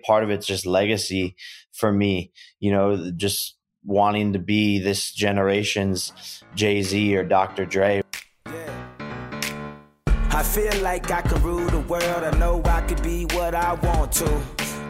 part 0.00 0.24
of 0.24 0.30
it's 0.30 0.46
just 0.46 0.66
legacy 0.66 1.36
for 1.72 1.92
me. 1.92 2.32
You 2.60 2.72
know, 2.72 3.10
just 3.16 3.56
wanting 3.84 4.32
to 4.32 4.38
be 4.38 4.78
this 4.78 5.12
generation's 5.12 6.12
Jay 6.54 6.82
Z 6.82 7.16
or 7.16 7.24
Dr. 7.24 7.66
Dre. 7.66 8.02
I 8.46 10.42
feel 10.42 10.82
like 10.82 11.10
I 11.10 11.20
can 11.22 11.42
rule 11.42 11.68
the 11.68 11.80
world. 11.80 12.04
I 12.04 12.36
know 12.38 12.62
I 12.64 12.80
could 12.82 13.02
be 13.02 13.26
what 13.26 13.54
I 13.54 13.74
want 13.74 14.12
to. 14.12 14.42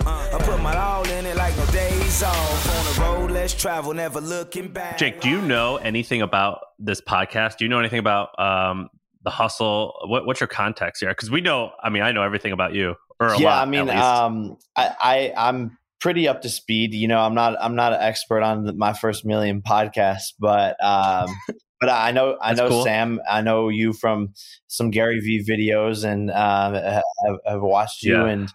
Uh, 0.04 0.30
I 0.34 0.38
put 0.42 0.60
my 0.60 0.76
all 0.76 1.08
in 1.08 1.26
it 1.26 1.36
like 1.36 1.56
no 1.56 1.66
days 1.66 2.22
off. 2.22 2.68
On 2.68 2.94
the 2.94 3.00
road, 3.00 3.30
let's 3.32 3.54
travel, 3.54 3.92
never 3.92 4.20
looking 4.20 4.68
back. 4.68 4.98
Jake, 4.98 5.20
do 5.20 5.28
you 5.28 5.40
know 5.40 5.76
anything 5.76 6.22
about 6.22 6.60
this 6.78 7.00
podcast? 7.00 7.58
Do 7.58 7.64
you 7.64 7.68
know 7.68 7.78
anything 7.78 7.98
about 7.98 8.38
um, 8.38 8.88
the 9.24 9.30
hustle? 9.30 9.94
What, 10.06 10.26
what's 10.26 10.40
your 10.40 10.48
context 10.48 11.00
here? 11.00 11.10
Because 11.10 11.30
we 11.30 11.40
know, 11.40 11.72
I 11.82 11.90
mean, 11.90 12.02
I 12.02 12.12
know 12.12 12.22
everything 12.22 12.52
about 12.52 12.74
you. 12.74 12.94
Yeah, 13.38 13.56
lot, 13.56 13.66
I 13.66 13.70
mean, 13.70 13.90
um, 13.90 14.56
I, 14.76 15.32
I 15.36 15.48
I'm 15.48 15.78
pretty 16.00 16.26
up 16.26 16.42
to 16.42 16.48
speed. 16.48 16.94
You 16.94 17.08
know, 17.08 17.20
I'm 17.20 17.34
not 17.34 17.56
I'm 17.60 17.76
not 17.76 17.92
an 17.92 18.00
expert 18.00 18.42
on 18.42 18.64
the, 18.64 18.72
my 18.72 18.92
first 18.92 19.24
million 19.24 19.62
podcast, 19.62 20.34
but 20.38 20.76
um, 20.84 21.28
but 21.80 21.88
I 21.88 22.10
know 22.10 22.36
I 22.40 22.54
know 22.54 22.68
cool. 22.68 22.84
Sam. 22.84 23.20
I 23.30 23.40
know 23.40 23.68
you 23.68 23.92
from 23.92 24.34
some 24.66 24.90
Gary 24.90 25.20
Vee 25.20 25.44
videos, 25.44 26.04
and 26.04 26.30
um, 26.30 26.74
have, 26.74 27.38
have 27.46 27.62
watched 27.62 28.02
you. 28.02 28.14
Yeah. 28.14 28.26
And 28.26 28.52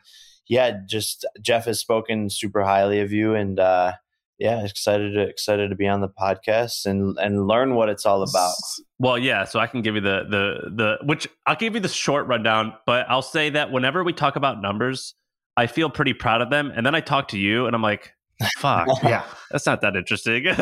yeah, 0.47 0.79
just 0.85 1.25
Geoff 1.41 1.65
has 1.65 1.79
spoken 1.79 2.29
super 2.29 2.63
highly 2.63 3.01
of 3.01 3.11
you, 3.11 3.33
and 3.33 3.59
uh, 3.59 3.93
yeah, 4.39 4.63
excited 4.63 5.13
to 5.13 5.21
excited 5.21 5.69
to 5.69 5.75
be 5.75 5.87
on 5.87 6.01
the 6.01 6.09
podcast 6.09 6.85
and 6.85 7.17
and 7.17 7.47
learn 7.47 7.73
what 7.73 7.89
it's 7.89 8.05
all 8.05 8.21
about. 8.21 8.53
Well, 8.99 9.17
yeah, 9.17 9.45
so 9.45 9.59
I 9.59 9.67
can 9.67 9.81
give 9.81 9.95
you 9.95 10.01
the 10.01 10.25
the 10.29 10.69
the 10.69 10.97
which 11.05 11.27
I'll 11.45 11.55
give 11.55 11.73
you 11.73 11.81
the 11.81 11.89
short 11.89 12.27
rundown, 12.27 12.73
but 12.85 13.05
I'll 13.09 13.21
say 13.21 13.49
that 13.51 13.71
whenever 13.71 14.03
we 14.03 14.13
talk 14.13 14.35
about 14.35 14.61
numbers, 14.61 15.15
I 15.55 15.67
feel 15.67 15.89
pretty 15.89 16.13
proud 16.13 16.41
of 16.41 16.49
them, 16.49 16.71
and 16.75 16.85
then 16.85 16.93
I 16.93 17.01
talk 17.01 17.29
to 17.29 17.39
you, 17.39 17.65
and 17.65 17.75
I'm 17.75 17.81
like, 17.81 18.13
fuck 18.57 18.87
yeah. 19.03 19.23
That's 19.51 19.65
not 19.65 19.81
that 19.81 19.95
interesting. 19.95 20.45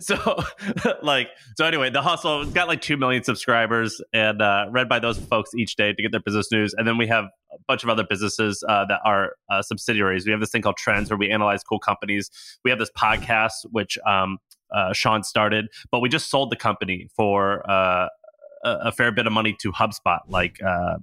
So 0.00 0.42
like 1.02 1.28
so 1.56 1.64
anyway 1.64 1.88
the 1.88 2.02
hustle 2.02 2.44
got 2.44 2.68
like 2.68 2.82
2 2.82 2.98
million 2.98 3.24
subscribers 3.24 4.02
and 4.12 4.42
uh, 4.42 4.66
read 4.70 4.88
by 4.88 4.98
those 4.98 5.18
folks 5.18 5.54
each 5.54 5.76
day 5.76 5.92
to 5.92 6.02
get 6.02 6.12
their 6.12 6.20
business 6.20 6.52
news. 6.52 6.74
And 6.76 6.86
then 6.86 6.98
we 6.98 7.06
have 7.06 7.24
a 7.24 7.56
bunch 7.66 7.84
of 7.84 7.88
other 7.88 8.04
businesses 8.08 8.62
uh, 8.68 8.84
that 8.86 9.00
are 9.04 9.32
uh, 9.50 9.62
subsidiaries. 9.62 10.26
We 10.26 10.32
have 10.32 10.40
this 10.40 10.50
thing 10.50 10.62
called 10.62 10.76
trends 10.76 11.10
where 11.10 11.16
we 11.16 11.30
analyze 11.30 11.64
cool 11.64 11.78
companies. 11.78 12.30
We 12.64 12.70
have 12.70 12.78
this 12.78 12.90
podcast 12.96 13.64
which 13.70 13.96
um, 14.06 14.38
uh, 14.74 14.90
Shaan 14.90 15.24
started 15.24 15.68
but 15.90 16.00
we 16.00 16.08
just 16.08 16.30
sold 16.30 16.50
the 16.50 16.56
company 16.56 17.08
for 17.16 17.68
uh, 17.68 18.08
a, 18.64 18.70
a, 18.70 18.92
fair 18.92 19.10
bit 19.10 19.26
of 19.26 19.32
money 19.32 19.56
to 19.62 19.72
hubspot 19.72 20.20
like 20.28 20.62
uh, 20.62 20.98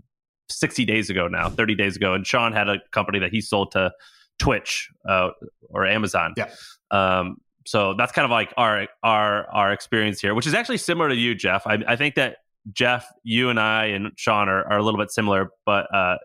60 0.49 0.85
days 0.85 1.09
ago 1.09 1.27
now 1.27 1.49
30 1.49 1.75
days 1.75 1.95
ago. 1.95 2.13
And 2.13 2.23
Shaan 2.23 2.53
had 2.53 2.69
a 2.69 2.77
company 2.91 3.19
that 3.19 3.31
he 3.31 3.41
sold 3.41 3.71
to 3.71 3.91
Twitch 4.39 4.89
uh, 5.08 5.30
or 5.69 5.86
Amazon. 5.86 6.33
Yeah. 6.38 6.50
Um, 6.91 7.38
so 7.66 7.95
that's 7.97 8.11
kind 8.11 8.25
of 8.25 8.31
like 8.31 8.53
our 8.58 8.88
our 9.03 9.50
our 9.50 9.73
experience 9.73 10.22
here, 10.22 10.36
which 10.36 10.45
is 10.45 10.53
actually 10.53 10.77
similar 10.77 11.09
to 11.09 11.16
you, 11.16 11.33
Geoff. 11.33 11.66
I, 11.66 11.80
I 11.88 11.95
think 11.95 12.16
that 12.16 12.38
Geoff, 12.72 13.05
you 13.23 13.50
and 13.50 13.59
I 13.59 13.86
and 13.86 14.16
Shaan 14.16 14.47
are, 14.47 14.72
are 14.72 14.77
a 14.77 14.83
little 14.83 15.00
bit 15.00 15.11
similar, 15.11 15.50
but 15.66 15.94
uh, 15.94 16.17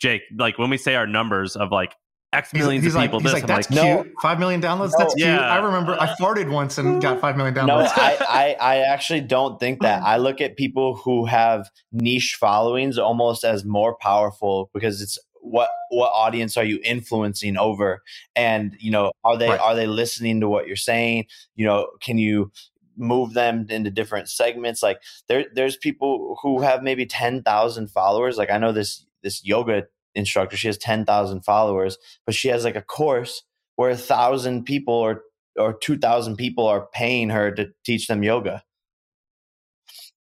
Jake, 0.00 0.22
like 0.36 0.58
when 0.58 0.70
we 0.70 0.76
say 0.76 0.96
our 0.96 1.06
numbers 1.06 1.56
of 1.56 1.70
like 1.70 1.94
X 2.32 2.52
millions 2.52 2.84
he's, 2.84 2.92
he's 2.92 2.96
of 2.96 3.02
people, 3.02 3.18
like, 3.18 3.22
he's 3.22 3.32
this, 3.32 3.42
like, 3.42 3.46
that's 3.46 3.70
like, 3.70 3.80
cute. 3.80 4.06
No, 4.06 4.20
five 4.22 4.38
million 4.38 4.60
downloads. 4.60 4.92
No, 4.92 4.98
that's 4.98 5.14
cute. 5.14 5.26
Yeah. 5.26 5.40
I 5.40 5.58
remember 5.58 5.96
I 6.00 6.14
farted 6.20 6.50
once 6.50 6.78
and 6.78 7.02
got 7.02 7.20
five 7.20 7.36
million 7.36 7.54
downloads. 7.54 7.66
No, 7.66 8.02
I, 8.02 8.16
I, 8.28 8.56
I 8.60 8.76
actually 8.78 9.22
don't 9.22 9.58
think 9.58 9.80
that. 9.82 10.02
I 10.02 10.16
look 10.18 10.40
at 10.40 10.56
people 10.56 10.94
who 10.94 11.26
have 11.26 11.68
niche 11.92 12.36
followings 12.38 12.98
almost 12.98 13.44
as 13.44 13.64
more 13.64 13.96
powerful 13.96 14.70
because 14.72 15.02
it's 15.02 15.18
what 15.40 15.70
what 15.90 16.10
audience 16.12 16.56
are 16.56 16.64
you 16.64 16.80
influencing 16.84 17.56
over? 17.56 18.02
And 18.36 18.76
you 18.78 18.90
know 18.90 19.12
are 19.24 19.36
they 19.36 19.48
right. 19.48 19.60
are 19.60 19.74
they 19.74 19.86
listening 19.86 20.40
to 20.40 20.48
what 20.48 20.66
you're 20.66 20.76
saying? 20.76 21.26
You 21.54 21.66
know 21.66 21.88
can 22.00 22.18
you 22.18 22.52
move 22.96 23.34
them 23.34 23.66
into 23.68 23.90
different 23.90 24.28
segments? 24.28 24.82
Like 24.82 25.00
there 25.28 25.46
there's 25.54 25.76
people 25.76 26.38
who 26.42 26.60
have 26.60 26.82
maybe 26.82 27.06
10,000 27.06 27.90
followers. 27.90 28.36
Like 28.36 28.50
I 28.50 28.58
know 28.58 28.72
this 28.72 29.06
this 29.22 29.44
yoga 29.44 29.84
instructor 30.14 30.56
she 30.56 30.66
has 30.66 30.76
10,000 30.76 31.42
followers 31.44 31.96
but 32.26 32.34
she 32.34 32.48
has 32.48 32.64
like 32.64 32.74
a 32.74 32.82
course 32.82 33.44
where 33.76 33.90
a 33.90 33.96
thousand 33.96 34.64
people 34.64 34.92
or 34.94 35.22
or 35.56 35.72
2,000 35.72 36.36
people 36.36 36.66
are 36.66 36.88
paying 36.92 37.30
her 37.30 37.50
to 37.52 37.70
teach 37.84 38.06
them 38.06 38.22
yoga. 38.22 38.62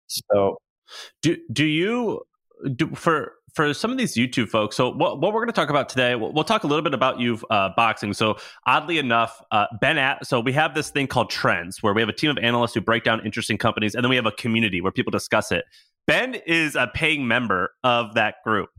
So 0.07 0.57
do 1.21 1.37
do 1.51 1.65
you 1.65 2.21
do 2.75 2.89
for 2.95 3.33
for 3.55 3.73
some 3.73 3.91
of 3.91 3.97
these 3.97 4.15
YouTube 4.15 4.49
folks, 4.49 4.75
so 4.75 4.89
what, 4.89 5.21
what 5.21 5.33
we're 5.33 5.39
going 5.39 5.47
to 5.47 5.53
talk 5.53 5.69
about 5.69 5.87
today, 5.87 6.15
we'll, 6.15 6.31
we'll, 6.33 6.43
talk 6.43 6.65
a 6.65 6.67
little 6.67 6.83
bit 6.83 6.93
about 6.93 7.19
you 7.19 7.39
uh, 7.49 7.69
boxing. 7.75 8.13
So 8.13 8.37
oddly 8.67 8.97
enough, 8.97 9.41
uh, 9.51 9.65
Ben, 9.79 9.97
at, 9.97 10.25
so 10.27 10.41
we 10.41 10.51
have 10.53 10.75
this 10.75 10.89
thing 10.89 11.07
called 11.07 11.29
Trends, 11.29 11.81
where 11.81 11.93
we 11.93 12.01
have 12.01 12.09
a 12.09 12.13
team 12.13 12.29
of 12.29 12.37
analysts 12.37 12.73
who 12.73 12.81
break 12.81 13.03
down 13.03 13.25
interesting 13.25 13.57
companies, 13.57 13.95
and 13.95 14.03
then 14.03 14.09
we 14.09 14.17
have 14.17 14.25
a 14.25 14.33
community 14.33 14.81
where 14.81 14.91
people 14.91 15.09
discuss 15.09 15.51
it. 15.51 15.63
Ben 16.05 16.35
is 16.35 16.75
a 16.75 16.91
paying 16.93 17.27
member 17.27 17.71
of 17.83 18.13
that 18.15 18.35
group. 18.43 18.69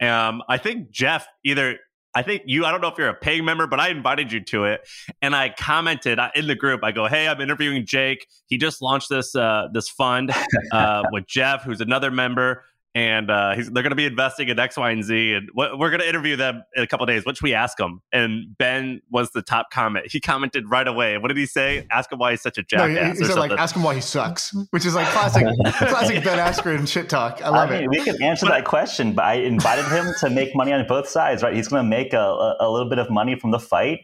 Um, 0.00 0.42
I 0.48 0.58
think 0.58 0.90
Geoff 0.90 1.26
either 1.44 1.78
I 2.14 2.22
think 2.22 2.42
you, 2.46 2.64
I 2.64 2.70
don't 2.70 2.80
know 2.80 2.88
if 2.88 2.98
you're 2.98 3.08
a 3.08 3.14
paying 3.14 3.44
member, 3.44 3.66
but 3.66 3.80
I 3.80 3.90
invited 3.90 4.32
you 4.32 4.40
to 4.40 4.64
it. 4.64 4.80
And 5.20 5.36
I 5.36 5.50
commented 5.50 6.18
in 6.34 6.46
the 6.46 6.54
group, 6.54 6.82
I 6.82 6.90
go, 6.90 7.06
Hey, 7.06 7.28
I'm 7.28 7.40
interviewing 7.40 7.84
Jake. 7.86 8.26
He 8.46 8.56
just 8.56 8.80
launched 8.80 9.08
this, 9.08 9.36
uh, 9.36 9.68
this 9.72 9.88
fund, 9.88 10.32
uh, 10.72 11.02
with 11.12 11.26
Geoff, 11.26 11.62
who's 11.62 11.80
another 11.80 12.10
member 12.10 12.64
and 12.94 13.30
uh, 13.30 13.54
they're 13.56 13.82
going 13.82 13.90
to 13.90 13.96
be 13.96 14.06
investing 14.06 14.48
in 14.48 14.58
X, 14.58 14.76
Y, 14.76 14.90
and 14.90 15.04
Z. 15.04 15.34
And 15.34 15.48
we're 15.54 15.90
going 15.90 16.00
to 16.00 16.08
interview 16.08 16.36
them 16.36 16.62
in 16.74 16.82
a 16.82 16.86
couple 16.86 17.04
days. 17.06 17.24
What 17.24 17.36
should 17.36 17.44
we 17.44 17.54
ask 17.54 17.76
them? 17.76 18.00
And 18.12 18.56
Ben 18.56 19.02
was 19.10 19.30
the 19.30 19.42
top 19.42 19.70
comment. 19.70 20.10
He 20.10 20.20
commented 20.20 20.70
right 20.70 20.88
away. 20.88 21.18
What 21.18 21.28
did 21.28 21.36
he 21.36 21.46
say? 21.46 21.86
Ask 21.90 22.10
him 22.10 22.18
why 22.18 22.32
he's 22.32 22.40
such 22.40 22.56
a 22.58 22.62
jackass. 22.62 22.88
No, 22.88 23.04
he, 23.12 23.18
he 23.18 23.24
said 23.24 23.38
like, 23.38 23.52
ask 23.52 23.76
him 23.76 23.82
why 23.82 23.94
he 23.94 24.00
sucks, 24.00 24.54
which 24.70 24.86
is 24.86 24.94
like 24.94 25.06
classic, 25.08 25.46
classic 25.64 26.24
Ben 26.24 26.38
Askren 26.38 26.88
shit 26.88 27.08
talk. 27.08 27.42
I 27.42 27.50
love 27.50 27.70
I 27.70 27.74
mean, 27.74 27.84
it. 27.84 27.90
We 27.90 28.00
can 28.00 28.22
answer 28.22 28.46
but, 28.46 28.52
that 28.52 28.64
question, 28.64 29.12
but 29.12 29.24
I 29.24 29.34
invited 29.34 29.84
him 29.86 30.12
to 30.20 30.30
make 30.30 30.56
money 30.56 30.72
on 30.72 30.84
both 30.86 31.08
sides. 31.08 31.42
Right? 31.42 31.54
He's 31.54 31.68
going 31.68 31.84
to 31.84 31.88
make 31.88 32.12
a, 32.14 32.56
a 32.60 32.70
little 32.70 32.88
bit 32.88 32.98
of 32.98 33.10
money 33.10 33.38
from 33.38 33.50
the 33.50 33.60
fight, 33.60 34.00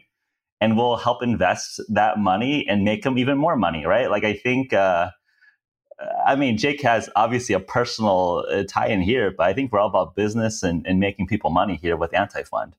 and 0.61 0.77
we'll 0.77 0.97
help 0.97 1.23
invest 1.23 1.81
that 1.89 2.19
money 2.19 2.65
and 2.69 2.83
make 2.83 3.05
him 3.05 3.17
even 3.17 3.37
more 3.37 3.55
money. 3.55 3.85
Right? 3.85 4.09
Like 4.09 4.23
I 4.23 4.33
think. 4.33 4.73
Uh, 4.73 5.09
I 6.25 6.35
mean, 6.35 6.57
Jake 6.57 6.81
has 6.81 7.09
obviously 7.15 7.55
a 7.55 7.59
personal 7.59 8.45
uh, 8.49 8.63
tie 8.67 8.87
in 8.87 9.01
here, 9.01 9.31
but 9.31 9.45
I 9.45 9.53
think 9.53 9.71
we're 9.71 9.79
all 9.79 9.87
about 9.87 10.15
business 10.15 10.63
and, 10.63 10.85
and 10.85 10.99
making 10.99 11.27
people 11.27 11.49
money 11.51 11.75
here 11.75 11.95
with 11.95 12.13
Anti 12.13 12.43
Fund. 12.43 12.75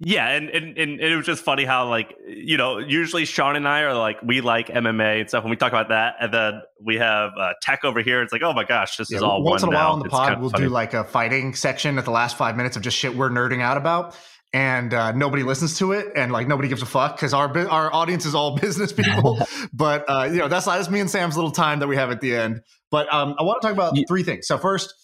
Yeah, 0.00 0.30
and, 0.30 0.48
and 0.48 0.78
and 0.78 1.00
it 1.00 1.14
was 1.14 1.26
just 1.26 1.44
funny 1.44 1.64
how 1.64 1.88
like 1.88 2.16
you 2.26 2.56
know 2.56 2.78
usually 2.78 3.24
Shaan 3.24 3.54
and 3.54 3.68
I 3.68 3.82
are 3.82 3.94
like 3.94 4.20
we 4.22 4.40
like 4.40 4.68
MMA 4.68 5.20
and 5.20 5.28
stuff 5.28 5.44
when 5.44 5.50
we 5.50 5.56
talk 5.56 5.72
about 5.72 5.90
that, 5.90 6.16
and 6.20 6.32
then 6.32 6.62
we 6.82 6.96
have 6.96 7.32
uh, 7.38 7.52
tech 7.60 7.84
over 7.84 8.00
here. 8.00 8.22
It's 8.22 8.32
like 8.32 8.42
oh 8.42 8.54
my 8.54 8.64
gosh, 8.64 8.96
this 8.96 9.10
yeah, 9.10 9.18
is 9.18 9.22
all 9.22 9.42
once 9.42 9.62
in 9.62 9.68
a 9.68 9.72
while 9.72 9.88
now. 9.88 9.92
on 9.92 9.98
the 9.98 10.06
it's 10.06 10.14
pod 10.14 10.40
we'll 10.40 10.50
funny. 10.50 10.64
do 10.64 10.70
like 10.70 10.94
a 10.94 11.04
fighting 11.04 11.54
section 11.54 11.98
at 11.98 12.06
the 12.06 12.10
last 12.10 12.36
five 12.36 12.56
minutes 12.56 12.76
of 12.76 12.82
just 12.82 12.96
shit 12.96 13.14
we're 13.14 13.30
nerding 13.30 13.60
out 13.60 13.76
about 13.76 14.16
and 14.54 14.94
uh, 14.94 15.10
nobody 15.12 15.42
listens 15.42 15.76
to 15.78 15.92
it 15.92 16.12
and 16.14 16.32
like 16.32 16.46
nobody 16.46 16.68
gives 16.68 16.80
a 16.80 16.86
fuck 16.86 17.16
because 17.16 17.34
our 17.34 17.58
our 17.68 17.92
audience 17.92 18.24
is 18.24 18.34
all 18.34 18.56
business 18.60 18.92
people 18.92 19.38
but 19.74 20.04
uh, 20.08 20.28
you 20.30 20.38
know 20.38 20.48
that's 20.48 20.64
that's 20.64 20.88
me 20.88 21.00
and 21.00 21.10
sam's 21.10 21.36
little 21.36 21.50
time 21.50 21.80
that 21.80 21.88
we 21.88 21.96
have 21.96 22.10
at 22.10 22.20
the 22.22 22.34
end 22.34 22.62
but 22.90 23.12
um, 23.12 23.34
i 23.38 23.42
want 23.42 23.60
to 23.60 23.66
talk 23.66 23.74
about 23.74 23.94
three 24.08 24.22
things 24.22 24.46
so 24.46 24.56
first 24.56 24.94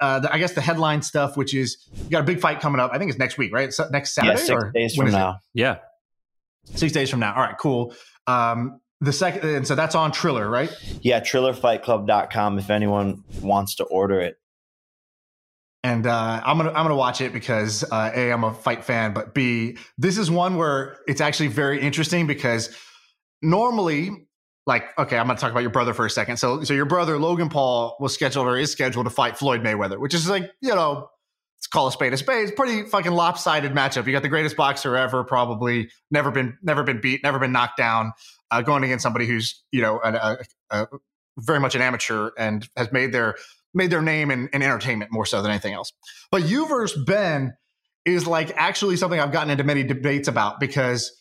uh, 0.00 0.20
the, 0.20 0.32
I 0.32 0.38
guess 0.38 0.52
the 0.52 0.60
headline 0.60 1.02
stuff, 1.02 1.36
which 1.36 1.52
is 1.52 1.88
you 1.92 2.10
got 2.10 2.20
a 2.20 2.24
big 2.24 2.38
fight 2.38 2.60
coming 2.60 2.80
up. 2.80 2.92
I 2.92 2.98
think 2.98 3.10
it's 3.10 3.18
next 3.18 3.36
week, 3.36 3.52
right? 3.52 3.72
So 3.72 3.88
next 3.90 4.14
Saturday 4.14 4.38
yeah, 4.38 4.46
six 4.46 4.50
or 4.50 4.70
days 4.70 4.94
from 4.94 5.10
now. 5.10 5.30
It? 5.30 5.36
Yeah, 5.54 5.78
six 6.66 6.92
days 6.92 7.10
from 7.10 7.18
now. 7.18 7.34
All 7.34 7.42
right, 7.42 7.58
cool. 7.58 7.92
Um, 8.28 8.80
the 9.00 9.12
second, 9.12 9.48
and 9.48 9.66
so 9.66 9.74
that's 9.74 9.96
on 9.96 10.12
Triller, 10.12 10.48
right? 10.48 10.72
Yeah, 11.00 11.18
TrillerFightClub.com. 11.18 12.58
If 12.60 12.70
anyone 12.70 13.24
wants 13.42 13.76
to 13.76 13.84
order 13.84 14.20
it, 14.20 14.36
and 15.84 16.06
uh, 16.06 16.42
I'm 16.44 16.56
gonna 16.56 16.70
I'm 16.70 16.84
gonna 16.84 16.96
watch 16.96 17.20
it 17.20 17.32
because 17.32 17.84
uh, 17.84 18.10
a 18.14 18.32
I'm 18.32 18.44
a 18.44 18.52
fight 18.52 18.84
fan, 18.84 19.12
but 19.12 19.34
b 19.34 19.76
this 19.96 20.18
is 20.18 20.30
one 20.30 20.56
where 20.56 20.98
it's 21.06 21.20
actually 21.20 21.48
very 21.48 21.80
interesting 21.80 22.26
because 22.26 22.74
normally, 23.42 24.10
like, 24.66 24.84
okay, 24.98 25.16
I'm 25.16 25.26
gonna 25.26 25.38
talk 25.38 25.52
about 25.52 25.60
your 25.60 25.70
brother 25.70 25.94
for 25.94 26.04
a 26.04 26.10
second. 26.10 26.38
So 26.38 26.64
so 26.64 26.74
your 26.74 26.86
brother 26.86 27.18
Logan 27.18 27.48
Paul 27.48 27.96
was 28.00 28.12
scheduled 28.12 28.46
or 28.46 28.58
is 28.58 28.72
scheduled 28.72 29.06
to 29.06 29.10
fight 29.10 29.36
Floyd 29.36 29.62
Mayweather, 29.62 29.98
which 29.98 30.14
is 30.14 30.28
like 30.28 30.50
you 30.60 30.74
know. 30.74 31.08
Let's 31.56 31.66
call 31.66 31.88
a 31.88 31.92
spade 31.92 32.12
a 32.12 32.16
spade. 32.16 32.44
It's 32.44 32.52
pretty 32.52 32.88
fucking 32.88 33.10
lopsided 33.10 33.72
matchup. 33.72 34.06
You 34.06 34.12
got 34.12 34.22
the 34.22 34.28
greatest 34.28 34.54
boxer 34.54 34.96
ever, 34.96 35.24
probably 35.24 35.90
never 36.08 36.30
been 36.30 36.56
never 36.62 36.84
been 36.84 37.00
beat, 37.00 37.24
never 37.24 37.40
been 37.40 37.50
knocked 37.50 37.76
down, 37.76 38.12
uh, 38.52 38.62
going 38.62 38.84
against 38.84 39.02
somebody 39.02 39.26
who's 39.26 39.60
you 39.72 39.82
know 39.82 40.00
a, 40.04 40.12
a, 40.12 40.38
a 40.70 40.86
very 41.38 41.58
much 41.58 41.74
an 41.74 41.82
amateur 41.82 42.30
and 42.38 42.68
has 42.76 42.92
made 42.92 43.12
their 43.12 43.34
made 43.74 43.90
their 43.90 44.02
name 44.02 44.30
in, 44.30 44.48
in 44.52 44.62
entertainment 44.62 45.12
more 45.12 45.26
so 45.26 45.42
than 45.42 45.50
anything 45.50 45.74
else. 45.74 45.92
But 46.30 46.48
you 46.48 46.66
versus 46.66 47.02
Ben 47.04 47.54
is 48.04 48.26
like 48.26 48.52
actually 48.56 48.96
something 48.96 49.20
I've 49.20 49.32
gotten 49.32 49.50
into 49.50 49.64
many 49.64 49.82
debates 49.82 50.28
about 50.28 50.60
because 50.60 51.12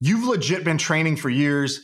you've 0.00 0.26
legit 0.26 0.64
been 0.64 0.78
training 0.78 1.16
for 1.16 1.30
years. 1.30 1.80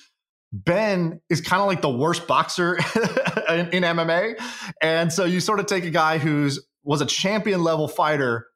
Ben 0.53 1.21
is 1.31 1.41
kind 1.41 1.63
of 1.63 1.67
like 1.67 1.81
the 1.81 1.91
worst 1.91 2.27
boxer 2.27 2.77
in, 3.49 3.69
in, 3.71 3.83
MMA. 3.83 4.35
And 4.83 5.11
so 5.11 5.25
you 5.25 5.41
sort 5.41 5.61
of 5.61 5.67
take 5.67 5.85
a 5.85 5.91
guy 5.91 6.19
who's 6.19 6.61
was 6.85 7.01
a 7.01 7.07
champion 7.07 7.63
level 7.63 7.89
fighter 7.89 8.47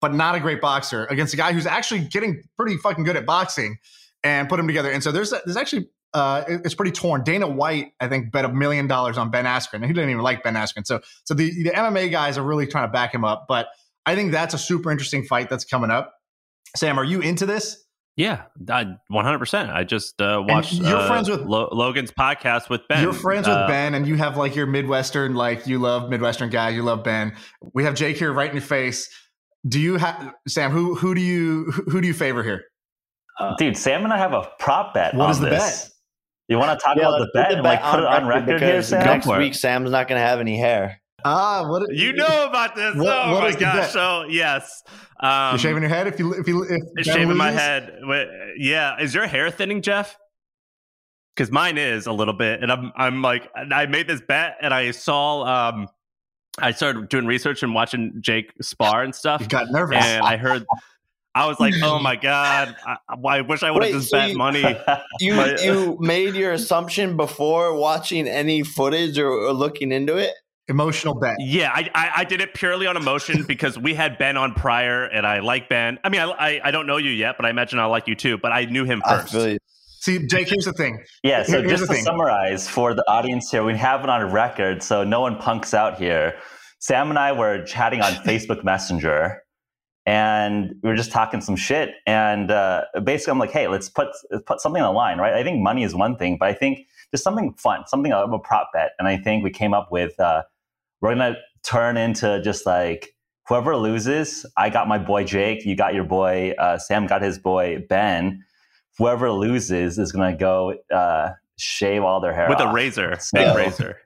but 0.00 0.14
not 0.14 0.34
a 0.34 0.40
great 0.40 0.60
boxer 0.60 1.06
against 1.06 1.34
a 1.34 1.36
guy 1.36 1.52
who's 1.52 1.66
actually 1.66 2.00
getting 2.00 2.42
pretty 2.56 2.76
fucking 2.76 3.04
good 3.04 3.16
at 3.16 3.26
boxing 3.26 3.78
and 4.22 4.48
put 4.48 4.60
him 4.60 4.66
together. 4.66 4.90
And 4.90 5.02
so 5.02 5.10
there's 5.10 5.30
there's 5.30 5.56
actually 5.56 5.88
uh, 6.16 6.44
it's 6.48 6.74
pretty 6.74 6.92
torn. 6.92 7.22
Dana 7.22 7.46
White, 7.46 7.92
I 8.00 8.08
think, 8.08 8.32
bet 8.32 8.44
a 8.44 8.48
million 8.48 8.86
dollars 8.86 9.18
on 9.18 9.30
Ben 9.30 9.44
Askren, 9.44 9.74
and 9.74 9.84
he 9.84 9.92
didn't 9.92 10.10
even 10.10 10.22
like 10.22 10.42
Ben 10.42 10.54
Askren. 10.54 10.86
So, 10.86 11.00
so 11.24 11.34
the, 11.34 11.50
the 11.62 11.70
MMA 11.70 12.10
guys 12.10 12.38
are 12.38 12.42
really 12.42 12.66
trying 12.66 12.88
to 12.88 12.92
back 12.92 13.14
him 13.14 13.24
up. 13.24 13.44
But 13.46 13.68
I 14.06 14.14
think 14.14 14.32
that's 14.32 14.54
a 14.54 14.58
super 14.58 14.90
interesting 14.90 15.24
fight 15.24 15.50
that's 15.50 15.64
coming 15.64 15.90
up. 15.90 16.14
Sam, 16.74 16.98
are 16.98 17.04
you 17.04 17.20
into 17.20 17.44
this? 17.46 17.82
Yeah, 18.16 18.44
one 19.08 19.24
hundred 19.26 19.40
percent. 19.40 19.70
I 19.70 19.84
just 19.84 20.18
uh, 20.22 20.42
watched. 20.48 20.72
And 20.72 20.86
you're 20.86 20.96
uh, 20.96 21.06
friends 21.06 21.28
with- 21.28 21.42
Lo- 21.42 21.68
Logan's 21.70 22.10
podcast 22.10 22.70
with 22.70 22.80
Ben. 22.88 23.02
You're 23.02 23.12
friends 23.12 23.46
with 23.46 23.56
Uh, 23.58 23.66
Ben, 23.66 23.92
and 23.92 24.06
you 24.08 24.14
have 24.14 24.38
like 24.38 24.56
your 24.56 24.64
Midwestern, 24.66 25.34
like 25.34 25.66
you 25.66 25.78
love 25.78 26.08
Midwestern 26.08 26.48
guy, 26.48 26.70
you 26.70 26.82
love 26.82 27.04
Ben. 27.04 27.34
We 27.74 27.84
have 27.84 27.94
Jake 27.94 28.16
here 28.16 28.32
right 28.32 28.48
in 28.48 28.56
your 28.56 28.62
face. 28.62 29.10
Do 29.68 29.78
you 29.78 29.98
have 29.98 30.32
Sam? 30.48 30.70
Who 30.70 30.94
who 30.94 31.14
do 31.14 31.20
you 31.20 31.64
who 31.72 31.82
who 31.90 32.00
do 32.00 32.06
you 32.06 32.14
favor 32.14 32.42
here? 32.42 32.64
Dude, 33.58 33.76
Sam 33.76 34.02
and 34.04 34.14
I 34.14 34.16
have 34.16 34.32
a 34.32 34.48
prop 34.58 34.94
bet. 34.94 35.14
What 35.14 35.24
on 35.26 35.30
is 35.32 35.40
the 35.40 35.50
this. 35.50 35.84
bet? 35.84 35.90
You 36.48 36.58
want 36.58 36.78
to 36.78 36.84
talk 36.84 36.96
Yeah, 36.96 37.08
about 37.08 37.18
the 37.18 37.20
let's 37.24 37.32
bet 37.32 37.48
put 37.48 37.54
and 37.56 37.64
like 37.64 37.82
put 37.82 38.00
it 38.00 38.06
on 38.06 38.26
record 38.26 38.60
here, 38.62 38.82
Sam? 38.82 39.04
next 39.04 39.26
Go 39.26 39.32
for 39.32 39.36
it. 39.40 39.42
week 39.44 39.54
Sam's 39.54 39.90
not 39.90 40.06
going 40.08 40.20
to 40.20 40.26
have 40.26 40.38
any 40.40 40.56
hair. 40.58 41.00
Ah, 41.24 41.68
what 41.68 41.92
You 41.92 42.12
know 42.12 42.46
about 42.48 42.76
this? 42.76 42.94
What- 42.94 43.06
oh 43.08 43.32
what 43.34 43.42
my 43.42 43.58
gosh! 43.58 43.90
So 43.90 44.26
yes, 44.28 44.82
um, 45.18 45.52
you're 45.52 45.58
shaving 45.58 45.82
your 45.82 45.88
head 45.88 46.06
if 46.06 46.20
you 46.20 46.34
if 46.34 46.46
you 46.46 46.62
if 46.62 46.80
Ben 46.94 47.04
shaving 47.04 47.36
my 47.36 47.50
head. 47.50 47.98
Wait, 48.02 48.28
Yeah, 48.58 49.00
is 49.00 49.12
your 49.14 49.26
hair 49.26 49.50
thinning, 49.50 49.82
Geoff? 49.82 50.16
Because 51.34 51.50
mine 51.50 51.78
is 51.78 52.06
a 52.06 52.12
little 52.12 52.34
bit, 52.34 52.62
and 52.62 52.70
I'm 52.70 52.92
I'm 52.96 53.22
like 53.22 53.50
I 53.56 53.86
made 53.86 54.06
this 54.06 54.20
bet, 54.20 54.56
and 54.60 54.72
I 54.72 54.92
saw 54.92 55.42
um 55.72 55.88
I 56.58 56.70
started 56.70 57.08
doing 57.08 57.26
research 57.26 57.62
and 57.64 57.74
watching 57.74 58.18
Jake 58.20 58.52
spar 58.62 59.02
and 59.02 59.12
stuff, 59.14 59.40
You 59.42 59.48
got 59.48 59.70
nervous. 59.70 59.96
and 60.04 60.24
I 60.24 60.36
heard. 60.36 60.64
I 61.36 61.46
was 61.46 61.60
like, 61.60 61.74
"Oh 61.82 61.98
my 61.98 62.16
god! 62.30 62.74
I, 62.86 62.96
I 63.28 63.40
wish 63.42 63.62
I 63.62 63.70
would 63.70 63.82
have 63.84 63.92
Wait, 63.92 63.98
just 63.98 64.10
so 64.10 64.18
bet 64.18 64.30
you- 64.30 64.38
money." 64.38 64.62
You 65.20 65.36
But- 65.36 65.62
you 65.62 65.96
made 66.00 66.34
your 66.34 66.52
assumption 66.52 67.16
before 67.16 67.74
watching 67.76 68.26
any 68.26 68.62
footage 68.62 69.18
or, 69.18 69.28
or 69.30 69.52
looking 69.52 69.92
into 69.92 70.16
it. 70.16 70.32
Emotional 70.68 71.14
bet. 71.14 71.36
Yeah, 71.38 71.70
I, 71.72 71.88
I 71.94 72.10
I 72.18 72.24
did 72.24 72.40
it 72.40 72.52
purely 72.54 72.86
on 72.88 72.96
emotion 72.96 73.44
because 73.48 73.78
we 73.78 73.94
had 73.94 74.18
Ben 74.18 74.36
on 74.36 74.52
prior, 74.54 75.04
and 75.04 75.24
I 75.26 75.38
like 75.38 75.68
Ben. 75.68 75.98
I 76.02 76.08
mean, 76.08 76.20
I, 76.22 76.30
I 76.30 76.60
I 76.64 76.70
don't 76.72 76.86
know 76.88 76.96
you 76.96 77.10
yet, 77.10 77.36
but 77.38 77.46
I 77.46 77.50
imagine 77.50 77.78
I 77.78 77.84
like 77.84 78.08
you 78.08 78.14
too. 78.16 78.36
But 78.38 78.52
I 78.52 78.64
knew 78.64 78.84
him 78.84 79.00
first. 79.06 79.32
feel. 79.32 79.56
See, 80.00 80.26
Jake, 80.26 80.48
here's 80.48 80.64
the 80.64 80.72
thing. 80.72 81.02
Yeah, 81.22 81.42
so 81.44 81.52
Here- 81.52 81.60
here's 81.68 81.80
just 81.80 81.90
to 81.90 81.94
thing. 81.96 82.04
summarize 82.04 82.68
for 82.68 82.94
the 82.94 83.04
audience 83.08 83.50
here, 83.50 83.62
we 83.64 83.76
have 83.76 84.02
it 84.04 84.10
on 84.10 84.30
record 84.32 84.82
so 84.82 85.04
no 85.04 85.20
one 85.20 85.36
punks 85.38 85.72
out 85.74 85.98
here. 85.98 86.34
Sam 86.80 87.10
and 87.10 87.18
I 87.18 87.32
were 87.32 87.64
chatting 87.64 88.02
on 88.02 88.12
Facebook 88.24 88.62
Messenger 88.62 89.42
and 90.06 90.74
we 90.82 90.88
were 90.88 90.96
just 90.96 91.10
talking 91.10 91.40
some 91.40 91.56
shit. 91.56 91.90
And 92.06 92.50
uh, 92.50 92.84
basically, 93.04 93.32
I'm 93.32 93.38
like, 93.38 93.50
hey, 93.50 93.66
let's 93.68 93.88
put, 93.88 94.08
let's 94.30 94.44
put 94.46 94.60
something 94.60 94.80
on 94.80 94.92
the 94.92 94.96
line, 94.96 95.18
right? 95.18 95.34
I 95.34 95.42
think 95.42 95.60
money 95.60 95.82
is 95.82 95.94
one 95.94 96.16
thing, 96.16 96.36
but 96.38 96.48
I 96.48 96.52
think 96.54 96.86
just 97.10 97.24
something 97.24 97.54
fun, 97.54 97.84
something 97.86 98.12
of 98.12 98.32
a 98.32 98.38
prop 98.38 98.70
bet. 98.72 98.92
And 98.98 99.08
I 99.08 99.16
think 99.16 99.42
we 99.44 99.50
came 99.50 99.74
up 99.74 99.90
with 99.90 100.18
uh, 100.20 100.42
we're 101.00 101.14
going 101.14 101.34
to 101.34 101.38
turn 101.64 101.96
into 101.96 102.40
just 102.42 102.64
like 102.66 103.14
whoever 103.48 103.76
loses, 103.76 104.46
I 104.56 104.70
got 104.70 104.88
my 104.88 104.98
boy 104.98 105.24
Jake, 105.24 105.64
you 105.66 105.76
got 105.76 105.94
your 105.94 106.04
boy, 106.04 106.52
uh, 106.58 106.78
Sam 106.78 107.06
got 107.06 107.22
his 107.22 107.38
boy 107.38 107.84
Ben. 107.88 108.44
Whoever 108.98 109.30
loses 109.30 109.98
is 109.98 110.10
going 110.12 110.32
to 110.32 110.38
go 110.38 110.74
uh, 110.94 111.30
shave 111.58 112.02
all 112.02 112.20
their 112.20 112.32
hair 112.34 112.48
with 112.48 112.60
a 112.60 112.68
razor, 112.72 113.16
So- 113.20 113.38
big 113.38 113.46
Yeah. 113.48 113.54
razor. 113.54 113.98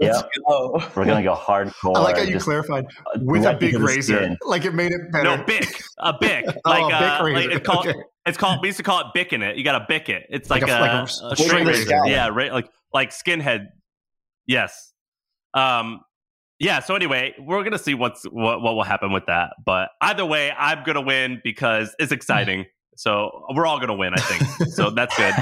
Let's 0.00 0.18
Yep. 0.18 0.30
go. 0.48 0.72
We're 0.96 1.04
going 1.04 1.18
to 1.18 1.22
go 1.22 1.34
hardcore. 1.34 1.96
I 1.96 2.00
like 2.00 2.16
how 2.16 2.22
you 2.22 2.32
just, 2.32 2.46
clarified 2.46 2.86
uh, 2.86 3.18
with 3.22 3.44
a 3.44 3.54
big 3.54 3.78
razor, 3.78 4.16
skin. 4.16 4.36
like 4.46 4.64
it 4.64 4.72
made 4.74 4.92
it 4.92 5.12
better. 5.12 5.36
No, 5.36 5.44
bic, 5.44 5.82
a 5.98 6.14
bic, 6.18 6.44
Oh, 6.64 6.70
like 6.70 6.92
a 6.92 6.96
uh, 6.96 7.22
bic 7.24 7.34
like 7.34 7.56
it's 7.56 7.66
called. 7.66 7.86
Okay. 7.86 7.98
It's 8.26 8.38
called. 8.38 8.60
We 8.62 8.68
used 8.68 8.78
to 8.78 8.82
call 8.82 9.00
it 9.00 9.06
bicking 9.14 9.42
it. 9.42 9.56
You 9.56 9.64
got 9.64 9.78
to 9.78 9.84
bic 9.88 10.08
it. 10.08 10.24
It's 10.30 10.48
Like 10.50 10.62
like, 10.62 10.70
a- 10.70 10.78
a, 10.78 10.80
like 10.80 10.90
a 10.92 11.02
a, 11.02 11.06
straight 11.08 11.38
straight 11.38 11.66
razor. 11.66 11.90
razor. 11.90 12.06
Yeah, 12.06 12.28
right. 12.28 12.52
Like 12.52 12.68
like 12.94 13.10
skinhead. 13.10 13.66
Yes. 14.46 14.92
Um. 15.54 16.00
Yeah. 16.58 16.80
So 16.80 16.94
anyway, 16.94 17.34
we're 17.38 17.62
gonna 17.64 17.78
see 17.78 17.94
what's 17.94 18.24
what 18.24 18.60
what 18.62 18.74
will 18.74 18.84
happen 18.84 19.12
with 19.12 19.26
that. 19.26 19.52
But 19.64 19.90
either 20.00 20.24
way, 20.24 20.50
I'm 20.56 20.82
gonna 20.84 21.00
win 21.02 21.40
because 21.44 21.94
it's 21.98 22.12
exciting. 22.20 22.66
So 22.96 23.44
we're 23.54 23.66
all 23.66 23.80
gonna 23.80 23.94
win, 23.94 24.12
I 24.14 24.20
think. 24.20 24.70
So 24.72 24.90
that's 24.94 25.16
good. 25.16 25.34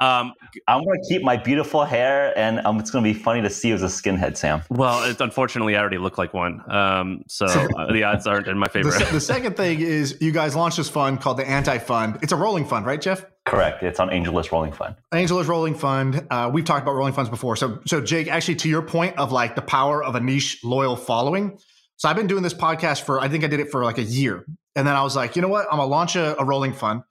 Um, 0.00 0.32
I'm 0.68 0.84
going 0.84 1.00
to 1.00 1.08
keep 1.08 1.22
my 1.22 1.36
beautiful 1.36 1.84
hair, 1.84 2.36
and 2.36 2.58
um, 2.66 2.78
it's 2.78 2.90
going 2.90 3.02
to 3.04 3.12
be 3.12 3.18
funny 3.18 3.40
to 3.42 3.48
see 3.48 3.68
you 3.68 3.74
as 3.74 3.82
a 3.82 3.86
skinhead, 3.86 4.36
Sam. 4.36 4.62
well, 4.68 5.08
it's 5.08 5.20
unfortunately 5.20 5.76
I 5.76 5.80
already 5.80 5.98
look 5.98 6.18
like 6.18 6.34
one. 6.34 6.60
Um, 6.70 7.22
so 7.28 7.46
uh, 7.46 7.92
the 7.92 8.02
odds 8.04 8.26
aren't 8.26 8.48
in 8.48 8.58
my 8.58 8.66
favor. 8.68 8.90
se- 8.90 9.10
the 9.12 9.20
second 9.20 9.56
thing 9.56 9.80
is 9.80 10.18
you 10.20 10.32
guys 10.32 10.54
launched 10.56 10.76
this 10.76 10.88
fund 10.88 11.20
called 11.20 11.38
the 11.38 11.48
Anti 11.48 11.78
Fund. 11.78 12.18
It's 12.22 12.32
a 12.32 12.36
rolling 12.36 12.66
fund, 12.66 12.84
right, 12.84 13.00
Geoff? 13.00 13.24
Correct. 13.46 13.82
It's 13.84 14.00
on 14.00 14.08
AngelList 14.10 14.50
Rolling 14.50 14.72
Fund. 14.72 14.96
AngelList 15.14 15.46
rolling 15.46 15.74
fund. 15.76 16.26
Uh, 16.30 16.50
we've 16.52 16.64
talked 16.64 16.82
about 16.82 16.96
rolling 16.96 17.12
funds 17.14 17.30
before. 17.30 17.54
So, 17.54 17.78
so 17.86 18.00
Jake, 18.00 18.26
actually, 18.28 18.56
to 18.56 18.68
your 18.68 18.82
point 18.82 19.16
of 19.18 19.30
like 19.30 19.54
the 19.54 19.62
power 19.62 20.02
of 20.02 20.16
a 20.16 20.20
niche 20.20 20.58
loyal 20.64 20.96
following. 20.96 21.56
So, 21.96 22.08
I've 22.08 22.16
been 22.16 22.26
doing 22.26 22.42
this 22.42 22.52
podcast 22.54 23.02
for 23.02 23.20
I 23.20 23.28
think 23.28 23.44
I 23.44 23.46
did 23.46 23.60
it 23.60 23.70
for 23.70 23.84
like 23.84 23.98
a 23.98 24.02
year, 24.02 24.44
and 24.76 24.86
then 24.86 24.94
I 24.94 25.02
was 25.02 25.16
like, 25.16 25.34
you 25.34 25.42
know 25.42 25.48
what? 25.48 25.66
I'm 25.70 25.78
gonna 25.78 25.86
launch 25.86 26.16
a, 26.16 26.38
a 26.40 26.44
rolling 26.44 26.72
fund, 26.72 27.02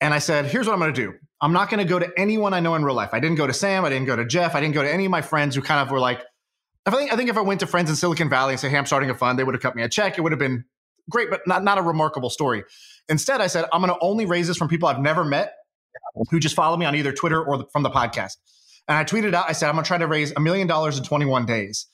and 0.00 0.12
I 0.12 0.18
said, 0.18 0.46
here's 0.46 0.66
what 0.66 0.74
I'm 0.74 0.80
gonna 0.80 0.92
do. 0.92 1.14
I'm 1.40 1.52
not 1.52 1.70
gonna 1.70 1.84
go 1.84 1.98
to 1.98 2.10
anyone 2.18 2.52
I 2.52 2.60
know 2.60 2.74
in 2.74 2.84
real 2.84 2.94
life. 2.94 3.10
I 3.12 3.20
didn't 3.20 3.36
go 3.36 3.46
to 3.46 3.52
Sam. 3.54 3.84
I 3.84 3.88
didn't 3.88 4.06
go 4.06 4.16
to 4.16 4.24
Geoff. 4.24 4.54
I 4.54 4.60
didn't 4.60 4.74
go 4.74 4.82
to 4.82 4.92
any 4.92 5.04
of 5.06 5.10
my 5.10 5.22
friends 5.22 5.54
who 5.54 5.62
kind 5.62 5.80
of 5.80 5.90
were 5.90 6.00
like. 6.00 6.20
I 6.86 6.90
think 6.90 7.12
I 7.12 7.16
think 7.16 7.30
if 7.30 7.38
I 7.38 7.40
went 7.40 7.60
to 7.60 7.66
friends 7.66 7.88
in 7.88 7.96
Silicon 7.96 8.28
Valley 8.28 8.52
and 8.52 8.60
say, 8.60 8.68
hey, 8.68 8.76
I'm 8.76 8.86
starting 8.86 9.08
a 9.08 9.14
fund, 9.14 9.38
they 9.38 9.44
would 9.44 9.54
have 9.54 9.62
cut 9.62 9.74
me 9.74 9.82
a 9.82 9.88
check. 9.88 10.18
It 10.18 10.20
would 10.20 10.32
have 10.32 10.38
been 10.38 10.64
great, 11.08 11.30
but 11.30 11.40
not 11.46 11.64
not 11.64 11.78
a 11.78 11.82
remarkable 11.82 12.30
story. 12.30 12.64
Instead, 13.08 13.40
I 13.40 13.46
said, 13.46 13.64
I'm 13.72 13.80
gonna 13.80 13.96
only 14.00 14.26
raise 14.26 14.48
this 14.48 14.56
from 14.56 14.68
people 14.68 14.88
I've 14.88 15.00
never 15.00 15.24
met 15.24 15.54
who 16.30 16.38
just 16.38 16.54
follow 16.54 16.76
me 16.76 16.86
on 16.86 16.94
either 16.94 17.12
Twitter 17.12 17.42
or 17.42 17.58
the, 17.58 17.64
from 17.72 17.82
the 17.82 17.90
podcast. 17.90 18.36
And 18.88 18.98
I 18.98 19.04
tweeted 19.04 19.34
out, 19.34 19.46
I 19.48 19.52
said, 19.52 19.68
I'm 19.68 19.74
gonna 19.74 19.86
try 19.86 19.98
to 19.98 20.06
raise 20.06 20.32
a 20.36 20.40
million 20.40 20.66
dollars 20.66 20.98
in 20.98 21.04
21 21.04 21.46
days. 21.46 21.86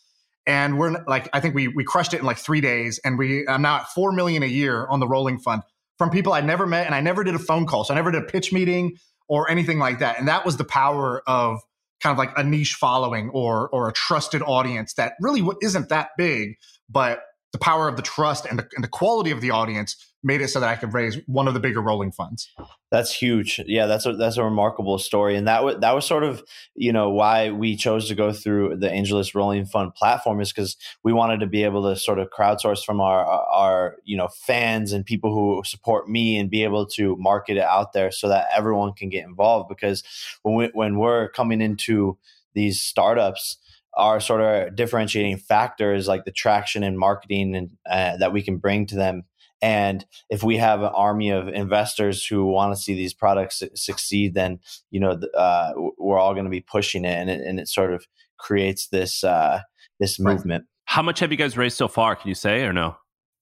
And 0.46 0.78
we're 0.78 1.04
like, 1.06 1.28
I 1.32 1.40
think 1.40 1.54
we 1.54 1.69
we 1.69 1.84
crushed 1.84 2.14
it 2.14 2.20
in 2.20 2.26
like 2.26 2.38
three 2.38 2.60
days. 2.60 2.98
And 3.04 3.19
we 3.19 3.46
I'm 3.46 3.62
now 3.62 3.76
at 3.76 3.88
four 3.88 4.12
million 4.12 4.42
a 4.42 4.46
year 4.46 4.87
on 4.88 5.00
the 5.00 5.08
rolling 5.08 5.38
fund 5.38 5.62
from 5.98 6.10
people 6.10 6.32
I 6.32 6.40
never 6.40 6.66
met 6.66 6.87
and 6.87 6.94
I 6.94 7.00
never 7.00 7.25
did 7.25 7.34
a 7.34 7.38
phone 7.38 7.66
call. 7.66 7.84
So 7.84 7.94
I 7.94 7.96
never 7.96 8.10
did 8.10 8.22
a 8.22 8.26
pitch 8.26 8.52
meeting 8.52 8.96
or 9.28 9.50
anything 9.50 9.78
like 9.78 9.98
that. 9.98 10.19
And 10.19 10.28
that 10.28 10.44
was 10.44 10.56
the 10.56 10.64
power 10.64 11.22
of 11.26 11.60
kind 12.02 12.12
of 12.12 12.19
like 12.19 12.31
a 12.37 12.42
niche 12.42 12.75
following 12.75 13.31
or 13.31 13.69
or 13.69 13.88
a 13.88 13.92
trusted 13.92 14.42
audience 14.42 14.94
that 14.94 15.12
really 15.20 15.46
isn't 15.62 15.88
that 15.90 16.10
big, 16.16 16.56
but 16.88 17.22
the 17.52 17.58
power 17.58 17.88
of 17.88 17.96
the 17.96 18.02
trust 18.02 18.46
and 18.46 18.58
the, 18.58 18.69
and 18.75 18.84
the 18.84 18.88
quality 18.88 19.31
of 19.31 19.40
the 19.40 19.50
audience 19.50 19.96
made 20.22 20.40
it 20.40 20.49
so 20.49 20.61
that 20.61 20.69
I 20.69 20.76
could 20.76 20.93
raise 20.93 21.19
one 21.26 21.49
of 21.49 21.55
the 21.55 21.61
bigger 21.61 21.81
rolling 21.81 22.12
funds. 22.12 22.50
That's 22.90 23.14
huge. 23.14 23.61
Yeah, 23.66 23.87
that's 23.87 24.04
a 24.04 24.14
that's 24.14 24.37
a 24.37 24.45
remarkable 24.45 24.99
story, 24.99 25.37
and 25.37 25.47
that 25.47 25.64
was 25.64 25.76
that 25.80 25.95
was 25.95 26.04
sort 26.04 26.25
of 26.25 26.42
you 26.75 26.92
know 26.92 27.11
why 27.11 27.50
we 27.50 27.76
chose 27.76 28.09
to 28.09 28.14
go 28.14 28.33
through 28.33 28.76
the 28.76 28.88
AngelList 28.88 29.35
Rolling 29.35 29.64
Fund 29.64 29.95
platform 29.95 30.40
is 30.40 30.52
because 30.52 30.76
we 31.02 31.12
wanted 31.12 31.40
to 31.40 31.47
be 31.47 31.64
able 31.64 31.88
to 31.88 31.97
sort 31.99 32.18
of 32.18 32.30
crowdsource 32.30 32.85
from 32.85 33.00
our 33.00 33.25
our 33.25 33.97
you 34.04 34.16
know 34.16 34.28
fans 34.28 34.92
and 34.92 35.06
people 35.06 35.33
who 35.33 35.62
support 35.64 36.09
me 36.09 36.37
and 36.37 36.50
be 36.50 36.64
able 36.64 36.87
to 36.87 37.16
market 37.16 37.56
it 37.56 37.64
out 37.64 37.92
there 37.92 38.11
so 38.11 38.28
that 38.28 38.49
everyone 38.54 38.92
can 38.92 39.09
get 39.09 39.25
involved. 39.25 39.68
Because 39.68 40.02
when 40.42 40.54
we, 40.54 40.71
when 40.75 40.99
we're 40.99 41.28
coming 41.30 41.61
into 41.61 42.18
these 42.54 42.80
startups, 42.80 43.56
our 43.95 44.21
sort 44.21 44.40
of 44.40 44.75
differentiating 44.75 45.37
factor 45.37 45.95
is 45.95 46.09
like 46.09 46.25
the 46.25 46.33
traction 46.33 46.83
and 46.83 46.99
marketing 46.99 47.54
and 47.54 47.71
uh, 47.88 48.16
that 48.16 48.33
we 48.33 48.42
can 48.42 48.56
bring 48.56 48.87
to 48.87 48.97
them 48.97 49.25
and 49.62 50.05
if 50.29 50.43
we 50.43 50.57
have 50.57 50.81
an 50.81 50.93
army 50.95 51.31
of 51.31 51.49
investors 51.49 52.25
who 52.25 52.47
want 52.47 52.75
to 52.75 52.81
see 52.81 52.95
these 52.95 53.14
products 53.14 53.62
succeed, 53.75 54.35
then 54.35 54.61
you 54.90 55.00
know 55.00 55.21
uh, 55.37 55.73
we're 55.99 56.19
all 56.19 56.35
going 56.35 56.45
to 56.45 56.50
be 56.50 56.61
pushing 56.61 57.05
it, 57.05 57.17
and 57.17 57.31
it, 57.31 57.40
and 57.40 57.61
it 57.61 57.69
sort 57.69 57.93
of 57.93 58.07
creates 58.38 58.88
this 58.88 59.23
uh, 59.25 59.61
this 59.99 60.19
movement. 60.19 60.64
How 60.87 61.02
much 61.02 61.21
have 61.21 61.31
you 61.31 61.37
guys 61.37 61.57
raised 61.57 61.76
so 61.76 61.88
far? 61.88 62.17
Can 62.17 62.29
you 62.29 62.35
say 62.35 62.64
or 62.64 62.73
no? 62.73 62.97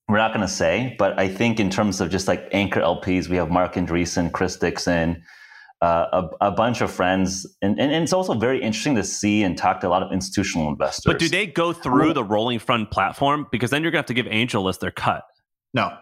We're 0.07 0.17
not 0.17 0.33
going 0.33 0.45
to 0.45 0.51
say, 0.51 0.95
but 0.97 1.19
I 1.19 1.27
think 1.27 1.59
in 1.59 1.69
terms 1.69 2.01
of 2.01 2.09
just 2.09 2.27
like 2.27 2.47
anchor 2.51 2.79
LPs, 2.79 3.29
we 3.29 3.37
have 3.37 3.51
Marc 3.51 3.75
Andreessen, 3.75 4.31
Chris 4.31 4.57
Dixon, 4.57 5.23
uh, 5.81 6.05
a, 6.41 6.47
a 6.47 6.51
bunch 6.51 6.81
of 6.81 6.91
friends. 6.91 7.45
And, 7.61 7.79
and, 7.79 7.91
and 7.91 8.03
it's 8.03 8.13
also 8.13 8.33
very 8.33 8.61
interesting 8.61 8.95
to 8.95 9.03
see 9.03 9.43
and 9.43 9.57
talk 9.57 9.81
to 9.81 9.87
a 9.87 9.89
lot 9.89 10.03
of 10.03 10.11
institutional 10.11 10.67
investors. 10.67 11.03
But 11.05 11.19
do 11.19 11.29
they 11.29 11.45
go 11.45 11.73
through 11.73 12.13
the 12.13 12.23
Rolling 12.23 12.59
Fund 12.59 12.89
platform? 12.91 13.47
Because 13.51 13.69
then 13.69 13.83
you're 13.83 13.91
gonna 13.91 13.99
have 13.99 14.07
to 14.07 14.13
give 14.13 14.25
AngelList 14.25 14.79
their 14.79 14.91
cut. 14.91 15.23
No. 15.73 15.95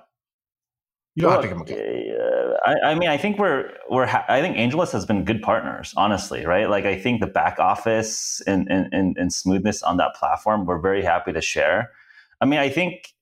You 1.17 1.23
don't 1.23 1.31
Well, 1.31 1.41
have 1.41 1.41
to 1.43 1.49
give 1.49 1.57
them 1.57 1.67
a 1.67 1.71
uh, 2.15 2.57
I, 2.65 2.91
I 2.91 2.95
mean, 2.95 3.09
I 3.09 3.17
think 3.17 3.39
we're 3.39 3.71
we're. 3.89 4.07
Ha- 4.07 4.25
I 4.29 4.41
think 4.41 4.57
AngelList 4.57 4.93
has 4.93 5.05
been 5.05 5.25
good 5.25 5.41
partners, 5.41 5.93
honestly, 5.97 6.45
right? 6.45 6.69
Like, 6.69 6.85
I 6.85 6.97
think 6.99 7.21
the 7.21 7.27
back 7.27 7.59
office 7.59 8.41
and, 8.47 8.67
and 8.71 8.93
and 8.93 9.17
and 9.17 9.33
smoothness 9.33 9.83
on 9.83 9.97
that 9.97 10.15
platform, 10.15 10.65
we're 10.65 10.79
very 10.81 11.03
happy 11.03 11.33
to 11.33 11.41
share. 11.41 11.91
I 12.41 12.45
mean, 12.45 12.59
I 12.59 12.69
think 12.69 13.15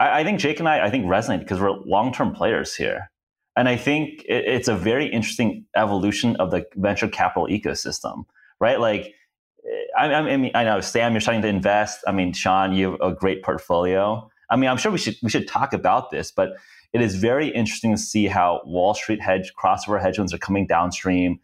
I, 0.00 0.20
I 0.20 0.24
think 0.24 0.40
Jake 0.40 0.60
and 0.60 0.68
I, 0.68 0.86
I 0.86 0.90
think 0.90 1.06
resonate 1.06 1.40
because 1.40 1.60
we're 1.60 1.72
long 1.72 2.12
term 2.12 2.34
players 2.34 2.74
here, 2.74 3.10
and 3.56 3.68
I 3.68 3.76
think 3.76 4.24
it, 4.28 4.46
it's 4.46 4.68
a 4.68 4.76
very 4.76 5.06
interesting 5.06 5.66
evolution 5.76 6.36
of 6.36 6.50
the 6.50 6.66
venture 6.76 7.08
capital 7.08 7.48
ecosystem, 7.48 8.24
right? 8.60 8.80
Like, 8.80 9.14
I, 9.98 10.12
I 10.12 10.36
mean, 10.38 10.52
I 10.54 10.64
know 10.64 10.80
Sam, 10.80 11.12
you're 11.12 11.20
starting 11.22 11.42
to 11.42 11.48
invest. 11.48 12.00
I 12.06 12.12
mean, 12.12 12.32
Shaan, 12.32 12.76
you 12.76 12.92
have 12.92 13.00
a 13.00 13.14
great 13.14 13.42
portfolio. 13.44 14.30
I 14.50 14.56
mean, 14.56 14.70
I'm 14.70 14.76
sure 14.76 14.92
we 14.92 14.98
should 14.98 15.16
we 15.22 15.30
should 15.30 15.48
talk 15.48 15.72
about 15.72 16.10
this, 16.10 16.30
but 16.30 16.56
it 16.92 17.00
is 17.00 17.16
very 17.16 17.48
interesting 17.48 17.92
to 17.92 18.00
see 18.00 18.26
how 18.26 18.62
Wall 18.64 18.94
Street 18.94 19.20
hedge 19.20 19.52
crossover 19.54 20.00
hedge 20.00 20.16
funds 20.16 20.32
are 20.32 20.38
coming 20.38 20.66
downstream. 20.66 21.40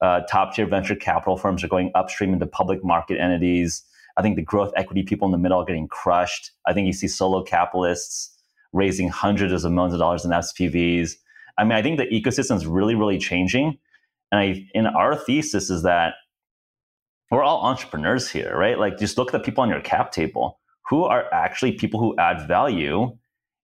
Uh, 0.00 0.20
top 0.28 0.54
tier 0.54 0.66
venture 0.66 0.94
capital 0.94 1.36
firms 1.36 1.64
are 1.64 1.68
going 1.68 1.90
upstream 1.94 2.32
into 2.32 2.46
public 2.46 2.84
market 2.84 3.18
entities. 3.18 3.82
I 4.16 4.22
think 4.22 4.36
the 4.36 4.42
growth 4.42 4.72
equity 4.76 5.02
people 5.02 5.26
in 5.26 5.32
the 5.32 5.38
middle 5.38 5.60
are 5.60 5.64
getting 5.64 5.88
crushed. 5.88 6.52
I 6.66 6.72
think 6.72 6.86
you 6.86 6.92
see 6.92 7.08
solo 7.08 7.42
capitalists 7.42 8.34
raising 8.72 9.08
hundreds 9.08 9.64
of 9.64 9.72
millions 9.72 9.94
of 9.94 10.00
dollars 10.00 10.24
in 10.24 10.30
SPVs. 10.30 11.12
I 11.58 11.64
mean, 11.64 11.72
I 11.72 11.82
think 11.82 11.98
the 11.98 12.06
ecosystem 12.06 12.56
is 12.56 12.66
really, 12.66 12.94
really 12.94 13.18
changing. 13.18 13.78
And 14.32 14.40
I, 14.40 14.66
in 14.74 14.86
our 14.86 15.14
thesis 15.16 15.70
is 15.70 15.82
that 15.82 16.14
we're 17.30 17.42
all 17.42 17.62
entrepreneurs 17.62 18.30
here, 18.30 18.56
right? 18.56 18.78
Like, 18.78 18.98
just 18.98 19.18
look 19.18 19.28
at 19.28 19.32
the 19.32 19.44
people 19.44 19.62
on 19.62 19.68
your 19.68 19.80
cap 19.80 20.12
table. 20.12 20.60
Who 20.88 21.04
are 21.04 21.32
actually 21.32 21.72
people 21.72 22.00
who 22.00 22.14
add 22.18 22.46
value? 22.46 23.16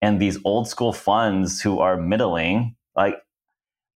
And 0.02 0.22
these 0.22 0.38
old 0.46 0.68
school 0.68 0.94
funds 0.94 1.62
who 1.62 1.80
are 1.80 1.98
middling, 1.98 2.76
like, 2.96 3.16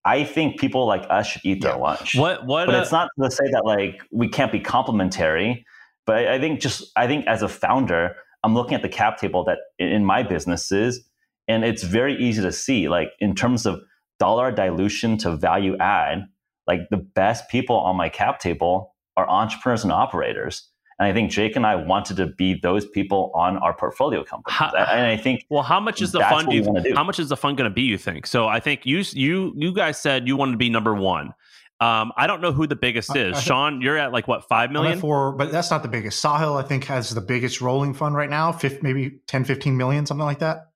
I 0.04 0.24
think 0.24 0.58
people 0.58 0.86
like 0.86 1.04
us 1.10 1.26
should 1.26 1.42
eat 1.44 1.62
their 1.62 1.76
lunch. 1.76 2.14
What? 2.14 2.46
What? 2.46 2.66
But 2.66 2.74
uh, 2.74 2.80
it's 2.80 2.92
not 2.92 3.10
to 3.20 3.30
say 3.30 3.44
that 3.52 3.64
like 3.64 4.00
we 4.10 4.28
can't 4.28 4.50
be 4.50 4.60
complementary. 4.60 5.66
But 6.06 6.16
I, 6.16 6.34
I 6.34 6.38
think 6.40 6.60
just 6.60 6.90
I 6.96 7.06
think 7.06 7.26
as 7.26 7.42
a 7.42 7.48
founder, 7.48 8.16
I'm 8.42 8.54
looking 8.54 8.74
at 8.74 8.82
the 8.82 8.88
cap 8.88 9.18
table 9.18 9.44
that 9.44 9.58
in 9.78 10.04
my 10.04 10.22
businesses, 10.22 11.06
and 11.48 11.64
it's 11.64 11.82
very 11.82 12.16
easy 12.16 12.40
to 12.40 12.52
see 12.52 12.88
like 12.88 13.12
in 13.18 13.34
terms 13.34 13.66
of 13.66 13.82
dollar 14.18 14.50
dilution 14.50 15.18
to 15.18 15.36
value 15.36 15.76
add, 15.78 16.26
like 16.66 16.88
the 16.90 16.96
best 16.96 17.50
people 17.50 17.76
on 17.76 17.96
my 17.96 18.08
cap 18.08 18.38
table 18.38 18.94
are 19.16 19.28
entrepreneurs 19.28 19.82
and 19.82 19.92
operators. 19.92 20.69
And 21.00 21.08
I 21.08 21.14
think 21.14 21.30
Jake 21.30 21.56
and 21.56 21.66
I 21.66 21.76
wanted 21.76 22.18
to 22.18 22.26
be 22.26 22.60
those 22.60 22.86
people 22.86 23.32
on 23.34 23.56
our 23.56 23.72
portfolio 23.74 24.22
companies. 24.22 24.54
How- 24.54 24.70
and 24.74 25.06
I 25.06 25.16
think 25.16 25.46
Well, 25.48 25.62
how 25.62 25.80
much 25.80 26.02
is 26.02 26.12
the 26.12 26.18
That's 26.18 26.30
fund? 26.30 26.48
Do 26.50 26.54
you, 26.54 26.62
wanna 26.62 26.82
do. 26.82 26.94
how 26.94 27.02
much 27.02 27.18
is 27.18 27.30
the 27.30 27.38
fund 27.38 27.56
going 27.56 27.70
to 27.70 27.74
be? 27.74 27.80
You 27.82 27.96
think? 27.96 28.26
So 28.26 28.46
I 28.46 28.60
think 28.60 28.84
you 28.84 29.02
you 29.12 29.54
you 29.56 29.72
guys 29.72 29.98
said 29.98 30.28
you 30.28 30.36
wanted 30.36 30.52
to 30.52 30.58
be 30.58 30.68
number 30.68 30.94
one. 30.94 31.32
Um, 31.80 32.12
I 32.18 32.26
don't 32.26 32.42
know 32.42 32.52
who 32.52 32.66
the 32.66 32.76
biggest 32.76 33.16
is. 33.16 33.34
I- 33.38 33.40
Shaan, 33.40 33.82
you're 33.82 33.96
at 33.96 34.12
like 34.12 34.28
what 34.28 34.46
five 34.46 34.70
million? 34.70 34.92
I'm 34.92 34.98
million? 34.98 34.98
at 34.98 35.00
four, 35.00 35.32
but 35.32 35.50
that's 35.50 35.70
not 35.70 35.82
the 35.82 35.88
biggest. 35.88 36.22
Sahil, 36.22 36.62
I 36.62 36.66
think, 36.68 36.84
has 36.84 37.08
the 37.08 37.22
biggest 37.22 37.62
rolling 37.62 37.94
fund 37.94 38.14
right 38.14 38.28
now, 38.28 38.52
fif- 38.52 38.82
maybe 38.82 39.20
10, 39.26 39.44
15 39.46 39.78
million, 39.78 40.04
something 40.04 40.26
like 40.26 40.40
that. 40.40 40.66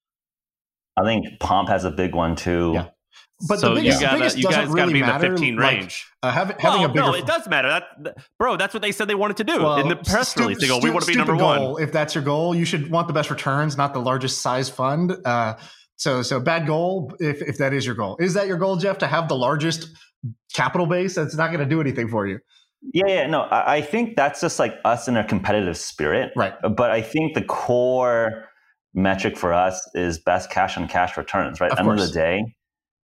I 0.96 1.04
think 1.04 1.26
Pomp 1.40 1.68
has 1.68 1.84
a 1.84 1.90
big 1.90 2.14
one 2.14 2.34
too. 2.34 2.70
Yeah. 2.74 2.86
But 3.48 3.58
so 3.60 3.70
the 3.70 3.80
biggest, 3.80 4.00
you 4.00 4.06
gotta 4.06 4.18
biggest 4.18 4.36
you 4.36 4.42
doesn't 4.44 4.60
guys 4.60 4.68
gotta 4.68 4.80
really 4.80 4.92
be 4.94 5.00
in 5.00 5.06
the 5.06 5.12
matter. 5.12 5.30
15 5.30 5.56
like, 5.56 5.76
range. 5.80 6.06
uh, 6.22 6.30
having, 6.30 6.56
having 6.58 6.80
well, 6.80 6.90
a 6.90 6.92
bigger 6.92 7.06
no, 7.06 7.14
it 7.14 7.26
does 7.26 7.48
matter. 7.48 7.68
That, 7.68 7.84
that- 8.00 8.18
bro, 8.38 8.56
that's 8.56 8.72
what 8.74 8.82
they 8.82 8.92
said 8.92 9.08
they 9.08 9.14
wanted 9.14 9.36
to 9.38 9.44
do 9.44 9.62
Well, 9.62 9.76
in 9.76 9.88
the 9.88 9.96
press 9.96 10.30
stu- 10.30 10.40
release. 10.42 10.60
They 10.60 10.68
go, 10.68 10.78
"We 10.78 10.90
want 10.90 11.02
to 11.02 11.06
be 11.06 11.12
stupid 11.14 11.28
number 11.28 11.44
one." 11.44 11.82
If 11.82 11.92
that's 11.92 12.14
your 12.14 12.24
goal, 12.24 12.54
you 12.54 12.64
should 12.64 12.90
want 12.90 13.06
the 13.08 13.14
best 13.14 13.30
returns, 13.30 13.76
not 13.76 13.92
the 13.94 14.00
largest 14.00 14.40
size 14.42 14.68
fund. 14.68 15.16
Uh, 15.24 15.54
so, 15.96 16.22
so 16.22 16.40
bad 16.40 16.66
goal. 16.66 17.12
If 17.20 17.42
if 17.42 17.58
that 17.58 17.72
is 17.72 17.86
your 17.86 17.94
goal, 17.94 18.16
is 18.18 18.34
that 18.34 18.46
your 18.46 18.56
goal, 18.56 18.76
Geoff, 18.76 18.98
to 18.98 19.06
have 19.06 19.28
the 19.28 19.36
largest 19.36 19.88
capital 20.54 20.86
base? 20.86 21.14
That's 21.14 21.36
not 21.36 21.48
going 21.48 21.60
to 21.60 21.66
do 21.66 21.80
anything 21.80 22.08
for 22.08 22.26
you, 22.26 22.38
Yeah, 22.92 23.04
yeah, 23.06 23.26
no, 23.26 23.42
I, 23.42 23.76
I 23.76 23.80
think 23.82 24.16
that's 24.16 24.40
just 24.40 24.58
like 24.58 24.74
us 24.84 25.06
in 25.08 25.16
our 25.16 25.24
competitive 25.24 25.76
spirit. 25.76 26.32
right? 26.36 26.54
But 26.62 26.90
I 26.90 27.00
think 27.02 27.34
the 27.34 27.42
core 27.42 28.46
metric 28.94 29.36
for 29.36 29.52
us 29.52 29.88
is 29.94 30.18
best 30.18 30.50
cash 30.50 30.76
on 30.76 30.88
cash 30.88 31.16
returns, 31.16 31.60
right? 31.60 31.70
Of 31.70 31.78
End 31.78 31.88
of 31.90 31.98
the 31.98 32.12
day, 32.12 32.44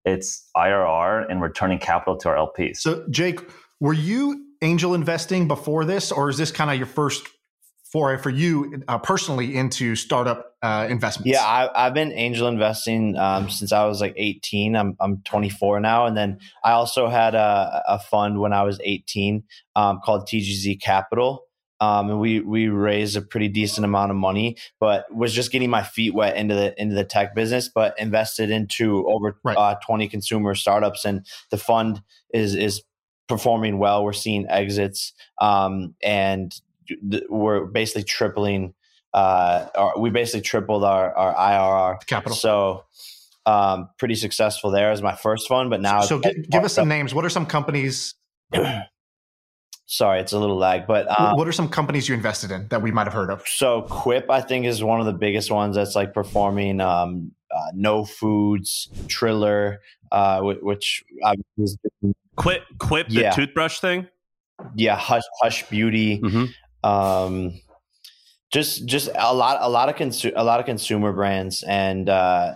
it's 0.08 0.50
IRR 0.56 1.30
and 1.30 1.42
returning 1.42 1.80
capital 1.80 2.18
to 2.18 2.30
our 2.30 2.36
LPs. 2.36 2.78
So, 2.78 3.06
Jake, 3.10 3.40
were 3.80 3.94
you 3.94 4.46
angel 4.62 4.94
investing 4.94 5.48
before 5.48 5.86
this, 5.86 6.12
or 6.12 6.30
is 6.30 6.38
this 6.38 6.52
kind 6.52 6.72
of 6.72 6.78
your 6.78 6.88
first 6.88 7.28
foray 7.92 8.18
for 8.18 8.30
you 8.30 8.84
uh, 8.88 8.98
personally 8.98 9.56
into 9.56 9.96
startup 9.96 10.56
uh, 10.62 10.88
investments? 10.90 11.32
Yeah, 11.32 11.46
I, 11.46 11.88
I've 11.88 11.94
been 11.94 12.12
angel 12.14 12.48
investing 12.48 13.18
um, 13.18 13.50
since 13.50 13.72
I 13.72 13.86
was 13.86 14.02
like 14.02 14.14
18. 14.18 14.76
I'm 14.76 14.96
I'm 15.00 15.22
24 15.24 15.80
now, 15.80 16.06
and 16.06 16.16
then 16.16 16.40
I 16.64 16.72
also 16.72 17.08
had 17.08 17.36
a, 17.36 17.84
a 17.88 18.00
fund 18.00 18.40
when 18.40 18.54
I 18.54 18.64
was 18.64 18.80
18 18.84 19.44
um, 19.76 20.00
called 20.04 20.28
TGZ 20.28 20.82
Capital, 20.82 21.47
um, 21.79 22.10
and 22.10 22.19
we 22.19 22.39
we 22.39 22.67
raised 22.67 23.15
a 23.17 23.22
pretty 23.22 23.48
decent 23.48 23.86
amount 23.86 24.12
of 24.12 24.17
money, 24.17 24.57
but 24.79 25.05
was 25.13 25.34
just 25.34 25.51
getting 25.51 25.69
my 25.69 25.84
feet 25.84 26.13
wet 26.13 26.36
into 26.38 26.55
the 26.55 26.79
into 26.81 26.96
the 26.96 27.03
tech 27.03 27.36
business, 27.36 27.69
but 27.69 27.98
invested 28.00 28.50
into 28.50 29.07
over 29.07 29.38
Right. 29.43 29.57
uh, 29.57 29.75
20 29.86 30.07
consumer 30.07 30.55
startups, 30.55 31.05
and 31.05 31.25
the 31.51 31.57
fund 31.57 32.01
is 32.34 32.55
is 32.55 32.81
performing 33.27 33.77
well. 33.77 34.03
We're 34.03 34.13
seeing 34.13 34.48
exits, 34.50 35.13
um, 35.39 35.96
and 36.01 36.51
th- 36.88 37.24
we're 37.29 37.65
basically 37.65 38.03
tripling. 38.03 38.74
Uh, 39.13 39.67
our, 39.75 40.00
we 40.00 40.10
basically 40.10 40.41
tripled 40.41 40.84
our 40.84 41.15
our 41.15 41.34
IRR 41.36 42.05
capital. 42.07 42.36
so 42.36 42.84
um, 43.46 43.89
pretty 43.98 44.15
successful 44.15 44.72
there 44.72 44.91
as 44.91 45.01
my 45.01 45.15
first 45.15 45.48
fund, 45.48 45.69
but 45.69 45.79
now 45.81 46.01
so, 46.01 46.17
it's- 46.19 46.34
gi- 46.36 46.41
give 46.50 46.63
us 46.65 46.74
some 46.74 46.88
names. 46.89 47.13
What 47.13 47.24
are 47.25 47.29
some 47.29 47.46
companies? 47.46 48.15
sorry, 49.88 50.20
it's 50.20 50.34
a 50.34 50.39
little 50.39 50.58
lag, 50.58 50.86
but 50.86 51.08
um, 51.20 51.36
what 51.36 51.48
are 51.48 51.51
some 51.51 51.67
companies 51.70 52.08
you 52.08 52.13
invested 52.13 52.51
in 52.51 52.67
that 52.67 52.82
we 52.84 52.91
might 52.91 53.06
have 53.06 53.13
heard 53.13 53.32
of? 53.32 53.44
so 53.48 53.82
Quip 53.89 54.29
I 54.29 54.41
think 54.41 54.65
is 54.67 54.84
one 54.84 55.00
of 55.00 55.06
the 55.08 55.13
biggest 55.13 55.50
ones 55.50 55.75
that's 55.75 55.96
like 55.96 56.13
performing. 56.13 56.79
Um, 56.82 57.32
uh, 57.50 57.72
no 57.74 58.03
Foods, 58.06 58.89
Triller, 59.08 59.79
uh, 60.12 60.41
which 60.41 61.03
I 61.25 61.34
was, 61.56 61.77
Quip, 62.36 62.62
quip 62.77 63.08
the 63.08 63.22
Yeah. 63.22 63.32
toothbrush 63.32 63.79
thing. 63.79 64.08
yeah, 64.75 64.96
Hush 64.98 65.24
Hush 65.41 65.63
Beauty, 65.70 66.20
Mm-hmm. 66.20 66.88
um, 66.88 67.53
just 68.51 68.86
just 68.86 69.10
a 69.15 69.34
lot 69.34 69.58
a 69.62 69.70
lot 69.70 69.89
of 69.89 69.96
consu- 69.96 70.34
a 70.36 70.44
lot 70.44 70.60
of 70.60 70.65
consumer 70.65 71.12
brands 71.13 71.63
and 71.63 72.08
uh, 72.10 72.56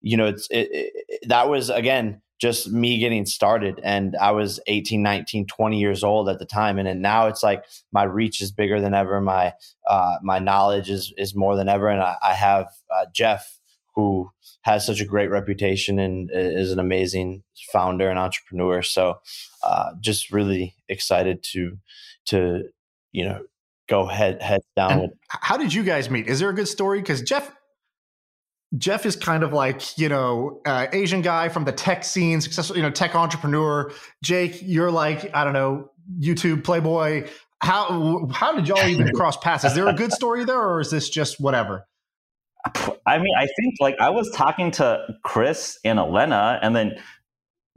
you 0.00 0.16
know 0.16 0.26
it's 0.26 0.46
it, 0.50 0.68
it, 0.72 1.28
that 1.28 1.48
was 1.48 1.68
again 1.70 2.20
just 2.38 2.70
me 2.70 2.98
getting 2.98 3.26
started. 3.26 3.80
And 3.82 4.16
i 4.16 4.30
was 4.30 4.60
18 4.66 5.02
19 5.02 5.46
20 5.46 5.78
years 5.78 6.04
old 6.04 6.28
at 6.28 6.38
the 6.38 6.46
time. 6.46 6.78
And 6.78 6.86
then 6.86 7.00
now 7.00 7.26
it's 7.26 7.42
like 7.42 7.64
my 7.92 8.04
reach 8.04 8.40
is 8.40 8.52
bigger 8.52 8.80
than 8.80 8.94
ever. 8.94 9.20
My 9.20 9.54
uh, 9.88 10.18
my 10.22 10.38
knowledge 10.38 10.90
is 10.90 11.12
is 11.16 11.34
more 11.34 11.56
than 11.56 11.68
ever. 11.68 11.88
And 11.88 12.00
i, 12.00 12.16
I 12.22 12.34
have 12.34 12.68
uh, 12.94 13.06
Geoff 13.12 13.58
who 13.94 14.30
has 14.62 14.86
such 14.86 15.00
a 15.00 15.04
great 15.04 15.28
reputation 15.28 15.98
and 15.98 16.30
is 16.32 16.70
an 16.70 16.78
amazing 16.78 17.42
founder 17.72 18.08
and 18.08 18.16
entrepreneur. 18.16 18.80
So 18.80 19.18
uh, 19.64 19.90
just 20.00 20.30
really 20.30 20.76
excited 20.88 21.42
to 21.52 21.78
to 22.26 22.64
you 23.10 23.24
know 23.24 23.42
go 23.88 24.06
head 24.06 24.40
head 24.40 24.60
down 24.76 24.92
And 24.92 25.00
with 25.00 25.10
how 25.28 25.56
did 25.56 25.74
you 25.74 25.82
guys 25.82 26.10
meet? 26.10 26.28
Is 26.28 26.38
there 26.38 26.50
a 26.50 26.54
good 26.54 26.68
story? 26.68 27.00
Because 27.00 27.22
Geoff, 27.22 27.50
Geoff 28.76 29.06
is 29.06 29.16
kind 29.16 29.42
of 29.42 29.52
like 29.52 29.96
you 29.98 30.08
know 30.08 30.60
uh, 30.66 30.86
Asian 30.92 31.22
guy 31.22 31.48
from 31.48 31.64
the 31.64 31.72
tech 31.72 32.04
scene, 32.04 32.40
successful 32.40 32.76
you 32.76 32.82
know 32.82 32.90
tech 32.90 33.14
entrepreneur. 33.14 33.90
Jake, 34.22 34.60
you're 34.62 34.90
like 34.90 35.34
I 35.34 35.44
don't 35.44 35.54
know 35.54 35.90
YouTube 36.20 36.64
playboy. 36.64 37.28
How 37.60 38.28
how 38.30 38.54
did 38.54 38.68
y'all 38.68 38.86
even 38.86 39.12
cross 39.14 39.36
paths? 39.38 39.64
Is 39.64 39.74
there 39.74 39.88
a 39.88 39.94
good 39.94 40.12
story 40.12 40.44
there, 40.44 40.60
or 40.60 40.80
is 40.80 40.90
this 40.90 41.08
just 41.08 41.40
whatever? 41.40 41.86
I 43.06 43.18
mean, 43.18 43.34
I 43.38 43.46
think 43.46 43.76
like 43.80 43.96
I 44.00 44.10
was 44.10 44.30
talking 44.32 44.70
to 44.72 45.02
Chris 45.24 45.78
and 45.84 45.98
Elena, 45.98 46.58
and 46.62 46.76
then 46.76 46.92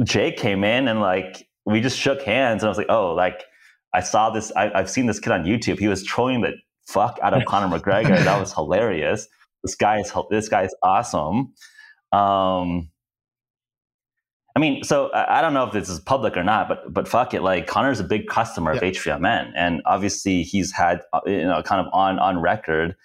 Jake 0.04 0.38
came 0.38 0.64
in 0.64 0.88
and 0.88 1.00
like 1.00 1.48
we 1.66 1.80
just 1.80 1.98
shook 1.98 2.22
hands, 2.24 2.64
and 2.64 2.68
I 2.68 2.70
was 2.70 2.78
like, 2.78 2.90
oh, 2.90 3.14
like 3.14 3.44
I 3.94 4.02
saw 4.02 4.30
this, 4.30 4.52
I, 4.56 4.72
I've 4.74 4.90
seen 4.90 5.06
this 5.06 5.20
kid 5.20 5.32
on 5.32 5.44
YouTube. 5.44 5.80
He 5.80 5.88
was 5.88 6.04
trolling 6.04 6.42
the 6.42 6.54
fuck 6.88 7.20
out 7.22 7.34
of 7.34 7.46
Conor 7.46 7.78
McGregor. 7.78 8.24
That 8.24 8.40
was 8.40 8.54
hilarious. 8.56 9.28
This 9.64 9.76
guy 9.76 10.00
is 10.00 10.12
this 10.30 10.50
guy 10.50 10.64
is 10.64 10.76
awesome. 10.84 11.54
Um, 12.12 12.90
I 14.56 14.60
mean, 14.60 14.84
so 14.84 15.10
I, 15.14 15.42
don't 15.42 15.54
know 15.54 15.64
if 15.64 15.72
this 15.72 15.88
is 15.88 16.00
public 16.02 16.36
or 16.36 16.44
not, 16.44 16.68
but 16.68 16.94
but 16.94 17.08
fuck 17.08 17.34
it, 17.34 17.42
like 17.42 17.68
Conor's 17.68 18.00
a 18.00 18.04
big 18.04 18.28
customer 18.28 18.72
of 18.72 18.84
Yeah. 18.84 18.90
HVMN, 18.90 19.54
and 19.56 19.82
obviously 19.86 20.44
he's 20.44 20.72
had 20.72 21.02
uh, 21.14 21.22
you 21.26 21.44
know 21.44 21.62
kind 21.64 21.86
of 21.86 21.92
on 21.94 22.20
on 22.20 22.42
record 22.42 22.96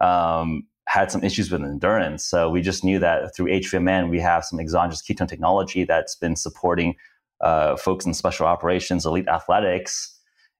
um, 0.00 0.64
had 0.88 1.10
some 1.10 1.24
issues 1.24 1.50
with 1.50 1.62
endurance. 1.62 2.24
So 2.24 2.50
we 2.50 2.60
just 2.60 2.84
knew 2.84 2.98
that 2.98 3.34
through 3.34 3.46
HVMN 3.46 4.10
we 4.10 4.20
have 4.20 4.44
some 4.44 4.60
exogenous 4.60 5.02
ketone 5.02 5.28
technology 5.28 5.84
that's 5.84 6.16
been 6.16 6.36
supporting 6.36 6.96
uh, 7.40 7.76
folks 7.76 8.04
in 8.04 8.12
special 8.12 8.46
operations, 8.46 9.06
elite 9.06 9.28
athletics, 9.28 10.14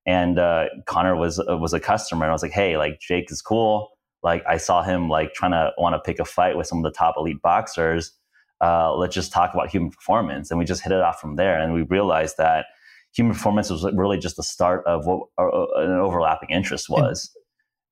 and 0.07 0.38
uh, 0.38 0.66
Connor 0.87 1.16
was 1.16 1.38
uh, 1.38 1.59
was 1.59 1.75
a 1.75 1.80
customer, 1.80 2.25
and 2.25 2.30
I 2.30 2.33
was 2.33 2.42
like, 2.42 2.52
hey, 2.52 2.78
like 2.78 2.99
Jake 3.00 3.30
is 3.30 3.42
cool. 3.42 3.90
Like 4.22 4.44
I 4.48 4.56
saw 4.56 4.82
him 4.82 5.08
like 5.08 5.32
trying 5.34 5.52
to 5.52 5.72
want 5.78 5.94
to 5.94 6.00
pick 6.00 6.18
a 6.18 6.24
fight 6.24 6.56
with 6.56 6.66
some 6.66 6.78
of 6.78 6.84
the 6.84 6.90
top 6.90 7.14
elite 7.16 7.40
boxers. 7.42 8.12
Uh, 8.60 8.94
let's 8.94 9.14
just 9.14 9.32
talk 9.32 9.54
about 9.54 9.70
human 9.70 9.90
performance, 9.90 10.50
and 10.50 10.58
we 10.58 10.64
just 10.64 10.82
hit 10.82 10.92
it 10.92 11.00
off 11.00 11.20
from 11.20 11.36
there. 11.36 11.58
And 11.58 11.72
we 11.72 11.82
realized 11.82 12.36
that 12.36 12.66
human 13.12 13.32
performance 13.32 13.70
was 13.70 13.84
really 13.94 14.18
just 14.18 14.36
the 14.36 14.42
start 14.42 14.84
of 14.86 15.06
what 15.06 15.26
uh, 15.38 15.66
an 15.76 15.92
overlapping 15.92 16.50
interest 16.50 16.88
was. 16.88 17.30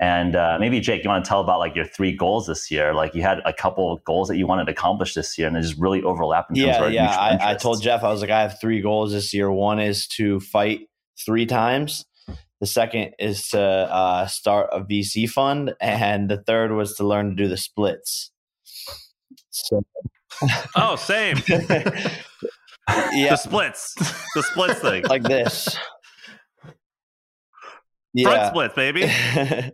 And 0.00 0.36
uh, 0.36 0.58
maybe 0.60 0.78
Jake, 0.78 1.02
you 1.02 1.10
want 1.10 1.24
to 1.24 1.28
tell 1.28 1.40
about 1.40 1.58
like 1.58 1.74
your 1.74 1.84
three 1.84 2.14
goals 2.14 2.46
this 2.46 2.70
year? 2.70 2.94
Like 2.94 3.14
you 3.14 3.22
had 3.22 3.40
a 3.44 3.52
couple 3.52 3.90
of 3.92 4.04
goals 4.04 4.28
that 4.28 4.36
you 4.36 4.46
wanted 4.46 4.66
to 4.66 4.72
accomplish 4.72 5.14
this 5.14 5.36
year, 5.36 5.48
and 5.48 5.56
it 5.56 5.62
just 5.62 5.78
really 5.78 6.02
overlapped. 6.02 6.50
In 6.50 6.56
terms 6.56 6.76
of 6.76 6.92
yeah 6.92 7.08
our 7.08 7.10
yeah 7.38 7.38
I, 7.40 7.52
I 7.52 7.54
told 7.54 7.82
Geoff 7.82 8.04
i 8.04 8.10
was 8.10 8.20
like 8.20 8.30
i 8.30 8.42
have 8.42 8.60
three 8.60 8.80
goals 8.80 9.12
this 9.12 9.34
year 9.34 9.50
one 9.50 9.80
is 9.80 10.06
to 10.08 10.38
fight 10.40 10.82
three 11.24 11.46
times 11.46 12.04
The 12.60 12.66
second 12.66 13.14
is 13.18 13.48
to 13.50 13.60
uh, 13.60 14.26
start 14.26 14.70
a 14.72 14.80
VC 14.80 15.28
fund, 15.30 15.74
and 15.80 16.28
the 16.28 16.38
third 16.38 16.72
was 16.72 16.94
to 16.96 17.06
learn 17.06 17.30
to 17.30 17.34
do 17.36 17.48
the 17.48 17.56
splits. 17.56 18.32
So, 19.50 19.84
oh, 20.76 20.96
same. 20.96 21.36
yeah, 21.48 23.30
The 23.30 23.36
splits, 23.36 23.94
the 24.34 24.42
splits 24.42 24.80
thing, 24.80 25.04
like 25.04 25.22
this. 25.22 25.76
front 26.62 26.74
Yeah. 28.14 28.48
splits, 28.50 28.74
baby. 28.74 29.08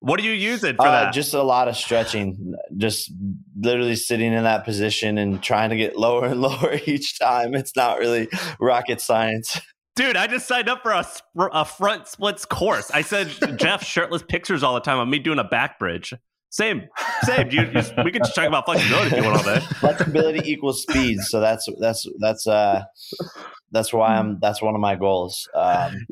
What 0.00 0.20
do 0.20 0.26
you 0.26 0.32
use 0.32 0.62
it 0.62 0.76
for 0.76 0.86
Uh, 0.86 1.04
that? 1.04 1.14
just 1.14 1.32
a 1.34 1.42
lot 1.42 1.68
of 1.68 1.76
stretching, 1.76 2.54
just 2.76 3.10
literally 3.58 3.96
sitting 3.96 4.32
in 4.32 4.44
that 4.44 4.64
position 4.64 5.16
and 5.18 5.42
trying 5.42 5.70
to 5.70 5.76
get 5.76 5.96
lower 5.96 6.26
and 6.26 6.40
lower 6.40 6.78
each 6.86 7.18
time. 7.18 7.54
It's 7.54 7.74
not 7.74 7.98
really 7.98 8.28
rocket 8.60 9.00
science. 9.00 9.58
Dude, 9.96 10.16
I 10.16 10.26
just 10.26 10.46
signed 10.46 10.68
up 10.68 10.82
for 10.82 10.92
a, 10.92 11.06
a 11.52 11.64
front 11.64 12.06
splits 12.06 12.44
course. 12.44 12.90
I 12.90 13.00
said 13.00 13.30
Geoff 13.58 13.82
shirtless 13.82 14.22
pictures 14.22 14.62
all 14.62 14.74
the 14.74 14.80
time 14.80 14.98
of 14.98 15.08
me 15.08 15.18
doing 15.18 15.38
a 15.38 15.44
back 15.44 15.78
bridge. 15.78 16.12
Same, 16.50 16.82
same. 17.24 17.50
You, 17.50 17.62
you, 17.62 17.82
we 18.04 18.12
could 18.12 18.22
just 18.22 18.34
talk 18.34 18.46
about 18.46 18.66
flexibility 18.66 19.16
if 19.16 19.24
you 19.24 19.28
want 19.28 19.38
all 19.38 19.54
day. 19.54 19.60
Flexibility 19.80 20.50
equals 20.50 20.82
speed, 20.82 21.18
so 21.20 21.40
that's 21.40 21.66
that's 21.80 22.06
that's 22.18 22.46
uh 22.46 22.82
that's 23.72 23.92
why 23.92 24.16
I'm 24.16 24.38
that's 24.40 24.62
one 24.62 24.74
of 24.74 24.80
my 24.80 24.94
goals. 24.94 25.48
Um, 25.54 26.06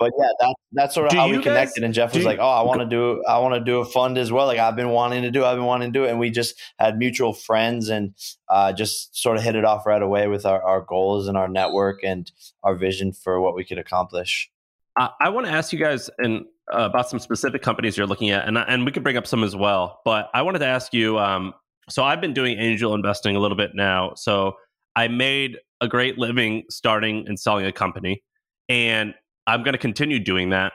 but 0.00 0.10
yeah, 0.18 0.28
that, 0.40 0.54
that's 0.72 0.94
sort 0.94 1.06
of 1.06 1.12
Do 1.12 1.18
how 1.18 1.28
we 1.28 1.34
guys- 1.36 1.44
connected. 1.44 1.84
And 1.84 1.92
Geoff 1.94 2.14
was 2.14 2.24
like, 2.24 2.38
"Oh, 2.40 2.48
I 2.48 2.62
want 2.62 2.80
to 2.80 2.86
do 2.86 3.22
I 3.28 3.38
want 3.38 3.54
to 3.54 3.60
do 3.60 3.78
a 3.80 3.84
fund 3.84 4.16
as 4.18 4.32
well. 4.32 4.46
Like 4.46 4.58
I've 4.58 4.74
been 4.74 4.88
wanting 4.88 5.22
to 5.22 5.30
do, 5.30 5.44
I've 5.44 5.56
been 5.56 5.66
wanting 5.66 5.92
to 5.92 5.98
do 5.98 6.04
it." 6.06 6.10
And 6.10 6.18
we 6.18 6.30
just 6.30 6.58
had 6.78 6.98
mutual 6.98 7.32
friends 7.34 7.90
and 7.90 8.14
uh, 8.48 8.72
just 8.72 9.14
sort 9.16 9.36
of 9.36 9.42
hit 9.42 9.54
it 9.54 9.64
off 9.64 9.84
right 9.86 10.02
away 10.02 10.26
with 10.26 10.46
our, 10.46 10.62
our 10.62 10.80
goals 10.80 11.28
and 11.28 11.36
our 11.36 11.48
network 11.48 12.02
and 12.02 12.32
our 12.62 12.74
vision 12.74 13.12
for 13.12 13.40
what 13.40 13.54
we 13.54 13.64
could 13.64 13.78
accomplish. 13.78 14.50
I, 14.96 15.10
I 15.20 15.28
want 15.28 15.46
to 15.46 15.52
ask 15.52 15.72
you 15.72 15.78
guys 15.78 16.10
and 16.18 16.46
uh, 16.72 16.78
about 16.80 17.08
some 17.10 17.20
specific 17.20 17.62
companies 17.62 17.96
you're 17.96 18.06
looking 18.06 18.30
at, 18.30 18.48
and 18.48 18.56
and 18.56 18.86
we 18.86 18.92
could 18.92 19.02
bring 19.04 19.18
up 19.18 19.26
some 19.26 19.44
as 19.44 19.54
well. 19.54 20.00
But 20.04 20.30
I 20.32 20.42
wanted 20.42 20.60
to 20.60 20.66
ask 20.66 20.92
you. 20.94 21.18
Um, 21.18 21.54
so 21.90 22.04
I've 22.04 22.20
been 22.20 22.34
doing 22.34 22.58
angel 22.58 22.94
investing 22.94 23.36
a 23.36 23.40
little 23.40 23.56
bit 23.56 23.72
now. 23.74 24.12
So 24.14 24.54
I 24.96 25.08
made 25.08 25.58
a 25.80 25.88
great 25.88 26.18
living 26.18 26.64
starting 26.70 27.26
and 27.26 27.38
selling 27.38 27.66
a 27.66 27.72
company, 27.72 28.22
and 28.68 29.14
I'm 29.50 29.62
going 29.62 29.72
to 29.72 29.78
continue 29.78 30.20
doing 30.20 30.50
that. 30.50 30.72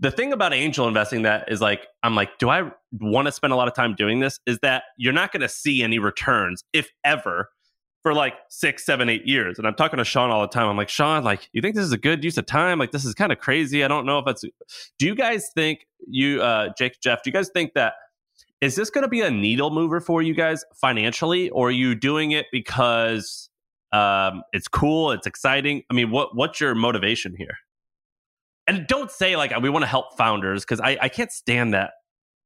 The 0.00 0.10
thing 0.10 0.32
about 0.32 0.52
angel 0.52 0.86
investing 0.86 1.22
that 1.22 1.50
is 1.50 1.60
like, 1.60 1.86
I'm 2.02 2.14
like, 2.14 2.38
do 2.38 2.50
I 2.50 2.70
want 3.00 3.26
to 3.26 3.32
spend 3.32 3.52
a 3.52 3.56
lot 3.56 3.66
of 3.66 3.74
time 3.74 3.94
doing 3.94 4.20
this? 4.20 4.38
Is 4.46 4.58
that 4.62 4.84
you're 4.96 5.12
not 5.12 5.32
going 5.32 5.40
to 5.40 5.48
see 5.48 5.82
any 5.82 5.98
returns, 5.98 6.62
if 6.72 6.90
ever, 7.04 7.48
for 8.02 8.14
like 8.14 8.34
six, 8.48 8.86
seven, 8.86 9.08
eight 9.08 9.26
years. 9.26 9.58
And 9.58 9.66
I'm 9.66 9.74
talking 9.74 9.96
to 9.96 10.04
Shaan 10.04 10.28
all 10.28 10.42
the 10.42 10.48
time. 10.48 10.68
I'm 10.68 10.76
like, 10.76 10.88
Shaan, 10.88 11.24
like, 11.24 11.48
you 11.52 11.60
think 11.60 11.74
this 11.74 11.84
is 11.84 11.92
a 11.92 11.98
good 11.98 12.22
use 12.22 12.38
of 12.38 12.46
time? 12.46 12.78
Like, 12.78 12.92
this 12.92 13.04
is 13.04 13.14
kind 13.14 13.32
of 13.32 13.38
crazy. 13.38 13.82
I 13.82 13.88
don't 13.88 14.06
know 14.06 14.18
if 14.18 14.26
it's. 14.28 14.44
Do 14.98 15.06
you 15.06 15.14
guys 15.14 15.50
think 15.54 15.86
you, 16.06 16.42
uh, 16.42 16.68
Jake, 16.78 17.00
Geoff? 17.02 17.22
Do 17.24 17.30
you 17.30 17.34
guys 17.34 17.50
think 17.52 17.72
that 17.74 17.94
is 18.60 18.76
this 18.76 18.90
going 18.90 19.02
to 19.02 19.08
be 19.08 19.22
a 19.22 19.30
needle 19.30 19.70
mover 19.70 20.00
for 20.00 20.20
you 20.22 20.34
guys 20.34 20.64
financially, 20.80 21.48
or 21.50 21.68
are 21.68 21.72
you 21.72 21.94
doing 21.94 22.32
it 22.32 22.46
because 22.52 23.48
um, 23.92 24.42
it's 24.52 24.68
cool, 24.68 25.12
it's 25.12 25.26
exciting? 25.26 25.82
I 25.90 25.94
mean, 25.94 26.10
what 26.10 26.36
what's 26.36 26.60
your 26.60 26.74
motivation 26.74 27.34
here? 27.36 27.56
And 28.68 28.86
don't 28.86 29.10
say 29.10 29.34
like 29.36 29.52
we 29.60 29.70
want 29.70 29.82
to 29.82 29.86
help 29.88 30.16
founders 30.16 30.64
because 30.64 30.80
I, 30.80 30.96
I 31.00 31.08
can't 31.08 31.32
stand 31.32 31.74
that 31.74 31.90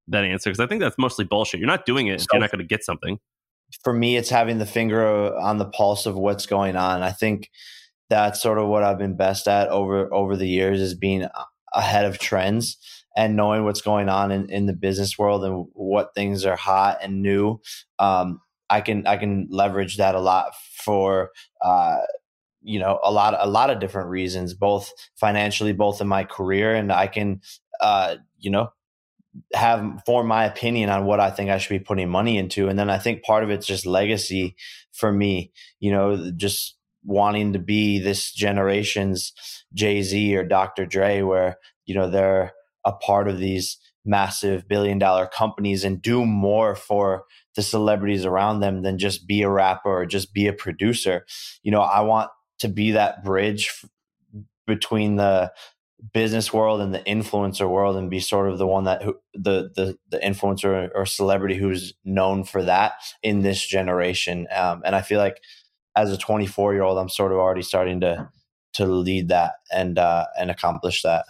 that 0.08 0.24
answer 0.24 0.48
because 0.50 0.60
I 0.60 0.66
think 0.66 0.80
that's 0.80 0.96
mostly 0.98 1.24
bullshit. 1.24 1.60
You're 1.60 1.66
not 1.66 1.84
doing 1.84 2.06
it 2.06 2.14
if 2.14 2.20
So- 2.22 2.26
you're 2.32 2.40
not 2.40 2.50
going 2.50 2.60
to 2.60 2.66
get 2.66 2.84
something. 2.84 3.18
for 3.82 3.92
me, 3.92 4.16
it's 4.16 4.28
having 4.30 4.58
the 4.58 4.66
finger 4.66 5.34
on 5.38 5.58
the 5.58 5.64
pulse 5.66 6.06
of 6.06 6.14
what's 6.16 6.46
going 6.46 6.76
on. 6.76 7.02
I 7.02 7.10
think 7.10 7.50
that's 8.10 8.40
sort 8.42 8.58
of 8.58 8.68
what 8.68 8.82
I've 8.82 8.98
been 8.98 9.16
best 9.16 9.48
at 9.48 9.68
over 9.68 10.12
over 10.12 10.36
the 10.36 10.48
years 10.48 10.80
is 10.80 10.94
being 10.94 11.26
ahead 11.74 12.04
of 12.04 12.18
trends 12.18 12.76
and 13.16 13.34
knowing 13.36 13.64
what's 13.64 13.80
going 13.80 14.08
on 14.10 14.30
in, 14.30 14.50
in 14.50 14.66
the 14.66 14.72
business 14.74 15.18
world 15.18 15.44
and 15.44 15.66
what 15.72 16.14
things 16.14 16.44
are 16.44 16.56
hot 16.56 16.98
and 17.02 17.22
new. 17.22 17.60
Um, 17.98 18.40
I 18.68 18.80
can 18.82 19.06
I 19.06 19.16
can 19.16 19.46
leverage 19.50 19.96
that 19.98 20.14
a 20.14 20.20
lot 20.20 20.52
for 20.84 21.30
uh, 21.62 21.98
you 22.62 22.78
know 22.78 22.98
a 23.02 23.10
lot 23.10 23.34
a 23.38 23.48
lot 23.48 23.70
of 23.70 23.80
different 23.80 24.08
reasons, 24.08 24.54
both 24.54 24.92
financially, 25.16 25.72
both 25.72 26.00
in 26.00 26.08
my 26.08 26.24
career, 26.24 26.74
and 26.74 26.92
I 26.92 27.06
can 27.06 27.40
uh, 27.80 28.16
you 28.38 28.50
know 28.50 28.72
have 29.54 30.02
form 30.04 30.26
my 30.26 30.44
opinion 30.44 30.90
on 30.90 31.04
what 31.04 31.20
I 31.20 31.30
think 31.30 31.50
I 31.50 31.58
should 31.58 31.70
be 31.70 31.84
putting 31.84 32.08
money 32.08 32.36
into. 32.38 32.68
And 32.68 32.78
then 32.78 32.90
I 32.90 32.98
think 32.98 33.22
part 33.22 33.44
of 33.44 33.50
it's 33.50 33.66
just 33.66 33.86
legacy 33.86 34.56
for 34.92 35.10
me, 35.10 35.52
you 35.80 35.90
know, 35.90 36.30
just 36.36 36.76
wanting 37.04 37.54
to 37.54 37.58
be 37.58 37.98
this 37.98 38.32
generation's 38.32 39.32
Jay 39.74 40.02
Z 40.02 40.36
or 40.36 40.44
Dr. 40.44 40.86
Dre, 40.86 41.22
where, 41.22 41.56
you 41.86 41.94
know, 41.94 42.10
they're 42.10 42.52
a 42.84 42.92
part 42.92 43.28
of 43.28 43.38
these 43.38 43.78
massive 44.04 44.68
billion 44.68 44.98
dollar 44.98 45.26
companies 45.26 45.84
and 45.84 46.02
do 46.02 46.26
more 46.26 46.74
for 46.74 47.24
the 47.54 47.62
celebrities 47.62 48.24
around 48.24 48.60
them 48.60 48.82
than 48.82 48.98
just 48.98 49.26
be 49.26 49.42
a 49.42 49.48
rapper 49.48 49.90
or 49.90 50.06
just 50.06 50.34
be 50.34 50.46
a 50.46 50.52
producer. 50.52 51.24
You 51.62 51.70
know, 51.70 51.80
I 51.80 52.00
want 52.00 52.30
to 52.62 52.68
be 52.68 52.92
that 52.92 53.24
bridge 53.24 53.84
between 54.68 55.16
the 55.16 55.52
business 56.14 56.52
world 56.52 56.80
and 56.80 56.94
the 56.94 57.00
influencer 57.00 57.68
world 57.68 57.96
and 57.96 58.08
be 58.08 58.20
sort 58.20 58.48
of 58.48 58.58
the 58.58 58.66
one 58.66 58.84
that 58.84 59.02
who, 59.02 59.16
the 59.34 59.70
the 59.74 59.98
the 60.10 60.18
influencer 60.18 60.90
or 60.94 61.04
celebrity 61.04 61.56
who's 61.56 61.94
known 62.04 62.44
for 62.44 62.62
that 62.62 62.94
in 63.22 63.42
this 63.42 63.64
generation 63.64 64.48
um, 64.54 64.82
and 64.84 64.96
i 64.96 65.00
feel 65.00 65.18
like 65.18 65.40
as 65.94 66.10
a 66.10 66.16
24 66.16 66.72
year 66.72 66.82
old 66.82 66.98
i'm 66.98 67.08
sort 67.08 67.32
of 67.32 67.38
already 67.38 67.62
starting 67.62 68.00
to 68.00 68.28
to 68.72 68.86
lead 68.86 69.28
that 69.28 69.54
and 69.72 69.98
uh 69.98 70.24
and 70.38 70.50
accomplish 70.50 71.02
that 71.02 71.24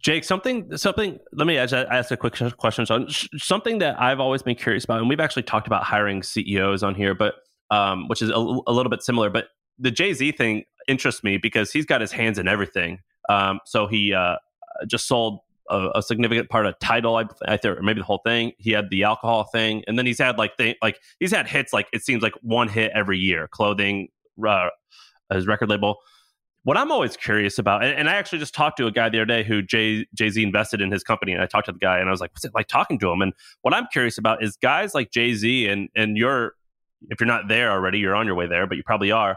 Jake, 0.00 0.24
something, 0.24 0.76
something. 0.76 1.18
Let 1.32 1.46
me 1.46 1.56
ask, 1.56 1.72
ask 1.72 2.10
a 2.10 2.16
quick 2.18 2.34
question. 2.58 2.84
So, 2.84 3.06
something 3.38 3.78
that 3.78 3.98
I've 3.98 4.20
always 4.20 4.42
been 4.42 4.54
curious 4.54 4.84
about, 4.84 4.98
and 4.98 5.08
we've 5.08 5.18
actually 5.18 5.44
talked 5.44 5.66
about 5.66 5.82
hiring 5.82 6.22
CEOs 6.22 6.82
on 6.82 6.94
here, 6.94 7.14
but 7.14 7.36
um, 7.70 8.08
which 8.08 8.20
is 8.20 8.28
a, 8.28 8.34
a 8.34 8.72
little 8.72 8.90
bit 8.90 9.02
similar. 9.02 9.30
But 9.30 9.46
the 9.78 9.90
Jay 9.90 10.12
Z 10.12 10.32
thing 10.32 10.64
interests 10.88 11.24
me 11.24 11.38
because 11.38 11.72
he's 11.72 11.86
got 11.86 12.00
his 12.00 12.12
hands 12.12 12.38
in 12.38 12.48
everything. 12.48 13.00
Um, 13.28 13.60
so 13.64 13.86
he 13.86 14.12
uh, 14.12 14.36
just 14.86 15.06
sold 15.06 15.40
a, 15.70 15.90
a 15.96 16.02
significant 16.02 16.48
part 16.48 16.66
of 16.66 16.78
Tidal, 16.78 17.16
I, 17.16 17.24
I 17.46 17.56
think, 17.56 17.78
or 17.78 17.82
maybe 17.82 18.00
the 18.00 18.06
whole 18.06 18.20
thing. 18.24 18.52
He 18.58 18.72
had 18.72 18.90
the 18.90 19.04
alcohol 19.04 19.44
thing, 19.44 19.82
and 19.86 19.98
then 19.98 20.06
he's 20.06 20.18
had 20.18 20.38
like 20.38 20.56
th- 20.56 20.76
like 20.82 20.98
he's 21.20 21.32
had 21.32 21.48
hits 21.48 21.72
like 21.72 21.88
it 21.92 22.02
seems 22.02 22.22
like 22.22 22.34
one 22.42 22.68
hit 22.68 22.92
every 22.94 23.18
year. 23.18 23.48
Clothing, 23.48 24.08
uh, 24.46 24.68
his 25.32 25.46
record 25.46 25.70
label. 25.70 25.98
What 26.64 26.78
I'm 26.78 26.90
always 26.90 27.14
curious 27.14 27.58
about, 27.58 27.84
and, 27.84 27.94
and 27.94 28.08
I 28.08 28.14
actually 28.14 28.38
just 28.38 28.54
talked 28.54 28.78
to 28.78 28.86
a 28.86 28.90
guy 28.90 29.10
the 29.10 29.18
other 29.18 29.26
day 29.26 29.42
who 29.42 29.60
Jay 29.60 30.06
Jay 30.14 30.30
Z 30.30 30.42
invested 30.42 30.80
in 30.80 30.90
his 30.90 31.02
company, 31.02 31.32
and 31.32 31.42
I 31.42 31.46
talked 31.46 31.66
to 31.66 31.72
the 31.72 31.78
guy, 31.78 31.98
and 31.98 32.08
I 32.08 32.10
was 32.10 32.20
like, 32.20 32.32
"What's 32.32 32.44
it 32.44 32.52
like 32.54 32.68
talking 32.68 32.98
to 33.00 33.10
him?" 33.10 33.22
And 33.22 33.32
what 33.62 33.74
I'm 33.74 33.86
curious 33.92 34.18
about 34.18 34.42
is 34.42 34.56
guys 34.56 34.94
like 34.94 35.10
Jay 35.10 35.34
Z, 35.34 35.68
and 35.68 35.88
and 35.94 36.16
you're 36.16 36.54
if 37.10 37.20
you're 37.20 37.26
not 37.26 37.48
there 37.48 37.70
already, 37.70 37.98
you're 37.98 38.14
on 38.14 38.26
your 38.26 38.34
way 38.34 38.46
there, 38.46 38.66
but 38.66 38.76
you 38.76 38.82
probably 38.82 39.10
are. 39.10 39.36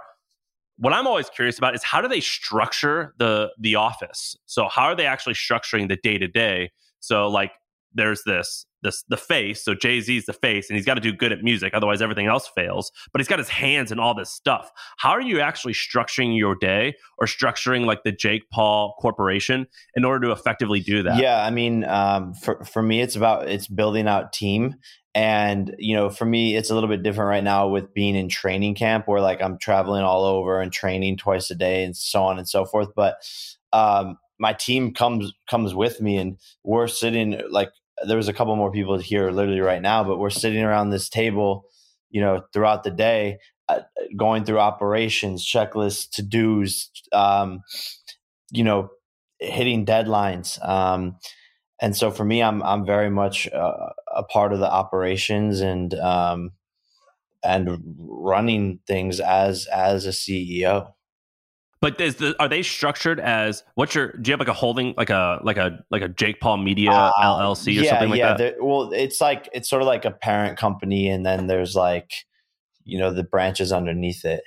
What 0.78 0.94
I'm 0.94 1.08
always 1.08 1.30
curious 1.30 1.58
about 1.58 1.76
is 1.76 1.84
how 1.84 2.02
do 2.02 2.08
they 2.08 2.22
structure 2.22 3.14
the 3.18 3.52
the 3.60 3.76
office? 3.76 4.36
So 4.46 4.68
how 4.68 4.84
are 4.84 4.96
they 4.96 5.06
actually 5.06 5.34
structuring 5.34 5.90
the 5.90 5.98
day 5.98 6.18
to 6.18 6.28
day? 6.28 6.72
So 7.00 7.28
like 7.28 7.52
there's 7.94 8.22
this 8.26 8.66
this 8.84 9.04
the 9.10 9.18
face. 9.18 9.64
So 9.64 9.74
Jay 9.74 10.00
Z's 10.02 10.26
the 10.26 10.34
face, 10.34 10.70
and 10.70 10.78
he's 10.78 10.86
got 10.86 10.94
to 10.94 11.02
do 11.02 11.12
good 11.12 11.32
at 11.32 11.42
music, 11.42 11.74
otherwise 11.74 12.02
everything 12.02 12.28
else 12.28 12.48
fails. 12.56 12.92
But 13.12 13.20
he's 13.20 13.28
got 13.28 13.40
his 13.40 13.50
hands 13.50 13.92
and 13.92 14.00
all 14.00 14.14
this 14.14 14.32
stuff. 14.32 14.72
How 14.98 15.12
are 15.12 15.22
you 15.22 15.40
actually 15.40 15.74
structuring 15.74 16.38
your 16.38 16.56
day 16.56 16.96
or 17.18 17.28
structuring 17.28 17.86
like 17.86 18.04
the 18.04 18.12
Jake 18.12 18.44
Paul 18.52 18.96
Corporation 19.00 19.68
in 19.96 20.06
order 20.06 20.28
to 20.28 20.32
effectively 20.32 20.80
do 20.80 21.04
that? 21.04 21.18
Yeah, 21.20 21.44
I 21.44 21.50
mean, 21.50 21.84
um, 21.86 22.34
for 22.34 22.64
for 22.64 22.82
me, 22.82 23.02
it's 23.02 23.16
about 23.16 23.50
it's 23.50 23.68
building 23.68 24.08
out 24.08 24.32
team, 24.32 24.76
and 25.18 25.76
you 25.80 25.96
know, 25.96 26.12
for 26.12 26.26
me, 26.26 26.56
it's 26.56 26.70
a 26.70 26.76
little 26.76 26.88
bit 26.88 27.02
different 27.02 27.30
right 27.30 27.44
now 27.44 27.68
with 27.68 27.92
being 27.92 28.16
in 28.16 28.30
training 28.30 28.76
camp, 28.76 29.08
where 29.08 29.20
like 29.20 29.42
I'm 29.42 29.58
traveling 29.58 30.04
all 30.04 30.26
over 30.26 30.62
and 30.62 30.72
training 30.72 31.18
twice 31.18 31.50
a 31.50 31.56
day, 31.56 31.84
and 31.84 31.98
so 31.98 32.22
on 32.22 32.38
and 32.38 32.48
so 32.48 32.66
forth. 32.66 32.90
But 32.96 33.16
um, 33.74 34.20
my 34.40 34.54
team 34.54 34.94
comes 34.94 35.34
comes 35.50 35.74
with 35.74 36.02
me, 36.02 36.18
and 36.18 36.38
we're 36.64 36.86
sitting 36.88 37.42
like 37.50 37.72
there 38.06 38.16
was 38.18 38.28
a 38.28 38.34
couple 38.34 38.56
more 38.56 38.72
people 38.72 39.00
here 39.00 39.32
literally 39.32 39.60
right 39.60 39.82
now, 39.82 40.04
but 40.04 40.20
we're 40.20 40.30
sitting 40.30 40.64
around 40.64 40.92
this 40.92 41.10
table, 41.10 41.66
you 42.12 42.22
know, 42.22 42.44
throughout 42.54 42.84
the 42.84 42.92
day, 42.92 43.40
uh, 43.70 43.80
going 44.16 44.46
through 44.46 44.60
operations, 44.60 45.44
checklists, 45.44 46.08
to 46.12 46.22
dos, 46.22 46.92
um, 47.12 47.62
you 48.52 48.64
know, 48.64 48.90
hitting 49.40 49.84
deadlines. 49.84 50.64
Um, 50.64 51.16
and 51.82 51.96
so 51.96 52.12
for 52.12 52.26
me, 52.26 52.42
I'm 52.42 52.62
I'm 52.64 52.86
very 52.86 53.10
much 53.10 53.48
uh, 53.52 53.90
a 54.16 54.24
part 54.24 54.54
of 54.54 54.60
the 54.60 54.70
operations 54.72 55.62
and 55.62 55.94
um, 55.96 56.52
and 57.44 57.80
running 58.00 58.80
things 58.88 59.20
as 59.20 59.68
as 59.68 60.06
a 60.06 60.10
CEO. 60.10 60.92
But 61.80 62.02
is 62.02 62.16
the, 62.16 62.36
are 62.42 62.48
they 62.48 62.64
structured 62.64 63.20
as 63.20 63.64
what's 63.76 63.94
your? 63.94 64.14
Do 64.14 64.30
you 64.30 64.34
have 64.34 64.40
like 64.40 64.48
a 64.50 64.54
holding 64.54 64.96
like 64.98 65.12
a 65.12 65.40
like 65.44 65.58
a 65.58 65.80
like 65.92 66.02
a 66.02 66.08
Jake 66.10 66.40
Paul 66.40 66.58
Media 66.58 66.90
Uh, 66.92 67.12
LLC 67.22 67.68
or 67.68 67.84
yeah, 67.84 67.90
something 67.92 68.10
like 68.10 68.18
yeah. 68.18 68.28
that? 68.30 68.38
there- 68.40 68.56
Well, 68.60 68.92
it's 68.94 69.22
like 69.22 69.48
it's 69.54 69.70
sort 69.70 69.84
of 69.84 69.88
like 69.88 70.04
a 70.04 70.12
parent 70.12 70.58
company, 70.58 71.08
and 71.08 71.24
then 71.24 71.46
there's 71.46 71.76
like 71.76 72.12
you 72.84 72.98
know 72.98 73.14
the 73.14 73.24
branches 73.24 73.72
underneath 73.72 74.26
it. 74.26 74.42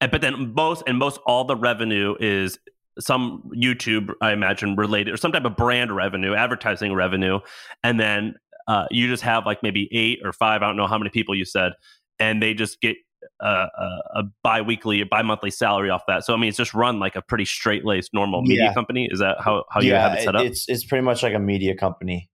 And, 0.00 0.10
but 0.10 0.20
then 0.20 0.52
most 0.54 0.82
and 0.88 0.98
most 0.98 1.20
all 1.26 1.44
the 1.44 1.56
revenue 1.56 2.16
is 2.18 2.58
some 2.98 3.50
YouTube, 3.54 4.12
I 4.20 4.32
imagine, 4.32 4.76
related 4.76 5.14
or 5.14 5.16
some 5.16 5.32
type 5.32 5.44
of 5.44 5.56
brand 5.56 5.94
revenue, 5.94 6.34
advertising 6.34 6.94
revenue, 6.94 7.40
and 7.82 8.00
then 8.00 8.34
uh, 8.68 8.86
you 8.90 9.08
just 9.08 9.22
have 9.22 9.46
like 9.46 9.62
maybe 9.62 9.88
eight 9.92 10.20
or 10.24 10.32
five, 10.32 10.62
I 10.62 10.66
don't 10.66 10.76
know 10.76 10.86
how 10.86 10.98
many 10.98 11.10
people 11.10 11.34
you 11.34 11.44
said, 11.44 11.72
and 12.18 12.42
they 12.42 12.54
just 12.54 12.80
get 12.80 12.96
a, 13.40 13.46
a, 13.46 14.02
a 14.16 14.22
bi-weekly, 14.42 15.00
a 15.00 15.06
bi-monthly 15.06 15.50
salary 15.50 15.90
off 15.90 16.02
that. 16.08 16.24
So 16.24 16.34
I 16.34 16.36
mean, 16.36 16.48
it's 16.48 16.56
just 16.56 16.74
run 16.74 16.98
like 16.98 17.16
a 17.16 17.22
pretty 17.22 17.44
straight-laced 17.44 18.10
normal 18.12 18.42
media 18.42 18.64
Yeah. 18.64 18.74
company. 18.74 19.08
Is 19.10 19.20
that 19.20 19.36
how 19.40 19.64
how 19.70 19.80
you 19.80 19.90
yeah, 19.92 20.08
have 20.08 20.18
it 20.18 20.22
set 20.22 20.36
up? 20.36 20.44
It's 20.44 20.68
it's 20.68 20.84
pretty 20.84 21.04
much 21.04 21.22
like 21.22 21.34
a 21.34 21.38
media 21.38 21.74
company. 21.76 22.30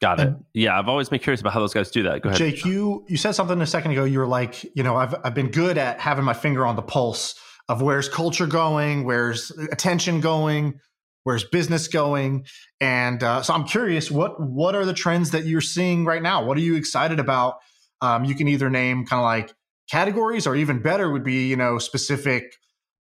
Got 0.00 0.20
it. 0.20 0.34
Yeah, 0.52 0.78
I've 0.78 0.88
always 0.88 1.08
been 1.08 1.20
curious 1.20 1.40
about 1.40 1.54
how 1.54 1.60
those 1.60 1.72
guys 1.72 1.90
do 1.90 2.02
that. 2.02 2.20
Go 2.20 2.28
ahead. 2.28 2.38
Jake, 2.38 2.66
you 2.66 3.04
you 3.08 3.16
said 3.16 3.32
something 3.32 3.58
a 3.62 3.66
second 3.66 3.92
ago. 3.92 4.04
You 4.04 4.18
were 4.18 4.26
like, 4.26 4.62
you 4.76 4.82
know, 4.82 4.94
I've 4.94 5.14
I've 5.24 5.34
been 5.34 5.50
good 5.50 5.78
at 5.78 6.00
having 6.00 6.24
my 6.24 6.34
finger 6.34 6.66
on 6.66 6.76
the 6.76 6.82
pulse 6.82 7.34
of 7.68 7.82
where's 7.82 8.08
culture 8.08 8.46
going, 8.46 9.04
where's 9.04 9.50
attention 9.72 10.20
going, 10.20 10.80
where's 11.24 11.44
business 11.44 11.88
going, 11.88 12.46
and 12.80 13.22
uh, 13.22 13.42
so 13.42 13.54
I'm 13.54 13.64
curious, 13.64 14.10
what 14.10 14.40
what 14.40 14.74
are 14.74 14.84
the 14.84 14.94
trends 14.94 15.30
that 15.32 15.44
you're 15.44 15.60
seeing 15.60 16.04
right 16.04 16.22
now? 16.22 16.44
What 16.44 16.56
are 16.56 16.62
you 16.62 16.76
excited 16.76 17.18
about? 17.18 17.56
Um, 18.00 18.24
you 18.24 18.34
can 18.34 18.48
either 18.48 18.70
name 18.70 19.06
kind 19.06 19.20
of 19.20 19.24
like 19.24 19.52
categories, 19.90 20.46
or 20.46 20.54
even 20.54 20.80
better 20.80 21.10
would 21.10 21.24
be 21.24 21.48
you 21.48 21.56
know 21.56 21.78
specific 21.78 22.56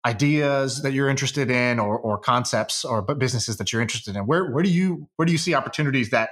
ideas 0.05 0.81
that 0.81 0.93
you're 0.93 1.09
interested 1.09 1.49
in, 1.49 1.79
or 1.79 1.97
or 1.97 2.17
concepts, 2.17 2.83
or 2.83 3.01
businesses 3.01 3.57
that 3.57 3.71
you're 3.71 3.81
interested 3.81 4.15
in. 4.15 4.25
Where 4.25 4.51
where 4.51 4.63
do 4.63 4.69
you 4.69 5.07
where 5.15 5.25
do 5.25 5.31
you 5.31 5.37
see 5.37 5.53
opportunities 5.53 6.09
that 6.09 6.31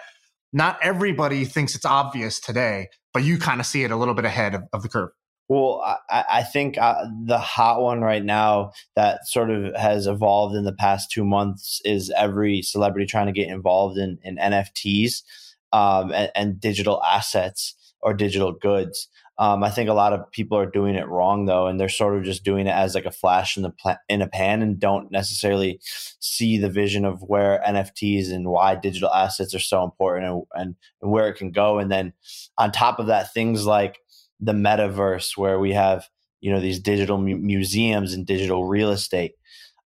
not 0.54 0.80
everybody 0.82 1.46
thinks 1.46 1.76
it's 1.76 1.86
obvious 1.86 2.40
today, 2.40 2.90
but 3.13 3.24
you 3.24 3.38
kind 3.38 3.60
of 3.60 3.66
see 3.66 3.84
it 3.84 3.92
a 3.92 3.96
little 3.96 4.13
bit 4.13 4.26
ahead 4.26 4.56
of, 4.56 4.63
of 4.74 4.82
the 4.82 4.90
curve. 4.90 5.10
Well, 5.50 5.82
I, 6.10 6.26
I 6.30 6.44
think 6.44 6.78
uh, 6.78 7.06
the 7.26 7.38
hot 7.38 7.82
one 7.82 8.02
right 8.02 8.24
now 8.24 8.72
that 8.96 9.28
sort 9.28 9.50
of 9.50 9.74
has 9.76 10.06
evolved 10.06 10.56
in 10.56 10.66
the 10.66 10.74
past 10.74 11.10
two 11.10 11.24
months 11.24 11.82
is 11.86 12.12
every 12.18 12.62
celebrity 12.62 13.06
trying 13.06 13.28
to 13.28 13.32
get 13.32 13.48
involved 13.48 13.98
in, 13.98 14.20
in 14.24 14.36
NFTs 14.36 15.24
um, 15.72 16.12
and, 16.12 16.32
and 16.36 16.60
digital 16.60 17.02
assets 17.04 17.76
or 18.02 18.14
digital 18.14 18.52
goods. 18.52 19.08
Um, 19.40 19.64
I 19.64 19.70
think 19.70 19.88
a 19.88 19.94
lot 19.94 20.14
of 20.14 20.32
people 20.32 20.58
are 20.58 20.70
doing 20.70 20.96
it 20.96 21.08
wrong 21.08 21.46
though, 21.46 21.68
and 21.68 21.80
they're 21.80 21.90
sort 21.90 22.18
of 22.18 22.24
just 22.24 22.44
doing 22.44 22.66
it 22.66 22.72
as 22.72 22.96
like 22.96 23.06
a 23.06 23.12
flash 23.12 23.56
in 23.56 23.64
the 23.64 24.00
in 24.10 24.24
a 24.24 24.28
pan, 24.28 24.64
and 24.64 24.80
don't 24.80 25.12
necessarily 25.12 25.80
see 26.20 26.58
the 26.58 26.72
vision 26.72 27.06
of 27.06 27.22
where 27.22 27.62
NFTs 27.68 28.32
and 28.32 28.50
why 28.50 28.76
digital 28.76 29.14
assets 29.14 29.54
are 29.54 29.60
so 29.60 29.84
important 29.84 30.46
and, 30.56 30.76
and 31.02 31.12
where 31.12 31.30
it 31.30 31.36
can 31.36 31.52
go. 31.52 31.78
And 31.78 31.92
then 31.92 32.14
on 32.58 32.72
top 32.72 33.00
of 33.00 33.08
that, 33.08 33.32
things 33.32 33.66
like 33.66 34.00
the 34.39 34.54
metaverse, 34.54 35.38
where 35.38 35.60
we 35.60 35.73
have 35.73 36.08
you 36.41 36.52
know 36.52 36.60
these 36.60 36.80
digital 36.80 37.17
mu- 37.17 37.38
museums 37.38 38.13
and 38.13 38.26
digital 38.26 38.65
real 38.65 38.91
estate. 38.91 39.34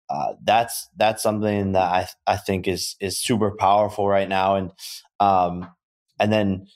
Uh, 0.09 0.35
that's 0.45 0.89
that's 0.97 1.23
something 1.23 1.73
that 1.73 1.83
I 1.83 2.09
I 2.27 2.37
think 2.37 2.67
is 2.67 2.97
is 3.01 3.21
super 3.21 3.53
powerful 3.57 4.09
right 4.09 4.29
now, 4.29 4.57
and 4.57 4.73
um, 5.21 5.69
and 6.19 6.33
then 6.33 6.67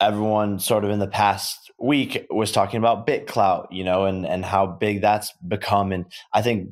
everyone 0.00 0.58
sort 0.58 0.84
of 0.84 0.90
in 0.90 0.98
the 0.98 1.06
past 1.08 1.70
week 1.78 2.26
was 2.30 2.52
talking 2.52 2.78
about 2.78 3.06
BitClout, 3.06 3.66
you 3.70 3.84
know, 3.84 4.06
and 4.06 4.26
and 4.26 4.44
how 4.44 4.66
big 4.66 5.00
that's 5.00 5.32
become. 5.46 5.92
And 5.92 6.06
I 6.32 6.42
think 6.42 6.70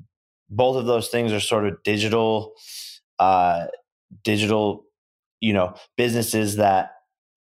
both 0.50 0.76
of 0.76 0.86
those 0.86 1.08
things 1.08 1.32
are 1.32 1.40
sort 1.40 1.66
of 1.66 1.82
digital, 1.84 2.52
uh, 3.18 3.66
digital, 4.24 4.84
you 5.40 5.52
know, 5.52 5.74
businesses 5.96 6.56
that 6.56 6.92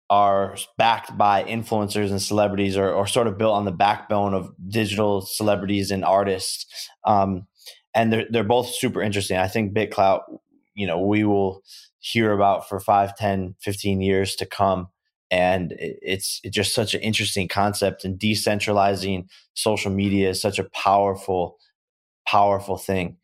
are 0.09 0.55
backed 0.77 1.17
by 1.17 1.43
influencers 1.43 2.11
and 2.11 2.21
celebrities, 2.21 2.77
or, 2.77 2.91
or 2.91 3.07
sort 3.07 3.27
of 3.27 3.37
built 3.37 3.53
on 3.53 3.65
the 3.65 3.71
backbone 3.71 4.33
of 4.33 4.53
digital 4.67 5.21
celebrities 5.21 5.91
and 5.91 6.05
artists. 6.05 6.89
Um, 7.05 7.47
and 7.93 8.11
they're 8.11 8.25
they're 8.29 8.43
both 8.43 8.67
super 8.67 9.01
interesting. 9.01 9.37
I 9.37 9.47
think 9.47 9.73
BitClout, 9.73 10.21
you 10.75 10.85
know, 10.85 10.99
we 10.99 11.23
will 11.23 11.63
hear 11.99 12.31
about 12.33 12.69
for 12.69 12.79
5, 12.79 13.15
10, 13.15 13.55
15 13.61 14.01
years 14.01 14.35
to 14.35 14.45
come 14.45 14.89
and 15.31 15.73
it's, 15.79 16.39
it's 16.43 16.55
just 16.55 16.75
such 16.75 16.93
an 16.93 17.01
interesting 17.01 17.47
concept 17.47 18.05
and 18.05 18.19
decentralizing 18.19 19.27
social 19.53 19.91
media 19.91 20.29
is 20.29 20.41
such 20.41 20.59
a 20.59 20.65
powerful 20.65 21.57
powerful 22.27 22.77
thing 22.77 23.17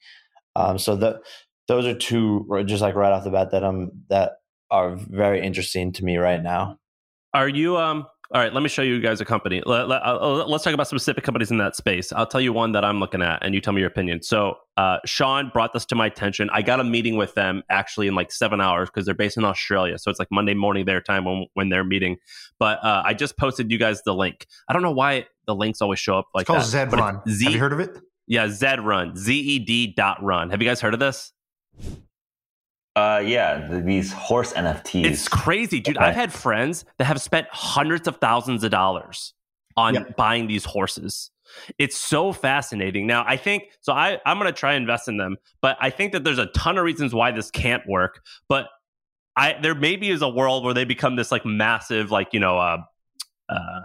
um, 0.56 0.78
so 0.78 0.96
the, 0.96 1.22
those 1.68 1.86
are 1.86 1.96
two 1.96 2.46
just 2.66 2.82
like 2.82 2.96
right 2.96 3.12
off 3.12 3.24
the 3.24 3.32
bat 3.32 3.52
that 3.52 3.64
i'm 3.64 3.92
that 4.10 4.41
are 4.72 4.96
very 4.96 5.42
interesting 5.42 5.92
to 5.92 6.04
me 6.04 6.18
right 6.18 6.42
now 6.42 6.78
Are 7.34 7.48
you 7.48 7.78
um 7.78 8.08
all 8.34 8.40
right, 8.40 8.54
let 8.54 8.64
me 8.64 8.70
show 8.70 8.82
you 8.82 9.02
guys 9.02 9.20
a 9.20 9.26
company. 9.26 9.62
Let, 9.66 9.90
let, 9.90 10.02
uh, 10.06 10.46
let's 10.46 10.64
talk 10.64 10.74
about 10.74 10.88
specific 10.88 11.26
companies 11.26 11.52
in 11.52 11.58
that 11.58 11.76
space. 11.76 12.14
I'll 12.14 12.26
tell 12.26 12.40
you 12.40 12.54
one 12.54 12.72
that 12.72 12.86
I'm 12.86 12.98
looking 13.02 13.22
at, 13.22 13.44
and 13.44 13.54
you 13.54 13.60
tell 13.60 13.74
me 13.74 13.82
your 13.82 13.90
opinion. 13.90 14.22
So, 14.22 14.56
uh, 14.78 15.00
Shaan 15.06 15.52
brought 15.52 15.74
this 15.74 15.84
to 15.88 15.96
my 15.96 16.06
attention. 16.06 16.50
I 16.54 16.62
got 16.62 16.80
a 16.80 16.84
meeting 16.86 17.18
with 17.18 17.34
them 17.34 17.62
actually 17.70 18.08
in 18.08 18.16
like 18.16 18.32
seven 18.32 18.62
hours 18.62 18.90
because 18.90 19.06
they're 19.06 19.14
based 19.16 19.36
in 19.36 19.44
Australia. 19.44 19.98
So 19.98 20.10
it's 20.10 20.18
like 20.18 20.30
Monday 20.32 20.54
morning 20.54 20.86
their 20.86 21.02
time 21.02 21.26
when, 21.26 21.46
when 21.56 21.68
they're 21.68 21.84
meeting. 21.84 22.16
But 22.58 22.82
uh, 22.82 23.02
I 23.04 23.14
just 23.14 23.36
posted 23.36 23.70
you 23.70 23.78
guys 23.78 24.02
the 24.04 24.14
link. 24.16 24.48
I 24.70 24.72
don't 24.72 24.82
know 24.82 24.92
why 24.94 25.26
the 25.46 25.54
links 25.54 25.82
always 25.82 26.00
show 26.00 26.18
up 26.18 26.28
like 26.34 26.44
it's 26.44 26.48
called 26.48 26.62
that. 26.62 26.68
Zed 26.68 26.90
but 26.90 27.00
Run. 27.02 27.22
Z- 27.28 27.44
Have 27.44 27.54
you 27.54 27.60
heard 27.60 27.74
of 27.74 27.82
it? 27.82 27.98
Yeah, 28.28 28.48
Zed 28.48 28.80
Run, 28.80 29.18
Z 29.18 29.38
E 29.38 29.60
D 29.60 29.94
dot 29.94 30.24
run. 30.24 30.52
Have 30.52 30.62
you 30.62 30.70
guys 30.70 30.80
heard 30.80 30.94
of 30.94 31.02
this? 31.02 31.34
Uh, 32.96 33.22
yeah, 33.26 33.68
these 33.82 34.12
horse 34.12 34.52
NFTs. 34.54 35.06
It's 35.06 35.28
crazy, 35.28 35.80
dude. 35.80 35.98
Okay. 35.98 36.06
I've 36.06 36.16
had 36.16 36.34
friends 36.34 36.84
that 36.98 37.06
have 37.06 37.22
spent 37.22 37.48
hundreds 37.52 38.08
of 38.08 38.18
thousands 38.18 38.64
of 38.64 38.72
dollars 38.72 39.34
on 39.78 39.94
Yep. 39.94 40.18
buying 40.18 40.48
these 40.48 40.66
horses. 40.66 41.32
It's 41.78 41.98
so 41.98 42.34
fascinating. 42.34 43.08
Now, 43.08 43.24
I 43.28 43.38
think 43.38 43.64
so. 43.82 43.94
I 43.94 44.20
I'm 44.26 44.38
going 44.38 44.52
to 44.52 44.58
try 44.58 44.74
invest 44.74 45.08
in 45.08 45.18
them, 45.18 45.38
but 45.62 45.78
I 45.80 45.90
think 45.90 46.12
that 46.14 46.24
there's 46.24 46.38
a 46.40 46.46
ton 46.48 46.78
of 46.78 46.84
reasons 46.84 47.14
why 47.14 47.32
this 47.32 47.50
can't 47.52 47.86
work. 47.88 48.22
But 48.50 48.68
I 49.36 49.56
there 49.62 49.76
maybe 49.76 50.10
is 50.10 50.22
a 50.22 50.30
world 50.30 50.64
where 50.64 50.74
they 50.74 50.86
become 50.86 51.16
this 51.16 51.32
like 51.32 51.46
massive, 51.46 52.12
like 52.12 52.30
you 52.34 52.40
know, 52.40 52.58
uh, 52.58 52.78
uh, 53.50 53.82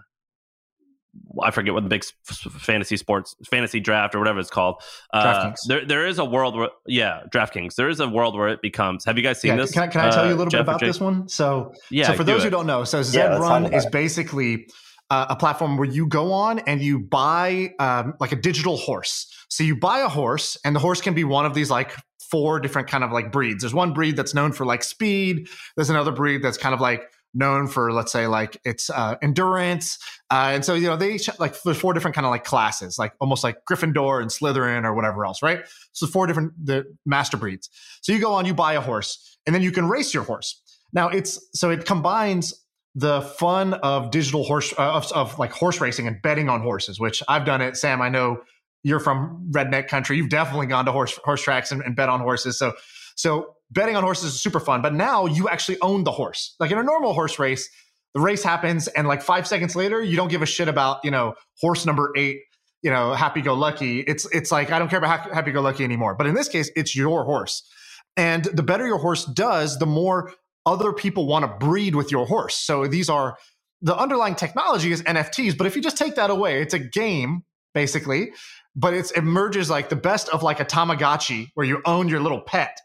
I 1.42 1.50
forget 1.50 1.74
what 1.74 1.82
the 1.82 1.88
big 1.88 2.04
fantasy 2.24 2.96
sports 2.96 3.34
fantasy 3.48 3.80
draft 3.80 4.14
or 4.14 4.18
whatever 4.18 4.38
it's 4.40 4.50
called. 4.50 4.82
Uh, 5.12 5.24
DraftKings. 5.24 5.58
there 5.66 5.84
there 5.84 6.06
is 6.06 6.18
a 6.18 6.24
world 6.24 6.56
where 6.56 6.70
yeah, 6.86 7.22
DraftKings. 7.32 7.74
There 7.74 7.88
is 7.88 8.00
a 8.00 8.08
world 8.08 8.36
where 8.36 8.48
it 8.48 8.62
becomes. 8.62 9.04
Have 9.04 9.16
you 9.16 9.22
guys 9.22 9.40
seen 9.40 9.50
Yeah, 9.50 9.56
this? 9.56 9.72
can, 9.72 9.82
I, 9.82 9.86
can 9.88 10.00
I 10.00 10.10
tell 10.10 10.24
you 10.24 10.32
a 10.32 10.34
uh, 10.34 10.36
little 10.36 10.50
Geoff 10.50 10.66
bit 10.66 10.74
about 10.74 10.80
this 10.80 11.00
one? 11.00 11.28
So, 11.28 11.72
Yeah. 11.90 12.08
so 12.08 12.14
for 12.14 12.24
those 12.24 12.42
it. 12.42 12.44
who 12.44 12.50
don't 12.50 12.66
know, 12.66 12.84
so 12.84 13.02
Zed 13.02 13.30
talk 13.30 13.40
Run 13.40 13.72
is 13.72 13.86
basically 13.86 14.68
uh, 15.10 15.26
a 15.30 15.36
platform 15.36 15.76
where 15.76 15.88
you 15.88 16.06
go 16.06 16.32
on 16.32 16.58
and 16.60 16.80
you 16.82 16.98
buy 16.98 17.74
um, 17.78 18.14
like 18.20 18.32
a 18.32 18.36
digital 18.36 18.76
horse. 18.76 19.32
So 19.48 19.62
you 19.62 19.76
buy 19.76 20.00
a 20.00 20.08
horse, 20.08 20.56
and 20.64 20.74
the 20.74 20.80
horse 20.80 21.00
can 21.00 21.14
be 21.14 21.24
one 21.24 21.46
of 21.46 21.54
these 21.54 21.70
like 21.70 21.92
four 22.30 22.58
different 22.58 22.88
kind 22.88 23.04
of 23.04 23.12
like 23.12 23.30
breeds. 23.30 23.62
There's 23.62 23.74
one 23.74 23.92
breed 23.92 24.16
that's 24.16 24.34
known 24.34 24.52
for 24.52 24.66
like 24.66 24.82
speed. 24.82 25.48
There's 25.76 25.90
another 25.90 26.12
breed 26.12 26.42
that's 26.42 26.58
kind 26.58 26.74
of 26.74 26.80
like 26.80 27.02
known 27.36 27.68
for 27.68 27.92
let's 27.92 28.10
say 28.10 28.26
like 28.26 28.60
its 28.64 28.90
uh, 28.90 29.16
endurance. 29.22 29.98
Uh, 30.30 30.50
and 30.54 30.64
so 30.64 30.74
you 30.74 30.86
know 30.86 30.96
they 30.96 31.14
each 31.14 31.28
like 31.38 31.60
there's 31.62 31.78
four 31.78 31.92
different 31.92 32.14
kind 32.14 32.24
of 32.26 32.30
like 32.30 32.44
classes, 32.44 32.98
like 32.98 33.12
almost 33.20 33.44
like 33.44 33.58
Gryffindor 33.70 34.20
and 34.20 34.30
Slytherin 34.30 34.84
or 34.84 34.94
whatever 34.94 35.24
else, 35.24 35.42
right? 35.42 35.60
So 35.92 36.06
four 36.06 36.26
different 36.26 36.52
the 36.64 36.84
master 37.04 37.36
breeds. 37.36 37.70
So 38.00 38.12
you 38.12 38.18
go 38.18 38.32
on, 38.32 38.46
you 38.46 38.54
buy 38.54 38.72
a 38.72 38.80
horse, 38.80 39.38
and 39.46 39.54
then 39.54 39.62
you 39.62 39.70
can 39.70 39.88
race 39.88 40.14
your 40.14 40.24
horse. 40.24 40.60
Now 40.92 41.08
it's 41.08 41.38
so 41.52 41.70
it 41.70 41.84
combines 41.84 42.54
the 42.94 43.20
fun 43.20 43.74
of 43.74 44.10
digital 44.10 44.42
horse 44.44 44.72
uh, 44.78 44.94
of, 44.94 45.12
of 45.12 45.38
like 45.38 45.52
horse 45.52 45.80
racing 45.80 46.06
and 46.06 46.20
betting 46.22 46.48
on 46.48 46.62
horses, 46.62 46.98
which 46.98 47.22
I've 47.28 47.44
done 47.44 47.60
it. 47.60 47.76
Sam, 47.76 48.00
I 48.00 48.08
know 48.08 48.40
you're 48.82 49.00
from 49.00 49.48
redneck 49.50 49.88
country. 49.88 50.16
You've 50.16 50.30
definitely 50.30 50.66
gone 50.66 50.86
to 50.86 50.92
horse 50.92 51.18
horse 51.22 51.42
tracks 51.42 51.72
and, 51.72 51.82
and 51.82 51.94
bet 51.94 52.08
on 52.08 52.20
horses. 52.20 52.58
So 52.58 52.72
so 53.16 53.55
betting 53.70 53.96
on 53.96 54.02
horses 54.02 54.34
is 54.34 54.40
super 54.40 54.60
fun. 54.60 54.82
But 54.82 54.94
now 54.94 55.26
you 55.26 55.48
actually 55.48 55.80
own 55.80 56.04
the 56.04 56.12
horse. 56.12 56.54
Like 56.60 56.70
in 56.70 56.78
a 56.78 56.82
normal 56.82 57.12
horse 57.12 57.38
race, 57.38 57.68
the 58.14 58.20
race 58.20 58.42
happens, 58.42 58.88
and 58.88 59.06
like 59.06 59.22
five 59.22 59.46
seconds 59.46 59.76
later, 59.76 60.02
you 60.02 60.16
don't 60.16 60.28
give 60.28 60.42
a 60.42 60.46
shit 60.46 60.68
about 60.68 61.04
you 61.04 61.10
know 61.10 61.34
horse 61.60 61.84
number 61.86 62.12
eight. 62.16 62.40
You 62.82 62.90
know, 62.90 63.14
happy 63.14 63.42
go 63.42 63.54
lucky. 63.54 64.00
It's 64.00 64.26
it's 64.32 64.52
like 64.52 64.70
I 64.70 64.78
don't 64.78 64.88
care 64.88 64.98
about 64.98 65.32
happy 65.32 65.52
go 65.52 65.60
lucky 65.60 65.84
anymore. 65.84 66.14
But 66.14 66.26
in 66.26 66.34
this 66.34 66.48
case, 66.48 66.70
it's 66.76 66.94
your 66.94 67.24
horse. 67.24 67.68
And 68.16 68.44
the 68.44 68.62
better 68.62 68.86
your 68.86 68.98
horse 68.98 69.24
does, 69.24 69.78
the 69.78 69.86
more 69.86 70.32
other 70.64 70.92
people 70.92 71.26
want 71.26 71.44
to 71.44 71.66
breed 71.66 71.94
with 71.94 72.10
your 72.10 72.26
horse. 72.26 72.56
So 72.56 72.86
these 72.86 73.08
are 73.08 73.36
the 73.82 73.96
underlying 73.96 74.34
technology 74.34 74.90
is 74.90 75.02
NFTs, 75.02 75.56
but 75.56 75.66
if 75.66 75.76
you 75.76 75.82
just 75.82 75.96
take 75.96 76.16
that 76.16 76.30
away, 76.30 76.62
it's 76.62 76.74
a 76.74 76.78
game 76.78 77.44
basically, 77.74 78.32
but 78.74 78.94
it's 78.94 79.10
it 79.12 79.22
merges 79.22 79.70
like 79.70 79.90
the 79.90 79.96
best 79.96 80.28
of 80.30 80.42
like 80.42 80.60
a 80.60 80.64
Tamagotchi 80.64 81.48
where 81.54 81.66
you 81.66 81.82
own 81.84 82.08
your 82.08 82.20
little 82.20 82.40
pet, 82.40 82.78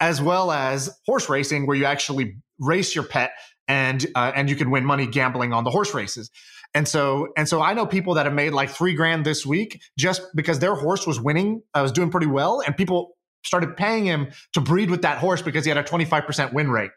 as 0.00 0.20
well 0.20 0.52
as 0.52 0.90
horse 1.06 1.28
racing 1.28 1.66
where 1.66 1.76
you 1.76 1.84
actually 1.84 2.36
race 2.58 2.94
your 2.94 3.04
pet 3.04 3.32
and 3.68 4.06
uh, 4.14 4.32
and 4.34 4.48
you 4.48 4.56
can 4.56 4.70
win 4.70 4.84
money 4.84 5.06
gambling 5.06 5.52
on 5.52 5.64
the 5.64 5.70
horse 5.70 5.94
races. 5.94 6.30
And 6.74 6.86
so 6.86 7.28
and 7.36 7.48
so 7.48 7.62
I 7.62 7.74
know 7.74 7.86
people 7.86 8.14
that 8.14 8.26
have 8.26 8.34
made 8.34 8.52
like 8.52 8.70
three 8.70 8.94
grand 8.94 9.24
this 9.24 9.46
week 9.46 9.80
just 9.98 10.22
because 10.34 10.58
their 10.58 10.74
horse 10.74 11.06
was 11.06 11.20
winning, 11.20 11.62
uh, 11.74 11.80
was 11.82 11.92
doing 11.92 12.10
pretty 12.10 12.26
well, 12.26 12.60
and 12.60 12.76
people 12.76 13.16
started 13.46 13.76
paying 13.76 14.04
him 14.04 14.28
to 14.52 14.60
breed 14.60 14.90
with 14.90 15.02
that 15.02 15.18
horse 15.18 15.40
because 15.40 15.64
he 15.64 15.68
had 15.68 15.78
a 15.78 15.82
25% 15.82 16.52
win 16.52 16.70
rate. 16.70 16.90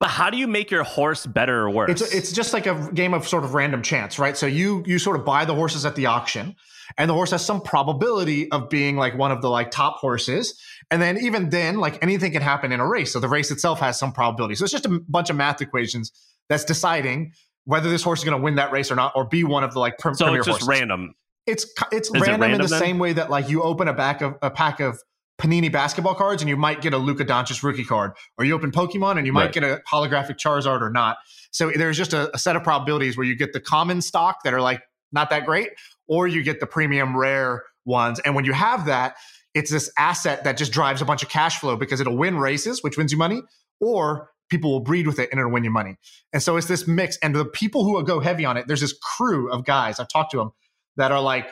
But 0.00 0.08
how 0.10 0.28
do 0.28 0.36
you 0.36 0.48
make 0.48 0.70
your 0.70 0.82
horse 0.82 1.24
better 1.24 1.62
or 1.62 1.70
worse? 1.70 1.90
It's 1.90 2.14
it's 2.14 2.32
just 2.32 2.52
like 2.52 2.66
a 2.66 2.90
game 2.92 3.14
of 3.14 3.26
sort 3.26 3.44
of 3.44 3.54
random 3.54 3.80
chance, 3.80 4.18
right? 4.18 4.36
So 4.36 4.46
you 4.46 4.82
you 4.86 4.98
sort 4.98 5.18
of 5.18 5.24
buy 5.24 5.44
the 5.44 5.54
horses 5.54 5.86
at 5.86 5.94
the 5.94 6.06
auction, 6.06 6.56
and 6.98 7.08
the 7.08 7.14
horse 7.14 7.30
has 7.30 7.44
some 7.44 7.60
probability 7.60 8.50
of 8.50 8.68
being 8.68 8.96
like 8.96 9.16
one 9.16 9.30
of 9.30 9.40
the 9.40 9.48
like 9.48 9.70
top 9.70 9.96
horses. 9.96 10.60
And 10.90 11.00
then 11.00 11.18
even 11.18 11.50
then, 11.50 11.78
like 11.78 12.02
anything 12.02 12.32
can 12.32 12.42
happen 12.42 12.72
in 12.72 12.80
a 12.80 12.86
race. 12.86 13.12
So 13.12 13.20
the 13.20 13.28
race 13.28 13.50
itself 13.50 13.80
has 13.80 13.98
some 13.98 14.12
probability. 14.12 14.54
So 14.54 14.64
it's 14.64 14.72
just 14.72 14.86
a 14.86 15.00
bunch 15.08 15.30
of 15.30 15.36
math 15.36 15.60
equations 15.60 16.12
that's 16.48 16.64
deciding 16.64 17.32
whether 17.64 17.88
this 17.88 18.02
horse 18.02 18.20
is 18.20 18.24
going 18.24 18.36
to 18.36 18.42
win 18.42 18.56
that 18.56 18.70
race 18.72 18.90
or 18.90 18.94
not, 18.94 19.12
or 19.16 19.24
be 19.24 19.42
one 19.44 19.64
of 19.64 19.72
the 19.72 19.80
like 19.80 19.94
so 20.00 20.12
premier 20.12 20.38
it's 20.38 20.46
just 20.46 20.60
horses. 20.62 20.68
random. 20.68 21.14
It's 21.46 21.66
it's 21.92 22.10
it 22.14 22.20
random, 22.20 22.52
in 22.52 22.60
the 22.60 22.66
then? 22.68 22.78
same 22.80 22.98
way 22.98 23.12
that 23.14 23.30
like 23.30 23.48
you 23.48 23.62
open 23.62 23.88
a 23.88 23.92
back 23.94 24.20
of 24.22 24.34
a 24.42 24.50
pack 24.50 24.80
of 24.80 24.98
Panini 25.40 25.70
basketball 25.72 26.14
cards 26.14 26.42
and 26.42 26.48
you 26.48 26.56
might 26.56 26.80
get 26.80 26.92
a 26.94 26.98
Luka 26.98 27.24
Doncic 27.24 27.62
rookie 27.62 27.84
card, 27.84 28.12
or 28.38 28.44
you 28.44 28.54
open 28.54 28.70
Pokemon 28.70 29.16
and 29.18 29.26
you 29.26 29.32
might 29.32 29.44
Right. 29.46 29.52
get 29.52 29.64
a 29.64 29.82
holographic 29.90 30.36
Charizard 30.38 30.80
or 30.80 30.90
not. 30.90 31.16
So 31.50 31.70
there's 31.74 31.96
just 31.96 32.12
a, 32.12 32.34
a 32.34 32.38
set 32.38 32.56
of 32.56 32.62
probabilities 32.62 33.16
where 33.16 33.26
you 33.26 33.34
get 33.34 33.52
the 33.52 33.60
common 33.60 34.00
stock 34.00 34.42
that 34.44 34.54
are 34.54 34.60
like 34.60 34.82
not 35.12 35.30
that 35.30 35.44
great, 35.44 35.70
or 36.06 36.26
you 36.28 36.42
get 36.42 36.60
the 36.60 36.66
premium 36.66 37.16
rare 37.16 37.62
ones. 37.84 38.20
And 38.20 38.34
when 38.34 38.44
you 38.44 38.52
have 38.52 38.86
that, 38.86 39.16
it's 39.54 39.70
this 39.70 39.90
asset 39.96 40.44
that 40.44 40.56
just 40.56 40.72
drives 40.72 41.00
a 41.00 41.04
bunch 41.04 41.22
of 41.22 41.28
cash 41.28 41.58
flow 41.58 41.76
because 41.76 42.00
it'll 42.00 42.16
win 42.16 42.36
races, 42.38 42.82
which 42.82 42.96
wins 42.96 43.12
you 43.12 43.18
money, 43.18 43.42
or 43.80 44.30
people 44.50 44.70
will 44.70 44.80
breed 44.80 45.06
with 45.06 45.18
it 45.18 45.30
and 45.30 45.38
it'll 45.38 45.52
win 45.52 45.64
you 45.64 45.70
money. 45.70 45.96
And 46.32 46.42
so 46.42 46.56
it's 46.56 46.66
this 46.66 46.86
mix. 46.86 47.16
And 47.22 47.34
the 47.34 47.44
people 47.44 47.84
who 47.84 48.02
go 48.04 48.20
heavy 48.20 48.44
on 48.44 48.56
it, 48.56 48.66
there's 48.66 48.80
this 48.80 48.92
crew 48.92 49.50
of 49.50 49.64
guys 49.64 49.98
I've 49.98 50.08
talked 50.08 50.32
to 50.32 50.38
them 50.38 50.50
that 50.96 51.12
are 51.12 51.20
like 51.20 51.50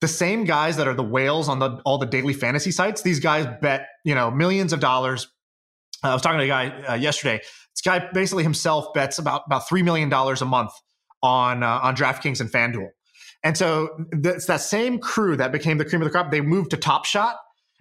the 0.00 0.08
same 0.08 0.44
guys 0.44 0.76
that 0.76 0.86
are 0.86 0.94
the 0.94 1.02
whales 1.02 1.48
on 1.48 1.58
the 1.58 1.80
all 1.84 1.98
the 1.98 2.06
daily 2.06 2.34
fantasy 2.34 2.70
sites. 2.70 3.02
These 3.02 3.20
guys 3.20 3.46
bet 3.62 3.86
you 4.04 4.14
know 4.14 4.30
millions 4.30 4.72
of 4.72 4.80
dollars. 4.80 5.28
Uh, 6.02 6.08
I 6.08 6.12
was 6.12 6.22
talking 6.22 6.38
to 6.38 6.44
a 6.44 6.48
guy 6.48 6.68
uh, 6.86 6.94
yesterday. 6.94 7.38
This 7.38 7.80
guy 7.82 8.10
basically 8.12 8.42
himself 8.42 8.92
bets 8.92 9.18
about 9.18 9.44
about 9.46 9.66
three 9.68 9.82
million 9.82 10.08
dollars 10.08 10.42
a 10.42 10.44
month 10.44 10.72
on 11.22 11.62
uh, 11.62 11.80
on 11.82 11.96
DraftKings 11.96 12.40
and 12.40 12.50
FanDuel. 12.50 12.90
And 13.44 13.56
so 13.56 13.90
it's 14.10 14.46
that 14.46 14.62
same 14.62 14.98
crew 14.98 15.36
that 15.36 15.52
became 15.52 15.78
the 15.78 15.84
cream 15.84 16.00
of 16.00 16.06
the 16.06 16.10
crop. 16.10 16.30
They 16.30 16.40
moved 16.40 16.70
to 16.70 16.76
Top 16.78 17.04
Shot, 17.04 17.36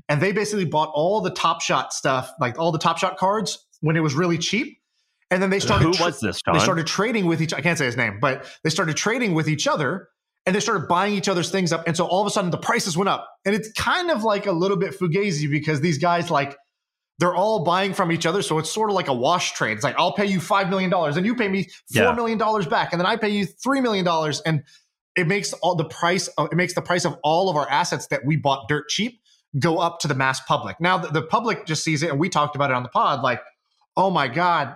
and 0.10 0.22
they 0.22 0.32
basically 0.34 0.66
bought 0.66 0.92
all 0.94 1.22
the 1.22 1.32
Top 1.32 1.62
Shot 1.62 1.94
stuff, 1.94 2.32
like 2.40 2.60
all 2.60 2.72
the 2.72 2.78
Top 2.80 2.98
Shot 2.98 3.18
cards, 3.18 3.66
when 3.80 3.96
it 3.96 4.02
was 4.02 4.14
really 4.14 4.38
cheap. 4.38 4.78
And 5.32 5.42
then 5.42 5.50
they 5.50 5.60
started. 5.62 5.96
Who 5.96 6.04
was 6.04 6.20
this, 6.20 6.42
John? 6.46 6.54
they 6.56 6.60
started 6.60 6.86
trading 6.86 7.26
with 7.26 7.42
each. 7.42 7.54
I 7.54 7.62
can't 7.62 7.78
say 7.78 7.86
his 7.86 7.98
name, 7.98 8.20
but 8.22 8.46
they 8.64 8.70
started 8.70 8.98
trading 8.98 9.34
with 9.34 9.48
each 9.48 9.66
other, 9.66 10.10
and 10.46 10.54
they 10.54 10.60
started 10.60 10.88
buying 10.90 11.14
each 11.16 11.30
other's 11.30 11.50
things 11.50 11.72
up. 11.72 11.88
And 11.88 11.96
so 11.96 12.06
all 12.06 12.20
of 12.22 12.28
a 12.28 12.30
sudden, 12.30 12.52
the 12.52 12.58
prices 12.58 12.98
went 12.98 13.10
up, 13.10 13.28
and 13.46 13.56
it's 13.56 13.72
kind 13.72 14.12
of 14.12 14.24
like 14.24 14.46
a 14.46 14.52
little 14.52 14.78
bit 14.78 15.00
fugazi 15.00 15.50
because 15.50 15.80
these 15.82 15.98
guys 15.98 16.30
like 16.30 16.58
they're 17.20 17.34
all 17.36 17.64
buying 17.64 17.94
from 17.94 18.12
each 18.12 18.26
other. 18.26 18.42
So 18.42 18.60
it's 18.60 18.70
sort 18.70 18.90
of 18.90 18.96
like 18.96 19.08
a 19.08 19.14
wash 19.14 19.54
trade. 19.54 19.76
It's 19.76 19.84
like 19.84 19.96
I'll 19.98 20.14
pay 20.14 20.26
you 20.26 20.42
five 20.42 20.70
million 20.70 20.90
dollars, 20.90 21.16
and 21.16 21.26
you 21.26 21.36
pay 21.36 21.48
me 21.48 21.64
four 21.94 22.04
Yeah. 22.04 22.12
million 22.14 22.38
dollars 22.38 22.68
back, 22.68 22.92
and 22.92 23.00
then 23.00 23.06
I 23.08 23.16
pay 23.16 23.30
you 23.30 23.46
three 23.46 23.80
million 23.80 24.04
dollars, 24.04 24.42
and 24.42 24.62
it 25.16 25.28
makes 25.28 25.54
all 25.54 25.76
the 25.76 25.86
price. 25.86 26.28
Of, 26.30 26.50
it 26.52 26.56
makes 26.56 26.74
the 26.74 26.82
price 26.82 27.06
of 27.06 27.18
all 27.24 27.50
of 27.50 27.56
our 27.56 27.70
assets 27.70 28.08
that 28.08 28.26
we 28.26 28.36
bought 28.36 28.68
dirt 28.68 28.90
cheap 28.90 29.22
go 29.60 29.78
up 29.78 30.00
to 30.00 30.08
the 30.08 30.16
mass 30.16 30.42
public. 30.42 30.80
Now 30.80 30.98
the, 30.98 31.10
the 31.10 31.22
public 31.22 31.66
just 31.66 31.84
sees 31.84 32.04
it, 32.04 32.10
and 32.10 32.20
we 32.20 32.30
talked 32.30 32.56
about 32.56 32.72
it 32.72 32.76
on 32.76 32.84
the 32.84 32.90
pod. 32.90 33.22
Like, 33.22 33.42
oh 33.96 34.10
my 34.10 34.28
god, 34.28 34.76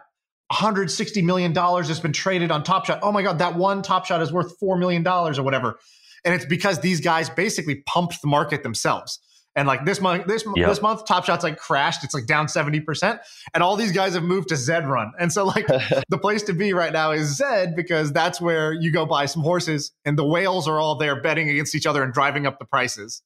160 0.49 1.21
million 1.23 1.53
dollars 1.53 1.87
has 1.87 1.99
been 1.99 2.13
traded 2.13 2.51
on 2.51 2.63
Top 2.63 2.85
Shot. 2.85 2.99
Oh 3.01 3.11
my 3.11 3.21
god, 3.21 3.39
that 3.39 3.55
one 3.55 3.81
Top 3.81 4.05
Shot 4.05 4.21
is 4.21 4.31
worth 4.31 4.57
four 4.59 4.77
million 4.77 5.03
dollars 5.03 5.39
or 5.39 5.43
whatever. 5.43 5.79
And 6.23 6.33
it's 6.33 6.45
because 6.45 6.79
these 6.79 7.01
guys 7.01 7.29
basically 7.29 7.83
pumped 7.85 8.21
the 8.21 8.27
market 8.27 8.63
themselves. 8.63 9.19
And 9.57 9.67
like 9.67 9.83
this 9.85 9.99
month, 9.99 10.27
this 10.27 10.45
Yep. 10.55 10.69
this 10.69 10.81
month, 10.81 11.05
Top 11.05 11.25
Shot's 11.25 11.43
like 11.43 11.57
crashed. 11.57 12.03
It's 12.03 12.13
like 12.13 12.27
down 12.27 12.45
70%. 12.45 13.19
And 13.55 13.63
all 13.63 13.75
these 13.75 13.91
guys 13.91 14.13
have 14.13 14.23
moved 14.23 14.49
to 14.49 14.55
Zed 14.55 14.87
Run. 14.87 15.11
And 15.19 15.33
so 15.33 15.45
like 15.45 15.65
the 16.09 16.17
place 16.17 16.43
to 16.43 16.53
be 16.53 16.73
right 16.73 16.93
now 16.93 17.11
is 17.11 17.35
Zed 17.35 17.75
because 17.75 18.13
that's 18.13 18.39
where 18.39 18.71
you 18.71 18.91
go 18.91 19.05
buy 19.05 19.25
some 19.25 19.41
horses 19.41 19.91
and 20.05 20.17
the 20.17 20.23
whales 20.23 20.67
are 20.67 20.79
all 20.79 20.95
there 20.95 21.19
betting 21.19 21.49
against 21.49 21.73
each 21.73 21.87
other 21.87 22.03
and 22.03 22.13
driving 22.13 22.45
up 22.45 22.59
the 22.59 22.65
prices. 22.65 23.23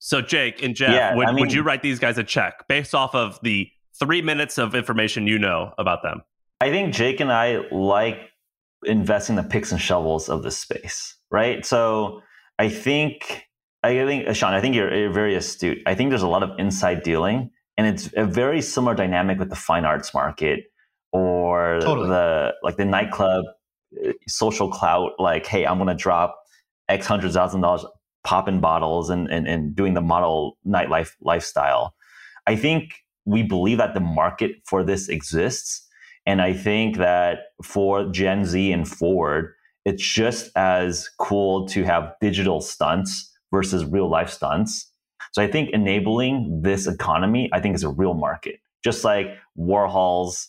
So 0.00 0.20
Jake 0.20 0.62
and 0.62 0.74
Geoff, 0.74 0.90
Yeah, 0.90 1.14
would, 1.14 1.28
I 1.28 1.32
would 1.32 1.52
you 1.52 1.62
write 1.62 1.82
these 1.82 1.98
guys 1.98 2.18
a 2.18 2.24
check 2.24 2.66
based 2.68 2.94
off 2.94 3.14
of 3.14 3.38
the 3.42 3.70
three 3.98 4.22
minutes 4.22 4.58
of 4.58 4.74
information 4.74 5.26
you 5.26 5.38
know 5.38 5.72
about 5.78 6.02
them? 6.02 6.22
I 6.60 6.70
think 6.70 6.92
Jake 6.92 7.20
and 7.20 7.32
I 7.32 7.58
like 7.70 8.18
investing 8.84 9.36
the 9.36 9.42
picks 9.44 9.70
and 9.72 9.80
shovels 9.80 10.28
of 10.28 10.42
this 10.42 10.58
space, 10.58 11.16
right? 11.30 11.64
So 11.64 12.22
I 12.58 12.68
think, 12.68 13.44
I 13.82 14.04
think, 14.06 14.28
uh, 14.28 14.32
Shaan, 14.32 14.52
I 14.52 14.60
think 14.60 14.74
you're, 14.74 14.92
you're 14.94 15.12
very 15.12 15.34
astute. 15.34 15.78
I 15.86 15.94
think 15.94 16.10
there's 16.10 16.22
a 16.22 16.28
lot 16.28 16.42
of 16.42 16.50
inside 16.58 17.02
dealing, 17.02 17.50
and 17.76 17.86
it's 17.86 18.10
a 18.16 18.24
very 18.24 18.60
similar 18.60 18.94
dynamic 18.94 19.38
with 19.38 19.50
the 19.50 19.56
fine 19.56 19.84
arts 19.84 20.12
market 20.12 20.64
or 21.12 21.78
Totally. 21.80 22.08
the 22.08 22.54
like 22.62 22.76
the 22.76 22.84
nightclub 22.84 23.44
uh, 24.04 24.12
social 24.26 24.70
clout. 24.70 25.12
Like, 25.18 25.46
hey, 25.46 25.64
I'm 25.64 25.78
going 25.78 25.88
to 25.88 25.94
drop 25.94 26.38
X 26.88 27.06
hundred 27.06 27.32
thousand 27.32 27.60
dollars 27.60 27.84
popping 28.24 28.60
bottles 28.60 29.10
and, 29.10 29.30
and 29.30 29.46
and 29.46 29.74
doing 29.74 29.94
the 29.94 30.00
model 30.00 30.58
nightlife 30.66 31.12
lifestyle. 31.20 31.94
I 32.46 32.56
think 32.56 32.94
we 33.24 33.42
believe 33.42 33.78
that 33.78 33.94
the 33.94 34.00
market 34.00 34.52
for 34.64 34.82
this 34.82 35.08
exists. 35.08 35.86
And 36.26 36.42
I 36.42 36.52
think 36.52 36.98
that 36.98 37.38
for 37.62 38.10
Gen 38.10 38.44
Z 38.44 38.72
and 38.72 38.86
forward, 38.86 39.54
it's 39.84 40.02
just 40.02 40.50
as 40.56 41.08
cool 41.18 41.66
to 41.68 41.84
have 41.84 42.12
digital 42.20 42.60
stunts 42.60 43.27
versus 43.52 43.84
real 43.84 44.08
life 44.08 44.30
stunts. 44.30 44.92
So 45.32 45.42
I 45.42 45.46
think 45.46 45.70
enabling 45.72 46.62
this 46.62 46.86
economy, 46.86 47.50
I 47.52 47.60
think 47.60 47.74
is 47.74 47.84
a 47.84 47.90
real 47.90 48.14
market. 48.14 48.56
Just 48.84 49.04
like 49.04 49.26
Warhols 49.58 50.46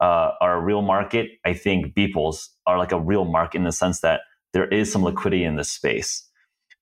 uh, 0.00 0.30
are 0.40 0.56
a 0.56 0.60
real 0.60 0.82
market, 0.82 1.30
I 1.44 1.54
think 1.54 1.94
Beeples 1.94 2.48
are 2.66 2.78
like 2.78 2.92
a 2.92 3.00
real 3.00 3.24
market 3.24 3.58
in 3.58 3.64
the 3.64 3.72
sense 3.72 4.00
that 4.00 4.20
there 4.52 4.68
is 4.68 4.90
some 4.92 5.02
liquidity 5.02 5.44
in 5.44 5.56
this 5.56 5.70
space. 5.70 6.28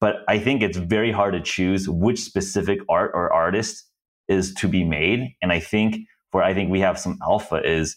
But 0.00 0.16
I 0.28 0.38
think 0.38 0.62
it's 0.62 0.78
very 0.78 1.12
hard 1.12 1.34
to 1.34 1.40
choose 1.40 1.88
which 1.88 2.20
specific 2.20 2.80
art 2.88 3.10
or 3.14 3.32
artist 3.32 3.84
is 4.28 4.54
to 4.54 4.68
be 4.68 4.84
made. 4.84 5.34
And 5.42 5.52
I 5.52 5.60
think 5.60 5.96
where 6.30 6.44
I 6.44 6.54
think 6.54 6.70
we 6.70 6.80
have 6.80 6.98
some 6.98 7.18
alpha 7.22 7.60
is 7.64 7.96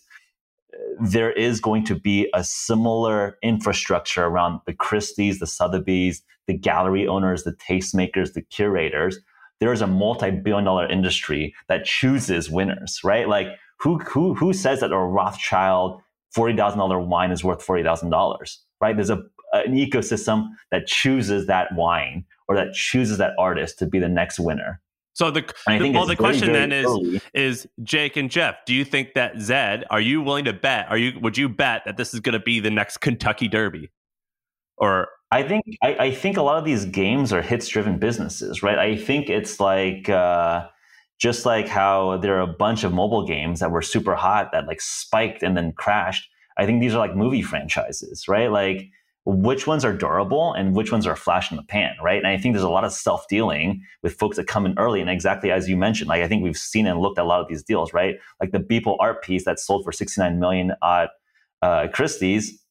there 0.99 1.31
is 1.31 1.59
going 1.59 1.85
to 1.85 1.95
be 1.95 2.29
a 2.33 2.43
similar 2.43 3.37
infrastructure 3.43 4.25
around 4.25 4.61
the 4.65 4.73
Christie's, 4.73 5.39
the 5.39 5.47
Sotheby's, 5.47 6.23
the 6.47 6.57
gallery 6.57 7.07
owners, 7.07 7.43
the 7.43 7.53
tastemakers, 7.53 8.33
the 8.33 8.41
curators. 8.41 9.19
There 9.59 9.73
is 9.73 9.81
a 9.81 9.87
multi-billion 9.87 10.65
dollar 10.65 10.87
industry 10.87 11.55
that 11.69 11.85
chooses 11.85 12.49
winners, 12.49 12.99
right? 13.03 13.27
Like 13.27 13.47
who 13.79 13.99
who 13.99 14.33
who 14.35 14.53
says 14.53 14.81
that 14.81 14.91
a 14.91 14.97
Rothschild 14.97 16.01
forty 16.33 16.55
thousand 16.55 16.79
dollar 16.79 16.99
wine 16.99 17.31
is 17.31 17.43
worth 17.43 17.63
forty 17.63 17.83
thousand 17.83 18.09
dollars, 18.09 18.61
right? 18.81 18.95
There's 18.95 19.09
a 19.09 19.23
an 19.53 19.75
ecosystem 19.75 20.49
that 20.71 20.87
chooses 20.87 21.47
that 21.47 21.75
wine 21.75 22.25
or 22.47 22.55
that 22.55 22.73
chooses 22.73 23.19
that 23.19 23.33
artist 23.39 23.79
to 23.79 23.85
be 23.85 23.99
the 23.99 24.09
next 24.09 24.39
winner. 24.39 24.81
So 25.13 25.29
the, 25.29 25.41
the- 25.67 25.91
well, 25.91 26.05
the 26.05 26.15
very, 26.15 26.15
question 26.15 26.47
very 26.47 26.59
then 26.59 26.71
is 26.71 26.85
early. 26.85 27.21
is 27.33 27.67
Jake 27.83 28.17
and 28.17 28.31
Geoff, 28.31 28.55
do 28.65 28.73
you 28.73 28.83
think 28.83 29.13
that 29.13 29.39
Zed, 29.39 29.85
are 29.89 30.01
you 30.01 30.21
willing 30.21 30.45
to 30.45 30.53
bet? 30.53 30.87
Are 30.89 30.97
you 30.97 31.19
would 31.19 31.37
you 31.37 31.49
bet 31.49 31.83
that 31.85 31.97
this 31.97 32.13
is 32.13 32.19
going 32.19 32.33
to 32.33 32.39
be 32.43 32.59
the 32.59 32.71
next 32.71 32.97
Kentucky 32.97 33.47
Derby? 33.47 33.91
Or 34.77 35.07
I 35.31 35.43
think 35.43 35.63
I, 35.83 35.95
I 35.95 36.11
think 36.11 36.37
a 36.37 36.41
lot 36.41 36.57
of 36.57 36.65
these 36.65 36.85
games 36.85 37.31
are 37.31 37.41
hits 37.41 37.67
driven 37.67 37.99
businesses, 37.99 38.63
right? 38.63 38.77
I 38.77 38.95
think 38.95 39.29
it's 39.29 39.59
like 39.59 40.09
uh, 40.09 40.67
just 41.19 41.45
like 41.45 41.67
how 41.67 42.17
there 42.17 42.37
are 42.37 42.41
a 42.41 42.47
bunch 42.47 42.83
of 42.83 42.91
mobile 42.91 43.25
games 43.25 43.59
that 43.59 43.71
were 43.71 43.81
super 43.83 44.15
hot 44.15 44.51
that 44.51 44.65
like 44.67 44.81
spiked 44.81 45.43
and 45.43 45.55
then 45.55 45.73
crashed. 45.73 46.27
I 46.57 46.65
think 46.65 46.81
these 46.81 46.93
are 46.95 46.99
like 46.99 47.15
movie 47.15 47.41
franchises, 47.43 48.27
right? 48.27 48.51
Like 48.51 48.89
which 49.25 49.67
ones 49.67 49.85
are 49.85 49.93
durable 49.93 50.53
and 50.53 50.75
which 50.75 50.91
ones 50.91 51.07
are 51.07 51.13
a 51.13 51.17
flash 51.17 51.49
in 51.49 51.57
the 51.57 51.63
pan, 51.63 51.95
right? 52.01 52.17
And 52.17 52.27
I 52.27 52.37
think 52.37 52.53
there's 52.53 52.63
a 52.63 52.69
lot 52.69 52.83
of 52.83 52.91
self 52.91 53.25
dealing 53.29 53.81
with 54.01 54.15
folks 54.15 54.35
that 54.37 54.47
come 54.47 54.65
in 54.65 54.77
early. 54.77 54.99
And 54.99 55.09
exactly 55.09 55.51
as 55.51 55.69
you 55.69 55.77
mentioned, 55.77 56.09
like 56.09 56.21
I 56.21 56.27
think 56.27 56.43
we've 56.43 56.57
seen 56.57 56.87
and 56.87 56.99
looked 56.99 57.17
at 57.17 57.23
a 57.23 57.27
lot 57.27 57.41
of 57.41 57.47
these 57.47 57.63
deals, 57.63 57.93
right? 57.93 58.15
Like 58.41 58.51
the 58.51 58.59
Beeple 58.59 58.97
art 58.99 59.23
piece 59.23 59.45
that 59.45 59.59
sold 59.59 59.85
for 59.85 59.91
69 59.91 60.39
million 60.39 60.73
at 60.83 61.09
uh, 61.61 61.87
Christie's, 61.93 62.61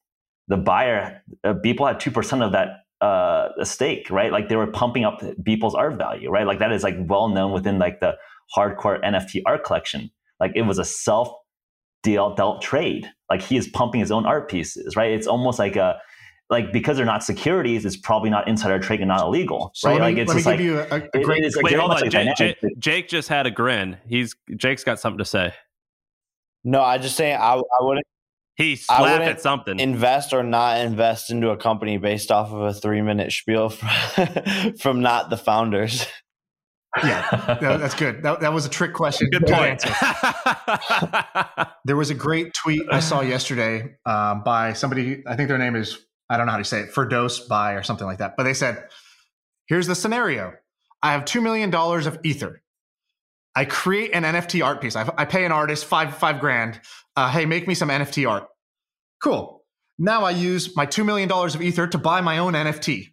the 0.48 0.58
buyer, 0.58 1.22
uh, 1.44 1.54
Beeple 1.54 1.88
had 1.88 1.98
2% 1.98 2.44
of 2.44 2.52
that 2.52 2.84
uh, 3.00 3.64
stake, 3.64 4.10
right? 4.10 4.30
Like 4.30 4.48
they 4.48 4.56
were 4.56 4.66
pumping 4.66 5.04
up 5.04 5.20
Beeple's 5.42 5.74
art 5.74 5.96
value, 5.96 6.30
right? 6.30 6.46
Like 6.46 6.58
that 6.58 6.70
is 6.70 6.82
like 6.82 6.96
well 7.00 7.28
known 7.28 7.52
within 7.52 7.78
like 7.78 8.00
the 8.00 8.16
hardcore 8.54 9.02
NFT 9.02 9.42
art 9.46 9.64
collection. 9.64 10.10
Like 10.38 10.52
it 10.54 10.62
was 10.62 10.78
a 10.78 10.84
self 10.84 11.32
deal 12.02 12.34
dealt 12.34 12.60
trade. 12.60 13.10
Like 13.30 13.40
he 13.40 13.56
is 13.56 13.68
pumping 13.68 14.00
his 14.00 14.10
own 14.10 14.26
art 14.26 14.50
pieces, 14.50 14.96
right? 14.96 15.10
It's 15.12 15.26
almost 15.26 15.58
like 15.58 15.76
a 15.76 15.98
like 16.52 16.72
because 16.72 16.96
they're 16.96 17.06
not 17.06 17.24
securities, 17.24 17.84
it's 17.84 17.96
probably 17.96 18.30
not 18.30 18.46
insider 18.46 18.78
trading, 18.78 19.08
not 19.08 19.22
illegal, 19.22 19.72
So 19.74 19.88
right? 19.88 19.94
let 20.00 20.02
like 20.02 20.16
it's 20.18 20.28
let 20.28 20.36
me 20.36 20.42
just 20.42 20.56
give 20.58 20.60
like 20.60 20.60
you 20.64 20.78
a, 20.78 21.00
a 21.00 21.20
it- 21.20 21.24
great 21.24 21.42
it 21.42 21.46
is 21.46 21.58
wait, 21.60 21.74
hold 21.74 21.90
on. 21.90 22.08
Jake. 22.10 22.36
Jake, 22.36 22.56
Jake 22.78 23.08
just 23.08 23.28
had 23.28 23.46
a 23.46 23.50
grin. 23.50 23.96
He's 24.06 24.36
Jake's 24.56 24.84
got 24.84 25.00
something 25.00 25.18
to 25.18 25.24
say. 25.24 25.52
No, 26.62 26.80
I 26.82 26.98
just 26.98 27.16
say 27.16 27.34
I, 27.34 27.54
I 27.54 27.60
wouldn't 27.80 28.06
He 28.54 28.72
I 28.72 28.76
slapped 28.76 29.24
at 29.24 29.40
something. 29.40 29.80
invest 29.80 30.32
or 30.32 30.44
not 30.44 30.78
invest 30.78 31.30
into 31.30 31.50
a 31.50 31.56
company 31.56 31.96
based 31.96 32.30
off 32.30 32.52
of 32.52 32.60
a 32.60 32.72
three 32.72 33.02
minute 33.02 33.32
spiel 33.32 33.68
from, 33.70 34.74
from 34.78 35.00
not 35.02 35.28
the 35.30 35.36
founders. 35.36 36.06
Yeah, 37.02 37.26
that- 37.60 37.80
that's 37.80 37.94
good. 37.94 38.22
That, 38.22 38.40
that 38.40 38.52
was 38.52 38.66
a 38.66 38.68
trick 38.68 38.92
question. 38.92 39.28
Good 39.30 39.46
point. 39.46 39.86
answer. 39.86 41.66
There 41.84 41.96
was 41.96 42.10
a 42.10 42.14
great 42.14 42.52
tweet 42.54 42.82
I 42.92 43.00
saw 43.00 43.22
yesterday 43.22 43.96
um, 44.06 44.42
by 44.44 44.72
somebody. 44.74 45.22
I 45.26 45.34
think 45.34 45.48
their 45.48 45.58
name 45.58 45.74
is 45.74 45.98
I 46.32 46.36
don't 46.38 46.46
know 46.46 46.52
how 46.52 46.58
to 46.58 46.64
say 46.64 46.80
it. 46.80 46.92
Ferdos 46.92 47.46
buy 47.46 47.74
or 47.74 47.82
something 47.82 48.06
like 48.06 48.18
that. 48.18 48.36
But 48.36 48.44
they 48.44 48.54
said 48.54 48.88
here's 49.66 49.86
the 49.86 49.94
scenario 49.94 50.54
I 51.02 51.12
have 51.12 51.24
$2 51.24 51.42
million 51.42 51.74
of 51.74 52.18
Ether. 52.22 52.62
I 53.54 53.66
create 53.66 54.12
an 54.14 54.22
NFT 54.22 54.64
art 54.64 54.80
piece. 54.80 54.96
I, 54.96 55.12
I 55.18 55.26
pay 55.26 55.44
an 55.44 55.52
artist 55.52 55.84
five, 55.84 56.16
five 56.16 56.40
grand. 56.40 56.80
Uh, 57.16 57.30
hey, 57.30 57.44
make 57.44 57.68
me 57.68 57.74
some 57.74 57.90
NFT 57.90 58.28
art. 58.28 58.48
Cool. 59.22 59.62
Now 59.98 60.24
I 60.24 60.30
use 60.30 60.74
my 60.74 60.86
$2 60.86 61.04
million 61.04 61.30
of 61.30 61.60
Ether 61.60 61.86
to 61.86 61.98
buy 61.98 62.22
my 62.22 62.38
own 62.38 62.54
NFT. 62.54 63.08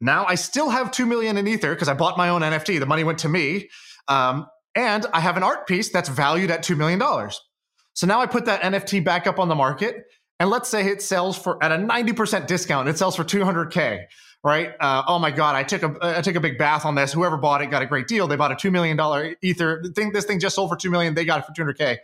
Now 0.00 0.26
I 0.26 0.34
still 0.34 0.70
have 0.70 0.90
2 0.90 1.06
million 1.06 1.36
in 1.36 1.46
Ether 1.46 1.72
because 1.74 1.88
I 1.88 1.94
bought 1.94 2.18
my 2.18 2.30
own 2.30 2.42
NFT. 2.42 2.80
The 2.80 2.86
money 2.86 3.04
went 3.04 3.20
to 3.20 3.28
me. 3.28 3.68
Um, 4.08 4.46
and 4.74 5.06
I 5.12 5.20
have 5.20 5.36
an 5.36 5.44
art 5.44 5.68
piece 5.68 5.90
that's 5.90 6.08
valued 6.08 6.50
at 6.50 6.64
$2 6.64 6.76
million. 6.76 7.00
So 7.94 8.06
now 8.06 8.20
I 8.20 8.26
put 8.26 8.46
that 8.46 8.62
NFT 8.62 9.04
back 9.04 9.26
up 9.26 9.38
on 9.38 9.48
the 9.48 9.54
market. 9.54 10.04
And 10.40 10.50
let's 10.50 10.68
say 10.68 10.86
it 10.86 11.02
sells 11.02 11.36
for 11.36 11.62
at 11.62 11.72
a 11.72 11.76
90% 11.76 12.46
discount. 12.46 12.88
It 12.88 12.96
sells 12.96 13.16
for 13.16 13.24
200K, 13.24 14.04
right? 14.44 14.72
Uh, 14.78 15.02
oh 15.08 15.18
my 15.18 15.30
God, 15.30 15.56
I 15.56 15.64
took 15.64 15.82
a, 15.82 15.96
I 16.00 16.22
took 16.22 16.36
a 16.36 16.40
big 16.40 16.58
bath 16.58 16.84
on 16.84 16.94
this. 16.94 17.12
Whoever 17.12 17.36
bought 17.36 17.60
it 17.60 17.70
got 17.70 17.82
a 17.82 17.86
great 17.86 18.06
deal. 18.06 18.28
They 18.28 18.36
bought 18.36 18.52
a 18.52 18.54
$2 18.54 18.70
million 18.70 19.36
Ether. 19.42 19.82
Thing, 19.96 20.12
this 20.12 20.24
thing 20.24 20.38
just 20.38 20.54
sold 20.54 20.70
for 20.70 20.76
2 20.76 20.90
million. 20.90 21.14
They 21.14 21.24
got 21.24 21.40
it 21.40 21.46
for 21.46 21.52
200K. 21.52 21.98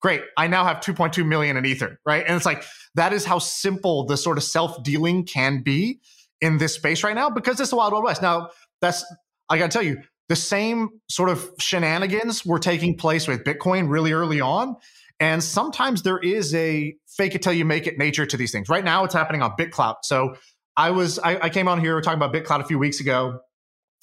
Great. 0.00 0.22
I 0.36 0.46
now 0.46 0.64
have 0.64 0.78
2.2 0.78 1.26
million 1.26 1.56
in 1.56 1.66
Ether, 1.66 2.00
right? 2.06 2.24
And 2.26 2.36
it's 2.36 2.46
like, 2.46 2.64
that 2.94 3.12
is 3.12 3.24
how 3.24 3.38
simple 3.38 4.06
the 4.06 4.16
sort 4.16 4.38
of 4.38 4.44
self 4.44 4.82
dealing 4.82 5.26
can 5.26 5.62
be 5.62 6.00
in 6.40 6.58
this 6.58 6.74
space 6.74 7.04
right 7.04 7.14
now 7.14 7.28
because 7.28 7.60
it's 7.60 7.70
the 7.70 7.76
wild, 7.76 7.92
wild 7.92 8.04
west. 8.04 8.22
Now, 8.22 8.50
that's, 8.80 9.04
I 9.48 9.58
got 9.58 9.70
to 9.70 9.76
tell 9.76 9.86
you, 9.86 10.00
the 10.28 10.36
same 10.36 11.00
sort 11.08 11.28
of 11.28 11.50
shenanigans 11.58 12.46
were 12.46 12.60
taking 12.60 12.96
place 12.96 13.26
with 13.26 13.42
Bitcoin 13.42 13.90
really 13.90 14.12
early 14.12 14.40
on. 14.40 14.76
And 15.20 15.44
sometimes 15.44 16.02
there 16.02 16.18
is 16.18 16.54
a 16.54 16.96
fake 17.06 17.34
it 17.34 17.42
till 17.42 17.52
you 17.52 17.64
make 17.64 17.86
it 17.86 17.98
nature 17.98 18.26
to 18.26 18.36
these 18.36 18.50
things. 18.50 18.68
Right 18.68 18.84
now, 18.84 19.04
it's 19.04 19.14
happening 19.14 19.42
on 19.42 19.52
BitClout. 19.52 19.96
So 20.02 20.34
I 20.76 20.90
was, 20.90 21.18
I, 21.18 21.38
I 21.38 21.48
came 21.50 21.68
on 21.68 21.78
here, 21.78 21.94
we 21.94 22.02
talking 22.02 22.20
about 22.20 22.34
BitClout 22.34 22.60
a 22.60 22.64
few 22.64 22.78
weeks 22.78 23.00
ago, 23.00 23.40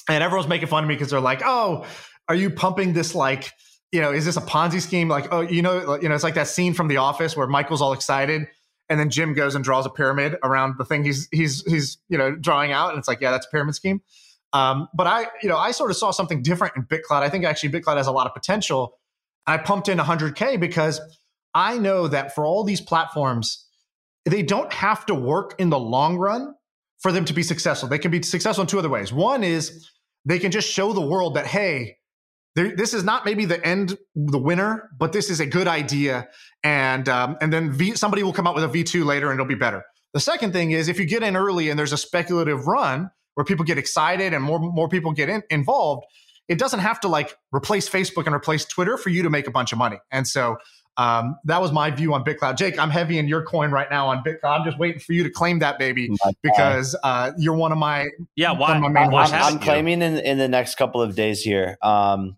and 0.08 0.24
everyone's 0.24 0.48
making 0.48 0.68
fun 0.68 0.84
of 0.84 0.88
me 0.88 0.96
because 0.96 1.10
they're 1.10 1.20
like, 1.20 1.42
oh, 1.44 1.86
are 2.30 2.36
you 2.36 2.52
pumping 2.52 2.94
this 2.94 3.16
like, 3.16 3.52
you 3.92 4.00
know, 4.00 4.12
is 4.12 4.26
this 4.26 4.38
a 4.38 4.42
Ponzi 4.42 4.80
scheme? 4.80 5.10
Like, 5.10 5.34
oh, 5.34 5.42
you 5.42 5.62
know, 5.62 6.00
you 6.00 6.08
know, 6.08 6.16
it's 6.16 6.24
like 6.24 6.36
that 6.36 6.48
scene 6.48 6.74
from 6.74 6.88
The 6.88 6.98
Office 6.98 7.36
where 7.36 7.48
Michael's 7.48 7.82
all 7.82 7.94
excited 7.94 8.48
and 8.90 9.00
then 9.00 9.10
Jim 9.10 9.34
goes 9.34 9.56
and 9.56 9.64
draws 9.64 9.86
a 9.86 9.90
pyramid 9.90 10.38
around 10.44 10.76
the 10.78 10.86
thing 10.86 11.04
he's 11.04 11.28
he's 11.32 11.64
he's 11.64 11.98
you 12.10 12.18
know 12.18 12.36
drawing 12.36 12.72
out, 12.72 12.90
and 12.92 13.00
it's 13.00 13.08
like, 13.08 13.22
yeah, 13.22 13.32
that's 13.32 13.46
a 13.46 13.50
pyramid 13.50 13.76
scheme. 13.76 14.02
Um, 14.54 14.88
but 14.94 15.08
I, 15.08 15.28
you 15.44 15.50
know, 15.50 15.58
I 15.58 15.72
sort 15.72 15.92
of 15.92 15.98
saw 15.98 16.12
something 16.12 16.42
different 16.42 16.76
in 16.78 16.84
BitClout. 16.84 17.22
I 17.22 17.30
think 17.30 17.44
actually 17.44 17.70
BitClout 17.70 17.98
has 17.98 18.08
a 18.08 18.12
lot 18.12 18.28
of 18.28 18.34
potential. 18.34 18.98
I 19.48 19.58
pumped 19.58 19.88
in 19.90 19.98
100k 19.98 20.60
because 20.60 21.02
I 21.54 21.78
know 21.78 22.08
that 22.08 22.36
for 22.36 22.46
all 22.46 22.64
these 22.64 22.82
platforms, 22.82 23.66
they 24.26 24.44
don't 24.44 24.72
have 24.74 25.06
to 25.08 25.16
work 25.16 25.56
in 25.58 25.70
the 25.70 25.80
long 25.80 26.18
run 26.18 26.54
for 27.00 27.12
them 27.12 27.26
to 27.26 27.34
be 27.34 27.44
successful. 27.44 27.88
They 27.88 28.00
can 28.00 28.12
be 28.12 28.22
successful 28.22 28.62
in 28.62 28.68
two 28.68 28.80
other 28.80 28.90
ways. 28.90 29.14
One 29.14 29.44
is 29.44 29.90
they 30.26 30.40
can 30.40 30.52
just 30.52 30.70
show 30.70 30.94
the 30.94 31.06
world 31.06 31.36
that 31.36 31.48
hey, 31.48 31.96
this 32.56 32.94
is 32.94 33.04
not 33.04 33.24
maybe 33.24 33.46
the 33.46 33.64
end, 33.66 33.98
the 34.16 34.40
winner, 34.40 34.90
but 34.98 35.14
this 35.14 35.30
is 35.30 35.40
a 35.40 35.46
good 35.46 35.68
idea, 35.68 36.28
and 36.64 37.08
um, 37.08 37.38
and 37.40 37.54
then 37.54 37.72
v, 37.72 37.94
somebody 37.94 38.24
will 38.24 38.34
come 38.34 38.48
out 38.48 38.56
with 38.56 38.64
a 38.64 38.68
V 38.68 38.84
two 38.84 39.06
later, 39.06 39.30
and 39.30 39.40
it'll 39.40 39.48
be 39.48 39.56
better. 39.56 39.84
The 40.14 40.20
second 40.20 40.54
thing 40.54 40.72
is 40.72 40.88
if 40.88 41.00
you 41.00 41.06
get 41.06 41.22
in 41.22 41.36
early 41.36 41.70
and 41.70 41.78
there's 41.78 41.94
a 41.94 41.98
speculative 41.98 42.66
run 42.66 43.12
where 43.36 43.46
people 43.46 43.64
get 43.64 43.78
excited 43.78 44.34
and 44.34 44.44
more 44.44 44.60
more 44.60 44.90
people 44.90 45.12
get 45.12 45.30
in, 45.30 45.44
involved, 45.52 46.06
it 46.48 46.58
doesn't 46.58 46.80
have 46.80 47.00
to 47.02 47.08
like 47.08 47.38
replace 47.54 47.90
Facebook 47.90 48.26
and 48.26 48.34
replace 48.34 48.66
Twitter 48.66 48.98
for 48.98 49.10
you 49.10 49.24
to 49.24 49.30
make 49.30 49.48
a 49.48 49.52
bunch 49.52 49.72
of 49.72 49.78
money. 49.78 50.00
And 50.12 50.28
so 50.28 50.58
um, 50.98 51.38
that 51.46 51.62
was 51.62 51.72
my 51.72 51.92
view 51.92 52.14
on 52.14 52.24
BitClout. 52.24 52.58
Jake, 52.58 52.80
I'm 52.80 52.90
heavy 52.90 53.20
in 53.20 53.28
your 53.28 53.44
coin 53.44 53.72
right 53.72 53.90
now 53.90 54.08
on 54.08 54.24
BitClout. 54.24 54.60
I'm 54.60 54.66
just 54.66 54.80
waiting 54.80 55.00
for 55.00 55.14
you 55.14 55.24
to 55.24 55.30
claim 55.30 55.60
that 55.60 55.78
baby 55.78 56.10
because 56.42 56.96
uh, 57.04 57.32
you're 57.38 57.56
one 57.56 57.72
of 57.72 57.78
my 57.78 58.08
yeah. 58.36 58.52
Why? 58.52 58.78
My 58.80 58.88
I'm, 58.88 59.14
I'm 59.14 59.60
claiming 59.60 60.02
in 60.02 60.18
in 60.18 60.40
the 60.40 60.48
next 60.48 60.76
couple 60.76 61.02
of 61.02 61.16
days 61.16 61.42
here. 61.42 61.78
Um, 61.84 62.38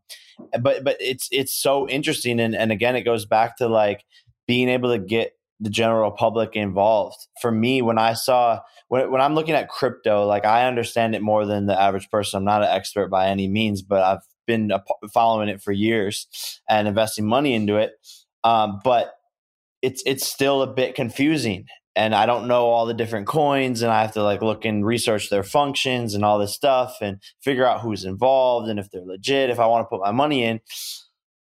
but 0.59 0.83
but 0.83 0.97
it's 0.99 1.29
it's 1.31 1.53
so 1.53 1.87
interesting, 1.87 2.39
and 2.41 2.53
and 2.53 2.71
again, 2.71 2.97
it 2.97 3.03
goes 3.03 3.25
back 3.25 3.57
to 3.57 3.69
like 3.69 4.03
being 4.45 4.67
able 4.67 4.91
to 4.91 4.99
get 4.99 5.37
the 5.61 5.69
general 5.69 6.11
public 6.11 6.55
involved. 6.55 7.27
For 7.41 7.51
me, 7.51 7.81
when 7.81 7.97
I 7.97 8.13
saw 8.13 8.59
when, 8.89 9.11
when 9.11 9.21
I'm 9.21 9.35
looking 9.35 9.55
at 9.55 9.69
crypto, 9.69 10.25
like 10.25 10.45
I 10.45 10.67
understand 10.67 11.15
it 11.15 11.21
more 11.21 11.45
than 11.45 11.67
the 11.67 11.79
average 11.79 12.09
person. 12.09 12.37
I'm 12.37 12.43
not 12.43 12.63
an 12.63 12.69
expert 12.69 13.07
by 13.07 13.27
any 13.29 13.47
means, 13.47 13.81
but 13.81 14.03
I've 14.03 14.23
been 14.45 14.71
following 15.13 15.47
it 15.47 15.61
for 15.61 15.71
years 15.71 16.27
and 16.67 16.87
investing 16.87 17.25
money 17.25 17.53
into 17.53 17.77
it. 17.77 17.93
Um, 18.43 18.81
but 18.83 19.13
it's 19.81 20.03
it's 20.05 20.27
still 20.27 20.61
a 20.61 20.67
bit 20.67 20.95
confusing, 20.95 21.65
and 21.95 22.13
I 22.15 22.25
don't 22.25 22.47
know 22.47 22.65
all 22.65 22.85
the 22.85 22.93
different 22.93 23.27
coins, 23.27 23.81
and 23.81 23.91
I 23.91 24.01
have 24.01 24.13
to 24.13 24.23
like 24.23 24.41
look 24.41 24.65
and 24.65 24.85
research 24.85 25.29
their 25.29 25.43
functions 25.43 26.15
and 26.15 26.25
all 26.25 26.39
this 26.39 26.53
stuff, 26.53 26.97
and 27.01 27.21
figure 27.41 27.65
out 27.65 27.81
who's 27.81 28.05
involved 28.05 28.69
and 28.69 28.79
if 28.79 28.89
they're 28.91 29.05
legit. 29.05 29.49
If 29.49 29.59
I 29.59 29.67
want 29.67 29.85
to 29.85 29.89
put 29.89 30.01
my 30.01 30.11
money 30.11 30.43
in. 30.43 30.59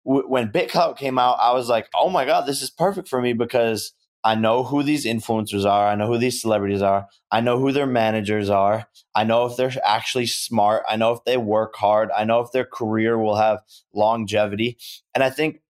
when 0.03 0.49
BitClout 0.51 0.97
came 0.97 1.19
out, 1.19 1.37
I 1.39 1.53
was 1.53 1.69
like, 1.69 1.87
"Oh 1.95 2.09
my 2.09 2.25
god, 2.25 2.45
this 2.45 2.61
is 2.61 2.69
perfect 2.69 3.07
for 3.07 3.21
me 3.21 3.33
because 3.33 3.93
I 4.23 4.35
know 4.35 4.63
who 4.63 4.83
these 4.83 5.05
influencers 5.05 5.65
are. 5.65 5.87
I 5.87 5.95
know 5.95 6.07
who 6.07 6.17
these 6.17 6.41
celebrities 6.41 6.81
are. 6.81 7.07
I 7.31 7.41
know 7.41 7.57
who 7.57 7.71
their 7.71 7.87
managers 7.87 8.49
are. 8.49 8.87
I 9.15 9.23
know 9.23 9.45
if 9.45 9.55
they're 9.55 9.73
actually 9.83 10.25
smart. 10.25 10.83
I 10.89 10.97
know 10.97 11.13
if 11.13 11.23
they 11.25 11.37
work 11.37 11.75
hard. 11.75 12.09
I 12.15 12.25
know 12.25 12.41
if 12.41 12.51
their 12.51 12.65
career 12.65 13.17
will 13.17 13.35
have 13.35 13.59
longevity. 13.93 14.77
And 15.15 15.23
I 15.23 15.29
think 15.29 15.61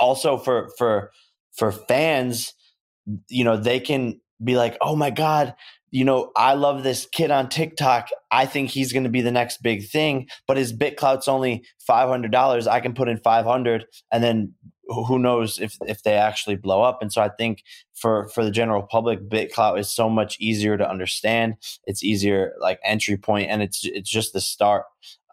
also 0.00 0.36
for 0.36 0.70
for 0.78 1.12
for 1.52 1.70
fans, 1.72 2.54
you 3.28 3.44
know, 3.44 3.56
they 3.56 3.80
can 3.80 4.20
be 4.42 4.56
like, 4.56 4.76
"Oh 4.80 4.96
my 4.96 5.10
god, 5.10 5.54
you 5.90 6.04
know, 6.04 6.30
I 6.36 6.54
love 6.54 6.82
this 6.82 7.06
kid 7.06 7.30
on 7.30 7.48
TikTok. 7.48 8.08
I 8.30 8.46
think 8.46 8.70
he's 8.70 8.92
going 8.92 9.04
to 9.04 9.10
be 9.10 9.20
the 9.20 9.32
next 9.32 9.62
big 9.62 9.88
thing, 9.88 10.28
but 10.46 10.56
his 10.56 10.72
BitClout's 10.72 11.28
only 11.28 11.64
$500. 11.88 12.66
I 12.66 12.80
can 12.80 12.94
put 12.94 13.08
in 13.08 13.18
500 13.18 13.86
and 14.12 14.22
then 14.22 14.54
who 14.90 15.18
knows 15.18 15.58
if 15.60 15.76
if 15.86 16.02
they 16.02 16.14
actually 16.14 16.56
blow 16.56 16.82
up. 16.82 17.00
And 17.02 17.12
so 17.12 17.22
i 17.22 17.28
think 17.28 17.62
for 17.94 18.28
for 18.28 18.44
the 18.44 18.50
general 18.50 18.82
public 18.82 19.28
bitclout 19.28 19.78
is 19.78 19.90
so 19.90 20.08
much 20.08 20.36
easier 20.40 20.76
to 20.76 20.88
understand. 20.88 21.56
It's 21.84 22.02
easier 22.04 22.54
like 22.60 22.80
entry 22.84 23.16
point 23.16 23.50
and 23.50 23.62
it's 23.62 23.80
it's 23.84 24.10
just 24.10 24.32
the 24.32 24.40
start. 24.40 24.84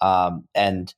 Um, 0.01 0.47
and 0.55 0.93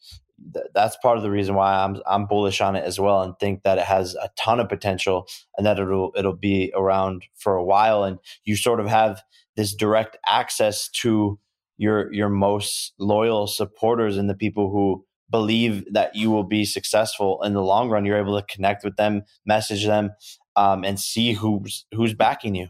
th- 0.53 0.65
that's 0.73 0.97
part 0.97 1.17
of 1.17 1.23
the 1.23 1.31
reason 1.31 1.55
why 1.55 1.73
i'm 1.83 1.97
i'm 2.07 2.25
bullish 2.25 2.61
on 2.61 2.75
it 2.75 2.83
as 2.83 2.99
well 2.99 3.21
and 3.21 3.33
think 3.39 3.63
that 3.63 3.77
it 3.77 3.85
has 3.85 4.15
a 4.15 4.29
ton 4.37 4.59
of 4.59 4.69
potential 4.69 5.27
and 5.57 5.65
that 5.65 5.79
it'll 5.79 6.11
it'll 6.15 6.35
be 6.35 6.71
around 6.75 7.23
for 7.35 7.55
a 7.55 7.63
while. 7.63 8.03
And 8.03 8.19
you 8.45 8.55
sort 8.55 8.79
of 8.79 8.87
have 8.87 9.21
this 9.55 9.73
direct 9.75 10.17
access 10.27 10.89
to 10.89 11.39
your 11.77 12.11
your 12.13 12.29
most 12.29 12.93
loyal 12.99 13.47
supporters 13.47 14.17
and 14.17 14.29
the 14.29 14.35
people 14.35 14.69
who 14.71 15.05
believe 15.29 15.93
that 15.93 16.15
you 16.15 16.31
will 16.31 16.43
be 16.43 16.65
successful 16.65 17.41
in 17.43 17.53
the 17.53 17.61
long 17.61 17.89
run, 17.89 18.05
you're 18.05 18.17
able 18.17 18.39
to 18.39 18.45
connect 18.47 18.83
with 18.83 18.95
them, 18.95 19.23
message 19.45 19.85
them, 19.85 20.11
um, 20.55 20.83
and 20.83 20.99
see 20.99 21.33
who's 21.33 21.85
who's 21.93 22.13
backing 22.13 22.55
you. 22.55 22.69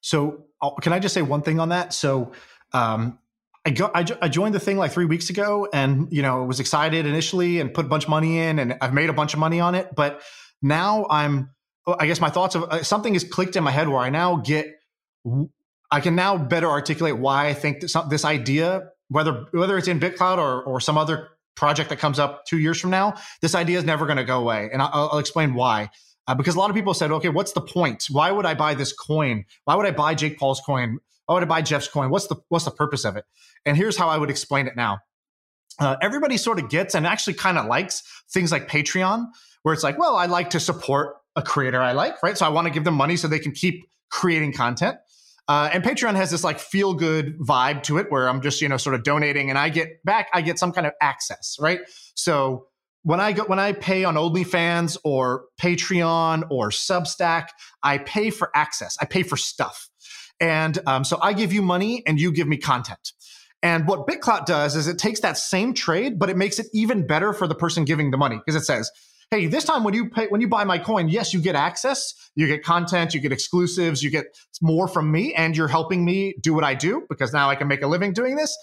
So, 0.00 0.46
can 0.80 0.92
I 0.92 0.98
just 0.98 1.14
say 1.14 1.22
one 1.22 1.42
thing 1.42 1.60
on 1.60 1.70
that? 1.70 1.92
So, 1.92 2.32
um, 2.72 3.18
I, 3.64 3.70
go, 3.70 3.90
I, 3.94 4.06
I, 4.22 4.28
joined 4.28 4.54
the 4.54 4.60
thing 4.60 4.78
like 4.78 4.92
three 4.92 5.04
weeks 5.04 5.28
ago, 5.28 5.68
and 5.72 6.08
you 6.10 6.22
know 6.22 6.44
was 6.44 6.60
excited 6.60 7.06
initially 7.06 7.60
and 7.60 7.72
put 7.72 7.84
a 7.84 7.88
bunch 7.88 8.04
of 8.04 8.10
money 8.10 8.38
in, 8.38 8.58
and 8.58 8.76
I've 8.80 8.94
made 8.94 9.10
a 9.10 9.12
bunch 9.12 9.34
of 9.34 9.38
money 9.38 9.60
on 9.60 9.74
it. 9.74 9.94
But 9.94 10.22
now 10.62 11.06
I'm, 11.10 11.50
I 11.86 12.06
guess 12.06 12.20
my 12.20 12.30
thoughts 12.30 12.54
of 12.54 12.64
uh, 12.64 12.82
something 12.82 13.12
has 13.14 13.24
clicked 13.24 13.56
in 13.56 13.64
my 13.64 13.70
head 13.70 13.88
where 13.88 13.98
I 13.98 14.08
now 14.08 14.36
get, 14.36 14.66
I 15.90 16.00
can 16.00 16.14
now 16.14 16.38
better 16.38 16.68
articulate 16.68 17.18
why 17.18 17.48
I 17.48 17.54
think 17.54 17.80
this, 17.80 17.96
this 18.08 18.24
idea, 18.24 18.88
whether 19.08 19.46
whether 19.52 19.76
it's 19.76 19.88
in 19.88 20.00
BitClout 20.00 20.38
or 20.38 20.62
or 20.62 20.80
some 20.80 20.96
other 20.96 21.28
project 21.60 21.90
that 21.90 21.98
comes 21.98 22.18
up 22.18 22.46
two 22.46 22.58
years 22.58 22.80
from 22.80 22.90
now, 22.90 23.14
this 23.42 23.54
idea 23.54 23.78
is 23.78 23.84
never 23.84 24.06
going 24.06 24.16
to 24.16 24.24
go 24.24 24.40
away. 24.40 24.70
And 24.72 24.80
I'll, 24.80 25.10
I'll 25.12 25.18
explain 25.18 25.52
why. 25.52 25.90
Uh, 26.26 26.34
because 26.34 26.54
a 26.54 26.58
lot 26.58 26.70
of 26.70 26.76
people 26.76 26.94
said, 26.94 27.12
okay, 27.12 27.28
what's 27.28 27.52
the 27.52 27.60
point? 27.60 28.06
Why 28.10 28.32
would 28.32 28.46
I 28.46 28.54
buy 28.54 28.74
this 28.74 28.94
coin? 28.94 29.44
Why 29.66 29.74
would 29.74 29.84
I 29.84 29.90
buy 29.90 30.14
Jake 30.14 30.38
Paul's 30.38 30.60
coin? 30.64 30.98
Why 31.26 31.34
would 31.34 31.42
I 31.42 31.46
buy 31.46 31.60
Geoff's 31.60 31.86
coin? 31.86 32.10
What's 32.10 32.26
the 32.28 32.36
what's 32.48 32.64
the 32.64 32.70
purpose 32.70 33.04
of 33.04 33.16
it? 33.16 33.24
And 33.66 33.76
here's 33.76 33.96
how 33.96 34.08
I 34.08 34.16
would 34.16 34.30
explain 34.30 34.66
it 34.66 34.74
now. 34.74 35.00
Uh, 35.78 35.96
everybody 36.00 36.36
sort 36.38 36.58
of 36.58 36.70
gets 36.70 36.94
and 36.94 37.06
actually 37.06 37.34
kind 37.34 37.58
of 37.58 37.66
likes 37.66 38.02
things 38.32 38.50
like 38.50 38.66
Patreon, 38.66 39.26
where 39.62 39.74
it's 39.74 39.84
like, 39.84 39.98
well, 39.98 40.16
I 40.16 40.26
like 40.26 40.50
to 40.50 40.60
support 40.60 41.16
a 41.36 41.42
creator 41.42 41.80
I 41.80 41.92
like, 41.92 42.22
right? 42.22 42.36
So 42.36 42.46
I 42.46 42.48
want 42.48 42.66
to 42.66 42.72
give 42.72 42.84
them 42.84 42.94
money 42.94 43.16
so 43.16 43.28
they 43.28 43.38
can 43.38 43.52
keep 43.52 43.84
creating 44.10 44.54
content. 44.54 44.96
Uh, 45.50 45.68
and 45.72 45.82
Patreon 45.82 46.14
has 46.14 46.30
this 46.30 46.44
like 46.44 46.60
feel 46.60 46.94
good 46.94 47.36
vibe 47.40 47.82
to 47.82 47.98
it 47.98 48.06
where 48.08 48.28
I'm 48.28 48.40
just, 48.40 48.62
you 48.62 48.68
know, 48.68 48.76
sort 48.76 48.94
of 48.94 49.02
donating 49.02 49.50
and 49.50 49.58
I 49.58 49.68
get 49.68 50.04
back, 50.04 50.28
I 50.32 50.42
get 50.42 50.60
some 50.60 50.70
kind 50.70 50.86
of 50.86 50.92
access, 51.02 51.56
right? 51.58 51.80
So 52.14 52.68
when 53.02 53.18
I 53.18 53.32
go, 53.32 53.42
when 53.42 53.58
I 53.58 53.72
pay 53.72 54.04
on 54.04 54.14
OnlyFans 54.14 54.96
or 55.02 55.46
Patreon 55.60 56.44
or 56.52 56.68
Substack, 56.68 57.48
I 57.82 57.98
pay 57.98 58.30
for 58.30 58.52
access. 58.54 58.96
I 59.00 59.06
pay 59.06 59.24
for 59.24 59.36
stuff. 59.36 59.88
And 60.38 60.78
um, 60.86 61.02
so 61.02 61.18
I 61.20 61.32
give 61.32 61.52
you 61.52 61.62
money 61.62 62.04
and 62.06 62.20
you 62.20 62.30
give 62.30 62.46
me 62.46 62.56
content. 62.56 63.10
And 63.60 63.88
what 63.88 64.06
BitClout 64.06 64.46
does 64.46 64.76
is 64.76 64.86
it 64.86 64.98
takes 64.98 65.18
that 65.22 65.36
same 65.36 65.74
trade, 65.74 66.16
but 66.20 66.30
it 66.30 66.36
makes 66.36 66.60
it 66.60 66.66
even 66.72 67.08
better 67.08 67.32
for 67.32 67.48
the 67.48 67.56
person 67.56 67.84
giving 67.84 68.12
the 68.12 68.16
money 68.16 68.36
because 68.36 68.54
it 68.54 68.64
says, 68.64 68.88
hey, 69.30 69.46
this 69.46 69.64
time 69.64 69.84
when 69.84 69.94
you 69.94 70.10
pay 70.10 70.26
when 70.26 70.40
you 70.40 70.48
buy 70.48 70.64
my 70.64 70.78
coin, 70.78 71.08
yes, 71.08 71.32
you 71.32 71.40
get 71.40 71.54
access, 71.54 72.14
you 72.34 72.46
get 72.46 72.64
content, 72.64 73.14
you 73.14 73.20
get 73.20 73.32
exclusives, 73.32 74.02
you 74.02 74.10
get 74.10 74.26
more 74.60 74.88
from 74.88 75.10
me, 75.10 75.34
and 75.34 75.56
you're 75.56 75.68
helping 75.68 76.04
me 76.04 76.34
do 76.40 76.52
what 76.52 76.64
I 76.64 76.74
do 76.74 77.06
because 77.08 77.32
now 77.32 77.48
I 77.48 77.54
can 77.54 77.68
make 77.68 77.82
a 77.82 77.86
living 77.86 78.12
doing 78.12 78.36
this. 78.36 78.56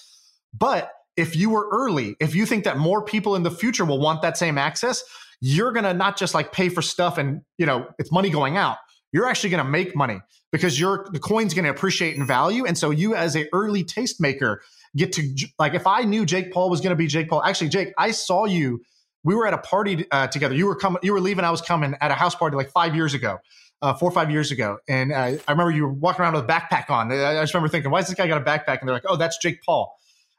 But 0.57 0.91
if 1.15 1.35
you 1.35 1.49
were 1.49 1.67
early, 1.71 2.15
if 2.19 2.35
you 2.35 2.45
think 2.45 2.65
that 2.65 2.77
more 2.77 3.03
people 3.03 3.35
in 3.35 3.43
the 3.43 3.51
future 3.51 3.85
will 3.85 3.99
want 3.99 4.21
that 4.21 4.37
same 4.37 4.57
access, 4.57 5.03
you're 5.39 5.71
gonna 5.71 5.93
not 5.93 6.17
just 6.17 6.33
like 6.33 6.51
pay 6.51 6.69
for 6.69 6.81
stuff 6.81 7.17
and 7.17 7.41
you 7.57 7.65
know 7.65 7.87
it's 7.97 8.11
money 8.11 8.29
going 8.29 8.57
out. 8.57 8.77
You're 9.13 9.27
actually 9.27 9.51
gonna 9.51 9.69
make 9.69 9.95
money 9.95 10.19
because 10.51 10.79
your 10.79 11.07
the 11.11 11.19
coin's 11.19 11.53
gonna 11.53 11.69
appreciate 11.69 12.17
in 12.17 12.25
value. 12.25 12.65
And 12.65 12.77
so 12.77 12.91
you 12.91 13.15
as 13.15 13.37
a 13.37 13.47
early 13.53 13.85
tastemaker 13.85 14.57
get 14.97 15.13
to 15.13 15.33
like 15.57 15.75
if 15.75 15.87
I 15.87 16.01
knew 16.01 16.25
Jake 16.25 16.51
Paul 16.51 16.69
was 16.69 16.81
gonna 16.81 16.95
be 16.95 17.07
Jake 17.07 17.29
Paul, 17.29 17.41
actually, 17.43 17.69
Jake, 17.69 17.93
I 17.97 18.11
saw 18.11 18.45
you. 18.45 18.81
We 19.23 19.35
were 19.35 19.47
at 19.47 19.53
a 19.53 19.57
party 19.57 20.05
uh, 20.11 20.27
together. 20.27 20.55
You 20.55 20.67
were 20.67 20.75
coming, 20.75 20.99
you 21.03 21.13
were 21.13 21.19
leaving, 21.19 21.43
I 21.43 21.51
was 21.51 21.61
coming 21.61 21.95
at 21.99 22.11
a 22.11 22.13
house 22.13 22.35
party 22.35 22.55
like 22.55 22.69
five 22.71 22.95
years 22.95 23.13
ago. 23.13 23.39
Uh, 23.79 23.93
four 23.93 24.09
or 24.09 24.11
five 24.11 24.31
years 24.31 24.51
ago. 24.51 24.79
And 24.89 25.13
uh, 25.13 25.15
I 25.15 25.39
remember 25.49 25.69
you 25.69 25.83
were 25.83 25.93
walking 25.93 26.23
around 26.23 26.33
with 26.33 26.45
a 26.45 26.47
backpack 26.47 26.89
on. 26.89 27.11
I 27.11 27.39
just 27.41 27.53
remember 27.53 27.69
thinking, 27.69 27.91
why 27.91 27.99
does 27.99 28.07
this 28.07 28.17
guy 28.17 28.25
got 28.25 28.41
a 28.41 28.43
backpack? 28.43 28.79
And 28.79 28.89
they're 28.89 28.95
like, 28.95 29.05
oh, 29.07 29.17
that's 29.17 29.37
Jake 29.37 29.61
Paul. 29.63 29.95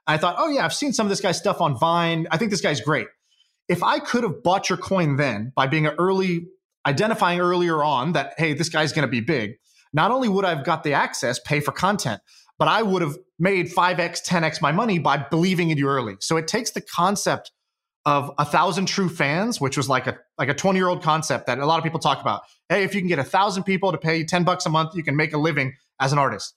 I 0.08 0.16
thought, 0.16 0.36
oh 0.38 0.48
yeah, 0.48 0.64
I've 0.64 0.74
seen 0.74 0.92
some 0.92 1.06
of 1.06 1.10
this 1.10 1.20
guy's 1.20 1.38
stuff 1.38 1.60
on 1.60 1.78
Vine. 1.78 2.26
I 2.32 2.36
think 2.36 2.50
this 2.50 2.62
guy's 2.62 2.80
great. 2.80 3.06
If 3.68 3.84
I 3.84 4.00
could 4.00 4.24
have 4.24 4.42
bought 4.42 4.68
your 4.68 4.78
coin 4.78 5.16
then 5.16 5.52
by 5.54 5.68
being 5.68 5.86
an 5.86 5.94
early, 5.98 6.46
identifying 6.84 7.38
earlier 7.38 7.84
on 7.84 8.14
that, 8.14 8.34
hey, 8.38 8.54
this 8.54 8.70
guy's 8.70 8.92
going 8.92 9.06
to 9.06 9.10
be 9.10 9.20
big, 9.20 9.52
not 9.92 10.10
only 10.10 10.28
would 10.28 10.46
I've 10.46 10.64
got 10.64 10.82
the 10.82 10.94
access, 10.94 11.38
pay 11.38 11.60
for 11.60 11.72
content, 11.72 12.22
but 12.58 12.68
I 12.68 12.82
would 12.82 13.02
have 13.02 13.16
made 13.38 13.70
5x, 13.70 14.26
10x 14.26 14.60
my 14.62 14.72
money 14.72 14.98
by 14.98 15.18
believing 15.18 15.70
in 15.70 15.78
you 15.78 15.86
early. 15.86 16.16
So 16.20 16.36
it 16.36 16.48
takes 16.48 16.70
the 16.70 16.80
concept 16.80 17.52
of 18.08 18.32
a 18.38 18.44
thousand 18.44 18.86
true 18.86 19.08
fans, 19.08 19.60
which 19.60 19.76
was 19.76 19.88
like 19.88 20.06
a 20.06 20.18
like 20.38 20.48
a 20.48 20.54
20 20.54 20.78
year 20.78 20.88
old 20.88 21.02
concept 21.02 21.46
that 21.46 21.58
a 21.58 21.66
lot 21.66 21.78
of 21.78 21.84
people 21.84 22.00
talk 22.00 22.20
about. 22.20 22.42
Hey, 22.68 22.84
if 22.84 22.94
you 22.94 23.00
can 23.00 23.08
get 23.08 23.18
a 23.18 23.24
thousand 23.24 23.64
people 23.64 23.92
to 23.92 23.98
pay 23.98 24.18
you 24.18 24.26
10 24.26 24.44
bucks 24.44 24.66
a 24.66 24.70
month, 24.70 24.94
you 24.94 25.02
can 25.02 25.16
make 25.16 25.32
a 25.32 25.38
living 25.38 25.74
as 26.00 26.12
an 26.12 26.18
artist 26.18 26.54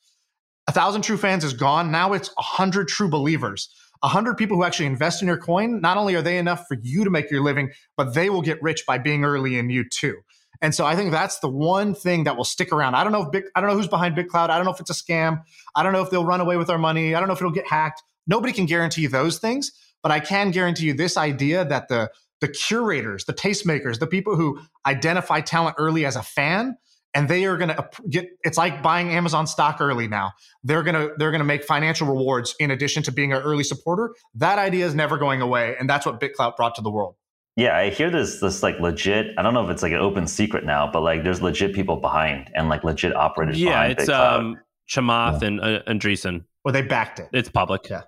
a 0.68 0.72
thousand 0.72 1.02
true 1.02 1.18
fans 1.18 1.44
is 1.44 1.54
gone. 1.54 1.92
Now 1.92 2.14
it's 2.14 2.30
a 2.38 2.42
hundred 2.42 2.88
true 2.88 3.10
believers. 3.10 3.70
A 4.04 4.08
hundred 4.08 4.38
people 4.38 4.58
who 4.58 4.64
actually 4.64 4.86
invest 4.88 5.22
in 5.22 5.28
your 5.28 5.38
coin. 5.38 5.82
Not 5.82 5.98
only 5.98 6.16
are 6.16 6.22
they 6.22 6.38
enough 6.38 6.66
for 6.68 6.78
you 6.82 7.04
to 7.04 7.10
make 7.10 7.30
your 7.30 7.44
living, 7.44 7.72
but 7.98 8.14
they 8.14 8.30
will 8.30 8.42
get 8.42 8.62
rich 8.62 8.86
by 8.88 8.98
being 8.98 9.24
early 9.24 9.58
in 9.58 9.70
you 9.70 9.84
too. 9.88 10.16
And 10.62 10.74
so 10.74 10.86
I 10.86 10.96
think 10.96 11.12
that's 11.12 11.40
the 11.40 11.50
one 11.50 11.94
thing 11.94 12.24
that 12.24 12.38
will 12.38 12.46
stick 12.46 12.72
around. 12.72 12.96
I 12.96 13.04
don't 13.04 13.12
know 13.12 13.24
if 13.24 13.32
big, 13.32 13.44
I 13.56 13.62
don't 13.62 13.70
know 13.70 13.76
who's 13.76 13.88
behind 13.88 14.16
BitClout. 14.16 14.50
I 14.50 14.56
don't 14.56 14.66
know 14.66 14.72
if 14.72 14.80
it's 14.80 14.90
a 14.90 14.94
scam. 14.94 15.44
I 15.76 15.84
don't 15.84 15.92
know 15.92 16.02
if 16.02 16.10
they'll 16.10 16.26
run 16.26 16.40
away 16.40 16.58
with 16.58 16.70
our 16.70 16.78
money. 16.78 17.16
I 17.16 17.20
don't 17.20 17.28
know 17.28 17.34
if 17.34 17.42
it'll 17.42 17.52
get 17.52 17.68
hacked. 17.68 18.02
Nobody 18.28 18.54
can 18.54 18.66
guarantee 18.66 19.08
those 19.08 19.40
things, 19.40 19.72
but 20.04 20.12
I 20.12 20.20
can 20.20 20.52
guarantee 20.52 20.86
you 20.86 20.94
this 20.94 21.18
idea 21.18 21.66
that 21.66 21.88
the 21.88 22.10
the 22.42 22.48
curators, 22.48 23.26
the 23.26 23.34
tastemakers, 23.34 24.00
the 24.00 24.08
people 24.08 24.36
who 24.36 24.60
identify 24.86 25.42
talent 25.42 25.76
early 25.78 26.06
as 26.06 26.16
a 26.16 26.24
fan, 26.24 26.76
and 27.14 27.30
they 27.30 27.46
are 27.46 27.56
going 27.58 27.70
to 27.70 27.88
get 28.10 28.30
it's 28.44 28.58
like 28.58 28.82
buying 28.82 29.10
amazon 29.10 29.48
stock 29.48 29.78
early 29.80 30.08
now. 30.08 30.32
They're 30.64 30.84
going 30.84 30.96
to 30.96 31.14
they're 31.18 31.32
going 31.32 31.40
to 31.40 31.46
make 31.46 31.64
financial 31.64 32.08
rewards 32.08 32.56
in 32.60 32.72
addition 32.72 33.04
to 33.04 33.12
being 33.12 33.34
an 33.34 33.42
early 33.42 33.64
supporter. 33.64 34.14
That 34.36 34.60
idea 34.60 34.86
is 34.86 34.96
never 34.96 35.18
going 35.18 35.42
away 35.42 35.76
and 35.80 35.90
that's 35.90 36.06
what 36.06 36.20
bitclout 36.20 36.56
brought 36.56 36.76
to 36.76 36.82
the 36.82 36.92
world. 36.92 37.16
Yeah 37.58 37.76
i 37.76 37.90
hear 37.90 38.10
this 38.10 38.40
this 38.40 38.64
like 38.64 38.80
legit 38.80 39.28
i 39.38 39.42
don't 39.42 39.54
know 39.54 39.64
if 39.64 39.70
it's 39.70 39.84
like 39.84 39.92
an 39.92 40.00
open 40.00 40.26
secret 40.26 40.64
now 40.64 40.90
but 40.92 41.02
like 41.02 41.24
there's 41.24 41.42
legit 41.42 41.76
people 41.76 41.98
behind 41.98 42.50
and 42.56 42.70
like 42.70 42.86
legit 42.86 43.14
operators 43.14 43.60
behind. 43.60 43.90
yeah 43.92 44.04
it's 44.04 44.10
BitClout. 44.10 44.40
um 44.40 44.58
chamath 44.90 45.42
yeah. 45.42 45.48
and 45.48 45.62
uh, 45.62 45.84
andreessen. 45.84 46.46
Well 46.64 46.72
they 46.72 46.82
backed 46.82 47.20
it. 47.20 47.28
It's 47.34 47.50
public. 47.50 47.90
Yeah. 47.90 48.04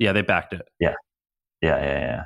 Yeah 0.00 0.12
they 0.12 0.22
backed 0.22 0.52
it. 0.52 0.62
Yeah 0.80 0.94
yeah 1.62 1.78
yeah 1.78 2.00
yeah 2.00 2.24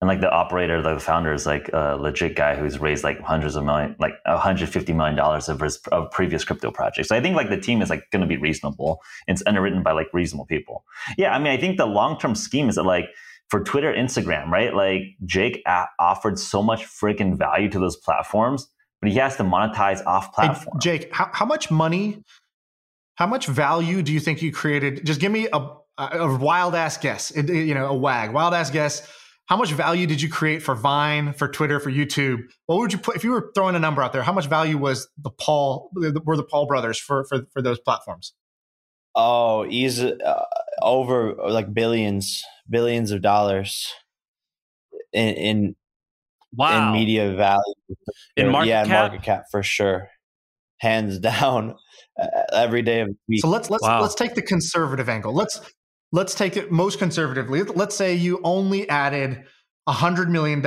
and 0.00 0.08
like 0.08 0.20
the 0.20 0.30
operator, 0.30 0.82
the 0.82 1.00
founder 1.00 1.32
is 1.32 1.46
like 1.46 1.70
a 1.72 1.96
legit 1.98 2.36
guy 2.36 2.54
who's 2.54 2.78
raised 2.78 3.02
like 3.02 3.18
hundreds 3.22 3.56
of 3.56 3.64
million, 3.64 3.96
like 3.98 4.12
150 4.26 4.92
million 4.92 5.16
dollars 5.16 5.48
of 5.48 5.60
his 5.60 5.78
of 5.90 6.10
previous 6.10 6.44
crypto 6.44 6.70
projects. 6.70 7.08
So 7.08 7.16
I 7.16 7.22
think 7.22 7.34
like 7.34 7.48
the 7.48 7.58
team 7.58 7.80
is 7.80 7.88
like 7.88 8.04
going 8.10 8.20
to 8.20 8.26
be 8.26 8.36
reasonable. 8.36 9.00
It's 9.26 9.42
underwritten 9.46 9.82
by 9.82 9.92
like 9.92 10.08
reasonable 10.12 10.44
people. 10.44 10.84
Yeah, 11.16 11.34
I 11.34 11.38
mean, 11.38 11.48
I 11.48 11.56
think 11.56 11.78
the 11.78 11.86
long 11.86 12.18
term 12.18 12.34
scheme 12.34 12.68
is 12.68 12.74
that 12.74 12.82
like 12.82 13.06
for 13.48 13.64
Twitter, 13.64 13.90
Instagram, 13.90 14.48
right? 14.50 14.74
Like 14.74 15.02
Jake 15.24 15.62
a- 15.66 15.86
offered 15.98 16.38
so 16.38 16.62
much 16.62 16.84
freaking 16.84 17.38
value 17.38 17.70
to 17.70 17.78
those 17.78 17.96
platforms, 17.96 18.68
but 19.00 19.10
he 19.10 19.16
has 19.16 19.36
to 19.36 19.44
monetize 19.44 20.04
off 20.04 20.34
platform. 20.34 20.76
Hey, 20.78 20.98
Jake, 20.98 21.12
how, 21.14 21.30
how 21.32 21.46
much 21.46 21.70
money, 21.70 22.22
how 23.14 23.26
much 23.26 23.46
value 23.46 24.02
do 24.02 24.12
you 24.12 24.20
think 24.20 24.42
you 24.42 24.52
created? 24.52 25.06
Just 25.06 25.20
give 25.20 25.32
me 25.32 25.48
a, 25.54 25.68
a 25.98 26.36
wild 26.36 26.74
ass 26.74 26.96
guess. 26.98 27.30
It, 27.30 27.48
you 27.48 27.74
know, 27.74 27.86
a 27.86 27.94
wag, 27.94 28.32
wild 28.32 28.54
ass 28.54 28.70
guess 28.70 29.08
how 29.46 29.56
much 29.56 29.70
value 29.72 30.06
did 30.06 30.20
you 30.20 30.28
create 30.28 30.60
for 30.62 30.74
Vine, 30.74 31.32
for 31.32 31.48
Twitter, 31.48 31.78
for 31.78 31.90
YouTube? 31.90 32.40
What 32.66 32.78
would 32.78 32.92
you 32.92 32.98
put 32.98 33.14
if 33.14 33.22
you 33.22 33.30
were 33.30 33.50
throwing 33.54 33.76
a 33.76 33.78
number 33.78 34.02
out 34.02 34.12
there? 34.12 34.22
How 34.22 34.32
much 34.32 34.46
value 34.46 34.76
was 34.76 35.08
the 35.22 35.30
Paul 35.30 35.90
were 35.94 36.36
the 36.36 36.42
Paul 36.42 36.66
brothers 36.66 36.98
for 36.98 37.24
for 37.26 37.46
for 37.52 37.62
those 37.62 37.78
platforms? 37.78 38.34
Oh, 39.14 39.62
he's 39.62 40.02
uh, 40.02 40.44
over 40.82 41.34
like 41.48 41.72
billions, 41.72 42.44
billions 42.68 43.12
of 43.12 43.22
dollars 43.22 43.92
in 45.12 45.34
in, 45.34 45.76
wow. 46.52 46.88
in 46.88 46.92
media 46.92 47.32
value. 47.32 47.74
In 48.36 48.50
market 48.50 48.68
yeah, 48.68 48.84
cap? 48.84 49.12
market 49.12 49.24
cap 49.24 49.44
for 49.52 49.62
sure, 49.62 50.08
hands 50.78 51.18
down. 51.20 51.76
Uh, 52.18 52.26
every 52.54 52.80
day 52.80 53.00
of 53.00 53.08
the 53.08 53.16
week. 53.28 53.42
So 53.42 53.48
let's 53.48 53.68
let's 53.68 53.82
wow. 53.82 54.00
let's 54.00 54.14
take 54.14 54.34
the 54.34 54.42
conservative 54.42 55.08
angle. 55.08 55.34
Let's 55.34 55.60
let's 56.16 56.34
take 56.34 56.56
it 56.56 56.72
most 56.72 56.98
conservatively. 56.98 57.62
Let's 57.62 57.94
say 57.94 58.14
you 58.14 58.40
only 58.42 58.88
added 58.88 59.44
$100 59.86 60.28
million 60.28 60.64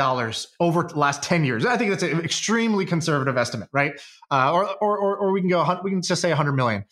over 0.60 0.84
the 0.84 0.98
last 0.98 1.24
10 1.24 1.44
years. 1.44 1.66
I 1.66 1.76
think 1.76 1.90
that's 1.90 2.04
an 2.04 2.24
extremely 2.24 2.86
conservative 2.86 3.36
estimate, 3.36 3.68
right? 3.74 4.00
Uh, 4.30 4.54
or, 4.54 4.70
or, 4.80 5.18
or, 5.18 5.32
we 5.32 5.42
can 5.42 5.50
go, 5.50 5.80
we 5.84 5.90
can 5.90 6.04
just 6.04 6.22
say 6.22 6.30
100 6.30 6.54
million. 6.54 6.86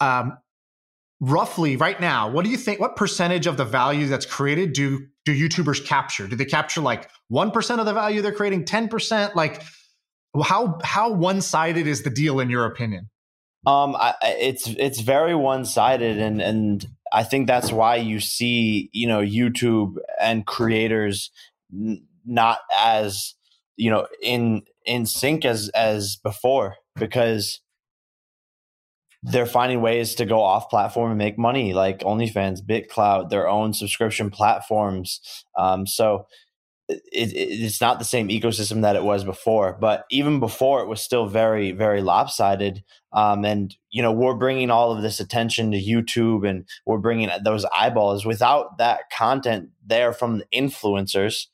Um, 0.00 0.38
roughly 1.20 1.76
right 1.76 2.00
now, 2.00 2.30
what 2.30 2.46
do 2.46 2.50
you 2.50 2.56
think, 2.56 2.80
what 2.80 2.96
percentage 2.96 3.46
of 3.46 3.58
the 3.58 3.66
value 3.66 4.06
that's 4.06 4.24
created 4.24 4.72
do, 4.72 5.06
do 5.26 5.36
YouTubers 5.36 5.84
capture? 5.84 6.26
Do 6.26 6.36
they 6.36 6.46
capture 6.46 6.80
like 6.80 7.10
1% 7.30 7.78
of 7.78 7.84
the 7.84 7.92
value 7.92 8.22
they're 8.22 8.32
creating, 8.32 8.64
10%? 8.64 9.34
Like 9.34 9.62
how, 10.42 10.78
how 10.82 11.12
one-sided 11.12 11.86
is 11.86 12.02
the 12.02 12.10
deal 12.10 12.40
in 12.40 12.48
your 12.48 12.64
opinion? 12.64 13.10
Um, 13.66 13.94
I, 13.94 14.14
it's, 14.22 14.66
it's 14.66 15.00
very 15.00 15.34
one-sided 15.34 16.16
and, 16.16 16.40
and 16.40 16.86
I 17.12 17.24
think 17.24 17.46
that's 17.46 17.72
why 17.72 17.96
you 17.96 18.20
see, 18.20 18.90
you 18.92 19.06
know, 19.06 19.20
YouTube 19.20 19.96
and 20.20 20.46
creators 20.46 21.30
n- 21.72 22.06
not 22.24 22.60
as, 22.76 23.34
you 23.76 23.90
know, 23.90 24.06
in 24.22 24.62
in 24.84 25.06
sync 25.06 25.44
as 25.44 25.68
as 25.70 26.16
before 26.16 26.76
because 26.96 27.60
they're 29.22 29.46
finding 29.46 29.82
ways 29.82 30.14
to 30.14 30.24
go 30.24 30.42
off 30.42 30.70
platform 30.70 31.10
and 31.10 31.18
make 31.18 31.38
money 31.38 31.74
like 31.74 32.00
OnlyFans, 32.00 32.60
BitClout, 32.62 33.28
their 33.28 33.48
own 33.48 33.74
subscription 33.74 34.30
platforms. 34.30 35.44
Um, 35.58 35.86
so 35.86 36.26
it, 36.88 37.02
it, 37.12 37.34
it's 37.34 37.80
not 37.80 37.98
the 37.98 38.04
same 38.04 38.28
ecosystem 38.28 38.82
that 38.82 38.96
it 38.96 39.04
was 39.04 39.24
before. 39.24 39.76
But 39.78 40.04
even 40.10 40.40
before, 40.40 40.82
it 40.82 40.88
was 40.88 41.02
still 41.02 41.26
very, 41.26 41.72
very 41.72 42.00
lopsided. 42.00 42.82
Um, 43.12 43.44
and 43.44 43.74
you 43.90 44.02
know, 44.02 44.12
we're 44.12 44.34
bringing 44.34 44.70
all 44.70 44.92
of 44.92 45.02
this 45.02 45.20
attention 45.20 45.72
to 45.72 45.78
YouTube, 45.78 46.48
and 46.48 46.66
we're 46.86 46.98
bringing 46.98 47.30
those 47.44 47.64
eyeballs. 47.76 48.24
Without 48.24 48.78
that 48.78 49.10
content 49.10 49.70
there 49.84 50.12
from 50.12 50.38
the 50.38 50.46
influencers, 50.54 51.46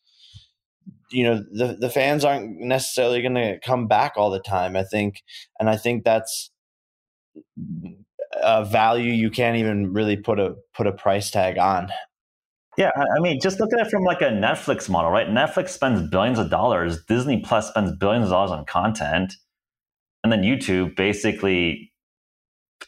you 1.11 1.25
know, 1.25 1.43
the 1.51 1.77
the 1.79 1.91
fans 1.91 2.25
aren't 2.25 2.61
necessarily 2.61 3.23
going 3.23 3.35
to 3.35 3.59
come 3.61 3.87
back 3.87 4.15
all 4.17 4.31
the 4.31 4.41
time. 4.41 4.77
I 4.77 4.85
think, 4.85 5.23
and 5.59 5.71
I 5.71 5.77
think 5.77 6.05
that's 6.05 6.51
a 8.43 8.65
value 8.65 9.13
you 9.13 9.31
can't 9.31 9.57
even 9.57 9.93
really 9.93 10.17
put 10.17 10.39
a 10.39 10.57
put 10.75 10.87
a 10.87 10.93
price 10.93 11.31
tag 11.31 11.59
on. 11.59 11.89
Yeah, 12.77 12.91
I 12.95 13.21
mean, 13.21 13.41
just 13.41 13.59
look 13.59 13.73
at 13.73 13.81
it 13.81 13.91
from 13.91 14.03
like 14.03 14.21
a 14.21 14.27
Netflix 14.27 14.89
model, 14.91 15.11
right? 15.11 15.29
Netflix 15.29 15.71
spends 15.71 16.11
billions 16.11 16.39
of 16.39 16.51
dollars, 16.51 17.03
Disney 17.07 17.41
Plus 17.41 17.71
spends 17.71 17.97
billions 17.97 18.27
of 18.27 18.33
dollars 18.33 18.51
on 18.51 18.67
content, 18.67 19.33
and 20.27 20.33
then 20.33 20.43
YouTube 20.43 20.97
basically 20.97 21.93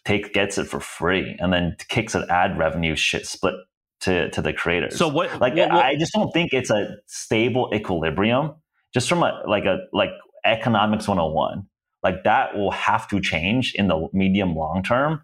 take 0.04 0.32
gets 0.34 0.58
it 0.58 0.64
for 0.64 0.80
free 0.80 1.36
and 1.38 1.52
then 1.52 1.76
kicks 1.88 2.16
an 2.16 2.26
ad 2.28 2.58
revenue 2.58 2.96
shit 2.96 3.28
split 3.28 3.54
to 4.00 4.28
to 4.30 4.42
the 4.42 4.52
creators. 4.52 4.96
So 4.96 5.06
what? 5.06 5.40
Like, 5.40 5.54
what, 5.54 5.70
what, 5.70 5.84
I 5.84 5.94
just 5.94 6.12
don't 6.12 6.32
think 6.32 6.52
it's 6.52 6.70
a 6.70 6.96
stable 7.06 7.70
equilibrium. 7.72 8.54
Just 8.92 9.08
from 9.08 9.22
a 9.22 9.40
like 9.46 9.66
a 9.66 9.78
like 9.92 10.10
economics 10.44 11.06
101, 11.06 11.64
like 12.02 12.24
that 12.24 12.56
will 12.56 12.72
have 12.72 13.06
to 13.10 13.20
change 13.20 13.72
in 13.74 13.86
the 13.86 14.08
medium 14.12 14.56
long 14.56 14.82
term 14.82 15.22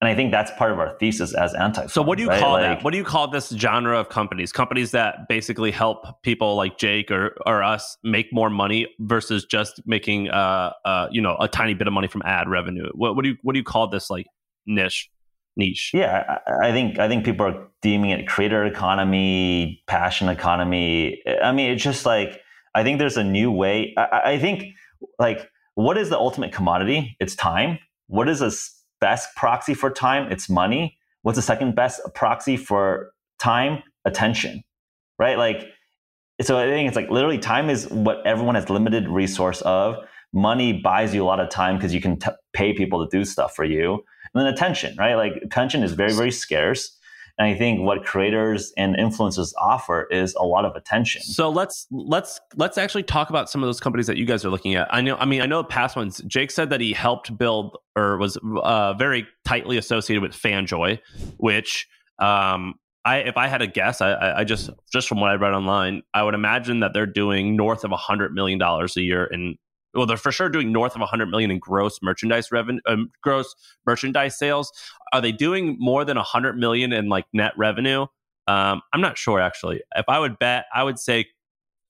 and 0.00 0.08
I 0.08 0.14
think 0.14 0.30
that's 0.30 0.50
part 0.52 0.72
of 0.72 0.78
our 0.78 0.96
thesis 0.98 1.34
as 1.34 1.52
anti. 1.54 1.86
So 1.86 2.00
what 2.00 2.16
do 2.16 2.24
you 2.24 2.30
right? 2.30 2.40
call 2.40 2.52
like, 2.52 2.62
that? 2.62 2.84
What 2.84 2.92
do 2.92 2.96
you 2.96 3.04
call 3.04 3.28
this 3.28 3.50
genre 3.50 3.98
of 3.98 4.08
companies? 4.08 4.50
Companies 4.50 4.92
that 4.92 5.28
basically 5.28 5.70
help 5.70 6.22
people 6.22 6.56
like 6.56 6.78
Jake 6.78 7.10
or, 7.10 7.36
or 7.44 7.62
us 7.62 7.98
make 8.02 8.32
more 8.32 8.48
money 8.48 8.86
versus 9.00 9.44
just 9.44 9.82
making 9.86 10.30
uh 10.30 10.72
uh 10.86 11.08
you 11.10 11.20
know 11.20 11.36
a 11.38 11.48
tiny 11.48 11.74
bit 11.74 11.86
of 11.86 11.92
money 11.92 12.08
from 12.08 12.22
ad 12.24 12.48
revenue. 12.48 12.88
What, 12.94 13.14
what 13.14 13.22
do 13.22 13.30
you 13.30 13.36
what 13.42 13.52
do 13.52 13.58
you 13.58 13.64
call 13.64 13.88
this 13.88 14.08
like 14.08 14.26
niche? 14.66 15.10
Niche. 15.56 15.90
Yeah, 15.92 16.38
I 16.62 16.72
think 16.72 16.98
I 16.98 17.06
think 17.06 17.24
people 17.24 17.44
are 17.44 17.68
deeming 17.82 18.10
it 18.10 18.26
creator 18.26 18.64
economy, 18.64 19.82
passion 19.86 20.30
economy. 20.30 21.22
I 21.42 21.52
mean, 21.52 21.72
it's 21.72 21.82
just 21.82 22.06
like 22.06 22.40
I 22.74 22.84
think 22.84 23.00
there's 23.00 23.18
a 23.18 23.24
new 23.24 23.50
way. 23.50 23.92
I, 23.98 24.20
I 24.24 24.38
think 24.38 24.64
like 25.18 25.50
what 25.74 25.98
is 25.98 26.08
the 26.08 26.16
ultimate 26.16 26.52
commodity? 26.52 27.16
It's 27.20 27.34
time. 27.34 27.78
What 28.06 28.28
is 28.28 28.38
the 28.38 28.50
best 29.00 29.34
proxy 29.36 29.74
for 29.74 29.90
time? 29.90 30.30
It's 30.30 30.48
money. 30.48 30.96
What's 31.22 31.36
the 31.36 31.42
second 31.42 31.74
best 31.74 32.00
proxy 32.14 32.56
for 32.56 33.12
time? 33.38 33.82
Attention, 34.04 34.62
right? 35.18 35.36
Like, 35.36 35.66
so 36.40 36.58
I 36.58 36.66
think 36.66 36.88
it's 36.88 36.96
like 36.96 37.10
literally 37.10 37.38
time 37.38 37.68
is 37.68 37.88
what 37.88 38.26
everyone 38.26 38.54
has 38.54 38.70
limited 38.70 39.08
resource 39.08 39.60
of. 39.62 39.96
Money 40.32 40.72
buys 40.72 41.14
you 41.14 41.22
a 41.22 41.26
lot 41.26 41.40
of 41.40 41.50
time 41.50 41.76
because 41.76 41.92
you 41.92 42.00
can 42.00 42.18
t- 42.18 42.30
pay 42.52 42.72
people 42.72 43.04
to 43.04 43.16
do 43.16 43.24
stuff 43.24 43.54
for 43.54 43.64
you. 43.64 43.94
And 44.32 44.40
then 44.40 44.46
attention, 44.46 44.96
right? 44.96 45.16
Like 45.16 45.34
attention 45.42 45.82
is 45.82 45.92
very, 45.92 46.12
very 46.12 46.30
scarce. 46.30 46.96
And 47.40 47.48
I 47.48 47.54
think 47.54 47.80
what 47.80 48.04
creators 48.04 48.70
and 48.76 48.94
influencers 48.96 49.54
offer 49.58 50.06
is 50.10 50.34
a 50.34 50.44
lot 50.44 50.66
of 50.66 50.76
attention. 50.76 51.22
So 51.22 51.48
let's 51.48 51.86
let's 51.90 52.38
let's 52.56 52.76
actually 52.76 53.04
talk 53.04 53.30
about 53.30 53.48
some 53.48 53.62
of 53.62 53.66
those 53.66 53.80
companies 53.80 54.06
that 54.08 54.18
you 54.18 54.26
guys 54.26 54.44
are 54.44 54.50
looking 54.50 54.74
at. 54.74 54.92
I 54.92 55.00
know, 55.00 55.16
I 55.16 55.24
mean, 55.24 55.40
I 55.40 55.46
know 55.46 55.64
past 55.64 55.96
ones. 55.96 56.20
Jake 56.26 56.50
said 56.50 56.68
that 56.68 56.82
he 56.82 56.92
helped 56.92 57.38
build 57.38 57.78
or 57.96 58.18
was 58.18 58.36
uh, 58.62 58.92
very 58.92 59.26
tightly 59.46 59.78
associated 59.78 60.20
with 60.20 60.32
FanJoy, 60.32 60.98
which 61.38 61.88
um, 62.18 62.74
I 63.06 63.20
if 63.20 63.38
I 63.38 63.46
had 63.46 63.62
a 63.62 63.66
guess, 63.66 64.02
I, 64.02 64.40
I 64.40 64.44
just 64.44 64.68
just 64.92 65.08
from 65.08 65.18
what 65.18 65.30
I 65.30 65.36
read 65.36 65.54
online, 65.54 66.02
I 66.12 66.22
would 66.22 66.34
imagine 66.34 66.80
that 66.80 66.92
they're 66.92 67.06
doing 67.06 67.56
north 67.56 67.84
of 67.84 67.90
hundred 67.92 68.34
million 68.34 68.58
dollars 68.58 68.98
a 68.98 69.02
year 69.02 69.24
in 69.24 69.56
well, 69.94 70.06
they're 70.06 70.16
for 70.16 70.32
sure 70.32 70.48
doing 70.48 70.72
north 70.72 70.94
of 70.94 71.00
100 71.00 71.26
million 71.26 71.50
in 71.50 71.58
gross 71.58 71.98
merchandise 72.02 72.52
revenue, 72.52 72.80
um, 72.86 73.10
gross 73.22 73.54
merchandise 73.86 74.38
sales. 74.38 74.72
Are 75.12 75.20
they 75.20 75.32
doing 75.32 75.76
more 75.80 76.04
than 76.04 76.16
100 76.16 76.56
million 76.56 76.92
in 76.92 77.08
like 77.08 77.26
net 77.32 77.52
revenue? 77.56 78.06
Um, 78.46 78.82
I'm 78.92 79.00
not 79.00 79.18
sure 79.18 79.40
actually. 79.40 79.82
If 79.96 80.08
I 80.08 80.18
would 80.18 80.38
bet, 80.38 80.66
I 80.74 80.82
would 80.82 80.98
say 80.98 81.26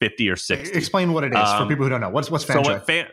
50 0.00 0.30
or 0.30 0.36
60. 0.36 0.76
Explain 0.76 1.12
what 1.12 1.24
it 1.24 1.32
is 1.32 1.38
um, 1.38 1.62
for 1.62 1.68
people 1.68 1.84
who 1.84 1.90
don't 1.90 2.00
know. 2.00 2.10
What's 2.10 2.30
what's 2.30 2.44
FanJoy? 2.44 2.64
So 2.64 2.72
what 2.72 2.86
fan, 2.86 3.06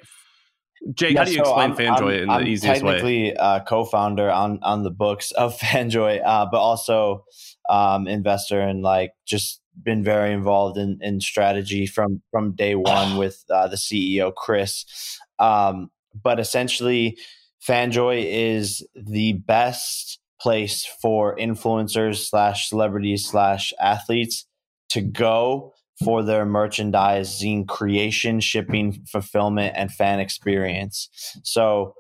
Jake, 0.94 1.14
yeah, 1.14 1.20
how 1.20 1.26
do 1.26 1.34
you 1.34 1.40
explain 1.42 1.76
so 1.76 1.82
FanJoy 1.82 2.02
I'm, 2.02 2.22
in 2.22 2.28
the 2.28 2.34
I'm 2.34 2.48
easiest 2.48 2.84
way? 2.84 2.90
I'm 2.90 2.96
technically, 2.96 3.38
uh, 3.38 3.60
co-founder 3.62 4.32
on 4.32 4.60
on 4.64 4.84
the 4.84 4.92
books 4.92 5.32
of 5.32 5.58
FanJoy, 5.60 6.22
uh, 6.26 6.48
but 6.50 6.60
also 6.60 7.26
um, 7.70 8.08
investor 8.08 8.62
and 8.62 8.82
like 8.82 9.12
just 9.26 9.62
been 9.84 10.04
very 10.04 10.34
involved 10.34 10.78
in, 10.78 11.00
in 11.02 11.22
strategy 11.22 11.86
from 11.86 12.22
from 12.32 12.54
day 12.56 12.76
one 12.76 13.18
with 13.18 13.44
uh, 13.50 13.68
the 13.68 13.76
CEO 13.76 14.34
Chris. 14.34 15.20
Um, 15.40 15.92
but 16.22 16.40
essentially, 16.40 17.18
FanJoy 17.66 18.24
is 18.26 18.86
the 18.96 19.34
best 19.34 20.20
place 20.40 20.86
for 21.02 21.36
influencers 21.36 22.28
slash 22.30 22.70
celebrities 22.70 23.26
slash 23.26 23.74
athletes 23.80 24.46
to 24.90 25.02
go 25.02 25.74
for 26.04 26.22
their 26.24 26.46
merchandising 26.46 27.66
creation, 27.66 28.40
shipping, 28.40 29.04
fulfillment, 29.08 29.74
and 29.76 29.92
fan 29.92 30.20
experience. 30.20 31.10
So, 31.44 31.96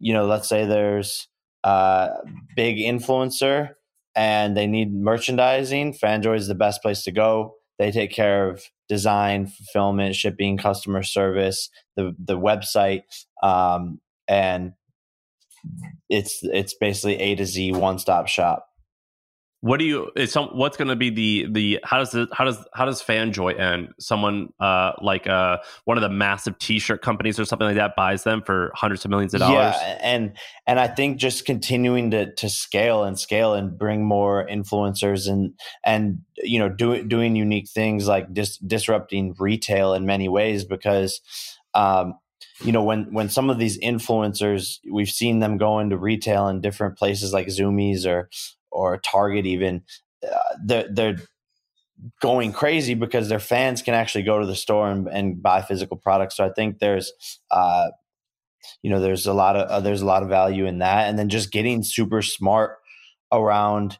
you 0.00 0.12
know, 0.12 0.26
let's 0.26 0.48
say 0.48 0.66
there's 0.66 1.28
a 1.62 2.10
big 2.56 2.78
influencer 2.78 3.70
and 4.16 4.56
they 4.56 4.66
need 4.66 4.92
merchandising, 4.92 5.92
Fanjoy 5.92 6.36
is 6.36 6.48
the 6.48 6.54
best 6.54 6.82
place 6.82 7.04
to 7.04 7.12
go. 7.12 7.54
They 7.78 7.92
take 7.92 8.10
care 8.10 8.48
of 8.48 8.64
design, 8.88 9.46
fulfillment, 9.46 10.16
shipping, 10.16 10.56
customer 10.56 11.02
service, 11.02 11.68
the 11.94 12.16
the 12.18 12.38
website, 12.38 13.02
um, 13.42 14.00
and 14.26 14.72
it's 16.08 16.40
it's 16.42 16.74
basically 16.74 17.20
A 17.20 17.34
to 17.34 17.44
Z 17.44 17.72
one 17.72 17.98
stop 17.98 18.28
shop 18.28 18.66
what 19.66 19.80
do 19.80 19.84
you 19.84 20.12
is 20.14 20.30
some 20.30 20.46
what's 20.52 20.76
going 20.76 20.86
to 20.86 20.94
be 20.94 21.10
the 21.10 21.46
the 21.50 21.80
how 21.82 21.98
does 21.98 22.12
the 22.12 22.28
how 22.32 22.44
does 22.44 22.64
how 22.72 22.84
does 22.84 23.02
fanjoy 23.02 23.58
end? 23.58 23.88
Someone 23.98 24.52
uh 24.60 24.92
like 25.02 25.26
uh 25.26 25.58
one 25.86 25.98
of 25.98 26.02
the 26.02 26.08
massive 26.08 26.56
t-shirt 26.58 27.02
companies 27.02 27.40
or 27.40 27.44
something 27.44 27.66
like 27.66 27.76
that 27.76 27.96
buys 27.96 28.22
them 28.22 28.42
for 28.42 28.70
hundreds 28.76 29.04
of 29.04 29.10
millions 29.10 29.34
of 29.34 29.40
dollars? 29.40 29.74
yeah 29.76 29.98
and 30.00 30.36
and 30.68 30.78
i 30.78 30.86
think 30.86 31.18
just 31.18 31.44
continuing 31.44 32.12
to 32.12 32.32
to 32.34 32.48
scale 32.48 33.02
and 33.02 33.18
scale 33.18 33.54
and 33.54 33.76
bring 33.76 34.04
more 34.04 34.46
influencers 34.46 35.28
and 35.28 35.52
and 35.84 36.18
you 36.36 36.60
know 36.60 36.68
doing 36.68 37.08
doing 37.08 37.34
unique 37.34 37.68
things 37.68 38.06
like 38.06 38.32
dis- 38.32 38.58
disrupting 38.58 39.34
retail 39.36 39.94
in 39.94 40.06
many 40.06 40.28
ways 40.28 40.64
because 40.64 41.20
um 41.74 42.14
you 42.62 42.70
know 42.70 42.82
when 42.82 43.12
when 43.12 43.28
some 43.28 43.50
of 43.50 43.58
these 43.58 43.78
influencers 43.80 44.78
we've 44.90 45.08
seen 45.08 45.40
them 45.40 45.58
go 45.58 45.80
into 45.80 45.96
retail 45.96 46.46
in 46.48 46.60
different 46.60 46.96
places 46.96 47.32
like 47.32 47.48
Zumiez 47.48 48.06
or 48.06 48.30
or 48.76 48.94
a 48.94 49.00
Target 49.00 49.46
even, 49.46 49.82
uh, 50.22 50.38
they're, 50.64 50.88
they're 50.92 51.16
going 52.20 52.52
crazy 52.52 52.94
because 52.94 53.28
their 53.28 53.40
fans 53.40 53.82
can 53.82 53.94
actually 53.94 54.24
go 54.24 54.38
to 54.38 54.46
the 54.46 54.54
store 54.54 54.90
and, 54.90 55.08
and 55.08 55.42
buy 55.42 55.62
physical 55.62 55.96
products. 55.96 56.36
So 56.36 56.44
I 56.44 56.50
think 56.52 56.78
there's, 56.78 57.12
uh, 57.50 57.88
you 58.82 58.90
know, 58.90 59.00
there's 59.00 59.26
a 59.26 59.32
lot 59.32 59.56
of 59.56 59.68
uh, 59.68 59.80
there's 59.80 60.02
a 60.02 60.06
lot 60.06 60.22
of 60.22 60.28
value 60.28 60.66
in 60.66 60.78
that, 60.78 61.08
and 61.08 61.18
then 61.18 61.28
just 61.28 61.52
getting 61.52 61.82
super 61.82 62.20
smart 62.20 62.78
around 63.32 63.98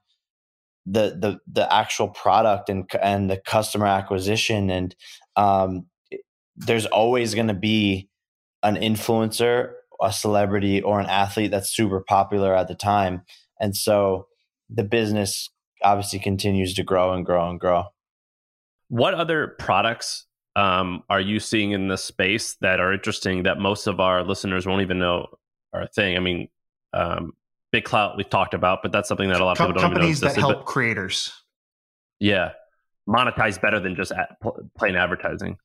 the 0.87 1.17
the 1.19 1.39
the 1.51 1.73
actual 1.73 2.09
product 2.09 2.69
and 2.69 2.89
and 3.01 3.31
the 3.31 3.37
customer 3.37 3.87
acquisition. 3.87 4.71
And 4.71 4.95
um, 5.37 5.87
there's 6.57 6.87
always 6.87 7.35
going 7.35 7.49
to 7.49 7.55
be 7.55 8.09
an 8.63 8.77
influencer 8.77 9.73
a 10.01 10.13
celebrity 10.13 10.83
or 10.83 11.01
an 11.01 11.07
athlete 11.07 11.51
that's 11.51 11.75
super 11.75 12.01
popular 12.01 12.55
at 12.55 12.69
the 12.69 12.75
time. 12.75 13.23
And 13.61 13.77
so 13.77 14.27
the 14.69 14.85
business 14.85 15.51
obviously 15.83 16.19
continues 16.19 16.75
to 16.75 16.83
grow 16.83 17.13
and 17.13 17.25
grow 17.25 17.49
and 17.49 17.61
grow. 17.61 17.85
What 18.89 19.15
other 19.15 19.49
products 19.59 20.27
um, 20.55 21.03
are 21.11 21.21
you 21.21 21.39
seeing 21.39 21.73
in 21.73 21.89
this 21.89 22.03
space 22.03 22.57
that 22.61 22.81
are 22.81 22.93
interesting 22.93 23.43
that 23.43 23.59
most 23.59 23.87
of 23.87 24.01
our 24.01 24.23
listeners 24.23 24.67
won't 24.67 24.83
even 24.83 24.99
know 24.99 25.27
are 25.73 25.83
a 25.83 25.89
thing? 25.89 26.17
I 26.17 26.21
mean, 26.21 26.49
um, 26.93 27.33
BitClout 27.75 28.17
we've 28.17 28.31
talked 28.31 28.55
about, 28.55 28.79
but 28.83 28.93
that's 28.93 29.09
something 29.09 29.29
that 29.29 29.41
a 29.41 29.45
lot 29.45 29.59
of 29.61 29.67
people 29.67 29.75
don't 29.75 29.83
companies 29.83 30.19
even 30.19 30.29
know. 30.29 30.35
Companies 30.35 30.35
that 30.35 30.41
help 30.41 30.59
but, 30.59 30.67
creators. 30.67 31.33
Yeah, 32.19 32.53
monetize 33.09 33.61
better 33.61 33.81
than 33.81 33.95
just 33.97 34.13
at, 34.13 34.37
plain 34.79 34.97
advertising. 34.97 35.59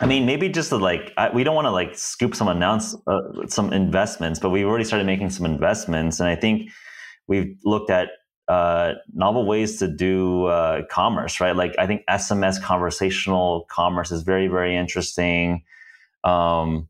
I 0.00 0.06
mean, 0.06 0.26
maybe 0.26 0.48
just 0.48 0.70
to 0.70 0.76
like 0.76 1.12
I, 1.16 1.30
we 1.30 1.44
don't 1.44 1.54
want 1.54 1.66
to 1.66 1.70
like 1.70 1.96
scoop 1.96 2.34
some 2.34 2.48
announce 2.48 2.94
uh, 3.06 3.20
some 3.48 3.72
investments, 3.72 4.38
but 4.38 4.50
we've 4.50 4.66
already 4.66 4.84
started 4.84 5.06
making 5.06 5.30
some 5.30 5.46
investments, 5.46 6.20
and 6.20 6.28
I 6.28 6.36
think 6.36 6.70
we've 7.26 7.56
looked 7.64 7.90
at 7.90 8.10
uh, 8.48 8.94
novel 9.12 9.46
ways 9.46 9.78
to 9.78 9.88
do 9.88 10.46
uh, 10.46 10.82
commerce. 10.90 11.40
Right, 11.40 11.56
like 11.56 11.74
I 11.78 11.86
think 11.86 12.02
SMS 12.08 12.62
conversational 12.62 13.66
commerce 13.70 14.10
is 14.12 14.22
very 14.22 14.48
very 14.48 14.76
interesting. 14.76 15.64
Um, 16.24 16.88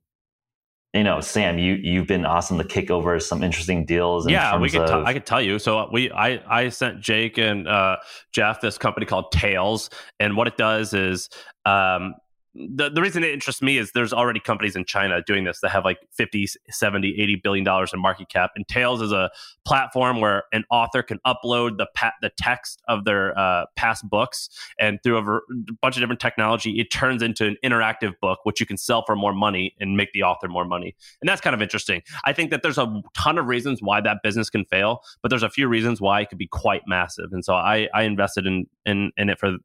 you 0.96 1.04
know, 1.04 1.20
Sam, 1.20 1.58
you 1.58 1.74
you've 1.74 2.06
been 2.06 2.24
awesome 2.24 2.58
to 2.58 2.64
kick 2.64 2.90
over 2.90 3.20
some 3.20 3.42
interesting 3.42 3.84
deals. 3.84 4.28
yeah, 4.28 4.56
we 4.58 4.70
could. 4.70 4.82
Of- 4.82 5.04
t- 5.04 5.08
I 5.08 5.12
could 5.12 5.26
tell 5.26 5.42
you. 5.42 5.58
So 5.58 5.88
we, 5.92 6.10
I, 6.10 6.40
I 6.48 6.68
sent 6.70 7.00
Jake 7.00 7.38
and 7.38 7.68
uh, 7.68 7.98
Geoff 8.32 8.60
this 8.60 8.78
company 8.78 9.04
called 9.04 9.30
Tails, 9.30 9.90
and 10.18 10.36
what 10.36 10.46
it 10.46 10.56
does 10.56 10.94
is 10.94 11.28
um, 11.66 12.14
the, 12.56 12.90
the 12.90 13.02
reason 13.02 13.22
it 13.22 13.30
interests 13.30 13.60
me 13.60 13.76
is 13.78 13.92
there's 13.92 14.12
already 14.12 14.40
companies 14.40 14.76
in 14.76 14.84
China 14.84 15.20
doing 15.22 15.44
this 15.44 15.60
that 15.60 15.70
have 15.70 15.84
like 15.84 15.98
50, 16.12 16.48
70, 16.70 17.20
80 17.20 17.36
billion 17.36 17.64
dollars 17.64 17.92
in 17.92 18.00
market 18.00 18.28
cap. 18.28 18.52
And 18.56 18.66
Tails 18.66 19.02
is 19.02 19.12
a 19.12 19.30
platform 19.64 20.20
where 20.20 20.44
an 20.52 20.64
author 20.70 21.02
can 21.02 21.18
upload 21.26 21.76
the 21.76 21.86
pa- 21.94 22.14
the 22.22 22.30
text 22.38 22.82
of 22.88 23.04
their 23.04 23.38
uh, 23.38 23.66
past 23.76 24.08
books 24.08 24.48
and 24.78 25.02
through 25.02 25.18
a 25.18 25.22
ver- 25.22 25.42
bunch 25.82 25.96
of 25.96 26.00
different 26.00 26.20
technology, 26.20 26.80
it 26.80 26.90
turns 26.90 27.22
into 27.22 27.46
an 27.46 27.56
interactive 27.64 28.14
book, 28.20 28.40
which 28.44 28.60
you 28.60 28.66
can 28.66 28.76
sell 28.76 29.04
for 29.04 29.16
more 29.16 29.34
money 29.34 29.74
and 29.80 29.96
make 29.96 30.12
the 30.12 30.22
author 30.22 30.48
more 30.48 30.64
money. 30.64 30.94
And 31.20 31.28
that's 31.28 31.40
kind 31.40 31.54
of 31.54 31.60
interesting. 31.60 32.02
I 32.24 32.32
think 32.32 32.50
that 32.50 32.62
there's 32.62 32.78
a 32.78 33.02
ton 33.14 33.38
of 33.38 33.46
reasons 33.46 33.80
why 33.82 34.00
that 34.00 34.18
business 34.22 34.48
can 34.48 34.64
fail, 34.64 35.02
but 35.22 35.28
there's 35.28 35.42
a 35.42 35.50
few 35.50 35.68
reasons 35.68 36.00
why 36.00 36.20
it 36.20 36.28
could 36.28 36.38
be 36.38 36.46
quite 36.48 36.82
massive. 36.86 37.32
And 37.32 37.44
so 37.44 37.54
I, 37.54 37.88
I 37.94 38.04
invested 38.04 38.46
in, 38.46 38.66
in, 38.86 39.12
in 39.16 39.28
it 39.28 39.38
for 39.38 39.56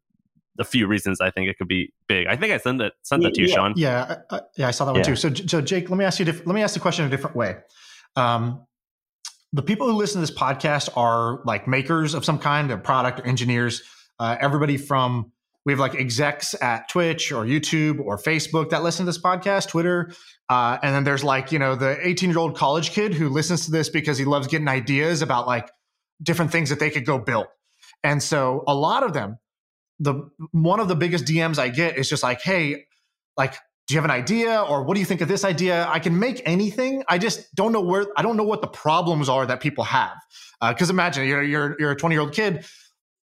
a 0.60 0.64
few 0.64 0.88
reasons 0.88 1.22
I 1.22 1.32
think 1.32 1.50
it 1.50 1.58
could 1.58 1.68
be 1.68 1.94
big. 2.08 2.28
I 2.28 2.36
think 2.36 2.54
I 2.54 2.58
sent 2.58 2.82
it 2.82 2.94
sent 3.04 3.24
that 3.24 3.34
to 3.36 3.42
you, 3.42 3.48
yeah, 3.48 3.56
Shaan. 3.56 3.74
Yeah, 3.76 4.16
I, 4.30 4.42
yeah, 4.58 4.68
I 4.68 4.72
saw 4.72 4.86
that 4.86 4.94
one 4.94 5.04
too. 5.04 5.16
So, 5.16 5.34
so 5.34 5.62
Jake, 5.62 5.90
let 5.90 5.98
me 5.98 6.06
ask 6.06 6.20
you. 6.20 6.26
Let 6.26 6.48
me 6.48 6.62
ask 6.62 6.74
the 6.74 6.80
question 6.80 7.06
a 7.06 7.10
different 7.10 7.36
way. 7.36 7.58
Um, 8.16 8.66
the 9.54 9.62
people 9.62 9.88
who 9.88 9.94
listen 9.94 10.22
to 10.22 10.28
this 10.28 10.38
podcast 10.38 10.90
are 10.96 11.42
like 11.46 11.68
makers 11.68 12.14
of 12.14 12.24
some 12.24 12.40
kind 12.40 12.72
of 12.72 12.84
product 12.84 13.20
or 13.20 13.26
engineers. 13.26 13.82
Uh, 14.20 14.38
everybody 14.40 14.78
from 14.78 15.32
we 15.66 15.74
have 15.74 15.80
like 15.80 15.96
execs 15.96 16.56
at 16.62 16.90
Twitch 16.90 17.32
or 17.32 17.46
YouTube 17.46 18.00
or 18.00 18.18
Facebook 18.18 18.70
that 18.70 18.84
listen 18.84 19.06
to 19.06 19.10
this 19.10 19.22
podcast, 19.22 19.70
Twitter, 19.70 20.12
uh, 20.50 20.78
and 20.82 20.96
then 20.96 21.04
there's 21.04 21.24
like 21.24 21.52
you 21.52 21.60
know 21.60 21.76
the 21.76 21.98
18 22.06 22.30
year 22.30 22.40
old 22.40 22.56
college 22.56 22.92
kid 22.92 23.14
who 23.14 23.30
listens 23.30 23.66
to 23.66 23.72
this 23.72 23.90
because 23.90 24.18
he 24.18 24.26
loves 24.26 24.48
getting 24.48 24.68
ideas 24.68 25.22
about 25.22 25.48
like 25.48 25.70
different 26.22 26.52
things 26.52 26.70
that 26.70 26.80
they 26.80 26.90
could 26.90 27.06
go 27.06 27.18
build. 27.18 27.48
And 28.04 28.22
so 28.22 28.64
a 28.68 28.74
lot 28.74 29.04
of 29.04 29.14
them 29.14 29.38
the 30.02 30.30
one 30.52 30.80
of 30.80 30.88
the 30.88 30.96
biggest 30.96 31.26
DMs 31.26 31.60
I 31.60 31.70
get 31.70 31.98
is 31.98 32.10
just 32.10 32.24
like, 32.24 32.42
hey, 32.42 32.86
like, 33.38 33.54
do 33.88 33.94
you 33.94 33.98
have 33.98 34.06
an 34.06 34.12
idea 34.12 34.62
or 34.62 34.84
what 34.84 34.96
do 34.96 35.00
you 35.00 35.06
think 35.06 35.22
of 35.22 35.28
this 35.28 35.46
idea? 35.46 35.88
I 35.88 36.00
can 36.00 36.18
make 36.18 36.42
anything. 36.46 37.04
I 37.08 37.18
just 37.18 37.54
don't 37.54 37.72
know 37.72 37.82
where 37.82 38.08
I 38.18 38.24
don't 38.24 38.36
know 38.36 38.44
what 38.44 38.62
the 38.62 38.68
problems 38.68 39.30
are 39.30 39.46
that 39.46 39.62
people 39.62 39.84
have. 39.84 40.18
Because 40.60 40.90
uh, 40.90 40.94
imagine 40.94 41.28
you're 41.28 41.44
you're 41.44 41.76
you're 41.80 41.92
a 41.92 41.96
20 41.96 42.16
year 42.16 42.22
old 42.22 42.34
kid. 42.34 42.66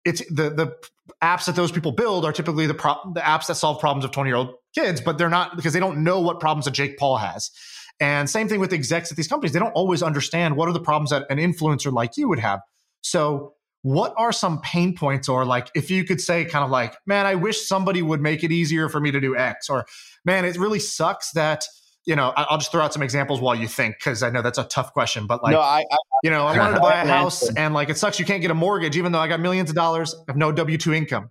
It's 0.04 0.22
the 0.28 0.50
the 0.50 0.76
apps 1.22 1.46
that 1.46 1.56
those 1.56 1.72
people 1.72 1.92
build 1.92 2.24
are 2.24 2.32
typically 2.32 2.66
the 2.66 2.74
pro- 2.74 3.00
the 3.14 3.20
apps 3.20 3.46
that 3.46 3.54
solve 3.54 3.80
problems 3.80 4.04
of 4.04 4.10
20 4.10 4.28
year 4.28 4.36
old 4.36 4.54
kids, 4.74 5.00
but 5.00 5.16
they're 5.16 5.30
not 5.30 5.56
because 5.56 5.72
they 5.72 5.80
don't 5.80 6.04
know 6.04 6.20
what 6.20 6.40
problems 6.40 6.66
that 6.66 6.72
Jake 6.72 6.98
Paul 6.98 7.16
has. 7.16 7.50
And 7.98 8.28
same 8.28 8.48
thing 8.48 8.60
with 8.60 8.74
execs 8.74 9.10
at 9.10 9.16
these 9.16 9.28
companies. 9.28 9.52
They 9.52 9.58
don't 9.58 9.72
always 9.72 10.02
understand 10.02 10.56
what 10.56 10.68
are 10.68 10.72
the 10.72 10.80
problems 10.80 11.10
that 11.10 11.24
an 11.30 11.38
influencer 11.38 11.90
like 11.90 12.18
you 12.18 12.28
would 12.28 12.38
have. 12.38 12.60
So 13.00 13.54
what 13.86 14.12
are 14.16 14.32
some 14.32 14.60
pain 14.62 14.96
points 14.96 15.28
or 15.28 15.44
like 15.44 15.70
if 15.76 15.92
you 15.92 16.02
could 16.02 16.20
say 16.20 16.44
kind 16.44 16.64
of 16.64 16.70
like 16.72 16.96
man 17.06 17.24
i 17.24 17.36
wish 17.36 17.68
somebody 17.68 18.02
would 18.02 18.20
make 18.20 18.42
it 18.42 18.50
easier 18.50 18.88
for 18.88 18.98
me 18.98 19.12
to 19.12 19.20
do 19.20 19.36
x 19.36 19.70
or 19.70 19.86
man 20.24 20.44
it 20.44 20.56
really 20.56 20.80
sucks 20.80 21.30
that 21.30 21.64
you 22.04 22.16
know 22.16 22.32
i'll 22.36 22.58
just 22.58 22.72
throw 22.72 22.82
out 22.82 22.92
some 22.92 23.02
examples 23.02 23.40
while 23.40 23.54
you 23.54 23.68
think 23.68 23.94
because 23.96 24.24
i 24.24 24.30
know 24.30 24.42
that's 24.42 24.58
a 24.58 24.64
tough 24.64 24.92
question 24.92 25.28
but 25.28 25.40
like 25.40 25.52
no, 25.52 25.60
I, 25.60 25.84
I, 25.88 25.96
you 26.24 26.30
know 26.30 26.44
i 26.48 26.58
wanted 26.58 26.74
to 26.74 26.80
buy 26.80 27.00
a 27.00 27.06
house 27.06 27.48
and 27.54 27.74
like 27.74 27.88
it 27.88 27.96
sucks 27.96 28.18
you 28.18 28.24
can't 28.24 28.42
get 28.42 28.50
a 28.50 28.54
mortgage 28.54 28.96
even 28.96 29.12
though 29.12 29.20
i 29.20 29.28
got 29.28 29.38
millions 29.38 29.70
of 29.70 29.76
dollars 29.76 30.16
i 30.16 30.32
have 30.32 30.36
no 30.36 30.52
w2 30.52 30.92
income 30.92 31.30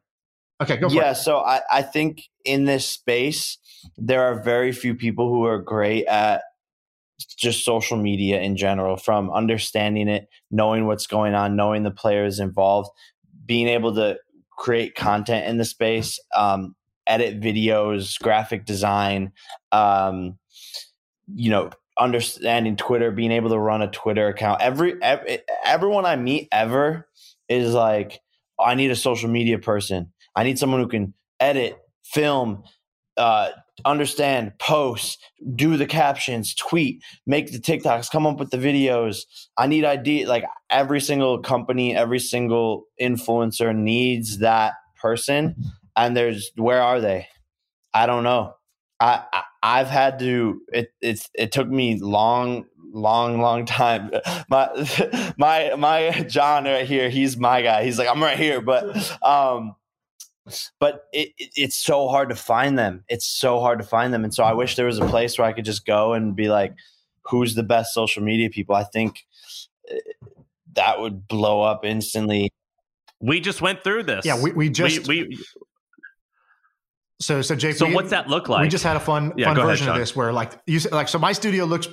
okay 0.63 0.77
go 0.77 0.87
for 0.87 0.95
yeah 0.95 1.11
it. 1.11 1.15
so 1.15 1.39
I, 1.39 1.59
I 1.69 1.81
think 1.81 2.21
in 2.45 2.63
this 2.63 2.85
space 2.85 3.57
there 3.97 4.23
are 4.23 4.41
very 4.41 4.71
few 4.71 4.95
people 4.95 5.27
who 5.27 5.43
are 5.43 5.59
great 5.59 6.05
at 6.05 6.43
just 7.37 7.63
social 7.63 7.97
media 7.97 8.41
in 8.41 8.57
general 8.57 8.97
from 8.97 9.29
understanding 9.31 10.07
it 10.07 10.27
knowing 10.51 10.85
what's 10.85 11.07
going 11.07 11.33
on 11.33 11.55
knowing 11.55 11.83
the 11.83 11.91
players 11.91 12.39
involved 12.39 12.89
being 13.45 13.67
able 13.67 13.93
to 13.93 14.17
create 14.57 14.95
content 14.95 15.47
in 15.47 15.57
the 15.57 15.65
space 15.65 16.19
um, 16.35 16.75
edit 17.07 17.39
videos 17.39 18.19
graphic 18.21 18.65
design 18.65 19.31
um, 19.71 20.37
you 21.33 21.49
know 21.49 21.69
understanding 21.97 22.75
twitter 22.75 23.11
being 23.11 23.31
able 23.31 23.49
to 23.49 23.59
run 23.59 23.81
a 23.81 23.89
twitter 23.89 24.27
account. 24.27 24.61
Every, 24.61 24.95
every 25.01 25.39
everyone 25.63 26.05
i 26.05 26.15
meet 26.17 26.49
ever 26.51 27.07
is 27.47 27.73
like 27.73 28.19
i 28.59 28.75
need 28.75 28.91
a 28.91 28.95
social 28.95 29.29
media 29.29 29.59
person. 29.59 30.11
I 30.35 30.43
need 30.43 30.59
someone 30.59 30.81
who 30.81 30.89
can 30.89 31.13
edit 31.39 31.77
film 32.03 32.63
uh, 33.17 33.49
understand, 33.83 34.53
post, 34.59 35.23
do 35.55 35.75
the 35.77 35.85
captions, 35.85 36.55
tweet, 36.55 37.03
make 37.25 37.51
the 37.51 37.59
TikToks, 37.59 38.09
come 38.09 38.25
up 38.25 38.39
with 38.39 38.51
the 38.51 38.57
videos. 38.57 39.23
I 39.57 39.67
need 39.67 39.83
idea. 39.83 40.27
Like 40.27 40.45
every 40.69 41.01
single 41.01 41.39
company, 41.39 41.95
every 41.95 42.19
single 42.19 42.85
influencer 43.01 43.75
needs 43.75 44.39
that 44.39 44.73
person. 45.01 45.55
And 45.95 46.15
there's 46.15 46.51
where 46.55 46.81
are 46.81 47.01
they? 47.01 47.27
I 47.93 48.05
don't 48.05 48.23
know. 48.23 48.53
I, 48.99 49.23
I 49.61 49.79
have 49.79 49.89
had 49.89 50.19
to. 50.19 50.61
It 50.71 50.93
it's 51.01 51.29
it 51.33 51.51
took 51.51 51.67
me 51.67 51.99
long, 51.99 52.65
long, 52.93 53.41
long 53.41 53.65
time. 53.65 54.11
My 54.49 55.33
my 55.37 55.75
my 55.75 56.11
John 56.29 56.65
right 56.65 56.85
here. 56.85 57.09
He's 57.09 57.37
my 57.37 57.61
guy. 57.61 57.83
He's 57.83 57.97
like 57.97 58.07
I'm 58.07 58.21
right 58.21 58.37
here, 58.37 58.61
but 58.61 58.85
um 59.21 59.75
but 60.79 61.05
it, 61.11 61.29
it, 61.37 61.49
it's 61.55 61.75
so 61.75 62.07
hard 62.07 62.29
to 62.29 62.35
find 62.35 62.77
them. 62.77 63.03
It's 63.09 63.25
so 63.25 63.59
hard 63.59 63.79
to 63.79 63.85
find 63.85 64.13
them, 64.13 64.23
and 64.23 64.33
so 64.33 64.43
I 64.43 64.53
wish 64.53 64.75
there 64.75 64.85
was 64.85 64.99
a 64.99 65.05
place 65.07 65.37
where 65.37 65.47
I 65.47 65.53
could 65.53 65.65
just 65.65 65.85
go 65.85 66.13
and 66.13 66.35
be 66.35 66.49
like, 66.49 66.73
"Who's 67.29 67.55
the 67.55 67.63
best 67.63 67.93
social 67.93 68.23
media 68.23 68.49
people?" 68.49 68.75
I 68.75 68.83
think 68.83 69.25
eh, 69.89 69.97
that 70.73 70.99
would 71.01 71.27
blow 71.27 71.61
up 71.61 71.83
instantly. 71.85 72.51
We 73.19 73.39
just 73.39 73.61
went 73.61 73.83
through 73.83 74.03
this. 74.03 74.25
Yeah, 74.25 74.41
we, 74.41 74.51
we 74.51 74.69
just 74.69 75.07
we, 75.07 75.23
we 75.23 75.37
so 77.21 77.41
so 77.41 77.55
Jake. 77.55 77.75
so 77.77 77.89
what's 77.89 78.09
that 78.11 78.27
look 78.27 78.49
like? 78.49 78.61
We 78.61 78.67
just 78.67 78.83
had 78.83 78.97
a 78.97 78.99
fun 78.99 79.33
Yeah, 79.37 79.47
fun 79.47 79.55
go 79.55 79.61
ahead, 79.61 79.71
version 79.71 79.89
of 79.89 79.95
this 79.95 80.15
where 80.15 80.33
like 80.33 80.59
you 80.67 80.77
s- 80.77 80.91
like 80.91 81.07
so 81.07 81.17
my 81.17 81.31
studio 81.31 81.65
looks. 81.65 81.87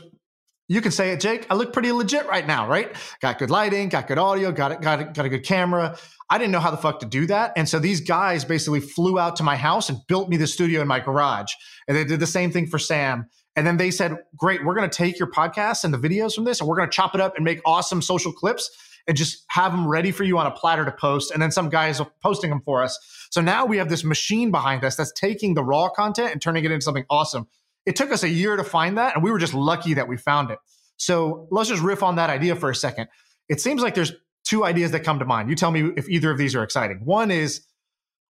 You 0.72 0.80
can 0.80 0.90
say 0.90 1.10
it, 1.10 1.20
Jake. 1.20 1.46
I 1.50 1.54
look 1.54 1.74
pretty 1.74 1.92
legit 1.92 2.26
right 2.28 2.46
now, 2.46 2.66
right? 2.66 2.96
Got 3.20 3.38
good 3.38 3.50
lighting, 3.50 3.90
got 3.90 4.08
good 4.08 4.16
audio, 4.16 4.50
got 4.50 4.72
it, 4.72 4.80
got 4.80 5.00
it, 5.00 5.12
got 5.12 5.26
a 5.26 5.28
good 5.28 5.44
camera. 5.44 5.98
I 6.30 6.38
didn't 6.38 6.50
know 6.50 6.60
how 6.60 6.70
the 6.70 6.78
fuck 6.78 7.00
to 7.00 7.06
do 7.06 7.26
that, 7.26 7.52
and 7.56 7.68
so 7.68 7.78
these 7.78 8.00
guys 8.00 8.42
basically 8.42 8.80
flew 8.80 9.18
out 9.18 9.36
to 9.36 9.42
my 9.42 9.54
house 9.54 9.90
and 9.90 9.98
built 10.08 10.30
me 10.30 10.38
the 10.38 10.46
studio 10.46 10.80
in 10.80 10.88
my 10.88 10.98
garage, 10.98 11.52
and 11.86 11.94
they 11.94 12.04
did 12.04 12.20
the 12.20 12.26
same 12.26 12.50
thing 12.50 12.66
for 12.66 12.78
Sam. 12.78 13.26
And 13.54 13.66
then 13.66 13.76
they 13.76 13.90
said, 13.90 14.16
"Great, 14.34 14.64
we're 14.64 14.74
going 14.74 14.88
to 14.88 14.96
take 14.96 15.18
your 15.18 15.30
podcast 15.30 15.84
and 15.84 15.92
the 15.92 15.98
videos 15.98 16.34
from 16.34 16.44
this, 16.44 16.60
and 16.60 16.66
we're 16.70 16.76
going 16.76 16.88
to 16.88 16.96
chop 16.96 17.14
it 17.14 17.20
up 17.20 17.36
and 17.36 17.44
make 17.44 17.60
awesome 17.66 18.00
social 18.00 18.32
clips, 18.32 18.70
and 19.06 19.14
just 19.14 19.44
have 19.48 19.72
them 19.72 19.86
ready 19.86 20.10
for 20.10 20.24
you 20.24 20.38
on 20.38 20.46
a 20.46 20.50
platter 20.50 20.86
to 20.86 20.92
post." 20.92 21.32
And 21.32 21.42
then 21.42 21.50
some 21.50 21.68
guys 21.68 22.00
are 22.00 22.10
posting 22.22 22.48
them 22.48 22.62
for 22.64 22.82
us. 22.82 22.98
So 23.30 23.42
now 23.42 23.66
we 23.66 23.76
have 23.76 23.90
this 23.90 24.04
machine 24.04 24.50
behind 24.50 24.84
us 24.84 24.96
that's 24.96 25.12
taking 25.12 25.52
the 25.52 25.62
raw 25.62 25.90
content 25.90 26.32
and 26.32 26.40
turning 26.40 26.64
it 26.64 26.70
into 26.70 26.82
something 26.82 27.04
awesome. 27.10 27.46
It 27.86 27.96
took 27.96 28.12
us 28.12 28.22
a 28.22 28.28
year 28.28 28.56
to 28.56 28.64
find 28.64 28.98
that, 28.98 29.14
and 29.14 29.24
we 29.24 29.30
were 29.30 29.38
just 29.38 29.54
lucky 29.54 29.94
that 29.94 30.08
we 30.08 30.16
found 30.16 30.50
it. 30.50 30.58
So 30.96 31.48
let's 31.50 31.68
just 31.68 31.82
riff 31.82 32.02
on 32.02 32.16
that 32.16 32.30
idea 32.30 32.54
for 32.54 32.70
a 32.70 32.74
second. 32.74 33.08
It 33.48 33.60
seems 33.60 33.82
like 33.82 33.94
there's 33.94 34.12
two 34.44 34.64
ideas 34.64 34.92
that 34.92 35.00
come 35.00 35.18
to 35.18 35.24
mind. 35.24 35.48
You 35.48 35.56
tell 35.56 35.70
me 35.70 35.90
if 35.96 36.08
either 36.08 36.30
of 36.30 36.38
these 36.38 36.54
are 36.54 36.62
exciting. 36.62 37.00
One 37.04 37.30
is 37.30 37.66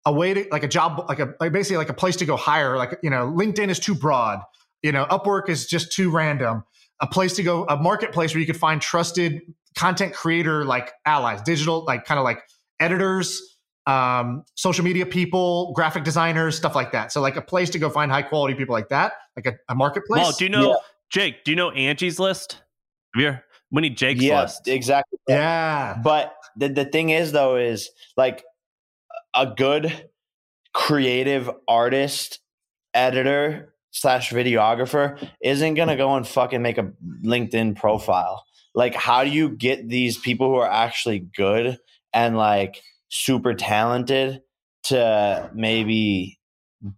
a 0.05 0.13
way 0.13 0.35
to 0.35 0.47
like 0.51 0.65
a 0.65 0.69
job, 0.69 1.05
like 1.09 1.19
a 1.19 1.35
like 1.41 1.53
basically 1.53 1.79
like 1.79 1.89
a 1.89 1.95
place 1.95 2.17
to 2.17 2.25
go 2.25 2.37
hire. 2.37 2.77
Like 2.77 2.99
you 3.03 3.11
know, 3.11 3.33
LinkedIn 3.33 3.69
is 3.69 3.79
too 3.79 3.95
broad. 3.95 4.41
You 4.83 4.93
know, 4.93 5.07
Upwork 5.07 5.49
is 5.49 5.67
just 5.67 5.93
too 5.93 6.11
random. 6.11 6.65
A 7.01 7.07
place 7.07 7.35
to 7.37 7.43
go, 7.43 7.65
a 7.65 7.77
marketplace 7.77 8.35
where 8.35 8.41
you 8.41 8.47
could 8.47 8.57
find 8.57 8.81
trusted 8.83 9.43
content 9.77 10.13
creator 10.13 10.65
like 10.65 10.93
allies, 11.07 11.41
digital 11.43 11.85
like 11.85 12.05
kind 12.05 12.19
of 12.19 12.25
like 12.25 12.41
editors, 12.81 13.41
um, 13.89 14.45
social 14.55 14.85
media 14.85 15.07
people, 15.07 15.73
graphic 15.73 16.05
designers, 16.05 16.55
stuff 16.55 16.77
like 16.77 16.93
that. 16.93 17.11
So 17.11 17.23
like 17.23 17.37
a 17.37 17.43
place 17.43 17.71
to 17.71 17.79
go 17.79 17.89
find 17.89 18.13
high 18.13 18.23
quality 18.23 18.55
people 18.55 18.75
like 18.75 18.91
that, 18.91 19.15
like 19.35 19.47
a, 19.47 19.55
a 19.71 19.75
marketplace. 19.75 20.23
well, 20.23 20.33
do 20.33 20.45
you 20.45 20.51
know 20.51 20.79
Jake? 21.09 21.43
Do 21.43 21.51
you 21.51 21.57
know 21.57 21.71
Angie's 21.71 22.21
list? 22.21 22.63
Yeah, 23.17 23.39
we 23.71 23.81
need 23.81 23.97
Jake's 23.97 24.23
yeah, 24.23 24.43
list. 24.43 24.69
exactly. 24.69 25.19
yeah. 25.27 25.99
But 26.05 26.37
the 26.57 26.69
the 26.69 26.85
thing 26.85 27.11
is 27.11 27.33
though 27.33 27.57
is 27.57 27.89
like 28.17 28.45
a 29.35 29.47
good 29.47 30.11
creative 30.75 31.51
artist, 31.67 32.41
editor 32.93 33.75
slash 33.91 34.31
videographer 34.31 35.27
isn't 35.43 35.75
gonna 35.75 35.97
go 35.97 36.15
and 36.15 36.29
fucking 36.29 36.61
make 36.61 36.77
a 36.77 36.93
LinkedIn 37.25 37.75
profile. 37.75 38.45
Like, 38.75 38.95
how 38.95 39.25
do 39.25 39.31
you 39.31 39.49
get 39.49 39.89
these 39.89 40.19
people 40.19 40.49
who 40.49 40.57
are 40.57 40.71
actually 40.71 41.21
good 41.21 41.79
and 42.13 42.37
like 42.37 42.83
super 43.09 43.55
talented 43.55 44.43
to 44.85 45.51
maybe 45.55 46.39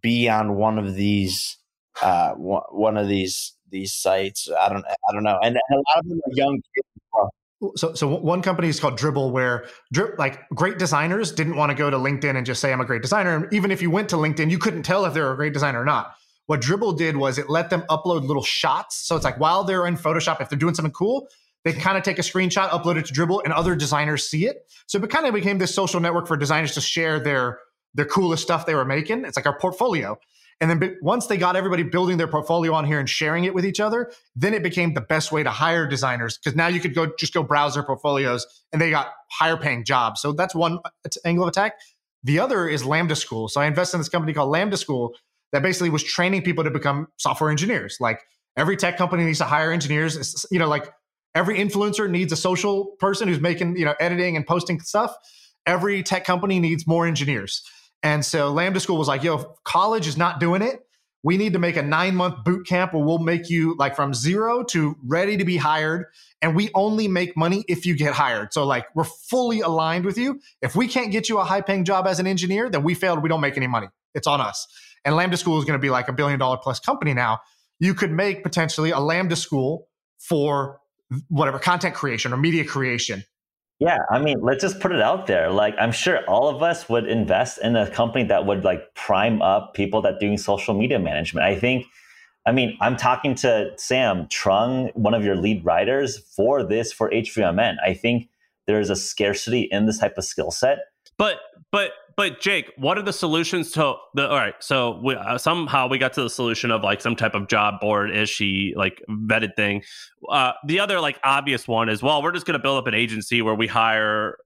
be 0.03 0.29
on 0.29 0.57
one 0.57 0.79
of 0.79 0.95
these 0.95 1.57
uh 2.03 2.33
one 2.33 2.97
of 2.97 3.09
these 3.09 3.55
these 3.71 3.95
sites? 3.95 4.49
I 4.59 4.69
don't 4.69 4.85
I 4.87 5.13
don't 5.13 5.23
know. 5.23 5.39
And 5.43 5.57
a 5.57 5.75
lot 5.75 5.99
of 5.99 6.09
them 6.09 6.19
are 6.19 6.33
young 6.33 6.61
kids. 6.75 7.77
so 7.77 7.95
so 7.95 8.09
one 8.09 8.43
company 8.43 8.69
is 8.69 8.81
called 8.81 8.99
Dribbble 8.99 9.33
where 9.33 9.67
like 10.19 10.49
great 10.51 10.79
designers 10.79 11.33
didn't 11.33 11.57
want 11.57 11.71
to 11.71 11.77
go 11.77 11.91
to 11.91 11.97
linkedin 11.97 12.37
and 12.37 12.47
just 12.47 12.61
say 12.61 12.73
i'm 12.73 12.81
a 12.81 12.87
great 12.87 13.03
designer 13.03 13.37
and 13.37 13.53
even 13.53 13.71
if 13.71 13.83
you 13.83 13.91
went 13.91 14.09
to 14.09 14.17
linkedin 14.17 14.51
you 14.51 14.57
couldn't 14.59 14.83
tell 14.83 15.05
if 15.05 15.13
they're 15.13 15.31
a 15.31 15.37
great 15.37 15.53
designer 15.53 15.81
or 15.81 15.85
not 15.85 16.15
what 16.47 16.61
Dribbble 16.61 16.97
did 16.97 17.17
was 17.17 17.39
it 17.39 17.49
let 17.51 17.71
them 17.71 17.83
upload 17.91 18.27
little 18.27 18.43
shots 18.43 19.07
so 19.07 19.15
it's 19.15 19.25
like 19.25 19.39
while 19.39 19.63
they're 19.63 19.87
in 19.87 19.97
photoshop 19.97 20.41
if 20.41 20.49
they're 20.49 20.59
doing 20.59 20.75
something 20.75 20.93
cool 20.93 21.29
they 21.65 21.73
kind 21.73 21.97
of 21.97 22.03
take 22.03 22.19
a 22.19 22.23
screenshot 22.23 22.69
upload 22.71 22.97
it 22.97 23.07
to 23.07 23.13
Dribbble 23.13 23.43
and 23.45 23.53
other 23.53 23.75
designers 23.75 24.29
see 24.29 24.47
it 24.47 24.59
so 24.87 24.99
it 25.03 25.11
kind 25.11 25.27
of 25.27 25.35
became 25.35 25.59
this 25.59 25.75
social 25.75 26.01
network 26.01 26.27
for 26.27 26.37
designers 26.37 26.75
to 26.75 26.81
share 26.81 27.21
their 27.21 27.59
their 27.95 28.07
coolest 28.07 28.43
stuff 28.43 28.67
they 28.67 28.75
were 28.75 28.85
making 28.85 29.25
it's 29.25 29.37
like 29.37 29.47
our 29.47 29.59
portfolio 29.59 30.19
and 30.61 30.71
then 30.71 30.99
once 31.01 31.27
they 31.27 31.39
got 31.39 31.57
everybody 31.57 31.83
building 31.83 32.19
their 32.19 32.29
portfolio 32.29 32.75
on 32.75 32.85
here 32.85 33.01
and 33.01 33.09
sharing 33.09 33.45
it 33.45 33.55
with 33.55 33.65
each 33.65 33.81
other, 33.81 34.13
then 34.37 34.53
it 34.53 34.63
became 34.63 34.93
the 34.93 35.01
best 35.01 35.33
way 35.33 35.43
to 35.43 35.51
hire 35.51 35.87
designers 35.87 36.37
because 36.37 36.55
now 36.55 36.67
you 36.67 36.81
could 36.81 36.95
go 36.95 37.11
just 37.19 37.33
go 37.33 37.43
browse 37.43 37.75
their 37.75 37.83
portfolios 37.83 38.47
and 38.73 38.81
they 38.81 38.91
got 38.91 39.13
higher 39.31 39.57
paying 39.57 39.85
jobs. 39.85 40.21
So 40.21 40.33
that's 40.33 40.55
one 40.55 40.79
uh, 40.85 41.09
angle 41.25 41.45
of 41.45 41.49
attack. 41.49 41.75
The 42.23 42.39
other 42.39 42.69
is 42.69 42.85
Lambda 42.85 43.17
School. 43.17 43.49
So 43.49 43.63
I 43.63 43.67
invested 43.67 43.97
in 43.97 44.01
this 44.01 44.11
company 44.11 44.35
called 44.35 44.51
Lambda 44.51 44.77
School 44.77 45.15
that 45.53 45.63
basically 45.63 45.89
was 45.89 46.05
training 46.05 46.43
people 46.43 46.63
to 46.63 46.71
become 46.71 47.09
software 47.17 47.51
engineers. 47.51 47.97
Like 47.99 48.21
every 48.57 48.77
tech 48.77 48.99
company 48.99 49.25
needs 49.25 49.39
to 49.39 49.45
hire 49.45 49.73
engineers. 49.73 50.15
It's, 50.17 50.45
you 50.51 50.59
know, 50.59 50.69
like 50.69 50.93
every 51.35 51.59
influencer 51.59 52.11
needs 52.11 52.33
a 52.33 52.37
social 52.37 52.97
person 52.99 53.29
who's 53.29 53.41
making, 53.41 53.77
you 53.77 53.85
know, 53.85 53.95
editing 54.01 54.37
and 54.37 54.47
posting 54.47 54.81
stuff. 54.81 55.15
Every 55.67 56.03
tech 56.03 56.25
company 56.25 56.59
needs 56.59 56.87
more 56.87 57.07
engineers. 57.07 57.63
And 58.03 58.25
so 58.25 58.51
Lambda 58.51 58.81
School 58.81 58.97
was 58.97 59.09
like, 59.09 59.23
yo, 59.23 59.57
college 59.65 60.07
is 60.07 60.17
not 60.17 60.41
doing 60.41 60.63
it. 60.63 60.81
We 61.23 61.37
need 61.37 61.53
to 61.53 61.59
make 61.59 61.77
a 61.77 61.83
nine 61.83 62.17
month 62.17 62.45
boot 62.45 62.67
camp 62.67 62.95
where 62.95 63.05
we'll 63.05 63.19
make 63.19 63.51
you 63.51 63.77
like 63.79 63.95
from 63.95 64.15
zero 64.15 64.63
to 64.65 64.97
ready 65.05 65.37
to 65.37 65.45
be 65.45 65.59
hired. 65.59 66.07
And 66.41 66.57
we 66.57 66.71
only 66.75 67.09
make 67.09 67.37
money 67.37 67.63
if 67.69 67.85
you 67.85 67.95
get 67.95 68.15
hired. 68.15 68.55
So, 68.55 68.65
like, 68.65 68.87
we're 68.95 69.05
fully 69.05 69.61
aligned 69.61 70.07
with 70.07 70.17
you. 70.17 70.41
If 70.63 70.75
we 70.75 70.89
can't 70.89 71.13
get 71.13 71.29
you 71.29 71.39
a 71.39 71.45
high 71.45 71.61
paying 71.61 71.85
job 71.85 72.07
as 72.07 72.21
an 72.21 72.27
engineer, 72.27 72.71
then 72.71 72.83
we 72.83 72.95
failed. 72.95 73.23
We 73.23 73.29
don't 73.29 73.43
make 73.43 73.59
any 73.59 73.67
money. 73.67 73.89
It's 74.15 74.27
on 74.27 74.41
us. 74.41 74.67
And 75.05 75.15
Lambda 75.15 75.37
School 75.37 75.59
is 75.59 75.67
going 75.67 75.79
to 75.79 75.83
be 75.83 75.91
like 75.91 76.09
a 76.09 76.13
billion 76.15 76.39
dollar 76.39 76.57
plus 76.57 76.81
company 76.81 77.13
now. 77.13 77.41
You 77.79 77.93
could 77.93 78.11
make 78.11 78.43
potentially 78.43 78.91
a 78.91 79.01
Lambda 79.01 79.37
School 79.37 79.89
for 80.19 80.81
whatever 81.29 81.59
content 81.59 81.95
creation 81.95 82.33
or 82.33 82.37
media 82.37 82.65
creation. 82.65 83.25
Yeah, 83.79 83.99
I 84.11 84.19
mean, 84.19 84.41
let's 84.43 84.61
just 84.61 84.79
put 84.79 84.93
it 84.93 85.01
out 85.01 85.27
there. 85.27 85.51
Like, 85.51 85.75
I'm 85.79 85.93
sure 85.93 86.21
all 86.29 86.49
of 86.49 86.63
us 86.63 86.89
would 86.91 87.09
invest 87.09 87.59
in 87.63 87.77
a 87.77 87.91
company 87.91 88.25
that 88.25 88.45
would 88.45 88.63
like 88.63 88.95
prime 88.95 89.41
up 89.41 89.73
people 89.73 90.03
that 90.03 90.21
doing 90.21 90.37
social 90.37 90.75
media 90.75 90.99
management. 90.99 91.47
I 91.47 91.59
think, 91.59 91.87
I 92.47 92.53
mean, 92.53 92.77
I'm 92.83 92.97
talking 92.97 93.35
to 93.37 93.73
Sam 93.79 94.27
Trung, 94.27 94.95
one 94.95 95.15
of 95.15 95.25
your 95.25 95.35
lead 95.35 95.65
writers 95.65 96.19
for 96.37 96.63
this 96.63 96.93
for 96.93 97.11
HVMN. 97.11 97.77
I 97.83 97.95
think 97.95 98.29
there's 98.67 98.91
a 98.91 98.97
scarcity 98.97 99.63
in 99.63 99.87
this 99.87 99.99
type 99.99 100.19
of 100.19 100.25
skill 100.25 100.51
set. 100.51 100.79
But 101.17 101.39
but 101.73 101.93
but 102.21 102.39
Jake, 102.39 102.71
what 102.77 102.99
are 102.99 103.03
the 103.03 103.15
solutions 103.15 103.71
to 103.71 103.95
the? 104.13 104.29
All 104.29 104.37
right, 104.37 104.53
so 104.61 105.01
we, 105.03 105.15
uh, 105.15 105.39
somehow 105.39 105.89
we 105.89 105.97
got 105.97 106.13
to 106.13 106.23
the 106.23 106.29
solution 106.29 106.71
of 106.71 106.83
like 106.83 107.01
some 107.01 107.17
type 107.17 107.35
of 107.35 107.49
job 107.49 107.81
board 107.81 108.11
she 108.29 108.75
like 108.77 109.03
vetted 109.09 109.57
thing. 109.57 109.83
Uh, 110.31 110.53
the 110.67 110.81
other 110.81 111.01
like 111.01 111.19
obvious 111.25 111.67
one 111.67 111.89
is 111.89 112.03
well, 112.03 112.23
we're 112.23 112.33
just 112.33 112.45
going 112.45 112.59
to 112.59 112.63
build 112.63 112.77
up 112.77 112.87
an 112.87 112.93
agency 112.93 113.41
where 113.41 113.55
we 113.55 113.67
hire 113.67 114.37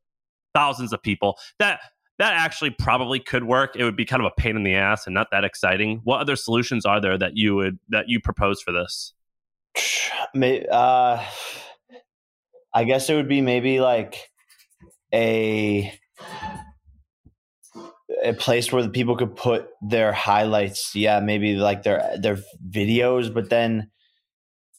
thousands 0.54 0.92
of 0.92 1.02
people. 1.02 1.36
That 1.58 1.80
that 2.20 2.34
actually 2.34 2.70
probably 2.70 3.18
could 3.18 3.42
work. 3.42 3.74
It 3.74 3.82
would 3.82 3.96
be 3.96 4.04
kind 4.04 4.24
of 4.24 4.30
a 4.30 4.40
pain 4.40 4.54
in 4.54 4.62
the 4.62 4.76
ass 4.76 5.08
and 5.08 5.12
not 5.12 5.32
that 5.32 5.42
exciting. 5.42 6.00
What 6.04 6.20
other 6.20 6.36
solutions 6.36 6.86
are 6.86 7.00
there 7.00 7.18
that 7.18 7.36
you 7.36 7.56
would 7.56 7.80
that 7.88 8.08
you 8.08 8.20
propose 8.20 8.62
for 8.62 8.70
this? 8.70 9.12
Uh, 10.36 11.24
I 12.74 12.82
guess 12.84 13.08
it 13.08 13.14
would 13.14 13.28
be 13.28 13.40
maybe 13.40 13.78
like 13.78 14.30
a 15.12 15.92
a 18.22 18.32
place 18.32 18.72
where 18.72 18.82
the 18.82 18.88
people 18.88 19.16
could 19.16 19.36
put 19.36 19.68
their 19.82 20.12
highlights. 20.12 20.94
Yeah, 20.94 21.20
maybe 21.20 21.56
like 21.56 21.82
their 21.82 22.16
their 22.18 22.38
videos, 22.68 23.32
but 23.32 23.50
then 23.50 23.90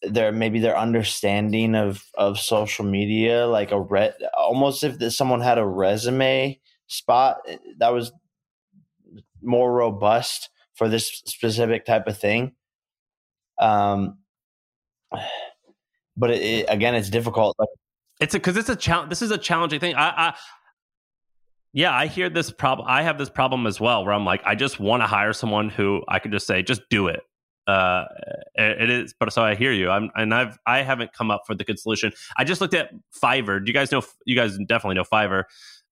their 0.01 0.31
maybe 0.31 0.59
their 0.59 0.77
understanding 0.77 1.75
of 1.75 2.03
of 2.15 2.39
social 2.39 2.85
media, 2.85 3.47
like 3.47 3.71
a 3.71 3.81
re- 3.81 4.13
almost 4.37 4.83
if 4.83 5.13
someone 5.13 5.41
had 5.41 5.57
a 5.57 5.65
resume 5.65 6.59
spot 6.87 7.37
that 7.77 7.93
was 7.93 8.11
more 9.41 9.71
robust 9.73 10.49
for 10.75 10.89
this 10.89 11.21
specific 11.25 11.85
type 11.85 12.07
of 12.07 12.17
thing. 12.17 12.53
Um, 13.59 14.17
but 16.17 16.31
it, 16.31 16.41
it, 16.41 16.65
again, 16.69 16.95
it's 16.95 17.09
difficult. 17.09 17.55
It's 18.19 18.33
because 18.33 18.57
it's 18.57 18.69
a 18.69 18.75
challenge. 18.75 19.09
This 19.09 19.21
is 19.21 19.31
a 19.31 19.37
challenging 19.37 19.79
thing. 19.79 19.95
I, 19.95 20.09
I 20.29 20.35
yeah, 21.75 21.93
I 21.93 22.07
hear 22.07 22.29
this 22.29 22.51
problem. 22.51 22.87
I 22.89 23.03
have 23.03 23.17
this 23.17 23.29
problem 23.29 23.67
as 23.67 23.81
well, 23.81 24.05
where 24.05 24.13
I'm 24.13 24.23
like, 24.23 24.41
I 24.45 24.55
just 24.55 24.79
want 24.79 25.03
to 25.03 25.07
hire 25.07 25.33
someone 25.33 25.67
who 25.67 26.03
I 26.07 26.19
can 26.19 26.31
just 26.31 26.47
say, 26.47 26.63
just 26.63 26.81
do 26.89 27.09
it. 27.09 27.19
Uh, 27.67 28.05
it, 28.53 28.89
is, 28.89 29.13
but 29.19 29.33
so 29.33 29.43
I 29.43 29.55
hear 29.55 29.73
you. 29.73 29.89
I'm, 29.89 30.09
and 30.15 30.33
I've, 30.33 30.57
I 30.65 30.83
haven't 30.83 31.11
come 31.11 31.29
up 31.29 31.43
with 31.49 31.57
the 31.57 31.65
good 31.65 31.77
solution. 31.77 32.13
I 32.37 32.45
just 32.45 32.61
looked 32.61 32.75
at 32.75 32.91
Fiverr. 33.21 33.59
Do 33.59 33.69
you 33.69 33.73
guys 33.73 33.91
know? 33.91 34.03
You 34.25 34.37
guys 34.37 34.57
definitely 34.67 34.95
know 34.95 35.03
Fiverr. 35.03 35.43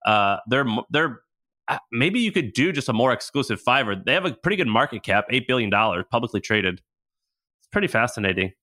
Uh, 0.05 0.37
they're, 0.47 0.65
they're, 0.89 1.19
uh, 1.67 1.79
maybe 1.91 2.21
you 2.21 2.31
could 2.31 2.53
do 2.53 2.71
just 2.71 2.87
a 2.87 2.93
more 2.93 3.11
exclusive 3.11 3.61
Fiverr. 3.61 4.05
They 4.05 4.13
have 4.13 4.23
a 4.23 4.31
pretty 4.31 4.55
good 4.55 4.67
market 4.67 5.03
cap, 5.03 5.25
eight 5.31 5.49
billion 5.49 5.69
dollars, 5.69 6.05
publicly 6.09 6.39
traded. 6.39 6.75
It's 7.59 7.67
pretty 7.73 7.87
fascinating. 7.87 8.53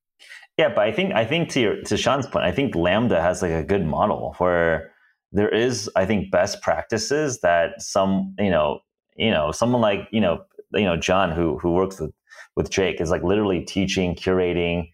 Yeah, 0.56 0.70
but 0.70 0.84
I 0.84 0.92
think 0.92 1.12
I 1.12 1.26
think 1.26 1.50
to 1.50 1.60
your, 1.60 1.82
to 1.82 1.96
Shaan's 1.96 2.26
point, 2.26 2.46
I 2.46 2.50
think 2.52 2.74
Lambda 2.74 3.20
has 3.20 3.42
like 3.42 3.52
a 3.52 3.62
good 3.62 3.84
model 3.84 4.34
where 4.38 4.92
there 5.32 5.48
is, 5.48 5.90
I 5.96 6.06
think, 6.06 6.30
best 6.30 6.62
practices 6.62 7.40
that 7.40 7.80
some, 7.82 8.34
you 8.38 8.50
know, 8.50 8.80
you 9.16 9.30
know, 9.30 9.52
someone 9.52 9.80
like 9.80 10.08
you 10.12 10.20
know, 10.20 10.44
you 10.72 10.84
know, 10.84 10.96
John 10.96 11.30
who 11.30 11.58
who 11.58 11.72
works 11.72 12.00
with 12.00 12.12
with 12.56 12.70
Jake 12.70 13.00
is 13.00 13.10
like 13.10 13.22
literally 13.22 13.62
teaching, 13.62 14.14
curating, 14.14 14.90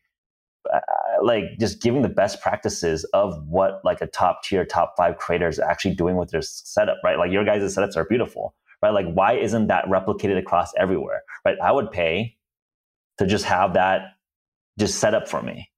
uh, 0.72 0.80
like 1.22 1.44
just 1.58 1.82
giving 1.82 2.02
the 2.02 2.08
best 2.08 2.40
practices 2.40 3.04
of 3.12 3.34
what 3.46 3.80
like 3.84 4.00
a 4.00 4.06
top 4.06 4.42
tier, 4.42 4.64
top 4.64 4.94
five 4.96 5.16
creator 5.18 5.48
is 5.48 5.58
actually 5.58 5.94
doing 5.94 6.16
with 6.16 6.30
their 6.30 6.42
setup, 6.42 6.98
right? 7.04 7.18
Like 7.18 7.30
your 7.32 7.44
guys' 7.44 7.76
setups 7.76 7.96
are 7.96 8.04
beautiful, 8.04 8.54
right? 8.82 8.90
Like 8.90 9.06
why 9.12 9.34
isn't 9.34 9.68
that 9.68 9.86
replicated 9.86 10.38
across 10.38 10.72
everywhere, 10.76 11.22
right? 11.44 11.56
I 11.62 11.72
would 11.72 11.90
pay 11.90 12.36
to 13.18 13.26
just 13.26 13.44
have 13.46 13.74
that 13.74 14.02
just 14.78 14.98
set 14.98 15.14
up 15.14 15.28
for 15.28 15.42
me. 15.42 15.70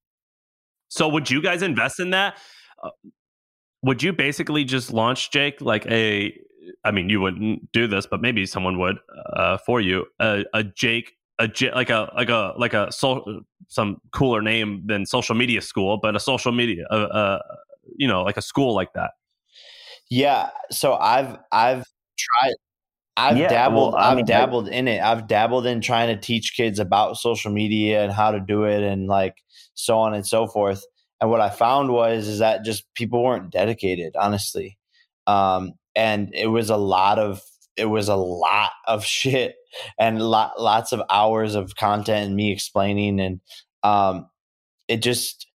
So 0.88 1.08
would 1.08 1.30
you 1.30 1.42
guys 1.42 1.62
invest 1.62 2.00
in 2.00 2.10
that? 2.10 2.38
Uh, 2.82 2.90
would 3.82 4.02
you 4.02 4.12
basically 4.12 4.64
just 4.64 4.92
launch 4.92 5.30
Jake 5.30 5.60
like 5.60 5.86
a 5.86 6.36
I 6.84 6.90
mean 6.90 7.08
you 7.08 7.20
wouldn't 7.20 7.70
do 7.72 7.86
this 7.86 8.06
but 8.06 8.20
maybe 8.20 8.46
someone 8.46 8.78
would 8.78 8.98
uh, 9.32 9.58
for 9.58 9.80
you 9.80 10.06
a, 10.20 10.44
a 10.54 10.64
Jake 10.64 11.12
a 11.38 11.48
like 11.74 11.90
a 11.90 12.10
like 12.16 12.28
a 12.28 12.54
like 12.56 12.74
a 12.74 12.90
so, 12.90 13.42
some 13.68 14.00
cooler 14.12 14.42
name 14.42 14.82
than 14.86 15.06
social 15.06 15.34
media 15.34 15.60
school 15.60 15.98
but 16.00 16.16
a 16.16 16.20
social 16.20 16.52
media 16.52 16.84
uh, 16.90 16.94
uh, 16.94 17.38
you 17.96 18.08
know 18.08 18.22
like 18.22 18.36
a 18.36 18.42
school 18.42 18.74
like 18.74 18.92
that 18.94 19.12
yeah 20.10 20.50
so 20.70 20.94
i've 20.94 21.36
i've 21.52 21.84
tried 22.18 22.54
I've 23.18 23.36
yeah, 23.36 23.48
dabbled. 23.48 23.94
Well, 23.94 24.02
I've 24.02 24.16
mean, 24.16 24.26
dabbled 24.26 24.68
I, 24.68 24.72
in 24.72 24.86
it. 24.86 25.02
I've 25.02 25.26
dabbled 25.26 25.66
in 25.66 25.80
trying 25.80 26.14
to 26.14 26.20
teach 26.20 26.54
kids 26.56 26.78
about 26.78 27.16
social 27.16 27.50
media 27.50 28.04
and 28.04 28.12
how 28.12 28.30
to 28.30 28.38
do 28.38 28.62
it, 28.62 28.84
and 28.84 29.08
like 29.08 29.42
so 29.74 29.98
on 29.98 30.14
and 30.14 30.24
so 30.24 30.46
forth. 30.46 30.84
And 31.20 31.30
what 31.30 31.40
I 31.40 31.50
found 31.50 31.90
was 31.90 32.28
is 32.28 32.38
that 32.38 32.64
just 32.64 32.84
people 32.94 33.22
weren't 33.22 33.50
dedicated, 33.50 34.14
honestly. 34.16 34.78
Um, 35.26 35.72
and 35.96 36.30
it 36.34 36.46
was 36.48 36.70
a 36.70 36.76
lot 36.76 37.18
of 37.18 37.42
it 37.76 37.86
was 37.86 38.08
a 38.08 38.16
lot 38.16 38.72
of 38.86 39.04
shit 39.18 39.56
and 39.98 40.20
lot, 40.22 40.60
lots 40.60 40.92
of 40.92 41.02
hours 41.10 41.54
of 41.54 41.76
content 41.76 42.26
and 42.26 42.36
me 42.36 42.52
explaining 42.52 43.20
and 43.20 43.40
um, 43.82 44.28
it 44.88 45.02
just 45.02 45.46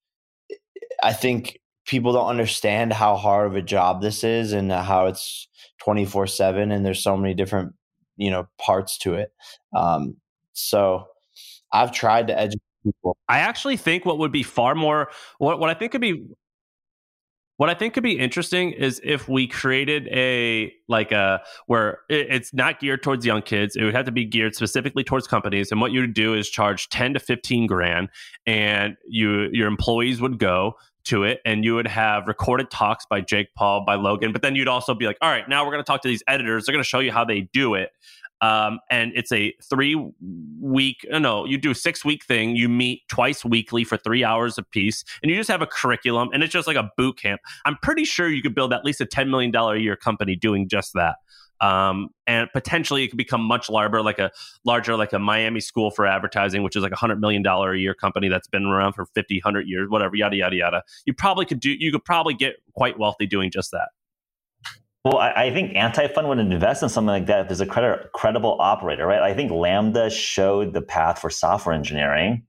I 1.03 1.13
think 1.13 1.59
people 1.87 2.13
don't 2.13 2.29
understand 2.29 2.93
how 2.93 3.17
hard 3.17 3.47
of 3.49 3.57
a 3.57 3.63
job 3.63 4.03
this 4.03 4.23
is 4.25 4.53
and 4.53 4.71
how 4.71 5.07
it's 5.07 5.49
24 5.83 6.27
7 6.27 6.71
and 6.71 6.87
there's 6.87 7.03
so 7.03 7.17
many 7.17 7.35
different 7.35 7.75
you 8.17 8.31
know 8.31 8.47
parts 8.61 8.99
to 8.99 9.15
it 9.15 9.33
um, 9.77 10.17
so 10.53 11.05
i've 11.73 11.93
tried 11.93 12.29
to 12.29 12.39
educate 12.39 12.63
people. 12.85 13.16
I 13.28 13.39
actually 13.39 13.76
think 13.76 14.05
what 14.05 14.18
would 14.18 14.33
be 14.33 14.43
far 14.43 14.74
more 14.74 15.11
what 15.39 15.59
what 15.59 15.70
I 15.70 15.74
think 15.74 15.93
could 15.93 16.01
be 16.01 16.26
what 17.59 17.70
I 17.70 17.74
think 17.74 17.95
could 17.95 18.03
be 18.03 18.18
interesting 18.18 18.72
is 18.72 19.01
if 19.05 19.28
we 19.28 19.47
created 19.47 20.09
a 20.09 20.72
like 20.89 21.12
a 21.12 21.43
where 21.66 22.01
it's 22.09 22.53
not 22.53 22.80
geared 22.80 23.03
towards 23.03 23.24
young 23.24 23.43
kids. 23.43 23.76
It 23.76 23.85
would 23.85 23.95
have 23.95 24.07
to 24.07 24.12
be 24.12 24.24
geared 24.24 24.57
specifically 24.57 25.05
towards 25.05 25.28
companies. 25.28 25.70
And 25.70 25.80
what 25.80 25.93
you 25.93 26.01
would 26.01 26.14
do 26.14 26.35
is 26.35 26.49
charge 26.49 26.89
ten 26.89 27.14
to 27.14 27.20
fifteen 27.20 27.66
grand, 27.66 28.09
and 28.47 28.97
you 29.07 29.49
your 29.53 29.68
employees 29.68 30.20
would 30.20 30.39
go 30.39 30.74
to 31.05 31.24
it 31.24 31.41
and 31.45 31.64
you 31.64 31.74
would 31.74 31.87
have 31.87 32.28
recorded 32.28 32.70
talks 32.70 33.07
by 33.07 33.20
Jake 33.20 33.49
Paul, 33.57 33.85
by 33.85 33.95
Logan, 33.97 34.33
but 34.33 34.43
then 34.43 34.55
you'd 34.55 34.68
also 34.68 34.95
be 34.95 35.07
like, 35.07 35.18
all 35.20 35.30
right, 35.30 35.49
now 35.49 35.64
we're 35.64 35.72
going 35.72 35.83
to 35.83 35.87
talk 35.87 36.03
to 36.03 36.09
these 36.09 36.22
editors. 36.28 36.64
They're 36.64 36.72
going 36.72 36.83
to 36.83 36.89
show 36.89 37.01
you 37.01 37.12
how 37.12 37.24
they 37.24 37.43
do 37.53 37.74
it. 37.74 37.91
Um, 38.43 38.80
and 38.90 39.12
it's 39.14 39.30
a 39.30 39.55
three 39.62 39.95
week, 40.61 41.07
uh, 41.12 41.20
no, 41.20 41.47
you 41.47 41.57
do 41.57 41.70
a 41.70 41.74
six 41.74 42.05
week 42.05 42.24
thing. 42.24 42.57
You 42.57 42.68
meet 42.68 43.03
twice 43.09 43.45
weekly 43.45 43.84
for 43.84 43.97
three 43.97 44.24
hours 44.24 44.59
a 44.59 44.64
piece, 44.64 45.05
and 45.22 45.30
you 45.30 45.36
just 45.36 45.49
have 45.51 45.62
a 45.62 45.66
curriculum, 45.66 46.30
and 46.34 46.43
it's 46.43 46.53
just 46.53 46.66
like 46.66 46.76
a 46.76 46.90
boot 46.97 47.18
camp. 47.18 47.40
I'm 47.64 47.76
pretty 47.82 48.05
sure 48.05 48.28
you 48.28 48.43
could 48.43 48.55
build 48.55 48.72
at 48.72 48.84
least 48.84 49.01
a 49.01 49.07
$10 49.07 49.28
million 49.28 49.55
a 49.55 49.76
year 49.76 49.97
company 49.97 50.34
doing 50.34 50.68
just 50.68 50.93
that. 50.95 51.16
Um, 51.61 52.09
and 52.26 52.49
potentially 52.53 53.05
it 53.05 53.09
could 53.09 53.16
become 53.16 53.40
much 53.40 53.70
larger, 53.70 54.03
like 54.03 54.18
a 54.18 54.32
larger, 54.64 54.97
like 54.97 55.12
a 55.12 55.20
Miami 55.20 55.61
School 55.61 55.93
for 55.93 56.05
Advertising, 56.05 56.64
which 56.64 56.74
is 56.74 56.82
like 56.82 56.90
a 56.90 56.97
hundred 56.97 57.20
million 57.20 57.40
dollar 57.40 57.72
a 57.72 57.78
year 57.78 57.95
company 57.95 58.28
that's 58.28 58.49
been 58.49 58.64
around 58.64 58.95
for 58.95 59.07
50, 59.14 59.36
100 59.36 59.68
years, 59.68 59.88
whatever, 59.88 60.16
yada 60.16 60.34
yada 60.34 60.57
yada. 60.57 60.82
You 61.07 61.14
probably 61.14 61.47
could 61.47 61.61
do, 61.61 61.70
you 61.70 61.93
could 61.93 62.05
probably 62.05 62.34
get 62.34 62.57
quite 62.74 62.99
wealthy 62.99 63.26
doing 63.26 63.53
just 63.53 63.70
that. 63.70 63.90
Well, 65.05 65.19
I, 65.19 65.33
I 65.33 65.51
think 65.53 65.75
Anti-Fund 65.75 66.29
would 66.29 66.39
invest 66.39 66.83
in 66.83 66.89
something 66.89 67.09
like 67.09 67.27
that 67.27 67.41
if 67.41 67.49
there's 67.49 67.61
a 67.61 67.67
credible 68.13 68.57
operator, 68.61 69.07
right? 69.07 69.21
I 69.21 69.35
think 69.35 69.51
Lambda 69.51 70.11
showed 70.11 70.73
the 70.73 70.83
path 70.83 71.19
for 71.19 71.29
software 71.29 71.75
engineering, 71.75 72.45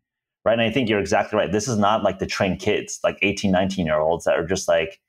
right? 0.46 0.54
And 0.54 0.62
I 0.62 0.70
think 0.70 0.88
you're 0.88 1.00
exactly 1.00 1.38
right. 1.38 1.52
This 1.52 1.68
is 1.68 1.78
not 1.78 2.04
like 2.04 2.20
the 2.20 2.28
trained 2.28 2.60
kids, 2.60 3.00
like 3.04 3.18
18, 3.24 3.52
19 3.52 3.86
year 3.86 4.00
olds 4.00 4.26
that 4.26 4.38
are 4.38 4.46
just 4.46 4.68
like 4.68 5.00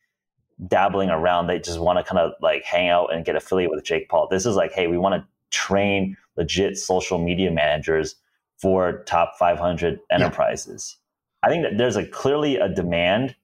dabbling 0.69 1.11
around. 1.11 1.47
They 1.47 1.59
just 1.59 1.79
want 1.79 1.99
to 1.99 2.05
kind 2.05 2.19
of 2.19 2.33
like 2.41 2.65
hang 2.65 2.89
out 2.89 3.13
and 3.13 3.27
get 3.27 3.37
affiliated 3.37 3.75
with 3.75 3.85
Jake 3.85 4.09
Paul. 4.09 4.27
This 4.31 4.47
is 4.47 4.57
like, 4.57 4.73
hey, 4.73 4.87
we 4.87 4.97
want 4.97 5.15
to 5.21 5.29
train 5.51 6.17
legit 6.37 6.79
social 6.79 7.19
media 7.19 7.51
managers 7.51 8.17
for 8.57 9.03
top 9.05 9.35
500 9.39 10.01
enterprises. 10.11 10.97
Yeah. 10.97 11.49
I 11.49 11.53
think 11.53 11.65
that 11.65 11.77
there's 11.77 11.97
a 11.97 12.07
clearly 12.07 12.57
a 12.57 12.71
demand 12.71 13.37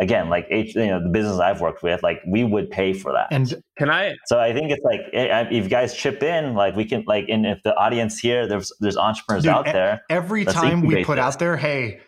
again, 0.00 0.28
like 0.28 0.46
you 0.50 0.74
know, 0.74 1.02
the 1.02 1.08
business 1.08 1.38
I've 1.38 1.60
worked 1.60 1.82
with, 1.82 2.02
like 2.02 2.20
we 2.26 2.44
would 2.44 2.70
pay 2.70 2.92
for 2.92 3.12
that. 3.12 3.28
And 3.30 3.62
can 3.76 3.90
I? 3.90 4.16
So 4.26 4.38
I 4.38 4.52
think 4.52 4.70
it's 4.70 4.84
like 4.84 5.00
eh, 5.12 5.48
if 5.50 5.64
you 5.64 5.70
guys 5.70 5.94
chip 5.94 6.22
in, 6.22 6.54
like 6.54 6.76
we 6.76 6.84
can, 6.84 7.04
like, 7.06 7.26
and 7.28 7.46
if 7.46 7.62
the 7.62 7.74
audience 7.74 8.18
here, 8.18 8.46
there's 8.46 8.72
there's 8.80 8.96
entrepreneurs 8.96 9.44
Dude, 9.44 9.52
out 9.52 9.64
there. 9.64 10.02
Every 10.08 10.44
time 10.44 10.82
we 10.82 11.04
put 11.04 11.16
this. 11.16 11.24
out 11.24 11.38
there, 11.38 11.56
hey, 11.56 12.00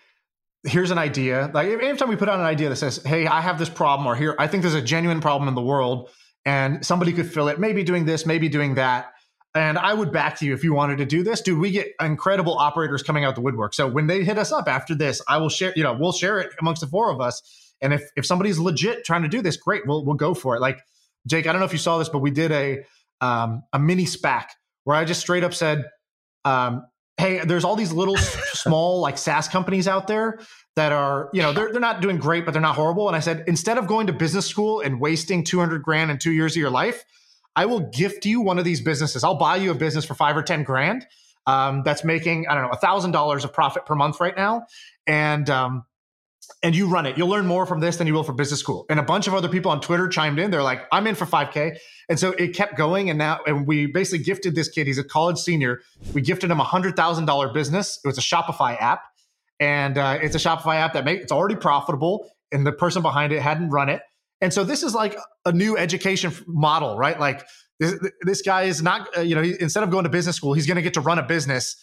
here's 0.65 0.91
an 0.91 0.99
idea. 0.99 1.51
Like 1.53 1.69
every 1.69 1.97
time 1.97 2.09
we 2.09 2.17
put 2.17 2.29
out 2.29 2.39
an 2.39 2.47
idea 2.47 2.69
that 2.69 2.77
says, 2.77 3.03
hey, 3.05 3.27
I 3.27 3.41
have 3.41 3.59
this 3.59 3.69
problem, 3.69 4.07
or 4.07 4.15
here, 4.15 4.35
I 4.39 4.47
think 4.47 4.63
there's 4.63 4.75
a 4.75 4.83
genuine 4.83 5.21
problem 5.21 5.49
in 5.49 5.55
the 5.55 5.63
world, 5.63 6.11
and 6.45 6.85
somebody 6.85 7.13
could 7.13 7.31
fill 7.31 7.49
it. 7.49 7.59
Maybe 7.59 7.83
doing 7.83 8.05
this, 8.05 8.27
maybe 8.27 8.49
doing 8.49 8.75
that. 8.75 9.13
And 9.53 9.79
I 9.79 9.95
would 9.95 10.13
back 10.13 10.39
to 10.39 10.47
you 10.47 10.55
if 10.55 10.63
you 10.63 10.73
wanted 10.75 10.99
to 10.99 11.05
do 11.05 11.25
this, 11.25 11.41
dude. 11.41 11.59
We 11.59 11.73
get 11.73 11.89
incredible 12.01 12.57
operators 12.57 13.03
coming 13.03 13.25
out 13.25 13.35
the 13.35 13.41
woodwork. 13.41 13.75
So 13.75 13.89
when 13.89 14.07
they 14.07 14.23
hit 14.23 14.39
us 14.39 14.53
up 14.53 14.69
after 14.69 14.95
this, 14.95 15.21
I 15.27 15.39
will 15.39 15.49
share. 15.49 15.73
You 15.75 15.83
know, 15.83 15.93
we'll 15.93 16.13
share 16.13 16.39
it 16.39 16.53
amongst 16.61 16.83
the 16.83 16.87
four 16.87 17.11
of 17.11 17.21
us 17.21 17.43
and 17.83 17.93
if 17.93 18.03
if 18.17 18.27
somebody's 18.27 18.59
legit 18.59 19.05
trying 19.05 19.23
to 19.23 19.29
do 19.29 19.43
this, 19.43 19.57
great, 19.57 19.87
we'll 19.87 20.05
we'll 20.05 20.17
go 20.17 20.35
for 20.35 20.57
it. 20.57 20.61
Like 20.61 20.81
Jake, 21.27 21.47
I 21.47 21.53
don't 21.53 21.61
know 21.61 21.67
if 21.67 21.73
you 21.73 21.79
saw 21.79 21.99
this, 21.99 22.09
but 22.09 22.19
we 22.19 22.31
did 22.31 22.53
a 22.53 22.85
um, 23.21 23.63
a 23.73 23.79
mini 23.79 24.05
SPAC 24.05 24.47
where 24.85 24.97
I 24.97 25.05
just 25.05 25.21
straight 25.21 25.45
up 25.45 25.55
said, 25.55 25.85
um, 26.45 26.87
"Hey, 27.17 27.45
there's 27.45 27.65
all 27.65 27.77
these 27.77 27.93
little 27.93 28.17
small 28.53 29.01
like 29.01 29.19
SaaS 29.19 29.49
companies 29.49 29.89
out 29.89 30.07
there 30.07 30.41
that 30.77 30.93
are 30.93 31.31
you 31.33 31.43
know 31.43 31.53
they're 31.53 31.73
they're 31.73 31.81
not 31.81 32.01
doing 32.01 32.19
great, 32.19 32.45
but 32.45 32.53
they're 32.53 32.63
not 32.63 32.77
horrible." 32.77 33.09
And 33.09 33.17
I 33.17 33.21
said, 33.21 33.45
instead 33.47 33.79
of 33.79 33.87
going 33.87 34.07
to 34.09 34.13
business 34.13 34.47
school 34.47 34.81
and 34.81 35.01
wasting 35.01 35.45
200 35.45 35.83
grand 35.83 36.11
in 36.11 36.19
two 36.19 36.33
years 36.33 36.53
of 36.53 36.61
your 36.61 36.71
life, 36.71 37.05
I 37.57 37.67
will 37.67 37.81
gift 37.81 38.27
you 38.27 38.41
one 38.41 38.59
of 38.59 38.65
these 38.65 38.81
businesses. 38.81 39.25
I'll 39.25 39.35
buy 39.35 39.57
you 39.57 39.71
a 39.71 39.75
business 39.75 40.05
for 40.05 40.15
five 40.15 40.37
or 40.37 40.43
10 40.43 40.63
grand 40.63 41.07
um, 41.47 41.83
that's 41.85 42.05
making, 42.05 42.47
I 42.49 42.55
don't 42.55 42.65
know, 42.65 42.71
a 42.71 42.79
$1,000 42.79 43.45
of 43.45 43.53
profit 43.53 43.87
per 43.87 43.95
month 43.95 44.21
right 44.21 44.37
now. 44.37 44.67
And, 45.07 45.49
um, 45.51 45.85
and 46.63 46.75
you 46.75 46.89
run 46.89 47.07
it. 47.07 47.17
You'll 47.17 47.29
learn 47.29 47.47
more 47.47 47.67
from 47.67 47.81
this 47.81 47.97
than 47.97 48.07
you 48.07 48.15
will 48.15 48.23
from 48.23 48.37
business 48.37 48.61
school. 48.61 48.87
And 48.91 49.01
a 49.01 49.03
bunch 49.03 49.27
of 49.27 49.35
other 49.35 49.49
people 49.49 49.71
on 49.71 49.81
Twitter 49.81 50.09
chimed 50.09 50.39
in. 50.39 50.51
They're 50.51 50.63
like, 50.63 50.83
I'm 50.93 51.07
in 51.07 51.15
for 51.15 51.27
5K. 51.27 51.77
And 52.09 52.19
so 52.19 52.33
it 52.33 52.55
kept 52.55 52.77
going. 52.77 53.11
And 53.11 53.19
now, 53.19 53.41
and 53.47 53.67
we 53.67 53.87
basically 53.87 54.25
gifted 54.25 54.55
this 54.55 54.69
kid, 54.69 54.87
he's 54.87 54.99
a 54.99 55.05
college 55.05 55.39
senior. 55.39 55.81
We 56.13 56.23
gifted 56.23 56.51
him 56.51 56.61
a 56.61 56.65
$100,000 56.65 57.55
business. 57.55 57.99
It 58.05 58.09
was 58.09 58.19
a 58.19 58.23
Shopify 58.23 58.81
app. 58.81 59.03
And 59.59 59.99
uh, 59.99 60.19
it's 60.23 60.35
a 60.35 60.39
Shopify 60.39 60.77
app 60.77 60.95
that 60.95 61.05
make, 61.05 61.21
it's 61.21 61.33
already 61.33 61.57
profitable. 61.57 62.31
And 62.53 62.67
the 62.67 62.73
person 62.73 63.03
behind 63.03 63.33
it 63.33 63.41
hadn't 63.41 63.71
run 63.71 63.89
it. 63.89 64.03
And 64.41 64.53
so 64.53 64.65
this 64.65 64.83
is 64.83 64.95
like 64.95 65.17
a 65.45 65.53
new 65.53 65.77
education 65.77 66.33
model, 66.47 66.97
right? 66.97 67.19
Like 67.21 67.47
this, 67.79 67.95
this 68.23 68.43
guy 68.43 68.63
is 68.63 68.83
not, 68.83 69.09
uh, 69.17 69.21
you 69.21 69.35
know, 69.35 69.43
instead 69.43 69.83
of 69.83 69.91
going 69.91 70.05
to 70.05 70.11
business 70.11 70.37
school, 70.37 70.55
he's 70.55 70.67
going 70.67 70.77
to 70.77 70.83
get 70.83 70.95
to 70.95 71.01
run 71.01 71.19
a 71.19 71.23
business. 71.23 71.77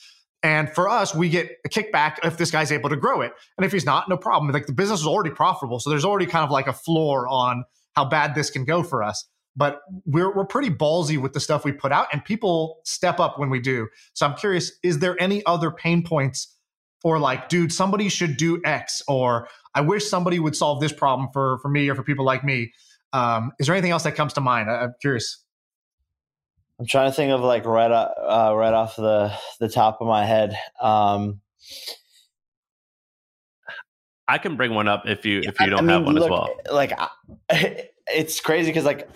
And 0.43 0.69
for 0.73 0.87
us, 0.87 1.15
we 1.15 1.29
get 1.29 1.49
a 1.65 1.69
kickback 1.69 2.17
if 2.23 2.37
this 2.37 2.51
guy's 2.51 2.71
able 2.71 2.89
to 2.89 2.95
grow 2.95 3.21
it. 3.21 3.33
And 3.57 3.65
if 3.65 3.71
he's 3.71 3.85
not, 3.85 4.07
no 4.07 4.17
problem. 4.17 4.51
Like 4.51 4.67
the 4.67 4.73
business 4.73 5.01
is 5.01 5.07
already 5.07 5.31
profitable. 5.31 5.79
So 5.79 5.89
there's 5.89 6.05
already 6.05 6.27
kind 6.27 6.43
of 6.43 6.51
like 6.51 6.67
a 6.67 6.73
floor 6.73 7.27
on 7.27 7.63
how 7.95 8.05
bad 8.05 8.35
this 8.35 8.49
can 8.49 8.63
go 8.63 8.83
for 8.83 9.01
us. 9.01 9.27
But 9.55 9.79
we're, 10.05 10.33
we're 10.35 10.45
pretty 10.45 10.69
ballsy 10.69 11.17
with 11.17 11.33
the 11.33 11.39
stuff 11.39 11.65
we 11.65 11.71
put 11.71 11.91
out, 11.91 12.07
and 12.13 12.23
people 12.23 12.81
step 12.85 13.19
up 13.19 13.39
when 13.39 13.49
we 13.49 13.59
do. 13.59 13.87
So 14.13 14.27
I'm 14.27 14.35
curious 14.35 14.71
is 14.83 14.99
there 14.99 15.19
any 15.19 15.43
other 15.47 15.71
pain 15.71 16.03
points 16.03 16.55
or 17.03 17.17
like, 17.17 17.49
dude, 17.49 17.73
somebody 17.73 18.07
should 18.09 18.37
do 18.37 18.61
X, 18.63 19.01
or 19.07 19.47
I 19.73 19.81
wish 19.81 20.05
somebody 20.05 20.39
would 20.39 20.55
solve 20.55 20.79
this 20.79 20.93
problem 20.93 21.29
for 21.33 21.57
for 21.63 21.69
me 21.69 21.89
or 21.89 21.95
for 21.95 22.03
people 22.03 22.23
like 22.25 22.43
me. 22.43 22.71
Um, 23.13 23.51
is 23.59 23.65
there 23.65 23.75
anything 23.75 23.91
else 23.91 24.03
that 24.03 24.15
comes 24.15 24.33
to 24.33 24.41
mind? 24.41 24.69
I, 24.69 24.83
am 24.83 24.93
curious. 25.01 25.43
I'm 26.79 26.85
trying 26.85 27.09
to 27.09 27.15
think 27.15 27.31
of 27.31 27.41
like 27.41 27.65
right 27.65 27.91
uh, 27.91 28.53
right 28.55 28.73
off 28.73 28.95
the 28.95 29.33
the 29.59 29.69
top 29.69 29.99
of 30.01 30.07
my 30.07 30.25
head. 30.25 30.57
Um, 30.79 31.41
I 34.27 34.37
can 34.37 34.57
bring 34.57 34.73
one 34.73 34.87
up 34.87 35.03
if 35.07 35.25
you 35.25 35.39
if 35.39 35.59
you 35.59 35.67
don't 35.67 35.79
I 35.79 35.81
mean, 35.81 35.89
have 35.89 36.05
one 36.05 36.15
look, 36.15 36.25
as 36.25 36.29
well. 36.29 36.49
Like 36.71 36.93
it's 38.07 38.39
crazy 38.39 38.69
because 38.69 38.85
like 38.85 39.09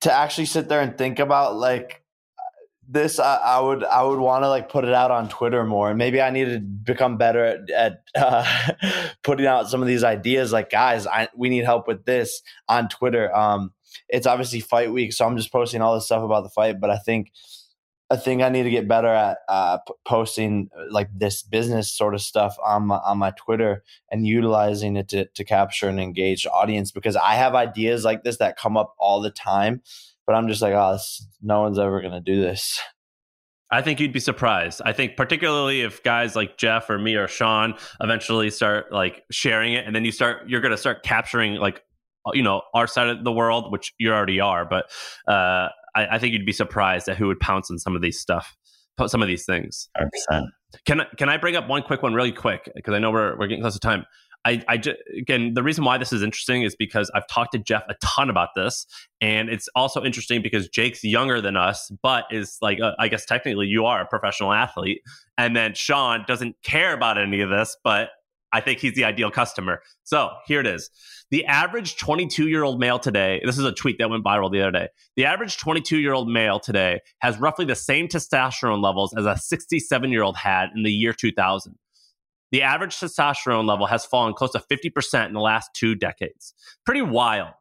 to 0.00 0.12
actually 0.12 0.46
sit 0.46 0.68
there 0.68 0.80
and 0.80 0.96
think 0.96 1.18
about 1.18 1.56
like 1.56 2.02
this 2.90 3.20
I, 3.20 3.36
I, 3.36 3.60
would 3.60 3.84
I 3.84 4.02
would 4.02 4.18
want 4.18 4.42
to 4.42 4.48
like 4.48 4.68
put 4.68 4.84
it 4.84 4.92
out 4.92 5.12
on 5.12 5.28
Twitter 5.28 5.64
more, 5.64 5.90
and 5.90 5.98
maybe 5.98 6.20
I 6.20 6.30
need 6.30 6.46
to 6.46 6.58
become 6.58 7.16
better 7.16 7.44
at, 7.44 7.70
at 7.70 8.02
uh, 8.16 8.72
putting 9.22 9.46
out 9.46 9.70
some 9.70 9.80
of 9.80 9.86
these 9.86 10.02
ideas. 10.02 10.52
Like, 10.52 10.70
guys, 10.70 11.06
I, 11.06 11.28
we 11.36 11.48
need 11.48 11.64
help 11.64 11.86
with 11.86 12.04
this 12.04 12.42
on 12.68 12.88
Twitter. 12.88 13.34
Um, 13.34 13.72
it's 14.08 14.26
obviously 14.26 14.60
fight 14.60 14.92
week, 14.92 15.12
so 15.12 15.26
I'm 15.26 15.36
just 15.36 15.52
posting 15.52 15.80
all 15.82 15.94
this 15.94 16.06
stuff 16.06 16.22
about 16.22 16.42
the 16.42 16.50
fight. 16.50 16.80
But 16.80 16.90
I 16.90 16.98
think 16.98 17.32
I 18.10 18.16
think 18.16 18.42
I 18.42 18.48
need 18.48 18.64
to 18.64 18.70
get 18.70 18.88
better 18.88 19.08
at 19.08 19.38
uh, 19.48 19.78
p- 19.78 19.94
posting 20.04 20.68
uh, 20.76 20.84
like 20.90 21.08
this 21.14 21.42
business 21.42 21.92
sort 21.92 22.14
of 22.14 22.20
stuff 22.20 22.56
on 22.64 22.88
my 22.88 22.96
on 22.96 23.18
my 23.18 23.32
Twitter 23.32 23.82
and 24.10 24.26
utilizing 24.26 24.96
it 24.96 25.08
to 25.08 25.26
to 25.26 25.44
capture 25.44 25.88
an 25.88 25.98
engaged 25.98 26.46
audience 26.46 26.90
because 26.90 27.16
I 27.16 27.34
have 27.34 27.54
ideas 27.54 28.04
like 28.04 28.24
this 28.24 28.38
that 28.38 28.56
come 28.56 28.76
up 28.76 28.94
all 28.98 29.20
the 29.20 29.30
time 29.30 29.82
but 30.30 30.36
I'm 30.36 30.46
just 30.46 30.62
like, 30.62 30.74
oh, 30.74 30.92
this, 30.92 31.26
no 31.42 31.62
one's 31.62 31.76
ever 31.76 32.00
going 32.00 32.12
to 32.12 32.20
do 32.20 32.40
this. 32.40 32.80
I 33.68 33.82
think 33.82 33.98
you'd 33.98 34.12
be 34.12 34.20
surprised. 34.20 34.80
I 34.84 34.92
think 34.92 35.16
particularly 35.16 35.80
if 35.80 36.04
guys 36.04 36.36
like 36.36 36.56
Geoff 36.56 36.88
or 36.88 37.00
me 37.00 37.16
or 37.16 37.26
Shaan 37.26 37.76
eventually 38.00 38.48
start 38.50 38.92
like 38.92 39.24
sharing 39.32 39.72
it, 39.72 39.86
and 39.86 39.94
then 39.94 40.04
you 40.04 40.12
start, 40.12 40.48
you're 40.48 40.60
going 40.60 40.70
to 40.70 40.76
start 40.76 41.02
capturing 41.02 41.54
like, 41.54 41.82
you 42.32 42.42
know, 42.42 42.62
our 42.74 42.86
side 42.86 43.08
of 43.08 43.24
the 43.24 43.32
world, 43.32 43.72
which 43.72 43.92
you 43.98 44.12
already 44.12 44.40
are. 44.40 44.64
But 44.64 44.86
uh, 45.28 45.68
I, 45.94 46.06
I 46.12 46.18
think 46.18 46.32
you'd 46.32 46.46
be 46.46 46.52
surprised 46.52 47.08
at 47.08 47.16
who 47.16 47.26
would 47.26 47.40
pounce 47.40 47.70
on 47.70 47.78
some 47.78 47.96
of 47.96 48.02
these 48.02 48.18
stuff, 48.18 48.56
some 49.06 49.22
of 49.22 49.28
these 49.28 49.44
things. 49.44 49.88
100%. 50.30 50.46
Can 50.86 51.02
can 51.16 51.28
I 51.28 51.36
bring 51.36 51.56
up 51.56 51.68
one 51.68 51.82
quick 51.82 52.02
one 52.02 52.14
really 52.14 52.32
quick 52.32 52.70
because 52.76 52.94
I 52.94 52.98
know 52.98 53.10
we're 53.10 53.36
we're 53.36 53.48
getting 53.48 53.62
close 53.62 53.74
to 53.74 53.80
time. 53.80 54.04
I, 54.44 54.62
I 54.68 54.78
just, 54.78 54.96
again, 55.18 55.52
the 55.52 55.62
reason 55.62 55.84
why 55.84 55.98
this 55.98 56.14
is 56.14 56.22
interesting 56.22 56.62
is 56.62 56.74
because 56.74 57.10
I've 57.14 57.26
talked 57.26 57.52
to 57.52 57.58
Geoff 57.58 57.82
a 57.90 57.94
ton 58.02 58.30
about 58.30 58.50
this, 58.56 58.86
and 59.20 59.50
it's 59.50 59.68
also 59.74 60.02
interesting 60.02 60.40
because 60.40 60.68
Jake's 60.68 61.04
younger 61.04 61.42
than 61.42 61.56
us, 61.56 61.92
but 62.02 62.24
is 62.30 62.56
like, 62.62 62.80
uh, 62.80 62.92
I 62.98 63.08
guess 63.08 63.26
technically 63.26 63.66
you 63.66 63.84
are 63.84 64.00
a 64.00 64.06
professional 64.06 64.52
athlete, 64.52 65.02
and 65.36 65.54
then 65.54 65.72
Shaan 65.72 66.26
doesn't 66.26 66.56
care 66.62 66.94
about 66.94 67.18
any 67.18 67.42
of 67.42 67.50
this, 67.50 67.76
but 67.84 68.10
I 68.52 68.60
think 68.60 68.80
he's 68.80 68.94
the 68.94 69.04
ideal 69.04 69.30
customer. 69.30 69.80
So 70.04 70.30
here 70.46 70.60
it 70.60 70.66
is. 70.66 70.90
The 71.30 71.44
average 71.46 71.96
22 71.96 72.48
year 72.48 72.64
old 72.64 72.80
male 72.80 72.98
today, 72.98 73.40
this 73.44 73.58
is 73.58 73.64
a 73.64 73.72
tweet 73.72 73.98
that 73.98 74.10
went 74.10 74.24
viral 74.24 74.50
the 74.50 74.60
other 74.60 74.72
day. 74.72 74.88
The 75.16 75.26
average 75.26 75.58
22 75.58 75.98
year 75.98 76.12
old 76.12 76.28
male 76.28 76.58
today 76.58 77.00
has 77.20 77.38
roughly 77.38 77.64
the 77.64 77.76
same 77.76 78.08
testosterone 78.08 78.82
levels 78.82 79.14
as 79.16 79.26
a 79.26 79.36
67 79.36 80.10
year 80.10 80.22
old 80.22 80.36
had 80.36 80.70
in 80.74 80.82
the 80.82 80.90
year 80.90 81.12
2000 81.12 81.76
the 82.52 82.62
average 82.62 82.96
testosterone 82.96 83.66
level 83.66 83.86
has 83.86 84.04
fallen 84.04 84.34
close 84.34 84.52
to 84.52 84.58
50% 84.58 85.26
in 85.26 85.34
the 85.34 85.40
last 85.40 85.70
two 85.74 85.94
decades. 85.94 86.54
Pretty 86.84 87.02
wild. 87.02 87.52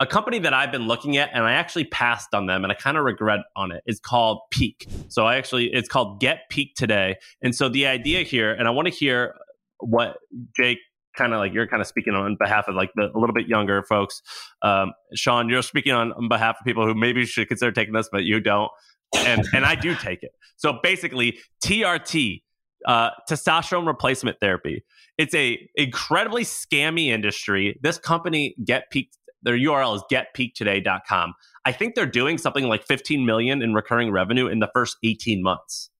A 0.00 0.06
company 0.06 0.38
that 0.40 0.52
I've 0.52 0.72
been 0.72 0.86
looking 0.86 1.16
at 1.16 1.30
and 1.32 1.44
I 1.44 1.52
actually 1.52 1.84
passed 1.84 2.34
on 2.34 2.46
them 2.46 2.64
and 2.64 2.72
I 2.72 2.74
kind 2.74 2.98
of 2.98 3.04
regret 3.04 3.40
on 3.56 3.72
it 3.72 3.82
is 3.86 4.00
called 4.00 4.40
Peak. 4.50 4.86
So 5.08 5.24
I 5.24 5.36
actually, 5.36 5.72
it's 5.72 5.88
called 5.88 6.20
Get 6.20 6.40
Peak 6.50 6.74
Today. 6.74 7.16
And 7.42 7.54
so 7.54 7.68
the 7.68 7.86
idea 7.86 8.22
here, 8.22 8.52
and 8.52 8.68
I 8.68 8.70
want 8.70 8.88
to 8.88 8.92
hear 8.92 9.34
what 9.82 10.18
Jake 10.56 10.78
kind 11.16 11.34
of 11.34 11.40
like 11.40 11.52
you're 11.52 11.66
kind 11.66 11.80
of 11.80 11.86
speaking 11.86 12.14
on 12.14 12.36
behalf 12.38 12.68
of 12.68 12.74
like 12.74 12.90
the 12.94 13.10
a 13.14 13.18
little 13.18 13.34
bit 13.34 13.46
younger 13.46 13.82
folks. 13.82 14.22
Um, 14.62 14.92
Shaan, 15.16 15.50
you're 15.50 15.62
speaking 15.62 15.92
on, 15.92 16.12
on 16.12 16.28
behalf 16.28 16.56
of 16.60 16.66
people 16.66 16.86
who 16.86 16.94
maybe 16.94 17.26
should 17.26 17.48
consider 17.48 17.72
taking 17.72 17.92
this, 17.92 18.08
but 18.10 18.24
you 18.24 18.40
don't. 18.40 18.70
And, 19.14 19.46
and 19.54 19.64
I 19.64 19.74
do 19.74 19.94
take 19.94 20.22
it. 20.22 20.32
So 20.56 20.78
basically, 20.82 21.38
TRT, 21.62 22.42
uh, 22.86 23.10
testosterone 23.30 23.86
replacement 23.86 24.38
therapy. 24.40 24.84
It's 25.18 25.34
a 25.34 25.68
incredibly 25.74 26.44
scammy 26.44 27.08
industry. 27.08 27.78
This 27.82 27.98
company, 27.98 28.56
Get 28.64 28.90
Peak, 28.90 29.10
their 29.42 29.56
URL 29.56 29.96
is 29.96 30.02
getpeaktoday.com. 30.10 31.34
I 31.64 31.72
think 31.72 31.94
they're 31.94 32.06
doing 32.06 32.38
something 32.38 32.64
like 32.64 32.84
15 32.84 33.26
million 33.26 33.62
in 33.62 33.74
recurring 33.74 34.10
revenue 34.10 34.46
in 34.46 34.60
the 34.60 34.70
first 34.72 34.96
18 35.04 35.42
months. 35.42 35.90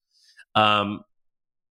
Um, 0.55 1.03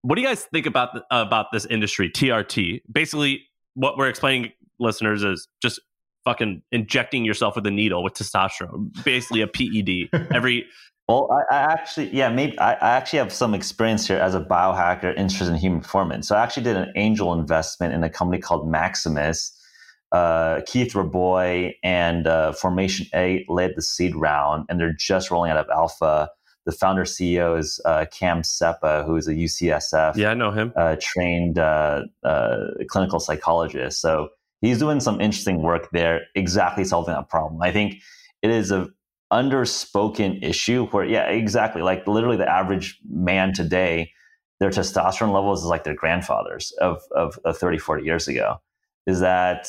what 0.02 0.16
do 0.16 0.22
you 0.22 0.28
guys 0.28 0.44
think 0.44 0.66
about 0.66 0.94
the, 0.94 1.04
about 1.10 1.46
this 1.52 1.64
industry, 1.66 2.10
TRT? 2.10 2.82
Basically, 2.90 3.44
what 3.74 3.96
we're 3.96 4.08
explaining 4.08 4.52
listeners 4.78 5.22
is 5.22 5.48
just 5.62 5.80
fucking 6.24 6.62
injecting 6.70 7.24
yourself 7.24 7.56
with 7.56 7.66
a 7.66 7.70
needle 7.70 8.02
with 8.02 8.14
testosterone, 8.14 8.92
basically 9.04 9.40
a 9.40 9.46
PED 9.46 10.28
every 10.34 10.66
well, 11.08 11.28
I, 11.30 11.54
I, 11.54 11.58
actually, 11.72 12.14
yeah, 12.14 12.30
maybe 12.30 12.58
I, 12.58 12.74
I, 12.74 12.90
actually 12.96 13.18
have 13.18 13.32
some 13.32 13.54
experience 13.54 14.06
here 14.06 14.18
as 14.18 14.34
a 14.36 14.40
biohacker 14.40 15.16
interested 15.16 15.48
in 15.48 15.56
human 15.56 15.80
performance. 15.80 16.28
So 16.28 16.36
I 16.36 16.42
actually 16.42 16.62
did 16.62 16.76
an 16.76 16.92
angel 16.94 17.32
investment 17.32 17.92
in 17.92 18.04
a 18.04 18.08
company 18.08 18.40
called 18.40 18.70
Maximus. 18.70 19.58
Uh, 20.12 20.60
Keith 20.66 20.94
Rabois 20.94 21.72
and 21.82 22.26
uh, 22.26 22.52
Formation 22.52 23.06
8 23.14 23.50
led 23.50 23.72
the 23.74 23.82
seed 23.82 24.14
round, 24.14 24.66
and 24.68 24.78
they're 24.78 24.94
just 24.96 25.30
rolling 25.30 25.50
out 25.50 25.56
of 25.56 25.66
alpha. 25.70 26.30
The 26.64 26.72
founder 26.72 27.04
CEO 27.04 27.58
is 27.58 27.80
uh, 27.84 28.06
Cam 28.12 28.42
Seppa, 28.42 29.04
who 29.04 29.16
is 29.16 29.26
a 29.26 29.34
UCSF. 29.34 30.16
Yeah, 30.16 30.30
I 30.30 30.34
know 30.34 30.52
him. 30.52 30.72
Uh, 30.76 30.96
trained 31.00 31.58
uh, 31.58 32.02
uh, 32.22 32.66
clinical 32.88 33.18
psychologist. 33.18 34.00
So 34.00 34.28
he's 34.60 34.78
doing 34.78 35.00
some 35.00 35.20
interesting 35.20 35.62
work 35.62 35.90
there, 35.90 36.22
exactly 36.34 36.84
solving 36.84 37.14
that 37.14 37.28
problem. 37.28 37.60
I 37.62 37.72
think 37.72 37.96
it 38.42 38.50
is 38.50 38.70
a 38.70 38.88
underspoken 39.32 40.44
issue 40.44 40.86
where, 40.86 41.04
yeah, 41.04 41.24
exactly. 41.24 41.82
Like 41.82 42.06
literally 42.06 42.36
the 42.36 42.48
average 42.48 42.98
man 43.08 43.52
today, 43.52 44.12
their 44.60 44.70
testosterone 44.70 45.32
levels 45.32 45.62
is 45.62 45.66
like 45.66 45.84
their 45.84 45.94
grandfathers 45.94 46.72
of, 46.80 47.02
of, 47.16 47.38
of 47.44 47.56
30, 47.56 47.78
40 47.78 48.04
years 48.04 48.28
ago. 48.28 48.58
Is 49.06 49.20
that, 49.20 49.68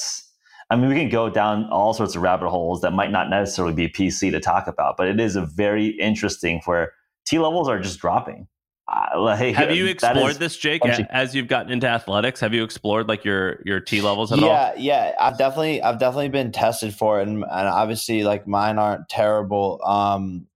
I 0.69 0.75
mean, 0.75 0.89
we 0.89 0.95
can 0.95 1.09
go 1.09 1.29
down 1.29 1.69
all 1.69 1.93
sorts 1.93 2.15
of 2.15 2.21
rabbit 2.21 2.49
holes 2.49 2.81
that 2.81 2.91
might 2.91 3.11
not 3.11 3.29
necessarily 3.29 3.73
be 3.73 3.89
PC 3.89 4.31
to 4.31 4.39
talk 4.39 4.67
about, 4.67 4.97
but 4.97 5.07
it 5.07 5.19
is 5.19 5.35
a 5.35 5.45
very 5.45 5.87
interesting 5.87 6.61
where 6.65 6.93
T 7.25 7.39
levels 7.39 7.67
are 7.67 7.79
just 7.79 7.99
dropping. 7.99 8.47
Uh, 8.87 9.19
like, 9.19 9.55
have 9.55 9.71
you 9.71 9.85
explored 9.85 10.35
this, 10.35 10.57
Jake? 10.57 10.85
As 10.85 11.33
you've 11.33 11.47
gotten 11.47 11.71
into 11.71 11.87
athletics, 11.87 12.39
have 12.41 12.53
you 12.53 12.63
explored 12.63 13.07
like 13.07 13.23
your 13.23 13.61
your 13.65 13.79
T 13.79 14.01
levels 14.01 14.31
at 14.31 14.39
yeah, 14.39 14.45
all? 14.45 14.51
Yeah, 14.51 14.73
yeah. 14.77 15.15
I've 15.19 15.37
definitely 15.37 15.81
I've 15.81 15.99
definitely 15.99 16.29
been 16.29 16.51
tested 16.51 16.93
for 16.93 17.21
it, 17.21 17.27
and, 17.27 17.43
and 17.43 17.67
obviously 17.67 18.23
like 18.23 18.47
mine 18.47 18.77
aren't 18.77 19.07
terrible 19.09 19.79
um 19.85 20.47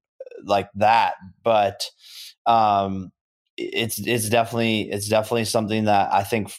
like 0.43 0.69
that, 0.75 1.15
but 1.43 1.89
um 2.45 3.11
it's 3.55 3.99
it's 3.99 4.29
definitely 4.29 4.89
it's 4.91 5.07
definitely 5.07 5.45
something 5.45 5.85
that 5.85 6.13
I 6.13 6.23
think 6.23 6.51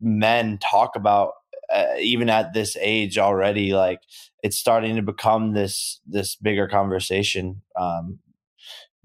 men 0.00 0.58
talk 0.58 0.96
about 0.96 1.32
uh, 1.72 1.94
even 2.00 2.30
at 2.30 2.52
this 2.52 2.76
age 2.80 3.18
already 3.18 3.72
like 3.72 4.00
it's 4.42 4.56
starting 4.58 4.96
to 4.96 5.02
become 5.02 5.52
this 5.52 6.00
this 6.06 6.36
bigger 6.36 6.68
conversation 6.68 7.62
um 7.80 8.18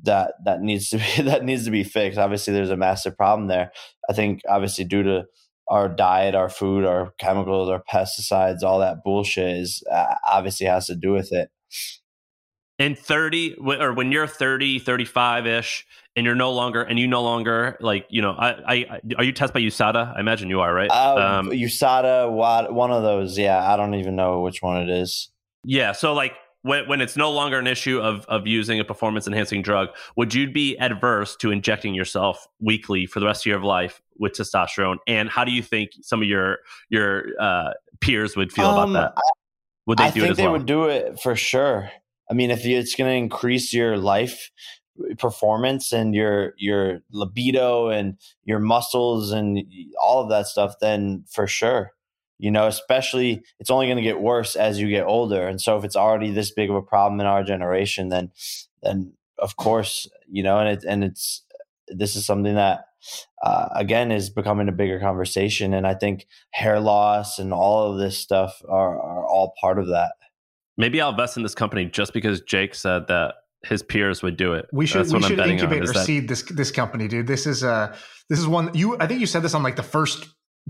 that 0.03 0.34
that 0.45 0.62
needs 0.62 0.89
to 0.89 0.97
be 1.18 1.24
that 1.24 1.43
needs 1.43 1.66
to 1.66 1.72
be 1.72 1.84
fixed. 1.84 2.20
Obviously, 2.20 2.53
there's 2.53 2.70
a 2.70 2.78
massive 2.78 3.18
problem 3.18 3.47
there. 3.47 3.72
I 4.09 4.14
think 4.14 4.41
obviously 4.49 4.86
due 4.86 5.03
to 5.03 5.26
our 5.68 5.88
diet, 5.88 6.36
our 6.36 6.49
food, 6.49 6.86
our 6.86 7.14
chemicals, 7.18 7.70
our 7.70 7.84
pesticides, 7.91 8.64
all 8.64 8.80
that 8.80 9.03
bullshit 9.03 9.57
is 9.57 9.84
uh, 9.91 10.16
obviously 10.28 10.68
has 10.68 10.88
to 10.88 10.95
do 10.95 11.14
with 11.14 11.32
it. 11.32 11.49
in 12.78 12.95
30 12.95 13.55
or 13.55 13.93
when 13.93 14.12
you're 14.12 14.28
30 14.28 14.80
35 14.80 15.47
ish 15.47 15.86
and 16.16 16.26
you're 16.26 16.36
no 16.36 16.51
longer 16.51 16.82
and 16.82 16.99
you 16.99 17.07
no 17.07 17.22
longer 17.22 17.78
like 17.80 18.05
you 18.09 18.22
know 18.22 18.32
I, 18.32 18.49
I 18.68 19.01
are 19.18 19.24
you 19.24 19.32
tested 19.32 19.53
by 19.53 19.62
USADA? 19.62 20.16
I 20.16 20.20
imagine 20.20 20.49
you 20.49 20.62
are 20.62 20.74
right? 20.74 20.89
Uh, 20.89 21.39
um, 21.39 21.49
USADA 21.49 22.32
one 22.72 22.91
of 22.91 23.03
those 23.03 23.38
yeah. 23.38 23.72
I 23.72 23.78
don't 23.78 23.95
even 23.95 24.16
know 24.16 24.41
which 24.41 24.62
one 24.62 24.78
it 24.78 24.89
is. 24.89 25.30
Yeah 25.64 25.91
so 25.91 26.14
like 26.14 26.34
when, 26.64 26.88
when 26.88 27.01
it's 27.01 27.18
no 27.18 27.32
longer 27.32 27.57
an 27.57 27.68
issue 27.68 27.99
of 27.99 28.26
of 28.26 28.45
using 28.45 28.80
a 28.80 28.84
performance 28.84 29.28
enhancing 29.28 29.62
drug 29.62 29.89
would 30.16 30.34
you 30.34 30.51
be 30.51 30.78
adverse 30.78 31.36
to 31.38 31.51
injecting 31.51 31.93
yourself 31.93 32.47
weekly 32.59 33.05
for 33.05 33.20
the 33.20 33.26
rest 33.26 33.45
of 33.45 33.49
your 33.49 33.62
life 33.62 34.01
with 34.18 34.34
testosterone? 34.34 34.97
And 35.07 35.30
how 35.30 35.43
do 35.43 35.51
you 35.51 35.64
think 35.64 35.91
some 36.01 36.22
of 36.22 36.28
your 36.28 36.59
your 36.89 37.24
uh, 37.39 37.72
peers 38.01 38.36
would 38.36 38.51
feel 38.51 38.66
um, 38.66 38.95
about 38.95 39.16
that 39.16 39.22
would 39.86 39.97
they 39.97 40.05
I 40.05 40.12
do 40.12 40.22
think 40.22 40.38
they 40.38 40.43
well? 40.43 40.53
would 40.53 40.66
do 40.66 40.86
it 40.86 41.20
for 41.20 41.36
sure. 41.36 41.91
I 42.30 42.34
mean, 42.34 42.51
if 42.51 42.66
it's 42.66 42.95
going 42.95 43.09
to 43.09 43.16
increase 43.16 43.74
your 43.74 43.97
life 43.97 44.51
performance 45.18 45.92
and 45.92 46.14
your 46.14 46.54
your 46.58 47.02
libido 47.12 47.89
and 47.89 48.18
your 48.44 48.60
muscles 48.60 49.32
and 49.32 49.64
all 50.00 50.22
of 50.22 50.30
that 50.30 50.48
stuff, 50.48 50.76
then 50.82 51.24
for 51.30 51.48
sure, 51.48 51.92
you 52.39 52.52
know, 52.52 52.68
especially 52.68 53.44
it's 53.60 53.70
only 53.70 53.88
going 53.88 53.98
to 53.98 54.04
get 54.04 54.22
worse 54.22 54.56
as 54.56 54.80
you 54.80 54.89
get 54.89 55.06
older. 55.06 55.48
And 55.48 55.60
so, 55.60 55.78
if 55.78 55.84
it's 55.84 55.96
already 55.96 56.32
this 56.32 56.52
big 56.52 56.70
of 56.70 56.76
a 56.76 56.82
problem 56.82 57.20
in 57.20 57.26
our 57.26 57.44
generation, 57.44 58.10
then 58.10 58.32
then 58.84 59.14
of 59.38 59.56
course, 59.56 60.08
you 60.28 60.44
know, 60.44 60.60
and 60.60 60.70
it 60.70 60.84
and 60.84 61.04
it's 61.04 61.44
this 61.88 62.16
is 62.16 62.26
something 62.26 62.56
that 62.56 62.86
uh, 63.44 63.70
again 63.76 64.12
is 64.12 64.30
becoming 64.30 64.70
a 64.70 64.72
bigger 64.72 65.00
conversation 65.00 65.74
and 65.74 65.88
i 65.88 65.96
think 65.96 66.28
hair 66.52 66.80
loss 66.80 67.39
and 67.39 67.52
all 67.52 67.92
of 67.92 67.98
this 67.98 68.16
stuff 68.16 68.62
are, 68.70 68.96
are 69.02 69.26
all 69.26 69.56
part 69.60 69.80
of 69.80 69.88
that 69.88 70.12
Maybe 70.78 71.02
I'll 71.02 71.12
invest 71.12 71.38
in 71.38 71.44
this 71.44 71.56
company 71.56 71.86
just 71.86 72.14
because 72.14 72.42
Jake 72.42 72.74
said 72.74 73.08
that 73.08 73.36
his 73.64 73.84
peers 73.84 74.24
would 74.24 74.38
do 74.38 74.53
it. 74.53 74.68
We 74.72 74.86
should 74.86 75.12
we 75.12 75.22
should 75.22 75.39
incubate 75.39 75.84
or 75.84 75.93
that... 75.93 76.05
seed 76.05 76.28
this 76.28 76.43
this 76.43 76.72
company, 76.72 77.07
dude. 77.07 77.28
This 77.28 77.45
is 77.45 77.64
uh 77.64 77.95
this 78.30 78.39
is 78.39 78.47
one 78.47 78.72
you 78.74 78.97
I 78.99 79.07
think 79.07 79.20
you 79.20 79.28
said 79.28 79.43
this 79.43 79.53
on 79.53 79.64
like 79.64 79.76
the 79.76 79.84
first 79.84 80.28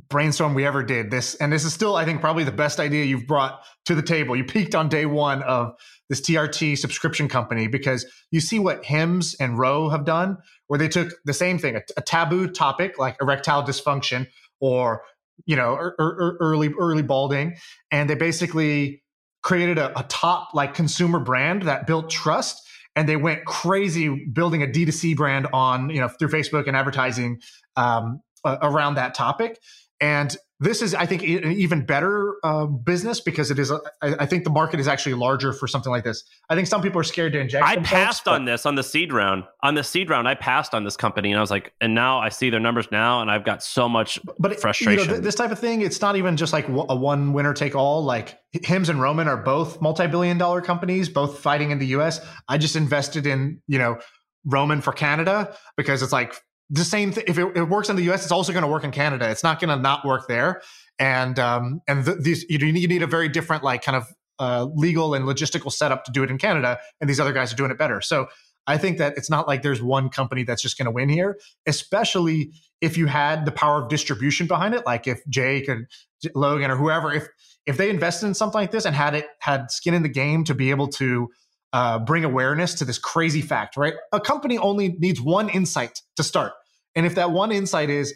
brainstorm 0.10 0.54
we 0.54 0.66
ever 0.66 0.84
did. 0.84 1.10
This 1.10 1.36
and 1.36 1.52
this 1.52 1.64
is 1.64 1.74
still 1.74 1.96
I 1.96 2.04
think 2.04 2.20
probably 2.20 2.44
the 2.44 2.52
best 2.52 2.80
idea 2.80 3.06
you've 3.06 3.28
brought 3.28 3.62
to 3.86 3.96
the 3.96 4.02
table. 4.02 4.36
You 4.36 4.44
peaked 4.44 4.76
on 4.76 4.90
day 4.90 5.06
one 5.06 5.42
of 5.44 5.74
this 6.10 6.22
TRT 6.22 6.78
subscription 6.78 7.30
company 7.30 7.68
because 7.68 8.06
you 8.32 8.42
see 8.42 8.60
what 8.60 8.84
Hims 8.84 9.36
and 9.40 9.58
Ro 9.58 9.88
have 9.90 10.04
done, 10.04 10.38
where 10.68 10.78
they 10.78 10.90
took 10.90 11.14
the 11.24 11.34
same 11.34 11.58
thing, 11.58 11.78
a, 11.78 11.82
a 11.96 12.02
taboo 12.02 12.50
topic 12.50 13.00
like 13.00 13.16
erectile 13.22 13.64
dysfunction 13.64 14.28
or 14.60 15.04
you 15.46 15.56
know 15.56 15.76
er, 15.76 15.96
er, 15.98 16.38
early 16.42 16.74
early 16.78 17.04
balding, 17.04 17.56
and 17.90 18.10
they 18.10 18.16
basically 18.16 19.02
created 19.44 19.78
a, 19.78 19.98
a 19.98 20.04
top 20.04 20.50
like 20.54 20.74
consumer 20.74 21.20
brand 21.20 21.64
that 21.64 21.88
built 21.88 22.10
trust 22.10 22.62
and 22.96 23.08
they 23.08 23.16
went 23.16 23.46
crazy 23.46 24.10
building 24.10 24.64
a 24.64 24.68
D2C 24.68 25.16
brand 25.16 25.48
on, 25.54 25.90
you 25.90 26.02
know, 26.02 26.08
through 26.08 26.30
Facebook 26.30 26.68
and 26.68 26.76
advertising 26.76 27.40
um, 27.76 28.22
uh, 28.44 28.58
around 28.62 28.96
that 28.96 29.14
topic. 29.14 29.60
And 30.00 30.36
this 30.62 30.84
is, 30.84 30.94
I 30.94 31.08
think, 31.08 31.24
an 31.24 31.54
even 31.54 31.84
better 31.84 32.36
uh, 32.44 32.68
business 32.68 33.20
because 33.20 33.50
it 33.50 33.58
is. 33.58 33.72
A, 33.72 33.82
I, 34.04 34.16
I 34.20 34.26
think 34.28 34.44
the 34.44 34.52
market 34.52 34.80
is 34.80 34.88
actually 34.88 35.16
larger 35.16 35.54
for 35.54 35.68
something 35.68 35.92
like 35.92 36.04
this. 36.04 36.24
I 36.52 36.56
think 36.56 36.68
some 36.68 36.84
people 36.84 37.02
are 37.02 37.04
scared 37.04 37.34
to 37.34 37.40
inject. 37.40 37.66
I 37.66 37.78
passed 37.78 38.28
on 38.28 38.46
this 38.46 38.68
on 38.68 38.76
the 38.76 38.84
seed 38.84 39.12
round. 39.12 39.44
On 39.64 39.74
the 39.74 39.84
seed 39.84 40.12
round, 40.12 40.28
I 40.28 40.36
passed 40.36 40.76
on 40.76 40.84
this 40.84 40.96
company, 40.96 41.32
and 41.32 41.40
I 41.40 41.42
was 41.42 41.50
like, 41.50 41.74
and 41.82 41.96
now 41.96 42.20
I 42.20 42.30
see 42.30 42.52
their 42.52 42.60
numbers 42.60 42.88
now, 42.92 43.22
and 43.22 43.32
I've 43.32 43.44
got 43.44 43.64
so 43.64 43.90
much 43.90 44.20
but 44.38 44.60
frustration. 44.60 45.02
You 45.02 45.08
know, 45.08 45.14
th- 45.14 45.24
this 45.24 45.34
type 45.34 45.50
of 45.50 45.58
thing, 45.58 45.82
it's 45.82 46.00
not 46.00 46.16
even 46.16 46.38
just 46.38 46.54
like 46.54 46.68
a 46.68 46.96
one 46.96 47.34
winner 47.34 47.56
take 47.56 47.76
all. 47.76 48.04
Like 48.04 48.38
Hims 48.52 48.90
and 48.90 49.02
Roman 49.02 49.28
are 49.28 49.38
both 49.38 49.82
multi-billion 49.82 50.38
dollar 50.38 50.62
companies, 50.62 51.10
both 51.10 51.40
fighting 51.40 51.72
in 51.72 51.80
the 51.80 51.88
U.S. 51.88 52.24
I 52.48 52.60
just 52.60 52.76
invested 52.76 53.26
in 53.26 53.64
you 53.68 53.80
know 53.80 53.98
Roman 54.46 54.82
for 54.82 54.94
Canada 54.94 55.56
because 55.76 56.04
it's 56.04 56.14
like 56.14 56.36
the 56.72 56.86
same 56.86 57.12
thing. 57.12 57.26
If 57.28 57.38
it, 57.38 57.56
it, 57.56 57.64
works 57.64 57.90
in 57.90 57.98
the 57.98 58.04
U.S., 58.04 58.24
it's 58.24 58.32
also 58.32 58.54
going 58.54 58.64
to 58.64 58.68
work 58.70 58.84
in 58.84 58.92
Canada. 58.92 59.30
It's 59.30 59.44
not 59.44 59.60
going 59.60 59.70
to 59.70 59.82
not 59.82 60.06
work 60.06 60.28
there. 60.28 60.62
And 60.98 61.38
um, 61.38 61.82
and 61.88 62.06
th- 62.06 62.18
these 62.20 62.46
you 62.50 62.58
need, 62.60 62.80
you 62.80 62.88
need 62.88 63.04
a 63.04 63.08
very 63.08 63.28
different 63.28 63.64
like 63.64 63.84
kind 63.84 63.98
of 63.98 64.08
uh, 64.40 64.66
legal 64.74 65.14
and 65.14 65.26
logistical 65.26 65.72
setup 65.72 66.06
to 66.06 66.12
do 66.12 66.24
it 66.24 66.32
in 66.32 66.38
Canada. 66.38 66.80
And 67.00 67.10
these 67.10 67.20
other 67.20 67.34
guys 67.34 67.52
are 67.52 67.56
doing 67.56 67.72
it 67.72 67.78
better. 67.78 68.02
So 68.02 68.28
I 68.68 68.78
think 68.78 69.00
that 69.00 69.18
it's 69.18 69.30
not 69.30 69.48
like 69.48 69.64
there's 69.64 69.82
one 69.82 70.10
company 70.10 70.44
that's 70.44 70.62
just 70.62 70.78
going 70.78 70.86
to 70.86 70.92
win 70.92 71.10
here, 71.10 71.38
especially 71.68 72.54
if 72.80 72.98
you 72.98 73.08
had 73.08 73.46
the 73.46 73.52
power 73.52 73.84
of 73.84 73.90
distribution 73.90 74.48
behind 74.48 74.74
it. 74.74 74.86
Like 74.86 75.08
if 75.08 75.22
Jake 75.28 75.68
and 75.68 75.88
Logan 76.36 76.72
or 76.72 76.78
whoever, 76.78 77.12
if 77.14 77.28
if 77.66 77.78
they 77.78 77.90
invested 77.90 78.28
in 78.28 78.34
something 78.34 78.60
like 78.60 78.72
this 78.72 78.86
and 78.86 78.96
had 78.96 79.14
it 79.14 79.28
had 79.40 79.72
skin 79.72 79.94
in 79.94 80.04
the 80.04 80.10
game 80.10 80.44
to 80.46 80.56
be 80.56 80.70
able 80.70 80.88
to 80.88 81.30
uh, 81.74 82.00
bring 82.00 82.24
awareness 82.24 82.74
to 82.76 82.86
this 82.86 82.98
crazy 82.98 83.42
fact, 83.42 83.78
right? 83.78 83.94
A 84.12 84.20
company 84.20 84.58
only 84.58 84.90
needs 85.00 85.22
one 85.22 85.50
insight 85.50 86.02
to 86.16 86.24
start. 86.24 86.54
And 86.96 87.06
if 87.06 87.16
that 87.16 87.32
one 87.32 87.52
insight 87.52 87.90
is 87.90 88.14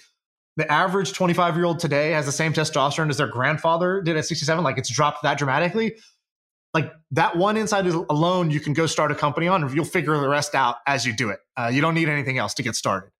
the 0.57 0.69
average 0.71 1.13
25 1.13 1.55
year 1.55 1.65
old 1.65 1.79
today 1.79 2.11
has 2.11 2.25
the 2.25 2.31
same 2.31 2.53
testosterone 2.53 3.09
as 3.09 3.17
their 3.17 3.27
grandfather 3.27 4.01
did 4.01 4.17
at 4.17 4.25
67, 4.25 4.63
like 4.63 4.77
it's 4.77 4.89
dropped 4.89 5.23
that 5.23 5.37
dramatically. 5.37 5.95
Like 6.73 6.91
that 7.11 7.37
one 7.37 7.55
insight 7.55 7.85
alone, 7.85 8.51
you 8.51 8.59
can 8.59 8.73
go 8.73 8.85
start 8.85 9.11
a 9.11 9.15
company 9.15 9.47
on, 9.47 9.63
and 9.63 9.73
you'll 9.73 9.85
figure 9.85 10.17
the 10.17 10.27
rest 10.27 10.55
out 10.55 10.77
as 10.85 11.05
you 11.05 11.13
do 11.13 11.29
it. 11.29 11.39
Uh, 11.55 11.69
you 11.73 11.79
don't 11.79 11.95
need 11.95 12.09
anything 12.09 12.37
else 12.37 12.53
to 12.55 12.63
get 12.63 12.75
started. 12.75 13.11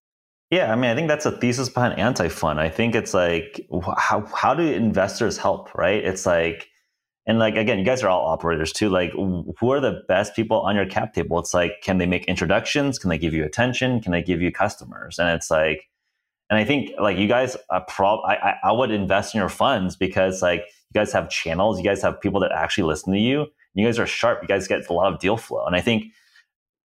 Yeah, 0.52 0.72
I 0.72 0.76
mean, 0.76 0.92
I 0.92 0.96
think 0.96 1.08
that's 1.08 1.26
a 1.26 1.32
thesis 1.32 1.70
behind 1.70 1.98
anti-fund. 1.98 2.60
I 2.60 2.70
think 2.70 2.96
it's 2.96 3.14
like 3.14 3.66
how 3.98 4.26
how 4.26 4.54
do 4.54 4.64
investors 4.64 5.38
help, 5.38 5.74
right? 5.74 6.04
It's 6.04 6.26
like 6.26 6.68
and 7.28 7.40
like 7.40 7.56
again, 7.56 7.80
you 7.80 7.86
guys 7.86 8.04
are 8.04 8.10
all 8.10 8.26
operators 8.28 8.72
too. 8.72 8.90
Like, 8.90 9.12
who 9.12 9.72
are 9.72 9.80
the 9.80 10.04
best 10.08 10.36
people 10.36 10.62
on 10.62 10.76
your 10.76 10.86
cap 10.86 11.14
table? 11.14 11.40
It's 11.40 11.54
like, 11.54 11.82
can 11.82 11.98
they 11.98 12.06
make 12.06 12.26
introductions? 12.26 13.00
Can 13.00 13.10
they 13.10 13.18
give 13.18 13.34
you 13.34 13.44
attention? 13.44 14.00
Can 14.02 14.12
they 14.12 14.22
give 14.22 14.42
you 14.42 14.52
customers? 14.52 15.18
And 15.18 15.30
it's 15.30 15.50
like, 15.50 15.90
and 16.50 16.60
I 16.60 16.64
think 16.64 16.92
like 17.00 17.18
you 17.18 17.28
guys, 17.28 17.58
uh, 17.72 17.80
prob- 17.88 18.24
I, 18.26 18.56
I 18.64 18.72
would 18.72 18.92
invest 18.92 19.34
in 19.34 19.40
your 19.40 19.50
funds 19.50 19.96
because 19.96 20.42
like 20.44 20.60
you 20.60 21.00
guys 21.00 21.12
have 21.14 21.30
channels, 21.30 21.80
you 21.80 21.84
guys 21.84 22.02
have 22.04 22.22
people 22.22 22.40
that 22.42 22.52
actually 22.52 22.84
listen 22.84 23.12
to 23.14 23.20
you. 23.20 23.48
You 23.74 23.86
guys 23.86 24.00
are 24.00 24.08
sharp. 24.08 24.42
You 24.42 24.48
guys 24.48 24.68
get 24.68 24.88
a 24.88 24.94
lot 24.94 25.12
of 25.12 25.20
deal 25.20 25.36
flow, 25.36 25.66
and 25.66 25.76
I 25.76 25.82
think 25.82 26.06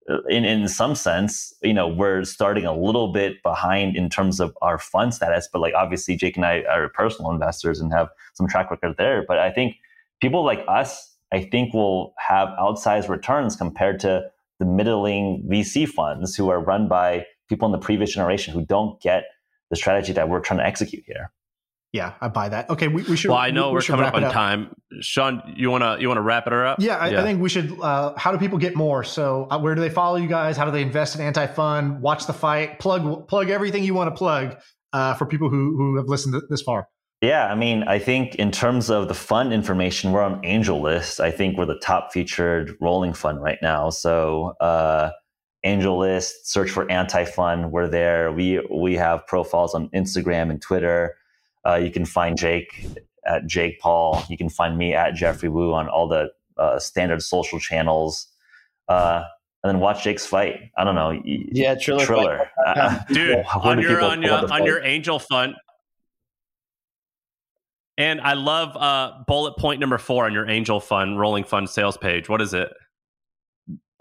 uh, 0.08 0.22
in 0.28 0.44
in 0.44 0.66
some 0.66 0.96
sense, 0.96 1.54
you 1.62 1.72
know, 1.72 1.86
we're 1.86 2.24
starting 2.24 2.64
a 2.64 2.76
little 2.76 3.12
bit 3.12 3.42
behind 3.44 3.96
in 3.96 4.08
terms 4.08 4.40
of 4.40 4.56
our 4.60 4.78
fund 4.78 5.14
status. 5.14 5.48
But 5.52 5.60
like 5.60 5.74
obviously, 5.74 6.16
Jake 6.16 6.36
and 6.36 6.44
I 6.44 6.62
are 6.62 6.88
personal 6.88 7.30
investors 7.30 7.80
and 7.80 7.92
have 7.92 8.08
some 8.34 8.48
track 8.48 8.70
record 8.72 8.96
there. 8.98 9.24
But 9.28 9.38
I 9.38 9.50
think 9.52 9.76
people 10.20 10.44
like 10.44 10.64
us, 10.68 11.16
I 11.32 11.42
think, 11.42 11.74
will 11.74 12.14
have 12.18 12.48
outsized 12.60 13.08
returns 13.08 13.56
compared 13.56 14.00
to 14.00 14.24
the 14.58 14.66
middling 14.66 15.46
VC 15.50 15.88
funds 15.88 16.36
who 16.36 16.50
are 16.50 16.62
run 16.62 16.88
by 16.88 17.26
people 17.48 17.66
in 17.66 17.72
the 17.72 17.78
previous 17.78 18.12
generation 18.12 18.54
who 18.54 18.64
don't 18.64 19.00
get 19.00 19.24
the 19.70 19.76
strategy 19.76 20.12
that 20.12 20.28
we're 20.28 20.40
trying 20.40 20.58
to 20.58 20.66
execute 20.66 21.02
here. 21.06 21.32
Yeah, 21.92 22.14
I 22.20 22.28
buy 22.28 22.48
that. 22.50 22.70
Okay, 22.70 22.86
we, 22.86 23.02
we 23.02 23.16
should. 23.16 23.30
Well, 23.30 23.38
I 23.38 23.50
know 23.50 23.72
we, 23.72 23.78
are 23.78 23.82
coming 23.82 24.06
up 24.06 24.14
on 24.14 24.22
up. 24.22 24.32
time. 24.32 24.76
Shaan, 25.02 25.42
you 25.56 25.72
wanna 25.72 25.96
you 25.98 26.06
wanna 26.06 26.22
wrap 26.22 26.46
it 26.46 26.52
up? 26.52 26.78
Yeah, 26.78 26.96
I, 26.96 27.08
yeah. 27.08 27.20
I 27.20 27.24
think 27.24 27.42
we 27.42 27.48
should. 27.48 27.80
Uh, 27.80 28.14
how 28.16 28.30
do 28.30 28.38
people 28.38 28.58
get 28.58 28.76
more? 28.76 29.02
So, 29.02 29.48
uh, 29.50 29.58
where 29.58 29.74
do 29.74 29.80
they 29.80 29.90
follow 29.90 30.16
you 30.16 30.28
guys? 30.28 30.56
How 30.56 30.64
do 30.64 30.70
they 30.70 30.82
invest 30.82 31.16
in 31.16 31.20
anti 31.20 31.48
fund? 31.48 32.00
Watch 32.00 32.26
the 32.26 32.32
fight. 32.32 32.78
Plug 32.78 33.26
plug 33.26 33.50
everything 33.50 33.82
you 33.82 33.94
want 33.94 34.08
to 34.08 34.16
plug 34.16 34.56
uh, 34.92 35.14
for 35.14 35.26
people 35.26 35.50
who 35.50 35.76
who 35.76 35.96
have 35.96 36.06
listened 36.06 36.40
this 36.48 36.62
far. 36.62 36.86
Yeah, 37.20 37.48
I 37.48 37.54
mean, 37.54 37.82
I 37.82 37.98
think 37.98 38.36
in 38.36 38.50
terms 38.50 38.88
of 38.88 39.08
the 39.08 39.14
fund 39.14 39.52
information, 39.52 40.12
we're 40.12 40.22
on 40.22 40.40
AngelList. 40.42 41.20
I 41.20 41.30
think 41.30 41.58
we're 41.58 41.66
the 41.66 41.78
top 41.78 42.12
featured 42.12 42.76
rolling 42.80 43.12
fund 43.12 43.42
right 43.42 43.58
now. 43.60 43.90
So 43.90 44.54
uh, 44.60 45.10
AngelList, 45.64 46.30
search 46.44 46.70
for 46.70 46.90
Anti 46.90 47.26
Fund. 47.26 47.72
We're 47.72 47.88
there. 47.88 48.32
We 48.32 48.66
we 48.70 48.94
have 48.94 49.26
profiles 49.26 49.74
on 49.74 49.90
Instagram 49.90 50.50
and 50.50 50.62
Twitter. 50.62 51.16
Uh, 51.66 51.74
you 51.74 51.90
can 51.90 52.06
find 52.06 52.38
Jake 52.38 52.86
at 53.26 53.46
Jake 53.46 53.80
Paul. 53.80 54.24
You 54.30 54.38
can 54.38 54.48
find 54.48 54.78
me 54.78 54.94
at 54.94 55.14
Geoffrey 55.14 55.50
Woo 55.50 55.74
on 55.74 55.88
all 55.88 56.08
the 56.08 56.30
uh, 56.56 56.78
standard 56.78 57.22
social 57.22 57.60
channels. 57.60 58.28
Uh, 58.88 59.24
and 59.62 59.74
then 59.74 59.80
watch 59.80 60.04
Jake's 60.04 60.24
fight. 60.24 60.70
I 60.78 60.84
don't 60.84 60.94
know. 60.94 61.20
Yeah, 61.22 61.74
Triller. 61.74 62.06
Triller. 62.06 62.50
Uh, 62.66 62.98
Dude, 63.12 63.44
on 63.54 63.78
your 63.78 64.00
on 64.00 64.22
your 64.22 64.50
on 64.50 64.64
your 64.64 64.82
Angel 64.82 65.18
Fund, 65.18 65.54
and 68.00 68.18
I 68.22 68.32
love 68.32 68.74
uh, 68.78 69.22
bullet 69.26 69.58
point 69.58 69.78
number 69.78 69.98
four 69.98 70.24
on 70.24 70.32
your 70.32 70.48
angel 70.48 70.80
fund 70.80 71.20
rolling 71.20 71.44
fund 71.44 71.68
sales 71.68 71.98
page. 71.98 72.30
What 72.30 72.40
is 72.40 72.54
it? 72.54 72.72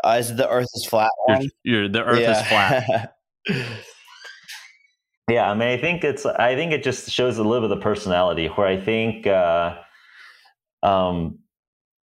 Uh, 0.05 0.15
is 0.17 0.31
it 0.31 0.37
the 0.37 0.49
Earth 0.49 0.69
is 0.73 0.85
flat? 0.85 1.11
You're, 1.27 1.41
you're, 1.63 1.89
the 1.89 2.05
Earth 2.05 2.21
yeah. 2.21 2.31
is 2.31 2.47
flat. 2.47 3.15
yeah, 5.29 5.51
I 5.51 5.53
mean, 5.53 5.67
I 5.67 5.77
think 5.77 6.05
it's. 6.05 6.25
I 6.25 6.55
think 6.55 6.71
it 6.71 6.81
just 6.81 7.11
shows 7.11 7.37
a 7.37 7.43
little 7.43 7.67
bit 7.67 7.77
of 7.77 7.83
personality. 7.83 8.47
Where 8.47 8.67
I 8.67 8.79
think, 8.79 9.27
uh, 9.27 9.75
um, 10.81 11.39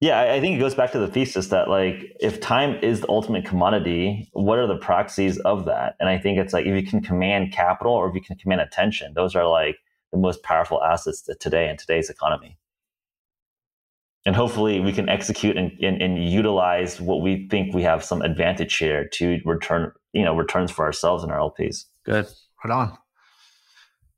yeah, 0.03 0.21
I, 0.21 0.35
I 0.35 0.41
think 0.41 0.57
it 0.57 0.61
goes 0.61 0.75
back 0.75 0.93
to 0.93 0.99
the 0.99 1.09
thesis 1.09 1.47
that 1.47 1.71
like, 1.71 2.15
if 2.21 2.43
time 2.43 2.79
is 2.83 3.01
the 3.01 3.09
ultimate 3.09 3.47
commodity, 3.47 4.29
what 4.35 4.59
are 4.59 4.67
the 4.67 4.77
proxies 4.77 5.39
of 5.39 5.65
that? 5.65 5.97
And 5.99 6.11
I 6.11 6.19
think 6.19 6.39
it's 6.39 6.53
like 6.53 6.67
if 6.67 6.75
you 6.75 6.87
can 6.87 7.01
command 7.01 7.53
capital 7.53 7.95
or 7.95 8.07
if 8.07 8.15
you 8.15 8.21
can 8.21 8.37
command 8.37 8.61
attention, 8.61 9.15
those 9.15 9.35
are 9.35 9.49
like 9.49 9.79
the 10.13 10.19
most 10.19 10.43
powerful 10.43 10.83
assets 10.83 11.29
today 11.41 11.69
in 11.69 11.77
today's 11.77 12.11
economy. 12.11 12.59
and 14.25 14.35
hopefully 14.35 14.81
we 14.81 14.93
can 14.93 15.09
execute 15.09 15.57
and, 15.57 15.71
and, 15.81 16.03
and, 16.03 16.25
utilize 16.25 17.01
what 17.01 17.21
we 17.23 17.47
think 17.49 17.73
we 17.75 17.83
have 17.83 18.03
some 18.05 18.23
advantage 18.23 18.77
here 18.77 19.09
to 19.13 19.39
return 19.45 19.93
you 20.13 20.25
know 20.25 20.37
returns 20.37 20.71
for 20.71 20.85
ourselves 20.85 21.23
and 21.23 21.33
our 21.33 21.39
lps 21.39 21.85
good 22.05 22.27
right 22.65 22.75
on 22.75 22.99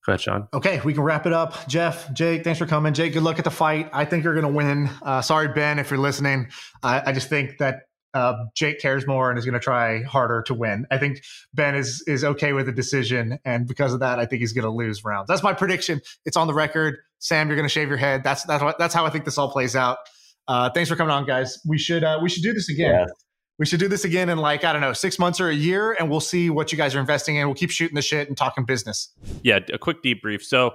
Go 0.08 0.12
ahead, 0.12 0.20
Shaan. 0.20 0.48
Okay, 0.54 0.80
we 0.86 0.94
can 0.94 1.02
wrap 1.02 1.26
it 1.26 1.34
up. 1.34 1.68
Geoff, 1.68 2.10
Jake, 2.14 2.42
thanks 2.42 2.58
for 2.58 2.64
coming. 2.64 2.94
Jake, 2.94 3.12
good 3.12 3.22
luck 3.22 3.36
at 3.36 3.44
the 3.44 3.50
fight. 3.50 3.90
I 3.92 4.06
think 4.06 4.24
you're 4.24 4.32
going 4.32 4.46
to 4.46 4.56
win. 4.56 4.88
Uh, 5.02 5.20
sorry, 5.20 5.48
Ben, 5.48 5.78
if 5.78 5.90
you're 5.90 6.00
listening. 6.00 6.48
I, 6.82 7.10
I 7.10 7.12
just 7.12 7.28
think 7.28 7.58
that 7.58 7.87
uh, 8.14 8.34
Jake 8.54 8.80
cares 8.80 9.06
more 9.06 9.30
and 9.30 9.38
is 9.38 9.44
going 9.44 9.54
to 9.54 9.60
try 9.60 10.02
harder 10.02 10.42
to 10.42 10.54
win. 10.54 10.86
I 10.90 10.98
think 10.98 11.22
Ben 11.54 11.74
is 11.74 12.02
is 12.06 12.24
okay 12.24 12.52
with 12.52 12.66
the 12.66 12.72
decision, 12.72 13.38
and 13.44 13.66
because 13.66 13.92
of 13.92 14.00
that, 14.00 14.18
I 14.18 14.26
think 14.26 14.40
he's 14.40 14.52
going 14.52 14.64
to 14.64 14.70
lose 14.70 15.04
rounds. 15.04 15.28
That's 15.28 15.42
my 15.42 15.52
prediction. 15.52 16.00
It's 16.24 16.36
on 16.36 16.46
the 16.46 16.54
record. 16.54 16.96
Sam, 17.18 17.48
you're 17.48 17.56
going 17.56 17.68
to 17.68 17.72
shave 17.72 17.88
your 17.88 17.98
head. 17.98 18.24
That's 18.24 18.44
that's 18.44 18.62
what, 18.62 18.78
that's 18.78 18.94
how 18.94 19.04
I 19.04 19.10
think 19.10 19.24
this 19.24 19.38
all 19.38 19.50
plays 19.50 19.76
out. 19.76 19.98
Uh, 20.46 20.70
thanks 20.70 20.88
for 20.88 20.96
coming 20.96 21.12
on, 21.12 21.26
guys. 21.26 21.58
We 21.66 21.78
should 21.78 22.04
uh, 22.04 22.18
we 22.22 22.28
should 22.28 22.42
do 22.42 22.52
this 22.52 22.68
again. 22.68 22.94
Yes. 22.94 23.10
We 23.58 23.66
should 23.66 23.80
do 23.80 23.88
this 23.88 24.04
again 24.04 24.28
in 24.28 24.38
like 24.38 24.64
I 24.64 24.72
don't 24.72 24.80
know 24.80 24.92
six 24.92 25.18
months 25.18 25.40
or 25.40 25.48
a 25.48 25.54
year, 25.54 25.94
and 25.98 26.08
we'll 26.08 26.20
see 26.20 26.48
what 26.48 26.72
you 26.72 26.78
guys 26.78 26.94
are 26.94 27.00
investing 27.00 27.36
in. 27.36 27.46
We'll 27.46 27.56
keep 27.56 27.70
shooting 27.70 27.96
the 27.96 28.02
shit 28.02 28.28
and 28.28 28.36
talking 28.36 28.64
business. 28.64 29.12
Yeah, 29.42 29.58
a 29.72 29.78
quick 29.78 30.02
debrief. 30.02 30.42
So 30.42 30.74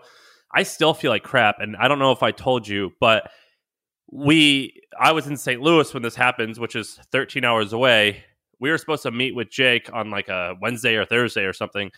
I 0.54 0.64
still 0.64 0.94
feel 0.94 1.10
like 1.10 1.24
crap, 1.24 1.56
and 1.60 1.76
I 1.78 1.88
don't 1.88 2.00
know 2.00 2.12
if 2.12 2.22
I 2.22 2.32
told 2.32 2.68
you, 2.68 2.92
but 3.00 3.32
we 4.14 4.80
I 5.00 5.12
was 5.12 5.26
in 5.26 5.36
St. 5.38 5.60
Louis 5.60 5.92
when 5.94 6.04
this 6.04 6.16
happens, 6.16 6.60
which 6.60 6.76
is 6.76 7.00
13 7.12 7.44
hours 7.44 7.74
away. 7.74 8.24
We 8.60 8.70
were 8.70 8.78
supposed 8.78 9.04
to 9.04 9.12
meet 9.12 9.36
with 9.36 9.50
Jake 9.50 9.90
on 9.92 10.12
like 10.12 10.30
a 10.30 10.56
Wednesday 10.62 10.96
or 10.96 11.06
Thursday 11.06 11.44
or 11.44 11.54
something. 11.54 11.92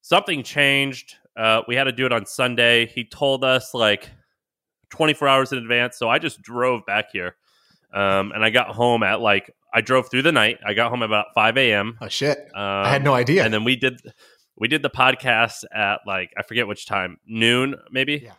Something 0.00 0.42
changed. 0.42 1.16
Uh, 1.36 1.60
we 1.68 1.76
had 1.76 1.84
to 1.84 1.92
do 1.92 2.06
it 2.06 2.12
on 2.12 2.24
Sunday. 2.24 2.86
He 2.86 3.04
told 3.04 3.44
us 3.44 3.74
like 3.74 4.10
24 4.90 5.28
hours 5.28 5.52
in 5.52 5.58
advance, 5.58 5.98
so 5.98 6.08
I 6.08 6.18
just 6.18 6.40
drove 6.40 6.86
back 6.86 7.06
here. 7.12 7.36
Um, 7.92 8.32
and 8.32 8.44
I 8.44 8.50
got 8.50 8.68
home 8.68 9.02
at 9.02 9.20
like 9.20 9.54
I 9.72 9.82
drove 9.82 10.10
through 10.10 10.22
the 10.22 10.32
night. 10.32 10.58
I 10.66 10.72
got 10.72 10.90
home 10.90 11.02
about 11.02 11.26
five 11.34 11.58
a.m. 11.58 11.98
Oh 12.00 12.08
shit! 12.08 12.38
Um, 12.38 12.46
I 12.54 12.88
had 12.88 13.04
no 13.04 13.12
idea. 13.12 13.44
And 13.44 13.52
then 13.52 13.64
we 13.64 13.76
did 13.76 14.00
we 14.56 14.66
did 14.66 14.82
the 14.82 14.90
podcast 14.90 15.64
at 15.74 16.00
like 16.06 16.32
I 16.38 16.42
forget 16.42 16.66
which 16.66 16.86
time 16.86 17.18
noon 17.26 17.76
maybe. 17.90 18.22
Yeah. 18.24 18.32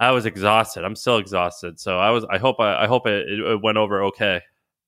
I 0.00 0.10
was 0.10 0.26
exhausted. 0.26 0.84
I'm 0.84 0.96
still 0.96 1.18
exhausted. 1.18 1.78
So 1.78 1.98
I 1.98 2.10
was. 2.10 2.24
I 2.24 2.38
hope. 2.38 2.60
I, 2.60 2.84
I 2.84 2.86
hope 2.86 3.06
it, 3.06 3.28
it, 3.28 3.62
went 3.62 3.78
over 3.78 4.04
okay. 4.04 4.40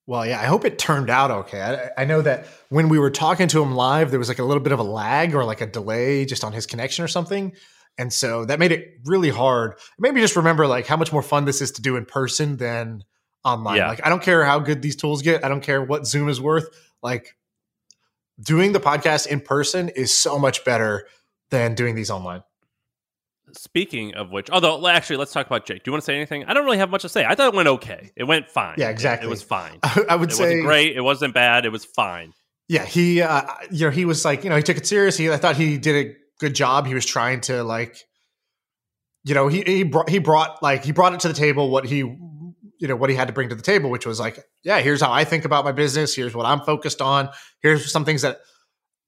Well, 0.06 0.26
yeah. 0.26 0.40
I 0.40 0.44
hope 0.44 0.64
it 0.64 0.78
turned 0.78 1.10
out 1.10 1.30
okay. 1.30 1.60
I, 1.96 2.02
I, 2.02 2.04
know 2.04 2.22
that 2.22 2.46
when 2.68 2.88
we 2.88 2.98
were 2.98 3.10
talking 3.10 3.48
to 3.48 3.62
him 3.62 3.74
live, 3.74 4.10
there 4.10 4.20
was 4.20 4.28
like 4.28 4.38
a 4.38 4.44
little 4.44 4.62
bit 4.62 4.72
of 4.72 4.78
a 4.78 4.84
lag 4.84 5.34
or 5.34 5.44
like 5.44 5.60
a 5.60 5.66
delay 5.66 6.24
just 6.24 6.44
on 6.44 6.52
his 6.52 6.66
connection 6.66 7.04
or 7.04 7.08
something, 7.08 7.52
and 7.98 8.12
so 8.12 8.44
that 8.44 8.58
made 8.58 8.72
it 8.72 8.98
really 9.04 9.30
hard. 9.30 9.78
Maybe 9.98 10.20
just 10.20 10.36
remember 10.36 10.66
like 10.66 10.86
how 10.86 10.96
much 10.96 11.12
more 11.12 11.22
fun 11.22 11.44
this 11.44 11.60
is 11.60 11.72
to 11.72 11.82
do 11.82 11.96
in 11.96 12.04
person 12.04 12.56
than 12.56 13.04
online. 13.44 13.76
Yeah. 13.76 13.88
Like 13.88 14.04
I 14.04 14.08
don't 14.08 14.22
care 14.22 14.44
how 14.44 14.58
good 14.58 14.82
these 14.82 14.96
tools 14.96 15.22
get. 15.22 15.44
I 15.44 15.48
don't 15.48 15.62
care 15.62 15.82
what 15.82 16.06
Zoom 16.06 16.28
is 16.28 16.40
worth. 16.40 16.68
Like 17.02 17.36
doing 18.40 18.72
the 18.72 18.80
podcast 18.80 19.28
in 19.28 19.40
person 19.40 19.88
is 19.88 20.16
so 20.16 20.38
much 20.38 20.64
better 20.64 21.06
than 21.50 21.74
doing 21.74 21.94
these 21.94 22.10
online. 22.10 22.42
Speaking 23.52 24.14
of 24.14 24.30
which, 24.30 24.50
although 24.50 24.86
actually, 24.88 25.18
let's 25.18 25.32
talk 25.32 25.46
about 25.46 25.66
Jake. 25.66 25.84
Do 25.84 25.88
you 25.88 25.92
want 25.92 26.02
to 26.02 26.06
say 26.06 26.16
anything? 26.16 26.44
I 26.46 26.54
don't 26.54 26.64
really 26.64 26.78
have 26.78 26.90
much 26.90 27.02
to 27.02 27.08
say. 27.08 27.24
I 27.24 27.34
thought 27.34 27.54
it 27.54 27.56
went 27.56 27.68
okay. 27.68 28.10
It 28.16 28.24
went 28.24 28.48
fine. 28.48 28.74
Yeah, 28.76 28.88
exactly. 28.88 29.26
It, 29.26 29.28
it 29.28 29.30
was 29.30 29.42
fine. 29.42 29.78
I, 29.82 30.04
I 30.10 30.16
would 30.16 30.30
it 30.30 30.34
say 30.34 30.44
wasn't 30.44 30.64
great. 30.64 30.96
It 30.96 31.00
wasn't 31.00 31.34
bad. 31.34 31.64
It 31.64 31.70
was 31.70 31.84
fine. 31.84 32.32
Yeah, 32.68 32.84
he, 32.84 33.22
uh, 33.22 33.42
you 33.70 33.86
know, 33.86 33.90
he 33.90 34.04
was 34.04 34.24
like, 34.24 34.42
you 34.42 34.50
know, 34.50 34.56
he 34.56 34.62
took 34.62 34.76
it 34.76 34.86
serious. 34.86 35.16
He, 35.16 35.30
I 35.30 35.36
thought 35.36 35.56
he 35.56 35.78
did 35.78 36.06
a 36.06 36.16
good 36.40 36.54
job. 36.56 36.86
He 36.86 36.94
was 36.94 37.06
trying 37.06 37.40
to 37.42 37.62
like, 37.62 37.96
you 39.24 39.34
know, 39.34 39.46
he 39.46 39.62
he 39.62 39.82
brought 39.84 40.08
he 40.10 40.18
brought 40.18 40.60
like 40.62 40.84
he 40.84 40.90
brought 40.90 41.14
it 41.14 41.20
to 41.20 41.28
the 41.28 41.34
table 41.34 41.70
what 41.70 41.86
he 41.86 41.98
you 42.78 42.88
know 42.88 42.96
what 42.96 43.10
he 43.10 43.16
had 43.16 43.28
to 43.28 43.32
bring 43.32 43.48
to 43.48 43.54
the 43.54 43.62
table 43.62 43.90
which 43.90 44.06
was 44.06 44.20
like 44.20 44.38
yeah 44.62 44.80
here's 44.80 45.00
how 45.00 45.10
i 45.10 45.24
think 45.24 45.44
about 45.44 45.64
my 45.64 45.72
business 45.72 46.14
here's 46.14 46.34
what 46.34 46.44
i'm 46.46 46.60
focused 46.60 47.00
on 47.00 47.28
here's 47.62 47.90
some 47.90 48.04
things 48.04 48.22
that 48.22 48.38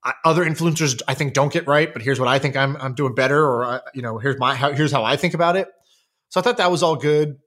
I, 0.09 0.15
other 0.25 0.45
influencers 0.45 1.01
i 1.07 1.15
think 1.15 1.35
don't 1.35 1.53
get 1.53 1.67
right 1.67 1.93
but 1.93 2.03
here's 2.03 2.19
what 2.19 2.29
i 2.29 2.39
think 2.39 2.57
i'm, 2.57 2.77
I'm 2.77 2.95
doing 2.95 3.15
better 3.15 3.45
or 3.45 3.65
I, 3.65 3.81
you 3.95 4.03
know 4.03 4.19
here's 4.19 4.39
my 4.39 4.55
how, 4.55 4.73
here's 4.73 4.93
how 4.93 5.05
i 5.05 5.17
think 5.17 5.35
about 5.35 5.57
it 5.57 5.69
so 6.31 6.41
i 6.41 6.43
thought 6.43 6.57
that 6.57 6.71
was 6.71 6.83
all 6.83 6.97
good 6.97 7.39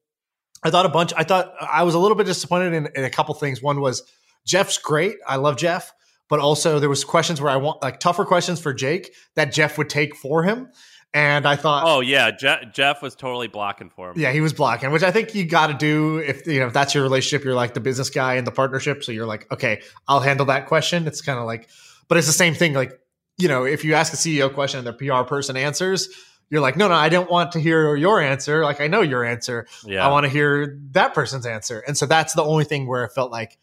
i 0.63 0.69
thought 0.69 0.85
a 0.85 0.89
bunch 0.89 1.13
i 1.17 1.23
thought 1.23 1.53
i 1.59 1.83
was 1.83 1.95
a 1.95 1.99
little 1.99 2.15
bit 2.15 2.25
disappointed 2.25 2.73
in, 2.73 2.87
in 2.95 3.03
a 3.03 3.09
couple 3.09 3.33
things 3.33 3.61
one 3.61 3.81
was 3.81 4.03
geoff's 4.45 4.77
great 4.77 5.15
i 5.27 5.35
love 5.35 5.57
geoff 5.57 5.93
but 6.29 6.39
also 6.39 6.79
there 6.79 6.89
was 6.89 7.03
questions 7.03 7.41
where 7.41 7.51
i 7.51 7.57
want 7.57 7.81
like 7.81 7.99
tougher 7.99 8.25
questions 8.25 8.59
for 8.59 8.73
jake 8.73 9.13
that 9.35 9.51
geoff 9.51 9.77
would 9.77 9.89
take 9.89 10.15
for 10.15 10.43
him 10.43 10.69
and 11.13 11.45
I 11.45 11.57
thought, 11.57 11.83
oh 11.85 11.99
yeah, 11.99 12.31
Je- 12.31 12.69
Geoff 12.71 13.01
was 13.01 13.15
totally 13.15 13.47
blocking 13.47 13.89
for 13.89 14.11
him. 14.11 14.15
Yeah, 14.17 14.31
he 14.31 14.39
was 14.39 14.53
blocking, 14.53 14.91
which 14.91 15.03
I 15.03 15.11
think 15.11 15.35
you 15.35 15.45
got 15.45 15.67
to 15.67 15.73
do 15.73 16.19
if 16.19 16.47
you 16.47 16.59
know 16.61 16.67
if 16.67 16.73
that's 16.73 16.93
your 16.93 17.03
relationship. 17.03 17.43
You're 17.43 17.53
like 17.53 17.73
the 17.73 17.81
business 17.81 18.09
guy 18.09 18.35
in 18.35 18.45
the 18.45 18.51
partnership, 18.51 19.03
so 19.03 19.11
you're 19.11 19.25
like, 19.25 19.51
okay, 19.51 19.81
I'll 20.07 20.21
handle 20.21 20.45
that 20.45 20.67
question. 20.67 21.07
It's 21.07 21.21
kind 21.21 21.37
of 21.37 21.45
like, 21.45 21.69
but 22.11 22.17
it's 22.17 22.27
the 22.27 22.33
same 22.33 22.53
thing. 22.53 22.73
Like, 22.73 22.99
you 23.37 23.47
know, 23.47 23.63
if 23.63 23.85
you 23.85 23.93
ask 23.93 24.11
a 24.11 24.17
CEO 24.17 24.53
question 24.53 24.85
and 24.85 24.85
the 24.85 24.91
PR 24.91 25.23
person 25.23 25.55
answers, 25.55 26.09
you're 26.49 26.59
like, 26.59 26.75
no, 26.75 26.89
no, 26.89 26.93
I 26.93 27.07
don't 27.07 27.31
want 27.31 27.53
to 27.53 27.61
hear 27.61 27.95
your 27.95 28.19
answer. 28.19 28.65
Like, 28.65 28.81
I 28.81 28.87
know 28.87 28.99
your 28.99 29.23
answer. 29.23 29.65
Yeah. 29.85 30.05
I 30.05 30.11
want 30.11 30.25
to 30.25 30.29
hear 30.29 30.77
that 30.91 31.13
person's 31.13 31.45
answer. 31.45 31.79
And 31.87 31.97
so 31.97 32.05
that's 32.05 32.33
the 32.33 32.43
only 32.43 32.65
thing 32.65 32.85
where 32.85 33.05
it 33.05 33.13
felt 33.13 33.31
like 33.31 33.57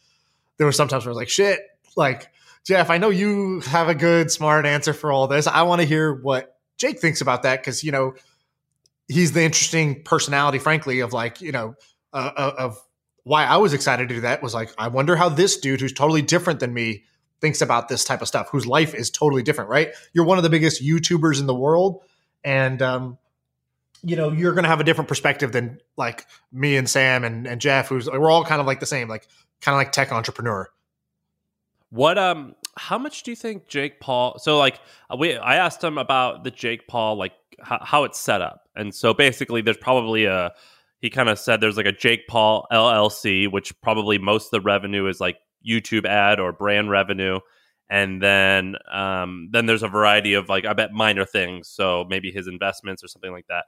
there 0.56 0.66
were 0.66 0.72
sometimes 0.72 1.04
where 1.04 1.10
I 1.10 1.12
was 1.12 1.18
like, 1.18 1.28
shit, 1.28 1.60
like 1.94 2.30
Geoff, 2.64 2.88
I 2.88 2.96
know 2.96 3.10
you 3.10 3.60
have 3.66 3.90
a 3.90 3.94
good, 3.94 4.30
smart 4.30 4.64
answer 4.64 4.94
for 4.94 5.12
all 5.12 5.26
this. 5.26 5.46
I 5.46 5.64
want 5.64 5.82
to 5.82 5.86
hear 5.86 6.14
what 6.14 6.56
Jake 6.78 7.00
thinks 7.00 7.20
about 7.20 7.42
that 7.42 7.60
because 7.60 7.84
you 7.84 7.92
know 7.92 8.14
he's 9.08 9.32
the 9.32 9.42
interesting 9.42 10.04
personality, 10.04 10.58
frankly, 10.58 11.00
of 11.00 11.12
like 11.12 11.42
you 11.42 11.52
know 11.52 11.74
uh, 12.14 12.30
uh, 12.34 12.54
of 12.56 12.82
why 13.24 13.44
I 13.44 13.58
was 13.58 13.74
excited 13.74 14.08
to 14.08 14.14
do 14.14 14.20
that 14.22 14.42
was 14.42 14.54
like 14.54 14.70
I 14.78 14.88
wonder 14.88 15.16
how 15.16 15.28
this 15.28 15.58
dude 15.58 15.82
who's 15.82 15.92
totally 15.92 16.22
different 16.22 16.60
than 16.60 16.72
me 16.72 17.04
thinks 17.40 17.60
about 17.60 17.88
this 17.88 18.04
type 18.04 18.22
of 18.22 18.28
stuff, 18.28 18.48
whose 18.50 18.66
life 18.66 18.94
is 18.94 19.10
totally 19.10 19.42
different, 19.42 19.70
right? 19.70 19.92
You're 20.12 20.24
one 20.24 20.38
of 20.38 20.44
the 20.44 20.50
biggest 20.50 20.82
YouTubers 20.82 21.40
in 21.40 21.46
the 21.46 21.54
world, 21.54 22.02
and 22.44 22.80
um, 22.82 23.18
you 24.02 24.16
know 24.16 24.32
you're 24.32 24.52
going 24.52 24.64
to 24.64 24.68
have 24.68 24.80
a 24.80 24.84
different 24.84 25.08
perspective 25.08 25.52
than 25.52 25.80
like 25.96 26.26
me 26.52 26.76
and 26.76 26.88
Sam 26.88 27.24
and, 27.24 27.46
and 27.46 27.60
Geoff, 27.60 27.88
who's 27.88 28.08
we're 28.08 28.30
all 28.30 28.44
kind 28.44 28.60
of 28.60 28.66
like 28.66 28.80
the 28.80 28.86
same, 28.86 29.08
like 29.08 29.26
kind 29.60 29.74
of 29.74 29.78
like 29.78 29.92
tech 29.92 30.12
entrepreneur. 30.12 30.68
What 31.90 32.18
um 32.18 32.54
how 32.76 32.98
much 32.98 33.22
do 33.22 33.30
you 33.30 33.36
think 33.36 33.68
Jake 33.68 34.00
Paul? 34.00 34.38
So 34.38 34.58
like 34.58 34.80
uh, 35.10 35.16
we, 35.16 35.36
I 35.36 35.56
asked 35.56 35.82
him 35.82 35.98
about 35.98 36.44
the 36.44 36.50
Jake 36.50 36.86
Paul, 36.86 37.16
like 37.16 37.32
how, 37.60 37.78
how 37.82 38.04
it's 38.04 38.20
set 38.20 38.40
up, 38.40 38.68
and 38.76 38.94
so 38.94 39.14
basically 39.14 39.62
there's 39.62 39.76
probably 39.76 40.24
a. 40.24 40.52
He 41.00 41.10
kind 41.10 41.28
of 41.28 41.38
said 41.38 41.60
there's 41.60 41.76
like 41.76 41.86
a 41.86 41.92
Jake 41.92 42.26
Paul 42.26 42.66
LLC, 42.72 43.50
which 43.50 43.80
probably 43.80 44.18
most 44.18 44.46
of 44.46 44.50
the 44.50 44.60
revenue 44.60 45.06
is 45.06 45.20
like 45.20 45.36
YouTube 45.66 46.04
ad 46.04 46.40
or 46.40 46.52
brand 46.52 46.90
revenue, 46.90 47.40
and 47.88 48.22
then 48.22 48.76
um, 48.90 49.48
then 49.52 49.66
there's 49.66 49.82
a 49.82 49.88
variety 49.88 50.34
of 50.34 50.48
like 50.48 50.64
I 50.64 50.72
bet 50.72 50.92
minor 50.92 51.24
things, 51.24 51.68
so 51.68 52.04
maybe 52.08 52.30
his 52.30 52.46
investments 52.46 53.02
or 53.02 53.08
something 53.08 53.32
like 53.32 53.46
that. 53.48 53.66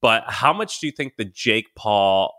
But 0.00 0.24
how 0.26 0.52
much 0.52 0.80
do 0.80 0.86
you 0.86 0.92
think 0.92 1.16
the 1.16 1.24
Jake 1.24 1.74
Paul 1.74 2.34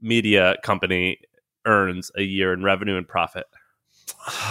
media 0.00 0.56
company 0.62 1.18
earns 1.66 2.10
a 2.16 2.22
year 2.22 2.52
in 2.52 2.62
revenue 2.62 2.96
and 2.96 3.06
profit? 3.06 3.46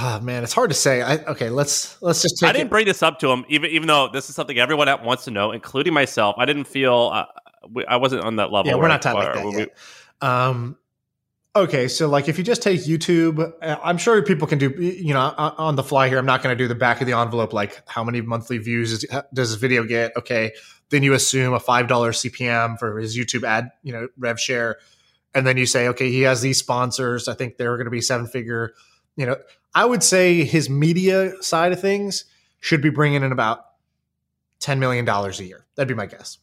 Oh, 0.02 0.20
man, 0.22 0.44
it's 0.44 0.54
hard 0.54 0.70
to 0.70 0.76
say. 0.76 1.02
I, 1.02 1.18
okay, 1.26 1.50
let's 1.50 2.02
let's 2.02 2.22
just. 2.22 2.44
I 2.44 2.52
didn't 2.52 2.68
it. 2.68 2.70
bring 2.70 2.86
this 2.86 3.04
up 3.04 3.20
to 3.20 3.32
him, 3.32 3.46
even 3.50 3.70
even 3.72 3.88
though 3.88 4.10
this 4.12 4.30
is 4.30 4.36
something 4.36 4.58
everyone 4.58 4.88
wants 5.04 5.26
to 5.26 5.32
know, 5.32 5.52
including 5.52 5.94
myself. 5.94 6.36
I 6.38 6.46
didn't 6.46 6.66
feel 6.66 7.12
uh, 7.14 7.26
I 7.88 7.98
wasn't 7.98 8.24
on 8.24 8.38
that 8.38 8.52
level. 8.52 8.72
Yeah, 8.72 8.78
we're 8.78 8.88
not 8.88 9.02
talking 9.02 9.20
like 9.20 9.34
that 9.36 9.46
we, 9.46 9.58
yet. 9.58 9.78
Um, 10.22 10.78
okay, 11.60 11.88
so 11.88 12.08
like 12.08 12.28
if 12.28 12.38
you 12.38 12.44
just 12.44 12.62
take 12.62 12.82
YouTube, 12.82 13.54
uh, 13.62 13.78
I'm 13.84 13.98
sure 13.98 14.22
people 14.24 14.48
can 14.48 14.60
do 14.60 14.70
you 14.70 15.14
know 15.14 15.20
on 15.38 15.76
the 15.76 15.84
fly 15.84 16.10
here. 16.10 16.18
I'm 16.18 16.26
not 16.26 16.44
going 16.44 16.56
to 16.58 16.62
do 16.62 16.68
the 16.68 16.76
back 16.76 17.02
of 17.02 17.08
the 17.08 17.14
envelope 17.14 17.54
like 17.54 17.82
how 17.88 18.04
many 18.04 18.22
monthly 18.22 18.58
views 18.58 18.92
is, 18.92 19.06
does 19.34 19.52
this 19.52 19.60
video 19.60 19.84
get? 19.84 20.16
Okay, 20.18 20.52
then 20.90 21.04
you 21.04 21.14
assume 21.14 21.54
a 21.54 21.60
five 21.60 21.88
dollar 21.88 22.12
CPM 22.12 22.78
for 22.80 23.00
his 23.00 23.18
YouTube 23.18 23.44
ad, 23.44 23.72
you 23.84 23.94
know, 23.94 24.08
rev 24.18 24.40
share, 24.40 24.78
and 25.34 25.46
then 25.46 25.58
you 25.58 25.66
say 25.66 25.88
okay, 25.90 26.12
he 26.12 26.22
has 26.22 26.42
these 26.42 26.58
sponsors. 26.58 27.28
I 27.28 27.34
think 27.34 27.58
they're 27.58 27.78
going 27.78 27.86
to 27.86 27.92
be 27.92 28.02
seven 28.02 28.28
figure 28.28 28.74
you 29.20 29.26
know, 29.26 29.36
I 29.76 29.84
would 29.84 30.02
say 30.02 30.46
his 30.46 30.70
media 30.70 31.34
side 31.44 31.74
of 31.74 31.82
things 31.82 32.24
should 32.62 32.82
be 32.82 32.90
bringing 32.90 33.22
in 33.22 33.34
about 33.34 33.66
$10 34.62 34.80
million 34.80 35.08
a 35.08 35.30
year. 35.44 35.66
That'd 35.76 35.90
be 35.90 35.94
my 35.94 36.06
guess. 36.06 36.38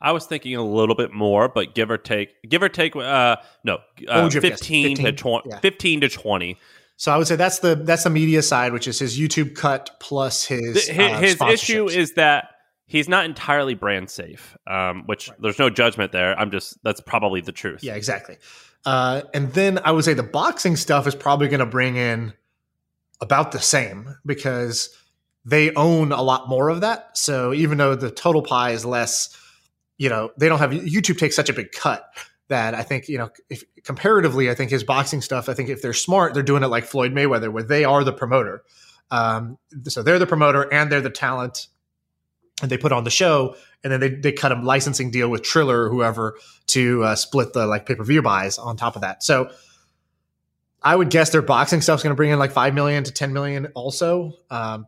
I 0.00 0.12
was 0.12 0.26
thinking 0.26 0.54
a 0.54 0.62
little 0.62 0.94
bit 0.94 1.12
more, 1.12 1.48
but 1.48 1.74
give 1.74 1.90
or 1.90 1.98
take, 1.98 2.30
give 2.48 2.62
or 2.62 2.68
take, 2.68 2.94
uh, 2.94 3.36
no, 3.64 3.78
uh, 4.08 4.30
15, 4.30 4.96
15, 4.96 4.96
to 4.96 5.12
20, 5.12 5.50
yeah. 5.50 5.58
15 5.58 6.00
to 6.02 6.08
20. 6.08 6.58
So 6.96 7.12
I 7.12 7.16
would 7.16 7.28
say 7.28 7.36
that's 7.36 7.60
the 7.60 7.76
that's 7.76 8.04
the 8.04 8.10
media 8.10 8.42
side, 8.42 8.72
which 8.72 8.88
is 8.88 8.98
his 8.98 9.18
YouTube 9.18 9.54
cut 9.54 9.90
plus 10.00 10.44
his 10.44 10.86
the, 10.86 10.92
his, 10.92 11.40
uh, 11.40 11.46
his 11.46 11.60
issue 11.62 11.88
is 11.88 12.14
that 12.14 12.50
he's 12.86 13.08
not 13.08 13.24
entirely 13.24 13.74
brand 13.74 14.10
safe, 14.10 14.56
um, 14.66 15.04
which 15.06 15.28
right. 15.28 15.40
there's 15.40 15.60
no 15.60 15.70
judgment 15.70 16.10
there. 16.10 16.36
I'm 16.36 16.50
just 16.50 16.82
that's 16.82 17.00
probably 17.00 17.40
the 17.40 17.52
truth. 17.52 17.84
Yeah, 17.84 17.94
exactly. 17.94 18.38
Uh, 18.84 19.22
and 19.32 19.52
then 19.52 19.78
I 19.84 19.92
would 19.92 20.04
say 20.04 20.14
the 20.14 20.24
boxing 20.24 20.74
stuff 20.74 21.06
is 21.06 21.14
probably 21.14 21.46
going 21.46 21.60
to 21.60 21.66
bring 21.66 21.96
in 21.96 22.32
about 23.20 23.52
the 23.52 23.60
same 23.60 24.16
because 24.26 24.96
they 25.44 25.72
own 25.74 26.10
a 26.10 26.22
lot 26.22 26.48
more 26.48 26.68
of 26.68 26.80
that. 26.80 27.16
So 27.16 27.52
even 27.54 27.78
though 27.78 27.94
the 27.94 28.10
total 28.10 28.42
pie 28.42 28.70
is 28.70 28.84
less, 28.84 29.36
you 29.98 30.08
know, 30.08 30.30
they 30.38 30.48
don't 30.48 30.60
have 30.60 30.70
YouTube 30.70 31.18
takes 31.18 31.36
such 31.36 31.50
a 31.50 31.52
big 31.52 31.72
cut. 31.72 32.08
that 32.48 32.74
I 32.74 32.82
think 32.82 33.08
you 33.08 33.18
know 33.18 33.30
if, 33.50 33.62
comparatively, 33.84 34.50
I 34.50 34.54
think 34.54 34.70
his 34.70 34.84
boxing 34.84 35.20
stuff. 35.20 35.48
I 35.48 35.54
think 35.54 35.68
if 35.68 35.82
they're 35.82 35.92
smart, 35.92 36.34
they're 36.34 36.42
doing 36.42 36.62
it 36.62 36.68
like 36.68 36.84
Floyd 36.84 37.12
Mayweather, 37.12 37.52
where 37.52 37.62
they 37.62 37.84
are 37.84 38.02
the 38.04 38.12
promoter. 38.12 38.62
Um, 39.10 39.58
so 39.84 40.02
they're 40.02 40.18
the 40.18 40.26
promoter 40.26 40.62
and 40.72 40.90
they're 40.90 41.00
the 41.00 41.10
talent, 41.10 41.68
and 42.62 42.70
they 42.70 42.78
put 42.78 42.92
on 42.92 43.04
the 43.04 43.10
show, 43.10 43.54
and 43.84 43.92
then 43.92 44.00
they 44.00 44.08
they 44.08 44.32
cut 44.32 44.52
a 44.52 44.56
licensing 44.56 45.10
deal 45.10 45.28
with 45.28 45.42
Triller 45.42 45.84
or 45.84 45.90
whoever 45.90 46.38
to 46.68 47.04
uh, 47.04 47.14
split 47.14 47.52
the 47.52 47.66
like 47.66 47.86
pay 47.86 47.94
per 47.94 48.04
view 48.04 48.22
buys 48.22 48.58
on 48.58 48.76
top 48.76 48.96
of 48.96 49.02
that. 49.02 49.22
So 49.22 49.50
I 50.82 50.94
would 50.94 51.10
guess 51.10 51.30
their 51.30 51.42
boxing 51.42 51.80
stuff's 51.80 52.02
going 52.02 52.12
to 52.12 52.16
bring 52.16 52.30
in 52.30 52.38
like 52.38 52.52
five 52.52 52.74
million 52.74 53.04
to 53.04 53.12
ten 53.12 53.32
million 53.32 53.66
also. 53.74 54.34
Um, 54.50 54.86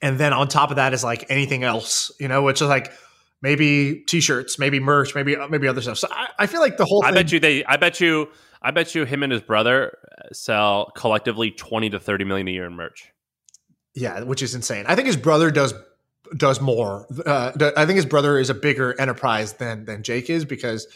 and 0.00 0.18
then 0.18 0.32
on 0.32 0.48
top 0.48 0.70
of 0.70 0.76
that 0.76 0.94
is 0.94 1.02
like 1.02 1.26
anything 1.28 1.64
else, 1.64 2.12
you 2.20 2.28
know, 2.28 2.42
which 2.42 2.62
is 2.62 2.68
like 2.68 2.92
maybe 3.42 4.02
t-shirts, 4.06 4.58
maybe 4.58 4.80
merch, 4.80 5.14
maybe 5.14 5.36
maybe 5.48 5.68
other 5.68 5.80
stuff. 5.80 5.98
So 5.98 6.08
I, 6.10 6.28
I 6.40 6.46
feel 6.46 6.60
like 6.60 6.76
the 6.76 6.84
whole. 6.84 7.04
I 7.04 7.08
thing, 7.08 7.14
bet 7.14 7.32
you 7.32 7.40
they. 7.40 7.64
I 7.64 7.76
bet 7.76 8.00
you. 8.00 8.28
I 8.60 8.72
bet 8.72 8.94
you 8.94 9.04
him 9.04 9.22
and 9.22 9.32
his 9.32 9.42
brother 9.42 9.96
sell 10.32 10.92
collectively 10.96 11.50
twenty 11.50 11.90
to 11.90 12.00
thirty 12.00 12.24
million 12.24 12.48
a 12.48 12.50
year 12.50 12.66
in 12.66 12.74
merch. 12.74 13.12
Yeah, 13.94 14.22
which 14.22 14.42
is 14.42 14.54
insane. 14.54 14.84
I 14.88 14.94
think 14.94 15.06
his 15.06 15.16
brother 15.16 15.50
does 15.50 15.74
does 16.36 16.60
more. 16.60 17.06
Uh, 17.24 17.52
I 17.76 17.86
think 17.86 17.96
his 17.96 18.06
brother 18.06 18.38
is 18.38 18.50
a 18.50 18.54
bigger 18.54 19.00
enterprise 19.00 19.54
than 19.54 19.84
than 19.84 20.02
Jake 20.02 20.28
is 20.28 20.44
because 20.44 20.86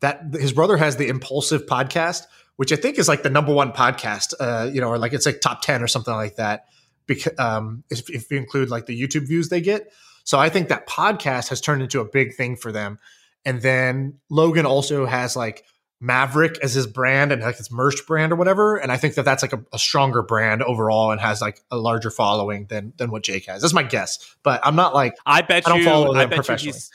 that 0.00 0.22
his 0.32 0.52
brother 0.52 0.76
has 0.76 0.96
the 0.96 1.08
Impulsive 1.08 1.66
podcast, 1.66 2.26
which 2.56 2.72
I 2.72 2.76
think 2.76 2.98
is 2.98 3.08
like 3.08 3.22
the 3.22 3.30
number 3.30 3.52
one 3.52 3.72
podcast. 3.72 4.34
Uh, 4.40 4.70
you 4.72 4.80
know, 4.80 4.88
or 4.88 4.98
like 4.98 5.12
it's 5.12 5.26
like 5.26 5.40
top 5.40 5.62
ten 5.62 5.82
or 5.82 5.88
something 5.88 6.14
like 6.14 6.36
that. 6.36 6.66
Because 7.06 7.38
um, 7.38 7.84
if, 7.90 8.10
if 8.10 8.30
you 8.30 8.36
include 8.36 8.68
like 8.68 8.86
the 8.86 9.00
YouTube 9.00 9.26
views 9.26 9.48
they 9.48 9.62
get, 9.62 9.90
so 10.28 10.38
I 10.38 10.50
think 10.50 10.68
that 10.68 10.86
podcast 10.86 11.48
has 11.48 11.58
turned 11.58 11.80
into 11.80 12.00
a 12.00 12.04
big 12.04 12.34
thing 12.34 12.56
for 12.56 12.70
them. 12.70 12.98
And 13.46 13.62
then 13.62 14.18
Logan 14.28 14.66
also 14.66 15.06
has 15.06 15.34
like 15.34 15.64
Maverick 16.02 16.58
as 16.62 16.74
his 16.74 16.86
brand 16.86 17.32
and 17.32 17.40
like 17.40 17.56
his 17.56 17.70
merch 17.70 18.06
brand 18.06 18.30
or 18.30 18.36
whatever. 18.36 18.76
And 18.76 18.92
I 18.92 18.98
think 18.98 19.14
that 19.14 19.24
that's 19.24 19.42
like 19.42 19.54
a, 19.54 19.64
a, 19.72 19.78
stronger 19.78 20.20
brand 20.20 20.62
overall 20.62 21.12
and 21.12 21.18
has 21.18 21.40
like 21.40 21.62
a 21.70 21.78
larger 21.78 22.10
following 22.10 22.66
than 22.66 22.92
than 22.98 23.10
what 23.10 23.22
Jake 23.22 23.46
has. 23.46 23.62
That's 23.62 23.72
my 23.72 23.82
guess, 23.82 24.18
but 24.42 24.60
I'm 24.64 24.76
not 24.76 24.92
like 24.92 25.14
I 25.24 25.40
bet 25.40 25.66
I 25.66 25.70
don't 25.70 25.78
you. 25.78 25.86
follow 25.86 26.14
I 26.14 26.18
them 26.18 26.28
bet 26.28 26.36
you 26.36 26.42
professionally. 26.42 26.72
he's. 26.74 26.90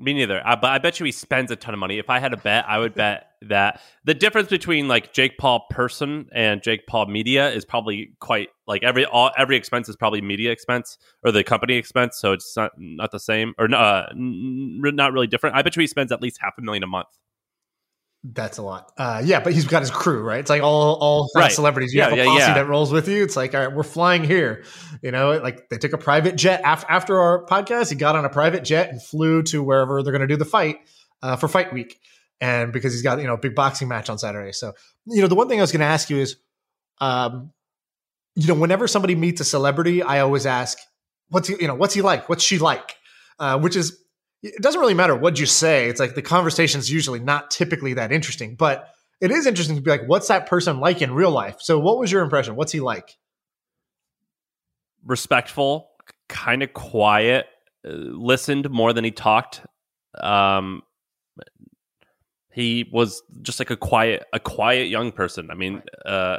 Me 0.00 0.14
neither. 0.14 0.40
I, 0.46 0.54
but 0.54 0.70
I 0.70 0.78
bet 0.78 1.00
you 1.00 1.06
he 1.06 1.12
spends 1.12 1.50
a 1.50 1.56
ton 1.56 1.74
of 1.74 1.80
money. 1.80 1.98
If 1.98 2.08
I 2.08 2.20
had 2.20 2.32
a 2.32 2.36
bet, 2.36 2.64
I 2.68 2.78
would 2.78 2.94
bet 2.94 3.32
that 3.42 3.80
the 4.04 4.14
difference 4.14 4.48
between 4.48 4.86
like 4.86 5.12
Jake 5.12 5.38
Paul 5.38 5.66
person 5.70 6.28
and 6.32 6.62
Jake 6.62 6.86
Paul 6.86 7.06
media 7.06 7.50
is 7.50 7.64
probably 7.64 8.12
quite 8.20 8.48
like 8.68 8.84
every 8.84 9.04
all 9.04 9.32
every 9.36 9.56
expense 9.56 9.88
is 9.88 9.96
probably 9.96 10.20
media 10.20 10.52
expense 10.52 10.98
or 11.24 11.32
the 11.32 11.42
company 11.42 11.74
expense. 11.74 12.16
So 12.18 12.32
it's 12.32 12.56
not 12.56 12.72
not 12.78 13.10
the 13.10 13.18
same 13.18 13.54
or 13.58 13.68
uh, 13.74 14.06
not 14.14 15.12
really 15.12 15.26
different. 15.26 15.56
I 15.56 15.62
bet 15.62 15.74
you 15.74 15.80
he 15.80 15.88
spends 15.88 16.12
at 16.12 16.22
least 16.22 16.38
half 16.40 16.54
a 16.58 16.62
million 16.62 16.84
a 16.84 16.88
month. 16.88 17.08
That's 18.24 18.58
a 18.58 18.62
lot. 18.62 18.90
Uh, 18.98 19.22
yeah, 19.24 19.38
but 19.40 19.52
he's 19.52 19.64
got 19.64 19.80
his 19.80 19.92
crew, 19.92 20.22
right? 20.22 20.40
It's 20.40 20.50
like 20.50 20.62
all 20.62 20.94
all 20.96 21.30
Right. 21.36 21.52
celebrities. 21.52 21.92
You 21.94 21.98
Yeah, 22.00 22.04
have 22.06 22.12
a 22.14 22.16
yeah, 22.16 22.24
posse 22.24 22.38
yeah. 22.40 22.54
that 22.54 22.66
rolls 22.68 22.92
with 22.92 23.06
you. 23.08 23.22
It's 23.22 23.36
like, 23.36 23.54
all 23.54 23.60
right, 23.66 23.74
we're 23.74 23.84
flying 23.84 24.24
here. 24.24 24.64
You 25.02 25.12
know, 25.12 25.38
like 25.38 25.68
they 25.68 25.78
took 25.78 25.92
a 25.92 25.98
private 25.98 26.34
jet 26.36 26.60
af- 26.64 26.84
after 26.88 27.18
our 27.18 27.46
podcast. 27.46 27.90
He 27.90 27.94
got 27.94 28.16
on 28.16 28.24
a 28.24 28.28
private 28.28 28.64
jet 28.64 28.90
and 28.90 29.00
flew 29.00 29.42
to 29.44 29.62
wherever 29.62 30.02
they're 30.02 30.12
going 30.12 30.22
to 30.22 30.26
do 30.26 30.36
the 30.36 30.44
fight 30.44 30.78
uh, 31.22 31.36
for 31.36 31.46
fight 31.46 31.72
week, 31.72 32.00
and 32.40 32.72
because 32.72 32.92
he's 32.92 33.02
got 33.02 33.18
you 33.20 33.26
know 33.28 33.34
a 33.34 33.38
big 33.38 33.54
boxing 33.54 33.86
match 33.86 34.10
on 34.10 34.18
Saturday. 34.18 34.50
So, 34.52 34.72
you 35.06 35.22
know, 35.22 35.28
the 35.28 35.36
one 35.36 35.48
thing 35.48 35.60
I 35.60 35.62
was 35.62 35.70
going 35.72 35.80
to 35.80 35.86
ask 35.86 36.10
you 36.10 36.16
is, 36.18 36.36
um, 37.00 37.52
you 38.34 38.48
know, 38.48 38.54
whenever 38.54 38.88
somebody 38.88 39.14
meets 39.14 39.40
a 39.40 39.44
celebrity, 39.44 40.02
I 40.02 40.20
always 40.20 40.44
ask, 40.44 40.76
what's 41.28 41.46
he, 41.46 41.54
you 41.60 41.68
know, 41.68 41.76
what's 41.76 41.94
he 41.94 42.02
like? 42.02 42.28
What's 42.28 42.42
she 42.42 42.58
like? 42.58 42.96
Uh, 43.38 43.58
which 43.60 43.76
is 43.76 43.96
it 44.42 44.62
doesn't 44.62 44.80
really 44.80 44.94
matter 44.94 45.16
what 45.16 45.38
you 45.38 45.46
say. 45.46 45.88
It's 45.88 46.00
like 46.00 46.14
the 46.14 46.22
conversation's 46.22 46.90
usually 46.90 47.20
not 47.20 47.50
typically 47.50 47.94
that 47.94 48.12
interesting, 48.12 48.54
but 48.54 48.88
it 49.20 49.30
is 49.30 49.46
interesting 49.46 49.76
to 49.76 49.82
be 49.82 49.90
like, 49.90 50.06
what's 50.06 50.28
that 50.28 50.46
person 50.46 50.78
like 50.78 51.02
in 51.02 51.12
real 51.12 51.32
life? 51.32 51.56
So, 51.60 51.78
what 51.78 51.98
was 51.98 52.12
your 52.12 52.22
impression? 52.22 52.56
What's 52.56 52.72
he 52.72 52.80
like? 52.80 53.16
respectful, 55.04 55.90
kind 56.28 56.62
of 56.62 56.72
quiet, 56.72 57.46
uh, 57.86 57.90
listened 57.92 58.70
more 58.70 58.92
than 58.92 59.04
he 59.04 59.10
talked. 59.10 59.62
Um, 60.20 60.82
he 62.52 62.88
was 62.92 63.22
just 63.42 63.58
like 63.58 63.70
a 63.70 63.76
quiet, 63.76 64.24
a 64.32 64.40
quiet 64.40 64.88
young 64.88 65.12
person. 65.12 65.50
I 65.50 65.54
mean, 65.54 65.82
uh, 66.04 66.38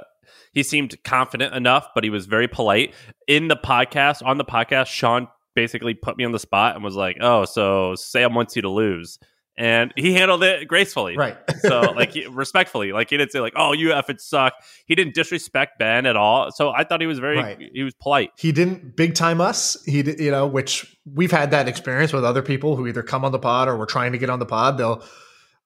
he 0.53 0.63
seemed 0.63 1.01
confident 1.03 1.53
enough, 1.53 1.87
but 1.95 2.03
he 2.03 2.09
was 2.09 2.25
very 2.25 2.47
polite. 2.47 2.93
In 3.27 3.47
the 3.47 3.55
podcast, 3.55 4.25
on 4.25 4.37
the 4.37 4.45
podcast, 4.45 4.87
Shaan 4.87 5.27
basically 5.59 5.93
put 5.93 6.17
me 6.17 6.23
on 6.23 6.31
the 6.31 6.39
spot 6.39 6.75
and 6.75 6.83
was 6.83 6.95
like, 6.95 7.17
"Oh, 7.19 7.45
so 7.45 7.95
Sam 7.95 8.33
wants 8.33 8.55
you 8.55 8.61
to 8.61 8.69
lose," 8.69 9.19
and 9.57 9.93
he 9.97 10.13
handled 10.13 10.41
it 10.43 10.67
gracefully. 10.69 11.17
Right. 11.17 11.37
so 11.59 11.81
like 11.81 12.11
he- 12.13 12.27
respectfully 12.27 12.93
like 12.93 13.09
he 13.09 13.17
didn't 13.17 13.31
say 13.33 13.41
like 13.41 13.53
oh 13.57 13.73
you 13.73 13.89
effing 13.89 14.21
suck 14.21 14.53
he 14.85 14.95
didn't 14.95 15.13
disrespect 15.13 15.77
ben 15.77 16.05
at 16.05 16.15
all 16.15 16.51
so 16.51 16.69
i 16.69 16.85
thought 16.85 17.01
he 17.01 17.07
was 17.07 17.19
very 17.19 17.37
Right. 17.37 17.69
he 17.73 17.83
was 17.83 17.93
polite 17.95 18.31
he 18.37 18.53
didn't 18.53 18.95
big 18.95 19.15
time 19.15 19.41
us. 19.41 19.75
He, 19.85 20.01
did, 20.03 20.19
you 20.21 20.31
know, 20.31 20.47
which 20.47 20.97
we've 21.13 21.31
had 21.31 21.51
that 21.51 21.67
experience 21.67 22.13
with 22.13 22.23
other 22.23 22.41
people 22.41 22.77
who 22.77 22.87
either 22.87 23.03
come 23.03 23.25
on 23.25 23.33
the 23.33 23.39
pod 23.39 23.67
or 23.67 23.75
we're 23.77 23.85
trying 23.85 24.13
to 24.13 24.17
get 24.17 24.29
on 24.29 24.39
the 24.39 24.45
pod. 24.45 24.77
They'll, 24.77 25.03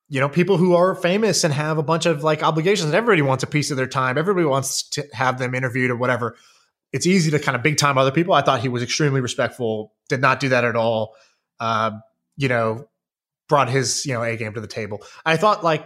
you 0.09 0.19
know, 0.19 0.29
people 0.29 0.57
who 0.57 0.73
are 0.75 0.95
famous 0.95 1.43
and 1.43 1.53
have 1.53 1.77
a 1.77 1.83
bunch 1.83 2.05
of 2.07 2.23
like 2.23 2.41
obligations. 2.43 2.85
And 2.87 2.95
everybody 2.95 3.21
wants 3.21 3.43
a 3.43 3.47
piece 3.47 3.69
of 3.71 3.77
their 3.77 3.87
time. 3.87 4.17
Everybody 4.17 4.45
wants 4.45 4.83
to 4.89 5.03
have 5.13 5.37
them 5.37 5.53
interviewed 5.53 5.91
or 5.91 5.95
whatever. 5.95 6.35
It's 6.93 7.07
easy 7.07 7.31
to 7.31 7.39
kind 7.39 7.55
of 7.55 7.63
big 7.63 7.77
time 7.77 7.97
other 7.97 8.11
people. 8.11 8.33
I 8.33 8.41
thought 8.41 8.61
he 8.61 8.69
was 8.69 8.83
extremely 8.83 9.19
respectful. 9.19 9.93
Did 10.09 10.21
not 10.21 10.39
do 10.39 10.49
that 10.49 10.63
at 10.63 10.75
all. 10.75 11.15
Um, 11.59 12.01
you 12.37 12.47
know, 12.47 12.87
brought 13.49 13.69
his 13.69 14.05
you 14.05 14.13
know 14.13 14.23
a 14.23 14.37
game 14.37 14.53
to 14.53 14.61
the 14.61 14.67
table. 14.67 15.03
I 15.25 15.35
thought 15.37 15.63
like, 15.63 15.85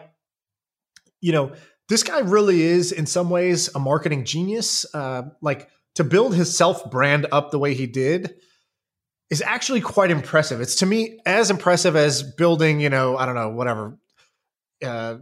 you 1.21 1.31
know, 1.31 1.53
this 1.89 2.03
guy 2.03 2.19
really 2.19 2.61
is 2.61 2.91
in 2.91 3.05
some 3.05 3.29
ways 3.29 3.73
a 3.73 3.79
marketing 3.79 4.25
genius. 4.25 4.85
Uh, 4.93 5.23
like 5.41 5.69
to 5.95 6.03
build 6.03 6.35
his 6.35 6.55
self 6.55 6.91
brand 6.91 7.25
up 7.31 7.51
the 7.51 7.59
way 7.59 7.73
he 7.73 7.87
did 7.87 8.35
is 9.29 9.41
actually 9.41 9.81
quite 9.81 10.11
impressive. 10.11 10.61
It's 10.61 10.75
to 10.75 10.85
me 10.85 11.19
as 11.25 11.49
impressive 11.49 11.95
as 11.95 12.23
building, 12.23 12.79
you 12.79 12.89
know, 12.89 13.17
I 13.17 13.25
don't 13.25 13.35
know, 13.35 13.49
whatever, 13.49 13.97
uh, 14.85 15.17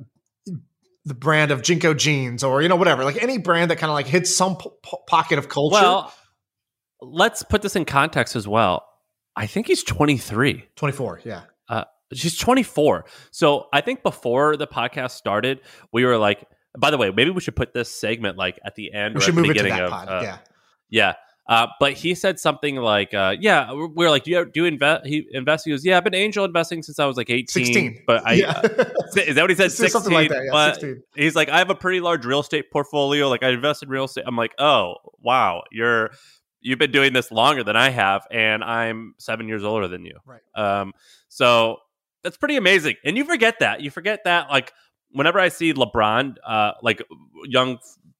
the 1.06 1.14
brand 1.14 1.52
of 1.52 1.62
JNCO 1.62 1.96
jeans 1.98 2.44
or 2.44 2.62
you 2.62 2.68
know 2.68 2.76
whatever, 2.76 3.04
like 3.04 3.22
any 3.22 3.38
brand 3.38 3.72
that 3.72 3.78
kind 3.78 3.90
of 3.90 3.94
like 3.94 4.08
hits 4.08 4.34
some 4.36 4.56
po- 4.58 4.76
po- 4.84 5.04
pocket 5.08 5.38
of 5.40 5.50
culture. 5.50 5.76
well 5.76 6.14
let's 7.02 7.44
put 7.44 7.62
this 7.62 7.76
in 7.76 7.86
context 7.86 8.36
as 8.36 8.48
well 8.48 8.88
i 9.36 9.46
think 9.46 9.68
he's 9.68 9.84
23 9.84 10.66
twenty 10.76 10.92
four, 10.96 11.20
yeah, 11.24 11.42
she's 12.14 12.38
24 12.38 13.06
so 13.32 13.68
i 13.74 13.82
think 13.82 14.02
before 14.02 14.56
the 14.58 14.66
podcast 14.68 15.12
started 15.12 15.60
we 15.92 16.06
were 16.06 16.18
like 16.18 16.46
by 16.78 16.90
the 16.92 16.98
way 16.98 17.12
maybe 17.12 17.30
we 17.32 17.42
should 17.42 17.56
put 17.56 17.74
this 17.74 17.90
segment 17.92 18.38
like 18.38 18.60
at 18.66 18.76
the 18.76 18.94
end 18.94 19.16
we 19.16 19.20
or 19.20 19.22
should 19.22 19.30
at 19.32 19.36
the 19.36 19.42
move 19.42 19.52
it 19.52 19.54
to 19.56 19.64
beginning 19.64 19.78
that 19.78 19.84
of 19.86 19.90
pod. 19.92 20.08
uh, 20.10 20.20
yeah, 20.24 20.38
Yeah. 20.90 21.14
Uh, 21.48 21.68
but 21.80 21.94
he 21.94 22.16
said 22.16 22.40
something 22.40 22.78
like, 22.78 23.14
uh, 23.14 23.36
"Yeah, 23.40 23.72
we're 23.72 23.88
we're 23.88 24.10
like, 24.10 24.24
do 24.24 24.32
you 24.32 24.46
do 24.46 24.62
you 24.62 24.66
invest?" 24.66 25.06
He 25.06 25.28
invest. 25.32 25.66
He 25.66 25.72
goes, 25.72 25.86
"Yeah, 25.86 25.98
I've 25.98 26.04
been 26.04 26.16
angel 26.16 26.44
investing 26.44 26.82
since 26.82 26.98
I 26.98 27.06
was 27.06 27.18
like 27.18 27.30
18. 27.30 27.48
sixteen, 27.48 28.02
But 28.08 28.26
I 28.26 28.34
yeah. 28.34 28.62
is 29.16 29.36
that 29.36 29.42
what 29.42 29.50
he 29.52 29.56
said? 29.56 29.72
Sixteen. 29.72 30.12
like 30.12 30.30
that, 30.30 30.46
yeah, 30.46 30.52
but 30.52 30.76
16. 30.76 31.04
he's 31.16 31.36
like, 31.36 31.50
I 31.50 31.60
have 31.60 31.70
a 31.70 31.76
pretty 31.76 32.00
large 32.00 32.26
real 32.26 32.40
estate 32.40 32.72
portfolio. 32.72 33.30
Like 33.30 33.44
I 33.44 33.50
invest 33.50 33.84
in 33.84 33.90
real 33.90 34.06
estate. 34.06 34.24
I'm 34.26 34.36
like, 34.36 34.54
oh 34.58 34.96
wow, 35.22 35.64
you're 35.72 36.12
you've 36.62 36.80
been 36.80 36.92
doing 36.92 37.14
this 37.14 37.32
longer 37.32 37.64
than 37.64 37.76
I 37.76 37.90
have, 37.90 38.26
and 38.32 38.64
I'm 38.64 39.14
seven 39.20 39.48
years 39.48 39.64
older 39.64 39.88
than 39.88 40.04
you. 40.04 40.18
Right. 40.26 40.42
Um. 40.56 40.94
So 41.30 41.78
that's 42.24 42.38
pretty 42.38 42.56
amazing. 42.58 42.96
And 43.04 43.16
you 43.18 43.24
forget 43.24 43.60
that. 43.60 43.82
You 43.82 43.92
forget 43.92 44.24
that. 44.24 44.50
Like 44.50 44.74
whenever 45.12 45.40
I 45.40 45.50
see 45.50 45.74
LeBron, 45.74 46.38
uh, 46.44 46.72
like 46.82 47.04
young 47.44 47.78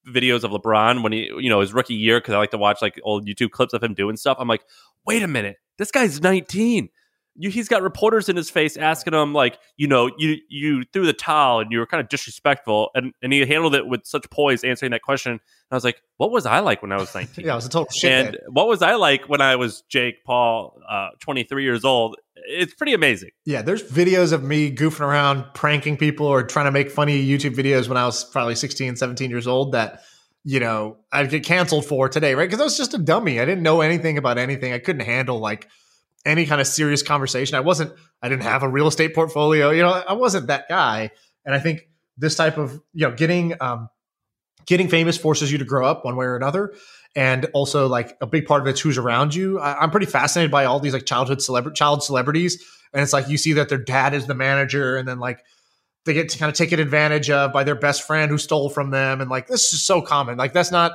videos 0.08 0.44
of 0.44 0.52
LeBron 0.52 1.04
when 1.04 1.12
he, 1.12 1.32
you 1.40 1.50
know, 1.50 1.62
his 1.62 1.74
rookie 1.74 1.96
year, 1.96 2.20
because 2.20 2.34
I 2.34 2.38
like 2.38 2.52
to 2.52 2.58
watch 2.58 2.82
like 2.82 3.00
old 3.04 3.28
YouTube 3.28 3.52
clips 3.52 3.74
of 3.74 3.84
him 3.84 3.94
doing 3.94 4.18
stuff. 4.18 4.38
I'm 4.40 4.48
like, 4.48 4.64
wait 5.06 5.24
a 5.24 5.28
minute, 5.28 5.58
this 5.78 5.92
guy's 5.92 6.22
19. 6.22 6.90
You, 7.38 7.50
he's 7.50 7.68
got 7.68 7.82
reporters 7.82 8.30
in 8.30 8.36
his 8.36 8.50
face 8.50 8.78
asking 8.78 9.14
him 9.14 9.34
like, 9.34 9.60
you 9.78 9.88
know, 9.88 10.10
you 10.18 10.38
you 10.48 10.84
threw 10.94 11.06
the 11.06 11.14
towel 11.14 11.60
and 11.60 11.72
you 11.72 11.80
were 11.80 11.86
kind 11.86 12.02
of 12.02 12.08
disrespectful, 12.10 12.92
and 12.96 13.14
and 13.22 13.34
he 13.34 13.46
handled 13.46 13.76
it 13.76 13.88
with 13.88 14.06
such 14.06 14.30
poise, 14.30 14.64
answering 14.64 14.92
that 14.92 15.02
question. 15.02 15.34
And 15.34 15.42
I 15.72 15.76
was 15.76 15.84
like, 15.84 16.02
what 16.18 16.32
was 16.32 16.46
I 16.46 16.60
like 16.60 16.82
when 16.82 16.92
I 16.92 16.98
was 16.98 17.14
19? 17.16 17.46
yeah, 17.46 17.54
i 17.54 17.56
was 17.56 17.66
a 17.66 17.70
total 17.70 17.92
shit. 17.92 18.12
and 18.28 18.38
what 18.48 18.68
was 18.68 18.82
I 18.82 18.96
like 18.96 19.28
when 19.28 19.42
I 19.42 19.56
was 19.58 19.82
Jake 19.90 20.24
Paul, 20.26 20.80
uh, 20.90 21.10
23 21.20 21.64
years 21.64 21.84
old? 21.84 22.16
It's 22.48 22.74
pretty 22.74 22.94
amazing. 22.94 23.32
Yeah, 23.46 23.62
there's 23.64 23.82
videos 23.84 24.32
of 24.32 24.44
me 24.44 24.74
goofing 24.74 25.02
around, 25.02 25.46
pranking 25.56 25.98
people, 25.98 26.28
or 26.28 26.44
trying 26.44 26.66
to 26.66 26.72
make 26.72 26.92
funny 26.92 27.26
YouTube 27.26 27.56
videos 27.56 27.88
when 27.88 27.98
I 27.98 28.06
was 28.06 28.24
probably 28.24 28.56
16, 28.56 28.98
17 28.98 29.30
years 29.32 29.48
old 29.48 29.72
that, 29.72 30.02
you 30.44 30.60
know, 30.60 30.98
I'd 31.12 31.32
get 31.32 31.44
canceled 31.44 31.86
for 31.86 32.08
today, 32.08 32.36
right? 32.36 32.48
Because 32.48 32.62
I 32.62 32.64
was 32.66 32.78
just 32.78 32.94
a 32.94 33.00
dummy. 33.00 33.40
I 33.40 33.46
didn't 33.46 33.64
know 33.64 33.82
anything 33.82 34.20
about 34.20 34.38
anything. 34.38 34.74
I 34.74 34.80
couldn't 34.80 35.06
handle 35.06 35.40
like 35.40 35.68
any 36.26 36.46
kind 36.46 36.60
of 36.60 36.68
serious 36.68 37.04
conversation. 37.04 37.56
I 37.56 37.62
wasn't, 37.62 37.94
I 38.22 38.30
didn't 38.30 38.44
have 38.44 38.64
a 38.64 38.70
real 38.70 38.88
estate 38.88 39.14
portfolio. 39.14 39.70
You 39.70 39.84
know, 39.84 39.92
I 39.92 40.14
wasn't 40.14 40.48
that 40.48 40.68
guy. 40.68 41.12
And 41.46 41.54
I 41.54 41.60
think 41.60 41.88
this 42.18 42.36
type 42.36 42.58
of, 42.58 42.82
you 42.94 43.08
know, 43.08 43.16
getting, 43.16 43.54
um, 43.62 43.90
getting 44.66 44.88
famous 44.88 45.18
forces 45.18 45.52
you 45.52 45.60
to 45.60 45.66
grow 45.66 45.86
up 45.86 46.04
one 46.04 46.16
way 46.16 46.26
or 46.26 46.36
another 46.36 46.74
and 47.16 47.48
also 47.54 47.88
like 47.88 48.18
a 48.20 48.28
big 48.28 48.46
part 48.46 48.62
of 48.62 48.68
it's 48.68 48.82
who's 48.82 48.98
around 48.98 49.34
you. 49.34 49.60
I, 49.60 49.82
I'm 49.82 49.90
pretty 49.90 50.06
fascinated 50.06 50.52
by 50.52 50.66
all 50.66 50.80
these 50.80 50.94
like 50.94 51.06
childhood 51.06 51.42
celebrity 51.42 51.76
child 51.76 52.04
celebrities, 52.04 52.64
and 52.94 53.02
it's 53.02 53.14
like 53.14 53.30
you 53.30 53.38
see 53.38 53.54
that 53.54 53.70
their 53.70 53.78
dad 53.78 54.14
is 54.14 54.28
the 54.28 54.36
manager, 54.36 54.98
and 54.98 55.08
then 55.08 55.20
like 55.20 55.44
they 56.06 56.14
get 56.14 56.30
to 56.30 56.38
kind 56.38 56.50
of 56.50 56.56
taken 56.56 56.80
advantage 56.80 57.30
of 57.30 57.54
by 57.54 57.64
their 57.64 57.76
best 57.76 58.04
friend 58.04 58.30
who 58.30 58.38
stole 58.38 58.70
from 58.70 58.92
them, 58.92 59.22
and 59.22 59.30
like 59.30 59.48
this 59.48 59.74
is 59.74 59.84
so 59.84 60.02
common. 60.02 60.38
Like 60.38 60.54
that's 60.54 60.72
not 60.72 60.94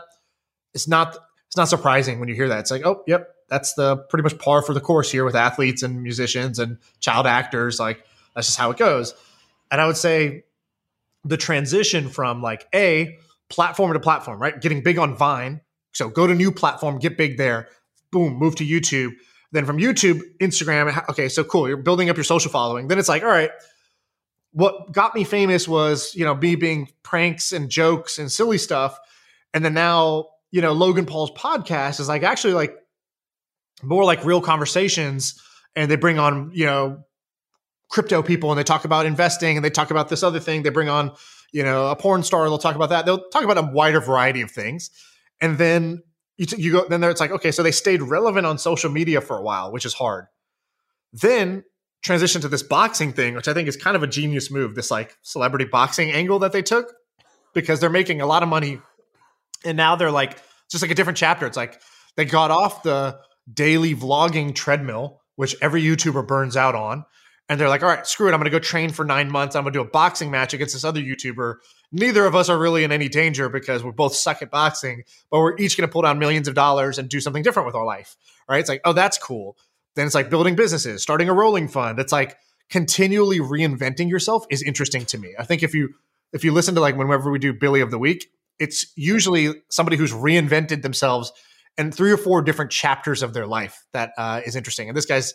it's 0.75 0.87
not 0.87 1.17
it's 1.49 1.57
not 1.57 1.69
surprising 1.69 2.21
when 2.21 2.29
you 2.29 2.35
hear 2.35 2.49
that. 2.49 2.61
It's 2.61 2.71
like 2.71 2.85
oh 2.85 3.03
yep, 3.07 3.29
that's 3.51 3.75
the 3.75 3.97
pretty 3.97 4.23
much 4.23 4.39
par 4.39 4.63
for 4.63 4.73
the 4.73 4.81
course 4.81 5.11
here 5.11 5.25
with 5.25 5.35
athletes 5.35 5.83
and 5.83 6.03
musicians 6.03 6.59
and 6.59 6.79
child 7.01 7.27
actors. 7.27 7.79
Like 7.81 8.05
that's 8.35 8.47
just 8.47 8.59
how 8.59 8.71
it 8.71 8.77
goes. 8.77 9.15
And 9.71 9.81
I 9.81 9.87
would 9.87 9.97
say 9.97 10.45
the 11.25 11.37
transition 11.37 12.09
from 12.09 12.41
like 12.41 12.67
a 12.75 13.19
platform 13.51 13.93
to 13.93 14.01
platform, 14.01 14.41
right? 14.41 14.59
Getting 14.61 14.83
big 14.83 14.99
on 14.99 15.17
Vine. 15.17 15.61
So 15.93 16.09
go 16.09 16.27
to 16.27 16.35
new 16.35 16.53
platform, 16.53 16.99
get 16.99 17.19
big 17.19 17.37
there. 17.37 17.69
Boom, 18.13 18.35
move 18.35 18.57
to 18.57 18.67
YouTube. 18.67 19.13
Then 19.53 19.67
from 19.67 19.79
YouTube, 19.79 20.23
Instagram. 20.41 21.09
Okay, 21.11 21.29
so 21.29 21.43
cool. 21.43 21.69
You're 21.69 21.77
building 21.77 22.09
up 22.09 22.17
your 22.17 22.25
social 22.25 22.51
following. 22.51 22.89
Then 22.89 22.99
it's 22.99 23.09
like, 23.09 23.23
all 23.23 23.29
right, 23.29 23.51
what 24.53 24.93
got 24.93 25.15
me 25.15 25.25
famous 25.25 25.67
was, 25.67 26.15
you 26.15 26.25
know, 26.25 26.35
me 26.35 26.55
being 26.55 26.89
pranks 27.03 27.53
and 27.53 27.69
jokes 27.69 28.19
and 28.19 28.31
silly 28.31 28.59
stuff. 28.59 28.99
And 29.53 29.65
then 29.65 29.75
now, 29.75 30.29
you 30.53 30.61
know, 30.61 30.73
Logan 30.73 31.07
Paul's 31.07 31.33
podcast 31.33 32.01
is 32.01 32.09
like 32.09 32.23
actually 32.23 32.55
like 32.55 32.77
more 33.83 34.05
like 34.05 34.25
real 34.25 34.41
conversations. 34.41 35.41
And 35.77 35.91
they 35.91 35.97
bring 35.97 36.19
on, 36.19 36.51
you 36.53 36.67
know, 36.67 37.05
crypto 37.91 38.23
people 38.23 38.51
and 38.51 38.59
they 38.59 38.65
talk 38.65 38.85
about 38.85 39.07
investing 39.07 39.57
and 39.57 39.65
they 39.65 39.71
talk 39.71 39.91
about 39.91 40.09
this 40.09 40.23
other 40.23 40.41
thing. 40.41 40.63
They 40.63 40.71
bring 40.71 40.89
on, 40.89 41.13
you 41.53 41.63
know, 41.63 41.89
a 41.89 41.97
porn 41.97 42.23
star. 42.23 42.49
They'll 42.49 42.59
talk 42.59 42.77
about 42.77 42.91
that. 42.91 43.05
They'll 43.05 43.29
talk 43.29 43.45
about 43.45 43.59
a 43.59 43.71
wider 43.73 44.01
variety 44.01 44.41
of 44.43 44.51
things. 44.51 44.91
And 45.41 45.59
then 45.59 46.03
you, 46.37 46.47
t- 46.47 46.61
you 46.61 46.73
go, 46.73 46.87
then 46.89 47.01
there 47.01 47.11
it's 47.11 47.21
like, 47.21 47.33
okay, 47.33 47.51
so 47.51 47.63
they 47.63 47.73
stayed 47.73 48.03
relevant 48.03 48.47
on 48.47 48.59
social 48.59 48.91
media 48.91 49.21
for 49.21 49.37
a 49.37 49.43
while, 49.43 49.73
which 49.73 49.85
is 49.85 49.95
hard. 49.95 50.27
Then 51.13 51.65
transition 52.03 52.41
to 52.41 52.49
this 52.49 52.63
boxing 52.63 53.13
thing, 53.13 53.35
which 53.35 53.49
I 53.49 53.53
think 53.53 53.69
is 53.69 53.77
kind 53.77 53.97
of 53.97 54.03
a 54.03 54.07
genius 54.07 54.51
move, 54.51 54.75
this 54.75 54.91
like 54.91 55.17
celebrity 55.23 55.67
boxing 55.67 56.11
angle 56.13 56.39
that 56.41 56.53
they 56.53 56.63
took 56.63 56.93
because 57.53 57.81
they're 57.81 57.91
making 57.91 58.21
a 58.21 58.27
lot 58.27 58.43
of 58.43 58.49
money. 58.49 58.81
And 59.65 59.77
now 59.77 59.97
they're 59.97 60.11
like, 60.11 60.39
just 60.71 60.83
like 60.83 60.91
a 60.91 60.95
different 60.95 61.19
chapter. 61.19 61.47
It's 61.47 61.57
like 61.57 61.81
they 62.17 62.25
got 62.25 62.51
off 62.51 62.83
the 62.83 63.19
daily 63.53 63.95
vlogging 63.95 64.55
treadmill, 64.55 65.21
which 65.37 65.57
every 65.61 65.83
YouTuber 65.83 66.27
burns 66.27 66.57
out 66.57 66.75
on. 66.75 67.05
And 67.49 67.61
they're 67.61 67.69
like, 67.69 67.83
all 67.83 67.89
right, 67.89 68.07
screw 68.07 68.29
it. 68.29 68.33
I'm 68.33 68.39
going 68.39 68.45
to 68.45 68.51
go 68.51 68.61
train 68.61 68.91
for 68.91 69.05
nine 69.05 69.29
months. 69.29 69.57
I'm 69.57 69.65
going 69.65 69.73
to 69.73 69.79
do 69.81 69.85
a 69.85 69.91
boxing 69.91 70.31
match 70.31 70.55
against 70.55 70.75
this 70.75 70.85
other 70.85 71.01
YouTuber. 71.01 71.57
Neither 71.91 72.25
of 72.25 72.37
us 72.37 72.49
are 72.49 72.57
really 72.57 72.85
in 72.85 72.93
any 72.93 73.09
danger 73.09 73.49
because 73.49 73.83
we're 73.83 73.91
both 73.91 74.15
suck 74.15 74.41
at 74.41 74.53
boxing, 74.53 75.03
but 75.33 75.41
we're 75.41 75.57
each 75.59 75.77
going 75.77 75.89
to 75.89 75.93
pull 75.93 76.03
down 76.03 76.21
millions 76.21 76.47
of 76.47 76.55
dollars 76.55 76.97
and 76.99 77.09
do 77.09 77.21
something 77.21 77.43
different 77.43 77.67
with 77.67 77.75
our 77.75 77.85
life. 77.85 78.17
Right. 78.49 78.61
It's 78.61 78.69
like, 78.69 78.83
oh, 78.85 78.93
that's 78.93 79.19
cool. 79.19 79.57
Then 79.97 80.07
it's 80.07 80.15
like 80.15 80.31
building 80.31 80.55
businesses, 80.55 81.03
starting 81.03 81.29
a 81.29 81.35
rolling 81.35 81.67
fund. 81.67 81.99
It's 81.99 82.13
like 82.13 82.37
continually 82.71 83.41
reinventing 83.41 84.09
yourself 84.09 84.47
is 84.49 84.63
interesting 84.63 85.05
to 85.07 85.19
me. 85.19 85.35
I 85.39 85.45
think 85.45 85.63
if 85.63 85.75
you 85.75 85.95
if 86.33 86.45
you 86.45 86.53
listen 86.53 86.77
to 86.77 86.81
like 86.81 86.97
whenever 86.97 87.31
we 87.31 87.41
do 87.41 87.53
Billy 87.53 87.81
of 87.81 87.91
the 87.91 87.99
Week, 87.99 88.31
it's 88.61 88.93
usually 88.97 89.55
somebody 89.69 89.97
who's 89.97 90.13
reinvented 90.13 90.83
themselves 90.83 91.33
and 91.79 91.95
three 91.95 92.13
or 92.13 92.17
four 92.17 92.43
different 92.43 92.71
chapters 92.71 93.23
of 93.23 93.33
their 93.33 93.47
life 93.47 93.85
that 93.93 94.13
uh, 94.19 94.41
is 94.45 94.57
interesting. 94.57 94.89
And 94.89 94.97
this 94.97 95.07
guy's, 95.07 95.35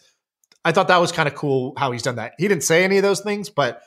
I 0.64 0.72
thought 0.72 0.88
that 0.88 0.98
was 1.02 1.12
kind 1.12 1.28
of 1.28 1.36
cool 1.36 1.74
how 1.78 1.91
he's 1.91 2.03
done 2.03 2.16
that. 2.18 2.34
He 2.38 2.48
didn't 2.48 2.64
say 2.64 2.84
any 2.84 2.98
of 2.98 3.03
those 3.03 3.22
things, 3.22 3.49
but 3.49 3.82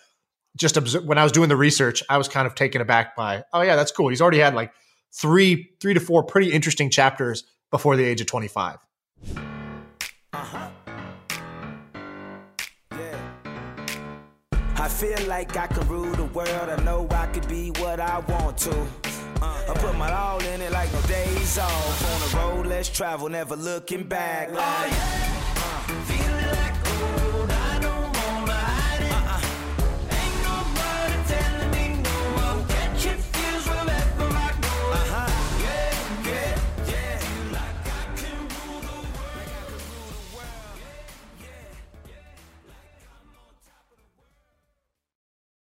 just 0.57 0.77
observe, 0.77 1.05
when 1.05 1.19
I 1.19 1.23
was 1.23 1.33
doing 1.33 1.49
the 1.49 1.57
research, 1.57 2.03
I 2.09 2.19
was 2.19 2.29
kind 2.29 2.47
of 2.47 2.55
taken 2.55 2.81
aback 2.81 3.17
by, 3.17 3.45
oh 3.53 3.63
yeah, 3.63 3.77
that's 3.77 3.93
cool. 3.93 4.09
He's 4.09 4.21
already 4.21 4.39
had 4.39 4.55
like 4.55 4.73
three, 5.13 5.71
three 5.81 5.95
to 5.95 6.01
four 6.01 6.23
pretty 6.23 6.53
interesting 6.53 6.91
chapters 6.91 7.45
before 7.71 7.97
the 7.97 8.05
age 8.05 8.21
of 8.21 8.27
25. 8.27 8.79
Uh-huh. 10.33 10.69
Yeah. 12.93 13.31
I 14.77 14.89
feel 14.89 15.27
like 15.27 15.57
I 15.57 15.67
can 15.67 15.89
rule 15.89 16.13
the 16.13 16.25
world. 16.25 16.49
I 16.51 16.83
know 16.85 17.07
I 17.11 17.27
could 17.27 17.49
be 17.49 17.71
what 17.79 18.01
I 18.01 18.19
want 18.21 18.59
to. 18.59 19.08
Uh, 19.41 19.63
I 19.69 19.75
put 19.75 19.97
my 19.97 20.13
all 20.13 20.41
in 20.41 20.61
it 20.61 20.73
like 20.73 20.93
no 20.93 21.01
days 21.03 21.59
off. 21.59 22.15
On 22.15 22.21
the 22.21 22.37
road, 22.37 22.67
let's 22.67 22.89
travel, 22.89 23.29
never 23.29 23.57
looking 23.57 24.05
back. 24.05 24.51
Like. 24.51 25.48